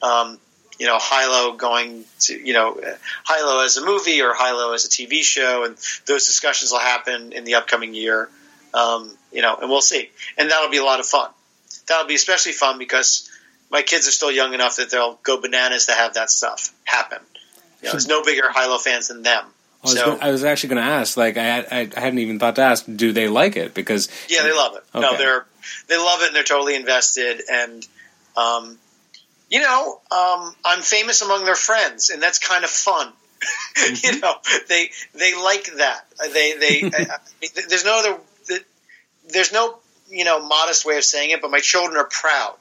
um, 0.00 0.38
you 0.78 0.86
know, 0.86 0.98
Hilo 0.98 1.52
going 1.56 2.04
to, 2.20 2.34
you 2.34 2.52
know, 2.52 2.80
Hilo 3.28 3.62
as 3.62 3.76
a 3.76 3.84
movie 3.84 4.22
or 4.22 4.34
Hilo 4.34 4.72
as 4.72 4.84
a 4.84 4.88
TV 4.88 5.22
show, 5.22 5.64
and 5.64 5.76
those 6.06 6.26
discussions 6.26 6.70
will 6.72 6.80
happen 6.80 7.32
in 7.32 7.44
the 7.44 7.54
upcoming 7.56 7.94
year. 7.94 8.28
Um, 8.74 9.10
you 9.32 9.42
know, 9.42 9.56
and 9.60 9.68
we'll 9.70 9.82
see, 9.82 10.10
and 10.38 10.50
that'll 10.50 10.70
be 10.70 10.78
a 10.78 10.84
lot 10.84 10.98
of 11.00 11.06
fun. 11.06 11.30
That'll 11.88 12.06
be 12.06 12.14
especially 12.14 12.52
fun 12.52 12.78
because 12.78 13.30
my 13.70 13.82
kids 13.82 14.08
are 14.08 14.12
still 14.12 14.30
young 14.32 14.54
enough 14.54 14.76
that 14.76 14.90
they'll 14.90 15.18
go 15.22 15.40
bananas 15.40 15.86
to 15.86 15.92
have 15.92 16.14
that 16.14 16.30
stuff 16.30 16.72
happen. 16.84 17.18
You 17.80 17.88
know, 17.88 17.92
there's 17.92 18.06
no 18.06 18.22
bigger 18.22 18.50
Hilo 18.54 18.78
fans 18.78 19.08
than 19.08 19.22
them. 19.22 19.44
I 19.82 19.86
was, 19.86 19.94
So- 19.98 20.04
gonna, 20.06 20.18
I 20.22 20.30
was 20.30 20.44
actually 20.44 20.70
going 20.70 20.82
to 20.84 20.88
ask. 20.90 21.16
Like, 21.16 21.36
I, 21.36 21.58
I, 21.60 21.90
I 21.96 22.00
hadn't 22.00 22.20
even 22.20 22.38
thought 22.38 22.54
to 22.56 22.62
ask. 22.62 22.84
Do 22.94 23.12
they 23.12 23.28
like 23.28 23.56
it? 23.56 23.74
Because 23.74 24.08
Yeah, 24.28 24.42
they 24.42 24.52
love 24.52 24.76
it. 24.76 24.84
No, 24.94 25.16
they're 25.16 25.44
they 25.88 25.96
love 25.96 26.22
it 26.22 26.28
and 26.28 26.36
they're 26.36 26.44
totally 26.44 26.76
invested. 26.76 27.40
And 27.50 27.86
um, 28.36 28.78
you 29.52 29.60
know, 29.60 30.00
um, 30.10 30.54
I'm 30.64 30.80
famous 30.80 31.20
among 31.20 31.44
their 31.44 31.54
friends, 31.54 32.08
and 32.08 32.22
that's 32.22 32.38
kind 32.38 32.64
of 32.64 32.70
fun. 32.70 33.12
you 34.02 34.18
know, 34.18 34.34
they 34.68 34.90
they 35.14 35.34
like 35.34 35.66
that. 35.76 36.06
They 36.32 36.54
they 36.54 36.82
I, 36.94 37.02
I, 37.02 37.18
there's 37.68 37.84
no 37.84 37.98
other 37.98 38.18
there's 39.30 39.52
no 39.52 39.78
you 40.08 40.24
know 40.24 40.44
modest 40.46 40.86
way 40.86 40.96
of 40.96 41.04
saying 41.04 41.30
it, 41.30 41.42
but 41.42 41.50
my 41.50 41.58
children 41.60 41.98
are 41.98 42.08
proud, 42.10 42.56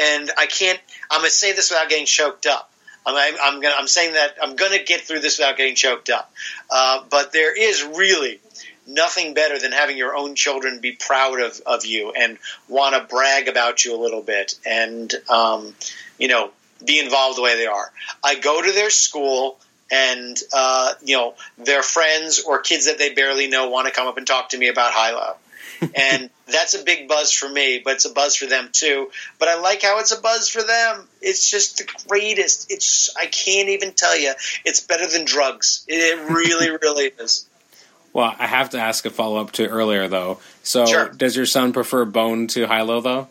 and 0.00 0.32
I 0.36 0.46
can't. 0.46 0.80
I'm 1.12 1.20
gonna 1.20 1.30
say 1.30 1.52
this 1.52 1.70
without 1.70 1.88
getting 1.88 2.06
choked 2.06 2.46
up. 2.46 2.68
I'm, 3.06 3.14
I'm, 3.14 3.40
I'm 3.40 3.60
gonna. 3.60 3.76
I'm 3.78 3.86
saying 3.86 4.14
that 4.14 4.34
I'm 4.42 4.56
gonna 4.56 4.82
get 4.82 5.02
through 5.02 5.20
this 5.20 5.38
without 5.38 5.56
getting 5.56 5.76
choked 5.76 6.10
up. 6.10 6.32
Uh, 6.68 7.04
but 7.08 7.32
there 7.32 7.56
is 7.56 7.84
really 7.84 8.40
nothing 8.86 9.34
better 9.34 9.58
than 9.58 9.72
having 9.72 9.96
your 9.96 10.16
own 10.16 10.34
children 10.34 10.80
be 10.80 10.92
proud 10.92 11.40
of, 11.40 11.60
of 11.66 11.84
you 11.86 12.12
and 12.12 12.38
want 12.68 12.94
to 12.94 13.14
brag 13.14 13.48
about 13.48 13.84
you 13.84 13.94
a 13.94 14.00
little 14.00 14.22
bit 14.22 14.54
and 14.66 15.12
um, 15.28 15.74
you 16.18 16.28
know 16.28 16.50
be 16.84 16.98
involved 16.98 17.38
the 17.38 17.42
way 17.42 17.56
they 17.56 17.66
are. 17.66 17.92
I 18.24 18.36
go 18.36 18.60
to 18.60 18.72
their 18.72 18.90
school 18.90 19.58
and 19.90 20.36
uh, 20.52 20.94
you 21.04 21.16
know 21.16 21.34
their 21.58 21.82
friends 21.82 22.40
or 22.40 22.60
kids 22.60 22.86
that 22.86 22.98
they 22.98 23.14
barely 23.14 23.48
know 23.48 23.68
want 23.68 23.86
to 23.86 23.92
come 23.92 24.08
up 24.08 24.16
and 24.16 24.26
talk 24.26 24.50
to 24.50 24.58
me 24.58 24.68
about 24.68 24.92
Hilo. 24.92 25.36
and 25.96 26.30
that's 26.46 26.74
a 26.74 26.84
big 26.84 27.08
buzz 27.08 27.32
for 27.32 27.48
me, 27.48 27.80
but 27.84 27.94
it's 27.94 28.04
a 28.04 28.12
buzz 28.12 28.36
for 28.36 28.46
them 28.46 28.68
too. 28.72 29.10
But 29.38 29.48
I 29.48 29.58
like 29.58 29.82
how 29.82 29.98
it's 29.98 30.12
a 30.12 30.20
buzz 30.20 30.48
for 30.48 30.62
them. 30.62 31.08
It's 31.20 31.50
just 31.50 31.78
the 31.78 31.88
greatest. 32.08 32.70
It's 32.70 33.14
I 33.16 33.26
can't 33.26 33.68
even 33.68 33.92
tell 33.92 34.16
you. 34.16 34.32
It's 34.64 34.80
better 34.80 35.06
than 35.06 35.24
drugs. 35.24 35.84
It 35.88 36.30
really, 36.30 36.70
really 36.82 37.12
is. 37.18 37.46
Well, 38.12 38.34
I 38.38 38.46
have 38.46 38.70
to 38.70 38.78
ask 38.78 39.04
a 39.06 39.10
follow 39.10 39.40
up 39.40 39.52
to 39.52 39.66
earlier 39.68 40.08
though. 40.08 40.38
So, 40.62 40.86
Sure. 40.86 41.08
does 41.08 41.36
your 41.36 41.46
son 41.46 41.72
prefer 41.72 42.04
Bone 42.04 42.46
to 42.48 42.66
Hilo 42.66 43.00
though? 43.00 43.28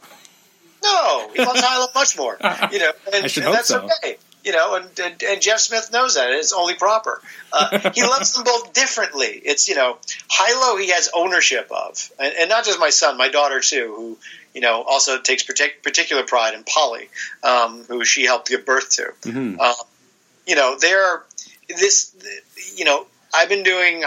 No, 0.83 1.29
he 1.35 1.43
loves 1.43 1.59
Hilo 1.61 1.87
much 1.93 2.17
more. 2.17 2.37
You 2.71 2.79
know, 2.79 2.91
and, 3.13 3.25
I 3.25 3.27
should 3.27 3.43
hope 3.43 3.53
that's 3.53 3.67
so. 3.67 3.87
okay. 4.03 4.17
You 4.43 4.53
know, 4.53 4.73
and, 4.75 4.87
and 4.99 5.21
and 5.21 5.39
Jeff 5.41 5.59
Smith 5.59 5.91
knows 5.93 6.15
that. 6.15 6.31
It's 6.31 6.51
only 6.51 6.73
proper. 6.73 7.21
Uh, 7.53 7.91
he 7.93 8.01
loves 8.01 8.33
them 8.33 8.43
both 8.43 8.73
differently. 8.73 9.27
It's 9.27 9.67
you 9.69 9.75
know, 9.75 9.97
Hilo 10.31 10.77
he 10.77 10.89
has 10.89 11.11
ownership 11.13 11.67
of, 11.69 12.11
and, 12.17 12.33
and 12.39 12.49
not 12.49 12.65
just 12.65 12.79
my 12.79 12.89
son, 12.89 13.17
my 13.17 13.29
daughter 13.29 13.59
too, 13.59 13.93
who 13.95 14.17
you 14.55 14.61
know 14.61 14.81
also 14.81 15.21
takes 15.21 15.43
partic- 15.43 15.83
particular 15.83 16.23
pride 16.23 16.55
in 16.55 16.63
Polly, 16.63 17.07
um, 17.43 17.83
who 17.87 18.03
she 18.03 18.23
helped 18.25 18.49
give 18.49 18.65
birth 18.65 18.89
to. 18.91 19.13
Mhm. 19.29 19.59
Um, 19.59 19.75
you 20.47 20.55
know, 20.55 20.75
they're 20.79 21.21
this. 21.69 22.11
You 22.75 22.85
know, 22.85 23.05
I've 23.31 23.47
been 23.49 23.61
doing 23.61 24.03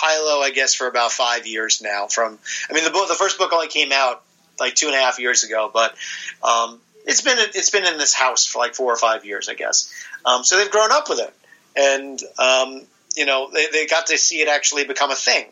Hilo, 0.00 0.40
I 0.40 0.50
guess, 0.50 0.74
for 0.74 0.86
about 0.86 1.12
five 1.12 1.46
years 1.46 1.82
now. 1.82 2.06
From 2.06 2.38
I 2.68 2.72
mean, 2.72 2.84
the 2.84 2.90
book, 2.90 3.08
the 3.08 3.14
first 3.14 3.38
book 3.38 3.52
only 3.52 3.68
came 3.68 3.92
out 3.92 4.22
like 4.58 4.74
two 4.74 4.86
and 4.86 4.94
a 4.94 4.98
half 4.98 5.18
years 5.18 5.44
ago, 5.44 5.70
but 5.72 5.94
um, 6.42 6.80
it's 7.04 7.20
been 7.20 7.36
it's 7.38 7.70
been 7.70 7.84
in 7.84 7.98
this 7.98 8.14
house 8.14 8.46
for 8.46 8.58
like 8.58 8.74
four 8.74 8.92
or 8.92 8.96
five 8.96 9.24
years, 9.24 9.48
I 9.48 9.54
guess. 9.54 9.92
Um, 10.24 10.44
so 10.44 10.56
they've 10.56 10.70
grown 10.70 10.92
up 10.92 11.08
with 11.08 11.20
it, 11.20 11.34
and 11.76 12.20
um, 12.38 12.82
you 13.14 13.26
know 13.26 13.50
they, 13.52 13.66
they 13.72 13.86
got 13.86 14.08
to 14.08 14.18
see 14.18 14.40
it 14.40 14.48
actually 14.48 14.84
become 14.84 15.10
a 15.10 15.16
thing. 15.16 15.46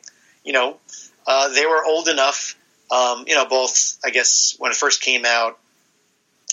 You 0.45 0.53
know, 0.53 0.77
uh, 1.27 1.49
they 1.51 1.67
were 1.67 1.85
old 1.85 2.09
enough. 2.09 2.57
Um, 2.91 3.25
you 3.27 3.35
know, 3.35 3.47
both 3.47 3.99
I 4.05 4.11
guess 4.11 4.57
when 4.59 4.71
it 4.71 4.77
first 4.77 5.01
came 5.01 5.25
out. 5.25 5.59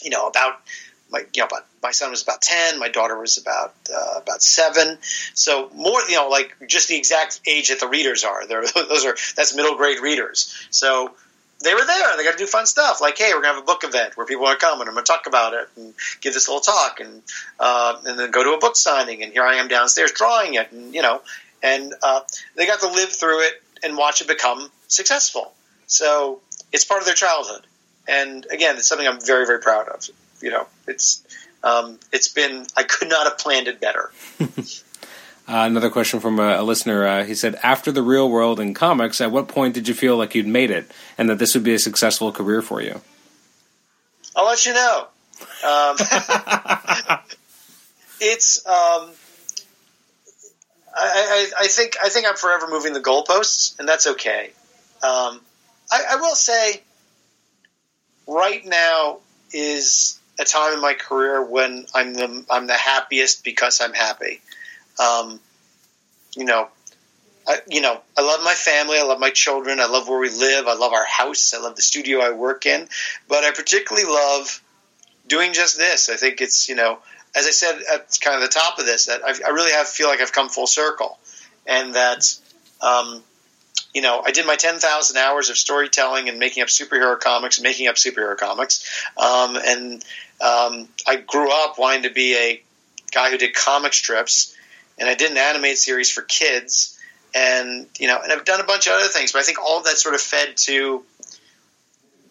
You 0.04 0.10
know, 0.10 0.28
about 0.28 0.60
my 1.12 1.20
you 1.34 1.42
know 1.42 1.46
about 1.46 1.66
my 1.84 1.92
son 1.92 2.12
was 2.12 2.24
about 2.24 2.42
ten, 2.42 2.80
my 2.80 2.90
daughter 2.90 3.18
was 3.18 3.38
about 3.38 3.74
uh, 3.94 4.20
about 4.22 4.42
seven. 4.42 4.98
So 5.34 5.70
more 5.76 6.02
you 6.10 6.16
know 6.16 6.30
like 6.30 6.56
just 6.68 6.88
the 6.88 6.96
exact 6.96 7.42
age 7.46 7.70
that 7.70 7.80
the 7.80 7.88
readers 7.88 8.24
are. 8.24 8.48
They're, 8.48 8.64
those 8.76 9.06
are 9.06 9.16
that's 9.36 9.56
middle 9.56 9.76
grade 9.76 10.00
readers. 10.00 10.68
So 10.72 11.14
they 11.64 11.74
were 11.74 11.86
there. 11.86 12.18
They 12.18 12.24
got 12.24 12.32
to 12.32 12.38
do 12.38 12.48
fun 12.48 12.66
stuff. 12.66 13.02
Like, 13.02 13.18
hey, 13.18 13.32
we're 13.34 13.42
gonna 13.42 13.56
have 13.56 13.64
a 13.64 13.66
book 13.66 13.84
event 13.84 14.18
where 14.18 14.26
people 14.26 14.48
are 14.48 14.56
coming. 14.56 14.82
And 14.82 14.90
I'm 14.90 14.96
gonna 14.96 15.06
talk 15.06 15.28
about 15.28 15.54
it 15.54 15.70
and 15.78 15.94
give 16.20 16.34
this 16.34 16.48
little 16.48 16.62
talk, 16.62 17.00
and 17.00 17.22
uh, 17.60 18.00
and 18.06 18.20
then 18.20 18.32
go 18.32 18.44
to 18.44 18.52
a 18.52 18.60
book 18.60 18.76
signing. 18.76 19.24
And 19.24 19.32
here 19.32 19.44
I 19.44 19.56
am 19.56 19.68
downstairs 19.68 20.12
drawing 20.12 20.56
it, 20.56 20.72
and 20.72 20.94
you 20.94 21.02
know, 21.02 21.22
and 21.62 21.94
uh, 22.02 22.22
they 22.56 22.66
got 22.66 22.82
to 22.82 22.88
live 22.88 23.10
through 23.10 23.42
it 23.42 23.54
and 23.84 23.98
watch 23.98 24.22
it 24.22 24.28
become 24.28 24.70
successful. 24.88 25.54
So 25.88 26.40
it's 26.72 26.86
part 26.86 27.02
of 27.02 27.06
their 27.06 27.16
childhood, 27.16 27.66
and 28.08 28.46
again, 28.52 28.76
it's 28.76 28.88
something 28.88 29.08
I'm 29.08 29.22
very 29.22 29.46
very 29.46 29.60
proud 29.60 29.88
of. 29.88 30.10
You 30.42 30.52
know, 30.52 30.68
it's 30.88 31.24
um, 31.64 32.00
it's 32.12 32.28
been 32.28 32.66
I 32.76 32.84
could 32.84 33.10
not 33.10 33.26
have 33.26 33.38
planned 33.38 33.68
it 33.68 33.80
better. 33.80 34.12
Uh, 35.48 35.66
another 35.66 35.90
question 35.90 36.20
from 36.22 36.40
a, 36.40 36.62
a 36.62 36.64
listener. 36.64 37.06
Uh, 37.06 37.24
he 37.26 37.36
said, 37.36 37.60
"After 37.62 37.92
the 37.92 38.04
real 38.04 38.30
world 38.30 38.58
and 38.60 38.74
comics, 38.74 39.20
at 39.20 39.32
what 39.32 39.50
point 39.50 39.74
did 39.74 39.86
you 39.86 39.94
feel 39.94 40.16
like 40.16 40.34
you'd 40.34 40.48
made 40.48 40.72
it, 40.72 40.90
and 41.18 41.28
that 41.30 41.40
this 41.40 41.54
would 41.56 41.64
be 41.64 41.74
a 41.74 41.80
successful 41.80 42.32
career 42.32 42.62
for 42.62 42.82
you?" 42.82 43.02
I'll 44.34 44.46
let 44.46 44.66
you 44.66 44.74
know. 44.74 45.08
Um, 45.42 45.98
it's 48.22 48.66
um, 48.66 49.10
I, 50.96 50.96
I, 50.96 51.52
I 51.60 51.68
think 51.68 51.98
I 52.02 52.08
think 52.08 52.28
I'm 52.28 52.38
forever 52.38 52.70
moving 52.70 52.94
the 52.94 53.02
goalposts, 53.02 53.78
and 53.78 53.90
that's 53.90 54.08
okay. 54.08 54.52
Um, 55.04 55.42
I, 55.92 56.04
I 56.12 56.16
will 56.18 56.36
say, 56.36 56.82
right 58.26 58.66
now 58.66 59.18
is 59.52 60.18
a 60.42 60.46
time 60.46 60.74
in 60.74 60.82
my 60.82 60.94
career 60.94 61.44
when 61.44 61.86
I'm 61.94 62.14
the 62.14 62.46
I'm 62.50 62.68
the 62.68 62.78
happiest 62.78 63.44
because 63.44 63.80
I'm 63.82 63.94
happy. 63.94 64.42
Um, 65.00 65.40
you 66.36 66.46
know, 66.46 66.70
I, 67.48 67.60
you 67.68 67.82
know, 67.82 68.00
I 68.18 68.22
love 68.22 68.44
my 68.44 68.54
family. 68.54 68.98
I 68.98 69.04
love 69.04 69.20
my 69.20 69.30
children. 69.30 69.80
I 69.80 69.88
love 69.88 70.08
where 70.08 70.20
we 70.20 70.30
live. 70.30 70.68
I 70.68 70.76
love 70.76 70.94
our 70.94 71.06
house. 71.06 71.54
I 71.54 71.62
love 71.62 71.76
the 71.76 71.82
studio 71.82 72.20
I 72.20 72.32
work 72.32 72.66
in. 72.66 72.88
But 73.28 73.44
I 73.44 73.52
particularly 73.52 74.08
love 74.08 74.62
doing 75.28 75.54
just 75.54 75.78
this. 75.78 76.10
I 76.10 76.16
think 76.16 76.42
it's 76.42 76.70
you 76.70 76.76
know, 76.76 77.00
as 77.36 77.48
I 77.48 77.52
said 77.52 77.80
at 77.94 78.18
kind 78.22 78.36
of 78.36 78.42
the 78.42 78.54
top 78.54 78.80
of 78.80 78.86
this, 78.86 79.06
that 79.06 79.24
I've, 79.24 79.42
I 79.46 79.50
really 79.50 79.72
have 79.72 79.88
feel 79.88 80.08
like 80.08 80.22
I've 80.22 80.34
come 80.34 80.50
full 80.50 80.68
circle, 80.68 81.20
and 81.66 81.96
that 81.96 82.36
um, 82.82 83.24
you 83.94 84.02
know, 84.02 84.22
I 84.24 84.32
did 84.32 84.46
my 84.46 84.56
10,000 84.56 85.18
hours 85.18 85.50
of 85.50 85.58
storytelling 85.58 86.30
and 86.30 86.40
making 86.40 86.64
up 86.64 86.70
superhero 86.70 87.20
comics 87.20 87.60
making 87.60 87.88
up 87.88 87.96
superhero 87.96 88.38
comics. 88.38 88.86
Um, 89.18 89.58
and 89.58 89.94
um, 90.42 90.88
I 91.08 91.18
grew 91.18 91.52
up 91.52 91.78
wanting 91.78 92.04
to 92.04 92.12
be 92.12 92.36
a 92.36 92.64
guy 93.12 93.30
who 93.32 93.38
did 93.38 93.54
comic 93.54 93.94
strips, 93.94 94.56
and 94.98 95.10
I 95.10 95.16
did 95.16 95.32
an 95.32 95.38
animated 95.38 95.78
series 95.78 96.10
for 96.10 96.22
kids. 96.22 96.98
And, 97.34 97.88
you 98.00 98.08
know, 98.08 98.20
and 98.22 98.32
I've 98.32 98.46
done 98.46 98.60
a 98.60 98.66
bunch 98.66 98.88
of 98.88 98.94
other 98.94 99.08
things, 99.08 99.32
but 99.32 99.40
I 99.40 99.44
think 99.44 99.60
all 99.60 99.82
that 99.84 99.98
sort 99.98 100.16
of 100.16 100.22
fed 100.22 100.58
to 100.58 101.04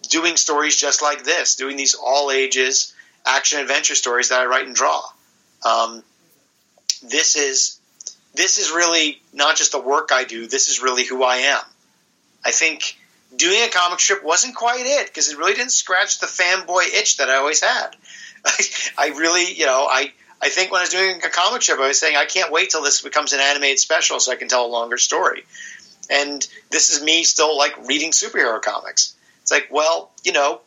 doing 0.08 0.36
stories 0.36 0.76
just 0.76 1.02
like 1.02 1.24
this, 1.24 1.56
doing 1.56 1.76
these 1.76 1.94
all 1.94 2.30
ages 2.30 2.94
action 3.26 3.60
adventure 3.60 3.94
stories 3.94 4.30
that 4.30 4.40
I 4.40 4.46
write 4.46 4.66
and 4.66 4.74
draw. 4.74 5.02
Um, 5.64 6.02
this 7.02 7.36
is 7.36 7.79
this 8.34 8.58
is 8.58 8.70
really 8.70 9.20
not 9.32 9.56
just 9.56 9.72
the 9.72 9.80
work 9.80 10.10
I 10.12 10.24
do. 10.24 10.46
This 10.46 10.68
is 10.68 10.82
really 10.82 11.04
who 11.04 11.22
I 11.22 11.36
am. 11.36 11.62
I 12.44 12.50
think 12.52 12.96
doing 13.36 13.62
a 13.62 13.68
comic 13.68 14.00
strip 14.00 14.24
wasn't 14.24 14.54
quite 14.54 14.84
it 14.86 15.06
because 15.06 15.30
it 15.30 15.38
really 15.38 15.54
didn't 15.54 15.72
scratch 15.72 16.20
the 16.20 16.26
fanboy 16.26 16.82
itch 16.94 17.18
that 17.18 17.28
I 17.28 17.36
always 17.36 17.60
had. 17.60 17.90
I, 18.98 19.08
really, 19.08 19.52
you 19.52 19.66
know, 19.66 19.86
I 19.90 20.12
I 20.42 20.48
think 20.48 20.72
when 20.72 20.78
I 20.78 20.84
was 20.84 20.90
doing 20.90 21.20
a 21.22 21.28
comic 21.28 21.62
strip, 21.62 21.78
I 21.78 21.88
was 21.88 21.98
saying 21.98 22.16
I 22.16 22.24
can't 22.24 22.50
wait 22.50 22.70
till 22.70 22.82
this 22.82 23.02
becomes 23.02 23.32
an 23.32 23.40
animated 23.40 23.78
special 23.78 24.18
so 24.20 24.32
I 24.32 24.36
can 24.36 24.48
tell 24.48 24.64
a 24.64 24.68
longer 24.68 24.96
story. 24.96 25.44
And 26.08 26.46
this 26.70 26.90
is 26.90 27.02
me 27.02 27.24
still 27.24 27.56
like 27.56 27.86
reading 27.86 28.12
superhero 28.12 28.60
comics. 28.60 29.14
It's 29.42 29.50
like, 29.50 29.68
well, 29.70 30.10
you 30.24 30.32
know, 30.32 30.60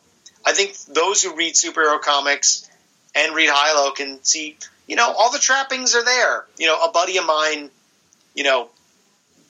I 0.46 0.52
think 0.52 0.76
those 0.88 1.22
who 1.22 1.34
read 1.34 1.54
superhero 1.54 2.00
comics 2.00 2.70
and 3.14 3.34
read 3.34 3.50
Hilo 3.50 3.90
can 3.90 4.22
see 4.22 4.56
you 4.86 4.96
know, 4.96 5.12
all 5.12 5.30
the 5.32 5.38
trappings 5.38 5.94
are 5.94 6.04
there. 6.04 6.44
You 6.58 6.66
know, 6.66 6.82
a 6.82 6.90
buddy 6.92 7.16
of 7.18 7.26
mine, 7.26 7.70
you 8.34 8.44
know, 8.44 8.68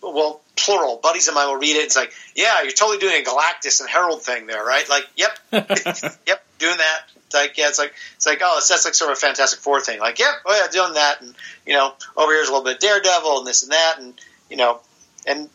well, 0.02 0.40
plural, 0.56 1.00
buddies 1.02 1.28
of 1.28 1.34
mine 1.34 1.48
will 1.48 1.56
read 1.56 1.76
it. 1.76 1.84
It's 1.84 1.96
like, 1.96 2.12
yeah, 2.34 2.62
you're 2.62 2.72
totally 2.72 2.98
doing 2.98 3.20
a 3.20 3.24
Galactus 3.24 3.80
and 3.80 3.88
Herald 3.88 4.22
thing 4.22 4.46
there, 4.46 4.64
right? 4.64 4.88
Like, 4.88 5.06
yep, 5.16 5.38
yep, 5.52 6.44
doing 6.58 6.76
that. 6.76 7.00
It's 7.26 7.34
like, 7.34 7.58
yeah, 7.58 7.68
it's 7.68 7.78
like, 7.78 7.94
it's 8.16 8.26
like, 8.26 8.40
oh, 8.42 8.58
it's, 8.58 8.68
that's 8.68 8.84
like 8.84 8.94
sort 8.94 9.10
of 9.10 9.16
a 9.16 9.20
Fantastic 9.20 9.60
Four 9.60 9.80
thing. 9.80 9.98
Like, 9.98 10.18
yep, 10.18 10.34
oh 10.44 10.54
yeah, 10.54 10.70
doing 10.70 10.94
that. 10.94 11.22
And, 11.22 11.34
you 11.66 11.72
know, 11.72 11.92
over 12.16 12.32
here's 12.32 12.48
a 12.48 12.52
little 12.52 12.64
bit 12.64 12.74
of 12.74 12.80
Daredevil 12.80 13.38
and 13.38 13.46
this 13.46 13.62
and 13.62 13.72
that. 13.72 13.96
And, 13.98 14.14
you 14.50 14.56
know, 14.56 14.80
and 15.26 15.48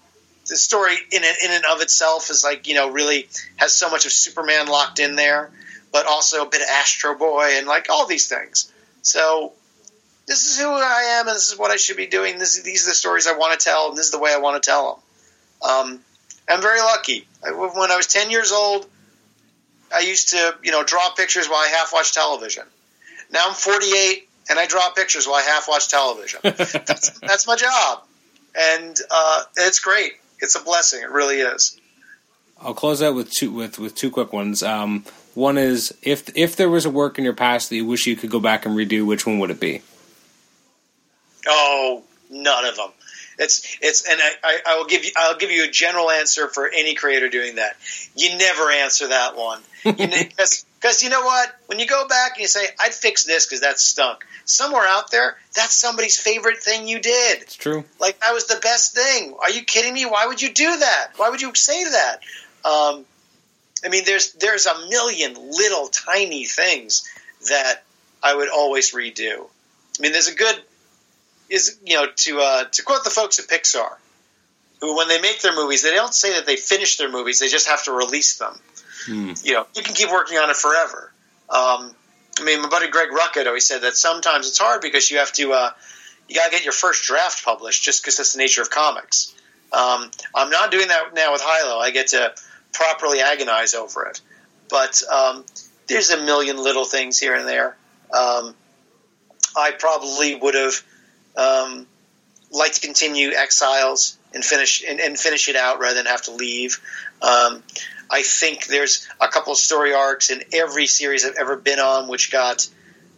the 0.47 0.57
story 0.57 0.95
in 1.11 1.23
and, 1.23 1.37
in 1.45 1.51
and 1.51 1.65
of 1.65 1.81
itself 1.81 2.29
is 2.31 2.43
like, 2.43 2.67
you 2.67 2.73
know, 2.73 2.89
really 2.89 3.29
has 3.57 3.75
so 3.75 3.89
much 3.89 4.05
of 4.05 4.11
Superman 4.11 4.67
locked 4.67 4.99
in 4.99 5.15
there, 5.15 5.51
but 5.91 6.07
also 6.07 6.43
a 6.43 6.49
bit 6.49 6.61
of 6.61 6.67
Astro 6.67 7.15
Boy 7.15 7.53
and 7.57 7.67
like 7.67 7.87
all 7.89 8.07
these 8.07 8.27
things. 8.27 8.71
So 9.01 9.53
this 10.29 10.45
is 10.45 10.59
who 10.59 10.69
I 10.69 11.17
am, 11.19 11.27
and 11.27 11.35
this 11.35 11.51
is 11.51 11.57
what 11.57 11.71
I 11.71 11.77
should 11.77 11.97
be 11.97 12.05
doing. 12.05 12.37
This, 12.37 12.61
these 12.61 12.85
are 12.85 12.91
the 12.91 12.95
stories 12.95 13.25
I 13.25 13.35
want 13.35 13.59
to 13.59 13.63
tell, 13.63 13.89
and 13.89 13.97
this 13.97 14.05
is 14.05 14.11
the 14.11 14.19
way 14.19 14.31
I 14.31 14.37
want 14.37 14.61
to 14.61 14.69
tell 14.69 15.01
them. 15.61 15.69
Um, 15.69 15.99
I'm 16.47 16.61
very 16.61 16.79
lucky. 16.79 17.27
I, 17.43 17.51
when 17.51 17.91
I 17.91 17.97
was 17.97 18.05
10 18.05 18.29
years 18.29 18.51
old, 18.51 18.85
I 19.93 20.01
used 20.01 20.29
to, 20.29 20.55
you 20.63 20.71
know, 20.71 20.83
draw 20.83 21.09
pictures 21.09 21.47
while 21.49 21.57
I 21.57 21.69
half 21.69 21.91
watch 21.91 22.13
television. 22.13 22.63
Now 23.31 23.47
I'm 23.47 23.55
48, 23.55 24.29
and 24.51 24.59
I 24.59 24.67
draw 24.67 24.91
pictures 24.91 25.25
while 25.25 25.37
I 25.37 25.41
half 25.41 25.67
watch 25.67 25.89
television. 25.89 26.41
that's, 26.43 27.19
that's, 27.19 27.47
my 27.47 27.55
job, 27.55 28.03
and 28.55 28.95
uh, 29.09 29.43
it's 29.57 29.79
great. 29.79 30.13
It's 30.41 30.55
a 30.55 30.63
blessing. 30.63 31.01
It 31.01 31.09
really 31.09 31.37
is. 31.37 31.75
I'll 32.61 32.75
close 32.75 33.01
out 33.01 33.15
with 33.15 33.31
two 33.31 33.51
with 33.51 33.79
with 33.79 33.95
two 33.95 34.11
quick 34.11 34.31
ones. 34.31 34.61
Um, 34.61 35.05
one 35.33 35.57
is 35.57 35.97
if 36.03 36.29
if 36.35 36.55
there 36.55 36.69
was 36.69 36.85
a 36.85 36.89
work 36.89 37.17
in 37.17 37.23
your 37.23 37.33
past 37.33 37.69
that 37.69 37.77
you 37.77 37.85
wish 37.85 38.05
you 38.05 38.15
could 38.15 38.29
go 38.29 38.39
back 38.39 38.65
and 38.65 38.75
redo, 38.75 39.05
which 39.05 39.25
one 39.25 39.39
would 39.39 39.49
it 39.49 39.59
be? 39.59 39.81
Oh, 41.49 42.03
none 42.29 42.65
of 42.65 42.75
them. 42.75 42.89
It's 43.39 43.77
it's 43.81 44.07
and 44.07 44.19
I, 44.43 44.59
I, 44.67 44.77
will 44.77 44.85
give 44.85 45.05
you 45.05 45.11
I'll 45.15 45.37
give 45.37 45.49
you 45.49 45.63
a 45.63 45.71
general 45.71 46.11
answer 46.11 46.49
for 46.49 46.67
any 46.67 46.93
creator 46.93 47.29
doing 47.29 47.55
that. 47.55 47.77
You 48.15 48.37
never 48.37 48.69
answer 48.69 49.07
that 49.07 49.37
one 49.37 49.61
because 49.85 50.65
you 51.03 51.09
know 51.09 51.21
what 51.21 51.55
when 51.67 51.79
you 51.79 51.87
go 51.87 52.05
back 52.05 52.33
and 52.33 52.41
you 52.41 52.47
say 52.47 52.65
I'd 52.79 52.93
fix 52.93 53.23
this 53.23 53.45
because 53.45 53.61
that 53.61 53.79
stunk. 53.79 54.25
Somewhere 54.43 54.85
out 54.85 55.11
there, 55.11 55.37
that's 55.55 55.75
somebody's 55.75 56.19
favorite 56.19 56.57
thing 56.57 56.87
you 56.87 56.99
did. 56.99 57.43
It's 57.43 57.55
true. 57.55 57.85
Like 57.99 58.19
that 58.19 58.33
was 58.33 58.47
the 58.47 58.59
best 58.61 58.93
thing. 58.93 59.35
Are 59.41 59.49
you 59.49 59.63
kidding 59.63 59.93
me? 59.93 60.05
Why 60.05 60.25
would 60.25 60.41
you 60.41 60.53
do 60.53 60.77
that? 60.77 61.11
Why 61.15 61.29
would 61.29 61.41
you 61.41 61.55
say 61.55 61.83
that? 61.83 62.19
Um, 62.65 63.05
I 63.85 63.89
mean, 63.89 64.03
there's 64.05 64.33
there's 64.33 64.65
a 64.65 64.87
million 64.89 65.35
little 65.35 65.87
tiny 65.87 66.43
things 66.43 67.07
that 67.47 67.83
I 68.21 68.35
would 68.35 68.49
always 68.49 68.93
redo. 68.93 69.45
I 69.97 70.01
mean, 70.01 70.11
there's 70.11 70.27
a 70.27 70.35
good 70.35 70.61
is 71.49 71.79
you 71.85 71.95
know 71.95 72.07
to 72.15 72.39
uh, 72.39 72.65
to 72.65 72.83
quote 72.83 73.03
the 73.03 73.09
folks 73.09 73.39
at 73.39 73.47
Pixar, 73.47 73.95
who 74.81 74.97
when 74.97 75.07
they 75.07 75.19
make 75.21 75.41
their 75.41 75.55
movies, 75.55 75.83
they 75.83 75.93
don't 75.93 76.13
say 76.13 76.33
that 76.35 76.45
they 76.45 76.55
finish 76.55 76.97
their 76.97 77.11
movies; 77.11 77.39
they 77.39 77.47
just 77.47 77.67
have 77.67 77.83
to 77.85 77.91
release 77.91 78.37
them. 78.37 78.53
Hmm. 79.05 79.33
You 79.43 79.53
know, 79.53 79.67
you 79.75 79.83
can 79.83 79.95
keep 79.95 80.11
working 80.11 80.37
on 80.37 80.49
it 80.49 80.55
forever. 80.55 81.11
Um, 81.49 81.95
I 82.39 82.43
mean, 82.43 82.61
my 82.61 82.69
buddy 82.69 82.89
Greg 82.89 83.09
Rucka 83.09 83.45
always 83.45 83.67
said 83.67 83.81
that 83.81 83.95
sometimes 83.95 84.47
it's 84.47 84.57
hard 84.57 84.81
because 84.81 85.09
you 85.09 85.17
have 85.17 85.31
to 85.33 85.53
uh, 85.53 85.71
you 86.27 86.35
got 86.35 86.45
to 86.45 86.51
get 86.51 86.63
your 86.63 86.73
first 86.73 87.03
draft 87.03 87.43
published 87.43 87.83
just 87.83 88.01
because 88.01 88.17
that's 88.17 88.33
the 88.33 88.39
nature 88.39 88.61
of 88.61 88.69
comics. 88.69 89.33
Um, 89.71 90.09
I'm 90.33 90.49
not 90.49 90.71
doing 90.71 90.87
that 90.87 91.13
now 91.13 91.31
with 91.31 91.41
Hilo. 91.41 91.77
I 91.77 91.91
get 91.91 92.07
to 92.07 92.33
properly 92.73 93.19
agonize 93.19 93.73
over 93.73 94.05
it, 94.05 94.21
but 94.69 95.01
um, 95.11 95.45
there's 95.87 96.11
a 96.11 96.23
million 96.23 96.57
little 96.57 96.85
things 96.85 97.19
here 97.19 97.35
and 97.35 97.47
there. 97.47 97.75
Um, 98.13 98.55
I 99.57 99.71
probably 99.71 100.35
would 100.35 100.55
have 100.55 100.83
um, 101.39 101.87
like 102.51 102.73
to 102.73 102.81
continue 102.81 103.29
Exiles 103.29 104.17
and 104.33 104.43
finish 104.43 104.83
and, 104.87 104.99
and, 104.99 105.17
finish 105.17 105.47
it 105.47 105.55
out 105.55 105.79
rather 105.79 105.95
than 105.95 106.05
have 106.05 106.23
to 106.23 106.31
leave. 106.31 106.81
Um, 107.21 107.63
I 108.11 108.23
think 108.23 108.65
there's 108.65 109.07
a 109.21 109.27
couple 109.27 109.53
of 109.53 109.57
story 109.57 109.93
arcs 109.93 110.29
in 110.31 110.43
every 110.53 110.87
series 110.87 111.25
I've 111.25 111.35
ever 111.35 111.55
been 111.55 111.79
on 111.79 112.07
which 112.07 112.31
got 112.31 112.67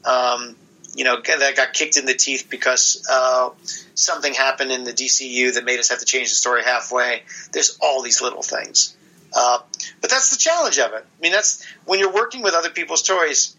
um, 0.05 0.55
you 0.93 1.03
know 1.03 1.21
that 1.21 1.55
got 1.55 1.73
kicked 1.73 1.97
in 1.97 2.05
the 2.05 2.13
teeth 2.13 2.47
because 2.49 3.05
uh, 3.09 3.49
something 3.95 4.33
happened 4.33 4.71
in 4.71 4.83
the 4.83 4.93
DCU 4.93 5.55
that 5.55 5.63
made 5.63 5.79
us 5.79 5.89
have 5.89 5.99
to 5.99 6.05
change 6.05 6.29
the 6.29 6.35
story 6.35 6.63
halfway. 6.63 7.23
There's 7.53 7.77
all 7.81 8.01
these 8.01 8.21
little 8.21 8.43
things. 8.43 8.95
Uh, 9.33 9.59
but 10.01 10.09
that's 10.09 10.29
the 10.29 10.37
challenge 10.37 10.77
of 10.77 10.91
it. 10.91 11.05
I 11.05 11.21
mean, 11.21 11.31
that's 11.31 11.65
when 11.85 11.99
you're 11.99 12.11
working 12.11 12.41
with 12.41 12.53
other 12.53 12.69
people's 12.69 12.99
stories 12.99 13.55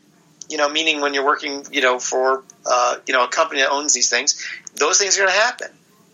you 0.49 0.57
know, 0.57 0.69
meaning 0.69 1.01
when 1.01 1.15
you're 1.15 1.25
working, 1.25 1.65
you 1.71 1.81
know, 1.81 1.99
for 1.99 2.43
uh, 2.67 2.97
you 3.07 3.15
know 3.15 3.25
a 3.25 3.29
company 3.29 3.61
that 3.61 3.71
owns 3.71 3.93
these 3.93 4.11
things, 4.11 4.43
those 4.77 4.99
things 4.99 5.17
are 5.17 5.23
going 5.23 5.33
to 5.33 5.41
happen, 5.41 5.69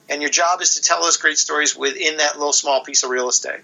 and 0.09 0.22
your 0.22 0.30
job 0.30 0.60
is 0.60 0.74
to 0.74 0.80
tell 0.80 1.02
those 1.02 1.16
great 1.16 1.38
stories 1.38 1.76
within 1.76 2.18
that 2.18 2.36
little 2.36 2.52
small 2.52 2.82
piece 2.82 3.02
of 3.05 3.10
real 3.10 3.28
estate. 3.28 3.60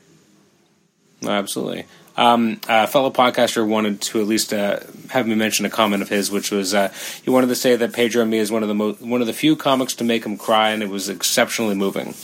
Absolutely. 1.22 1.86
Um, 2.16 2.60
a 2.68 2.86
fellow 2.86 3.10
podcaster 3.10 3.66
wanted 3.66 4.00
to 4.02 4.20
at 4.20 4.26
least 4.26 4.52
uh, 4.52 4.78
have 5.10 5.26
me 5.26 5.34
mention 5.34 5.66
a 5.66 5.70
comment 5.70 6.00
of 6.00 6.08
his, 6.08 6.30
which 6.30 6.52
was 6.52 6.72
uh, 6.72 6.92
he 7.24 7.30
wanted 7.30 7.48
to 7.48 7.56
say 7.56 7.74
that 7.74 7.92
Pedro 7.92 8.22
and 8.22 8.30
me 8.30 8.38
is 8.38 8.52
one 8.52 8.62
of 8.62 8.68
the 8.68 8.74
mo- 8.74 8.92
one 8.94 9.20
of 9.20 9.26
the 9.26 9.32
few 9.32 9.56
comics 9.56 9.94
to 9.94 10.04
make 10.04 10.24
him 10.24 10.36
cry, 10.36 10.70
and 10.70 10.82
it 10.82 10.88
was 10.88 11.08
exceptionally 11.08 11.74
moving. 11.74 12.14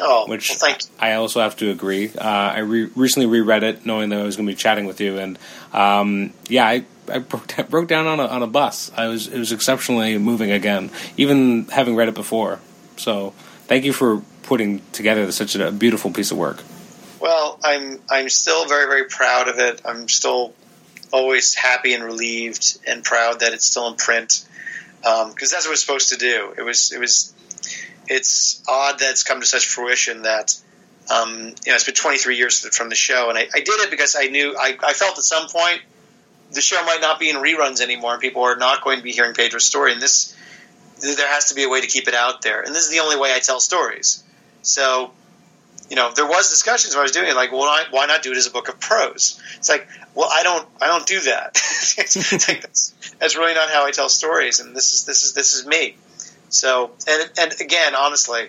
Oh, 0.00 0.26
which 0.26 0.50
well, 0.50 0.58
thank 0.58 0.82
you. 0.82 0.88
I 0.98 1.14
also 1.14 1.40
have 1.40 1.56
to 1.56 1.70
agree. 1.70 2.10
Uh, 2.10 2.22
I 2.22 2.58
re- 2.58 2.90
recently 2.94 3.26
reread 3.26 3.62
it, 3.62 3.86
knowing 3.86 4.10
that 4.10 4.20
I 4.20 4.24
was 4.24 4.36
going 4.36 4.46
to 4.46 4.52
be 4.52 4.56
chatting 4.56 4.84
with 4.84 5.00
you, 5.00 5.18
and 5.18 5.38
um, 5.72 6.34
yeah, 6.48 6.66
I, 6.66 6.84
I 7.08 7.18
broke, 7.18 7.54
broke 7.70 7.88
down 7.88 8.06
on 8.06 8.20
a, 8.20 8.26
on 8.26 8.42
a 8.42 8.46
bus. 8.46 8.90
I 8.96 9.08
was 9.08 9.28
it 9.28 9.38
was 9.38 9.52
exceptionally 9.52 10.18
moving 10.18 10.50
again, 10.50 10.90
even 11.16 11.66
having 11.66 11.96
read 11.96 12.08
it 12.08 12.14
before. 12.14 12.60
So 12.96 13.30
thank 13.66 13.84
you 13.84 13.92
for 13.92 14.22
putting 14.42 14.82
together 14.92 15.30
such 15.32 15.56
a 15.56 15.72
beautiful 15.72 16.10
piece 16.10 16.30
of 16.30 16.38
work. 16.38 16.62
Well, 17.20 17.58
I'm 17.64 18.00
I'm 18.10 18.28
still 18.28 18.66
very 18.66 18.86
very 18.86 19.04
proud 19.04 19.48
of 19.48 19.58
it. 19.58 19.82
I'm 19.84 20.08
still 20.08 20.54
always 21.12 21.54
happy 21.54 21.94
and 21.94 22.02
relieved 22.02 22.78
and 22.86 23.04
proud 23.04 23.40
that 23.40 23.52
it's 23.52 23.64
still 23.64 23.88
in 23.88 23.94
print 23.94 24.44
because 25.00 25.26
um, 25.26 25.34
that's 25.36 25.66
what 25.66 25.72
it's 25.72 25.80
supposed 25.80 26.08
to 26.10 26.16
do. 26.16 26.52
It 26.56 26.62
was 26.62 26.92
it 26.92 26.98
was 26.98 27.32
it's 28.08 28.62
odd 28.68 28.98
that 28.98 29.10
it's 29.10 29.22
come 29.22 29.40
to 29.40 29.46
such 29.46 29.66
fruition 29.66 30.22
that 30.22 30.56
um, 31.14 31.30
you 31.64 31.70
know 31.70 31.74
it's 31.74 31.84
been 31.84 31.94
23 31.94 32.36
years 32.36 32.60
from 32.76 32.88
the 32.88 32.94
show, 32.94 33.28
and 33.28 33.38
I, 33.38 33.42
I 33.54 33.60
did 33.60 33.80
it 33.80 33.90
because 33.90 34.16
I 34.18 34.26
knew 34.26 34.56
I, 34.58 34.76
I, 34.82 34.92
felt 34.94 35.18
at 35.18 35.24
some 35.24 35.48
point 35.48 35.82
the 36.54 36.60
show 36.60 36.82
might 36.84 37.00
not 37.00 37.18
be 37.18 37.30
in 37.30 37.36
reruns 37.36 37.80
anymore, 37.80 38.12
and 38.12 38.20
people 38.20 38.42
are 38.42 38.56
not 38.56 38.82
going 38.82 38.98
to 38.98 39.04
be 39.04 39.12
hearing 39.12 39.34
Pedro's 39.34 39.64
story. 39.64 39.92
And 39.92 40.00
this 40.00 40.36
there 41.00 41.28
has 41.28 41.46
to 41.46 41.54
be 41.54 41.64
a 41.64 41.68
way 41.68 41.80
to 41.80 41.86
keep 41.86 42.08
it 42.08 42.14
out 42.14 42.42
there, 42.42 42.62
and 42.62 42.74
this 42.74 42.84
is 42.84 42.90
the 42.90 43.00
only 43.00 43.16
way 43.16 43.32
I 43.34 43.40
tell 43.40 43.60
stories. 43.60 44.22
So, 44.62 45.10
you 45.90 45.96
know, 45.96 46.12
there 46.14 46.26
was 46.26 46.48
discussions 46.50 46.94
when 46.94 47.00
I 47.00 47.02
was 47.02 47.12
doing 47.12 47.28
it, 47.28 47.34
like, 47.34 47.52
well, 47.52 47.84
why, 47.90 48.06
not 48.06 48.22
do 48.22 48.32
it 48.32 48.38
as 48.38 48.46
a 48.46 48.50
book 48.50 48.68
of 48.68 48.80
prose? 48.80 49.40
It's 49.56 49.68
like, 49.68 49.86
well, 50.14 50.28
I 50.32 50.42
don't, 50.42 50.66
I 50.80 50.86
don't 50.86 51.06
do 51.06 51.20
that. 51.20 51.50
it's 51.98 52.48
like, 52.48 52.62
that's, 52.62 52.94
that's 53.18 53.36
really 53.36 53.54
not 53.54 53.68
how 53.68 53.84
I 53.84 53.90
tell 53.90 54.08
stories, 54.08 54.60
and 54.60 54.74
this 54.74 54.94
is 54.94 55.04
this 55.04 55.24
is 55.24 55.34
this 55.34 55.54
is 55.54 55.66
me. 55.66 55.96
So, 56.48 56.92
and 57.08 57.30
and 57.38 57.60
again, 57.60 57.94
honestly, 57.94 58.48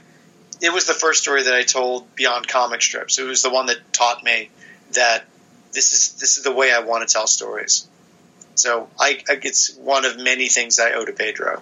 it 0.62 0.72
was 0.72 0.86
the 0.86 0.94
first 0.94 1.24
story 1.24 1.44
that 1.44 1.54
I 1.54 1.64
told 1.64 2.16
beyond 2.16 2.48
comic 2.48 2.82
strips. 2.82 3.18
It 3.18 3.24
was 3.24 3.42
the 3.42 3.50
one 3.50 3.66
that 3.66 3.78
taught 3.92 4.24
me 4.24 4.50
that 4.94 5.26
this 5.74 5.92
is 5.92 6.14
this 6.20 6.38
is 6.38 6.44
the 6.44 6.54
way 6.54 6.72
I 6.72 6.80
want 6.80 7.08
to 7.08 7.12
tell 7.12 7.28
stories. 7.28 7.88
So 8.56 8.90
I, 9.00 9.24
I 9.30 9.40
it's 9.44 9.76
one 9.76 10.06
of 10.06 10.18
many 10.18 10.48
things 10.48 10.80
I 10.80 10.94
owe 10.94 11.06
to 11.06 11.12
Pedro. 11.12 11.62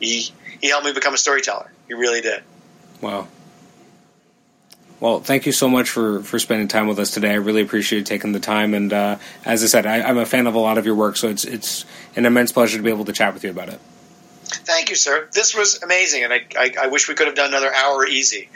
He 0.00 0.30
he 0.60 0.68
helped 0.68 0.86
me 0.86 0.92
become 0.92 1.14
a 1.14 1.18
storyteller. 1.18 1.70
He 1.88 1.94
really 1.94 2.20
did. 2.20 2.42
Wow. 3.00 3.28
Well, 5.00 5.20
thank 5.20 5.44
you 5.44 5.52
so 5.52 5.68
much 5.68 5.90
for, 5.90 6.22
for 6.22 6.38
spending 6.38 6.66
time 6.68 6.86
with 6.86 6.98
us 6.98 7.10
today. 7.10 7.32
I 7.32 7.34
really 7.34 7.60
appreciate 7.60 7.98
you 7.98 8.04
taking 8.04 8.32
the 8.32 8.40
time. 8.40 8.72
And 8.72 8.90
uh, 8.90 9.18
as 9.44 9.62
I 9.62 9.66
said, 9.66 9.84
I, 9.84 10.00
I'm 10.00 10.16
a 10.16 10.24
fan 10.24 10.46
of 10.46 10.54
a 10.54 10.58
lot 10.58 10.78
of 10.78 10.86
your 10.86 10.94
work, 10.94 11.16
so 11.16 11.28
it's 11.28 11.44
it's 11.44 11.84
an 12.16 12.24
immense 12.24 12.52
pleasure 12.52 12.78
to 12.78 12.82
be 12.82 12.90
able 12.90 13.04
to 13.04 13.12
chat 13.12 13.34
with 13.34 13.44
you 13.44 13.50
about 13.50 13.68
it. 13.68 13.80
Thank 14.44 14.88
you, 14.88 14.96
sir. 14.96 15.28
This 15.32 15.54
was 15.54 15.82
amazing, 15.82 16.24
and 16.24 16.32
I, 16.32 16.46
I, 16.56 16.74
I 16.82 16.86
wish 16.86 17.08
we 17.08 17.14
could 17.14 17.26
have 17.26 17.36
done 17.36 17.48
another 17.48 17.72
hour 17.74 18.06
easy. 18.06 18.48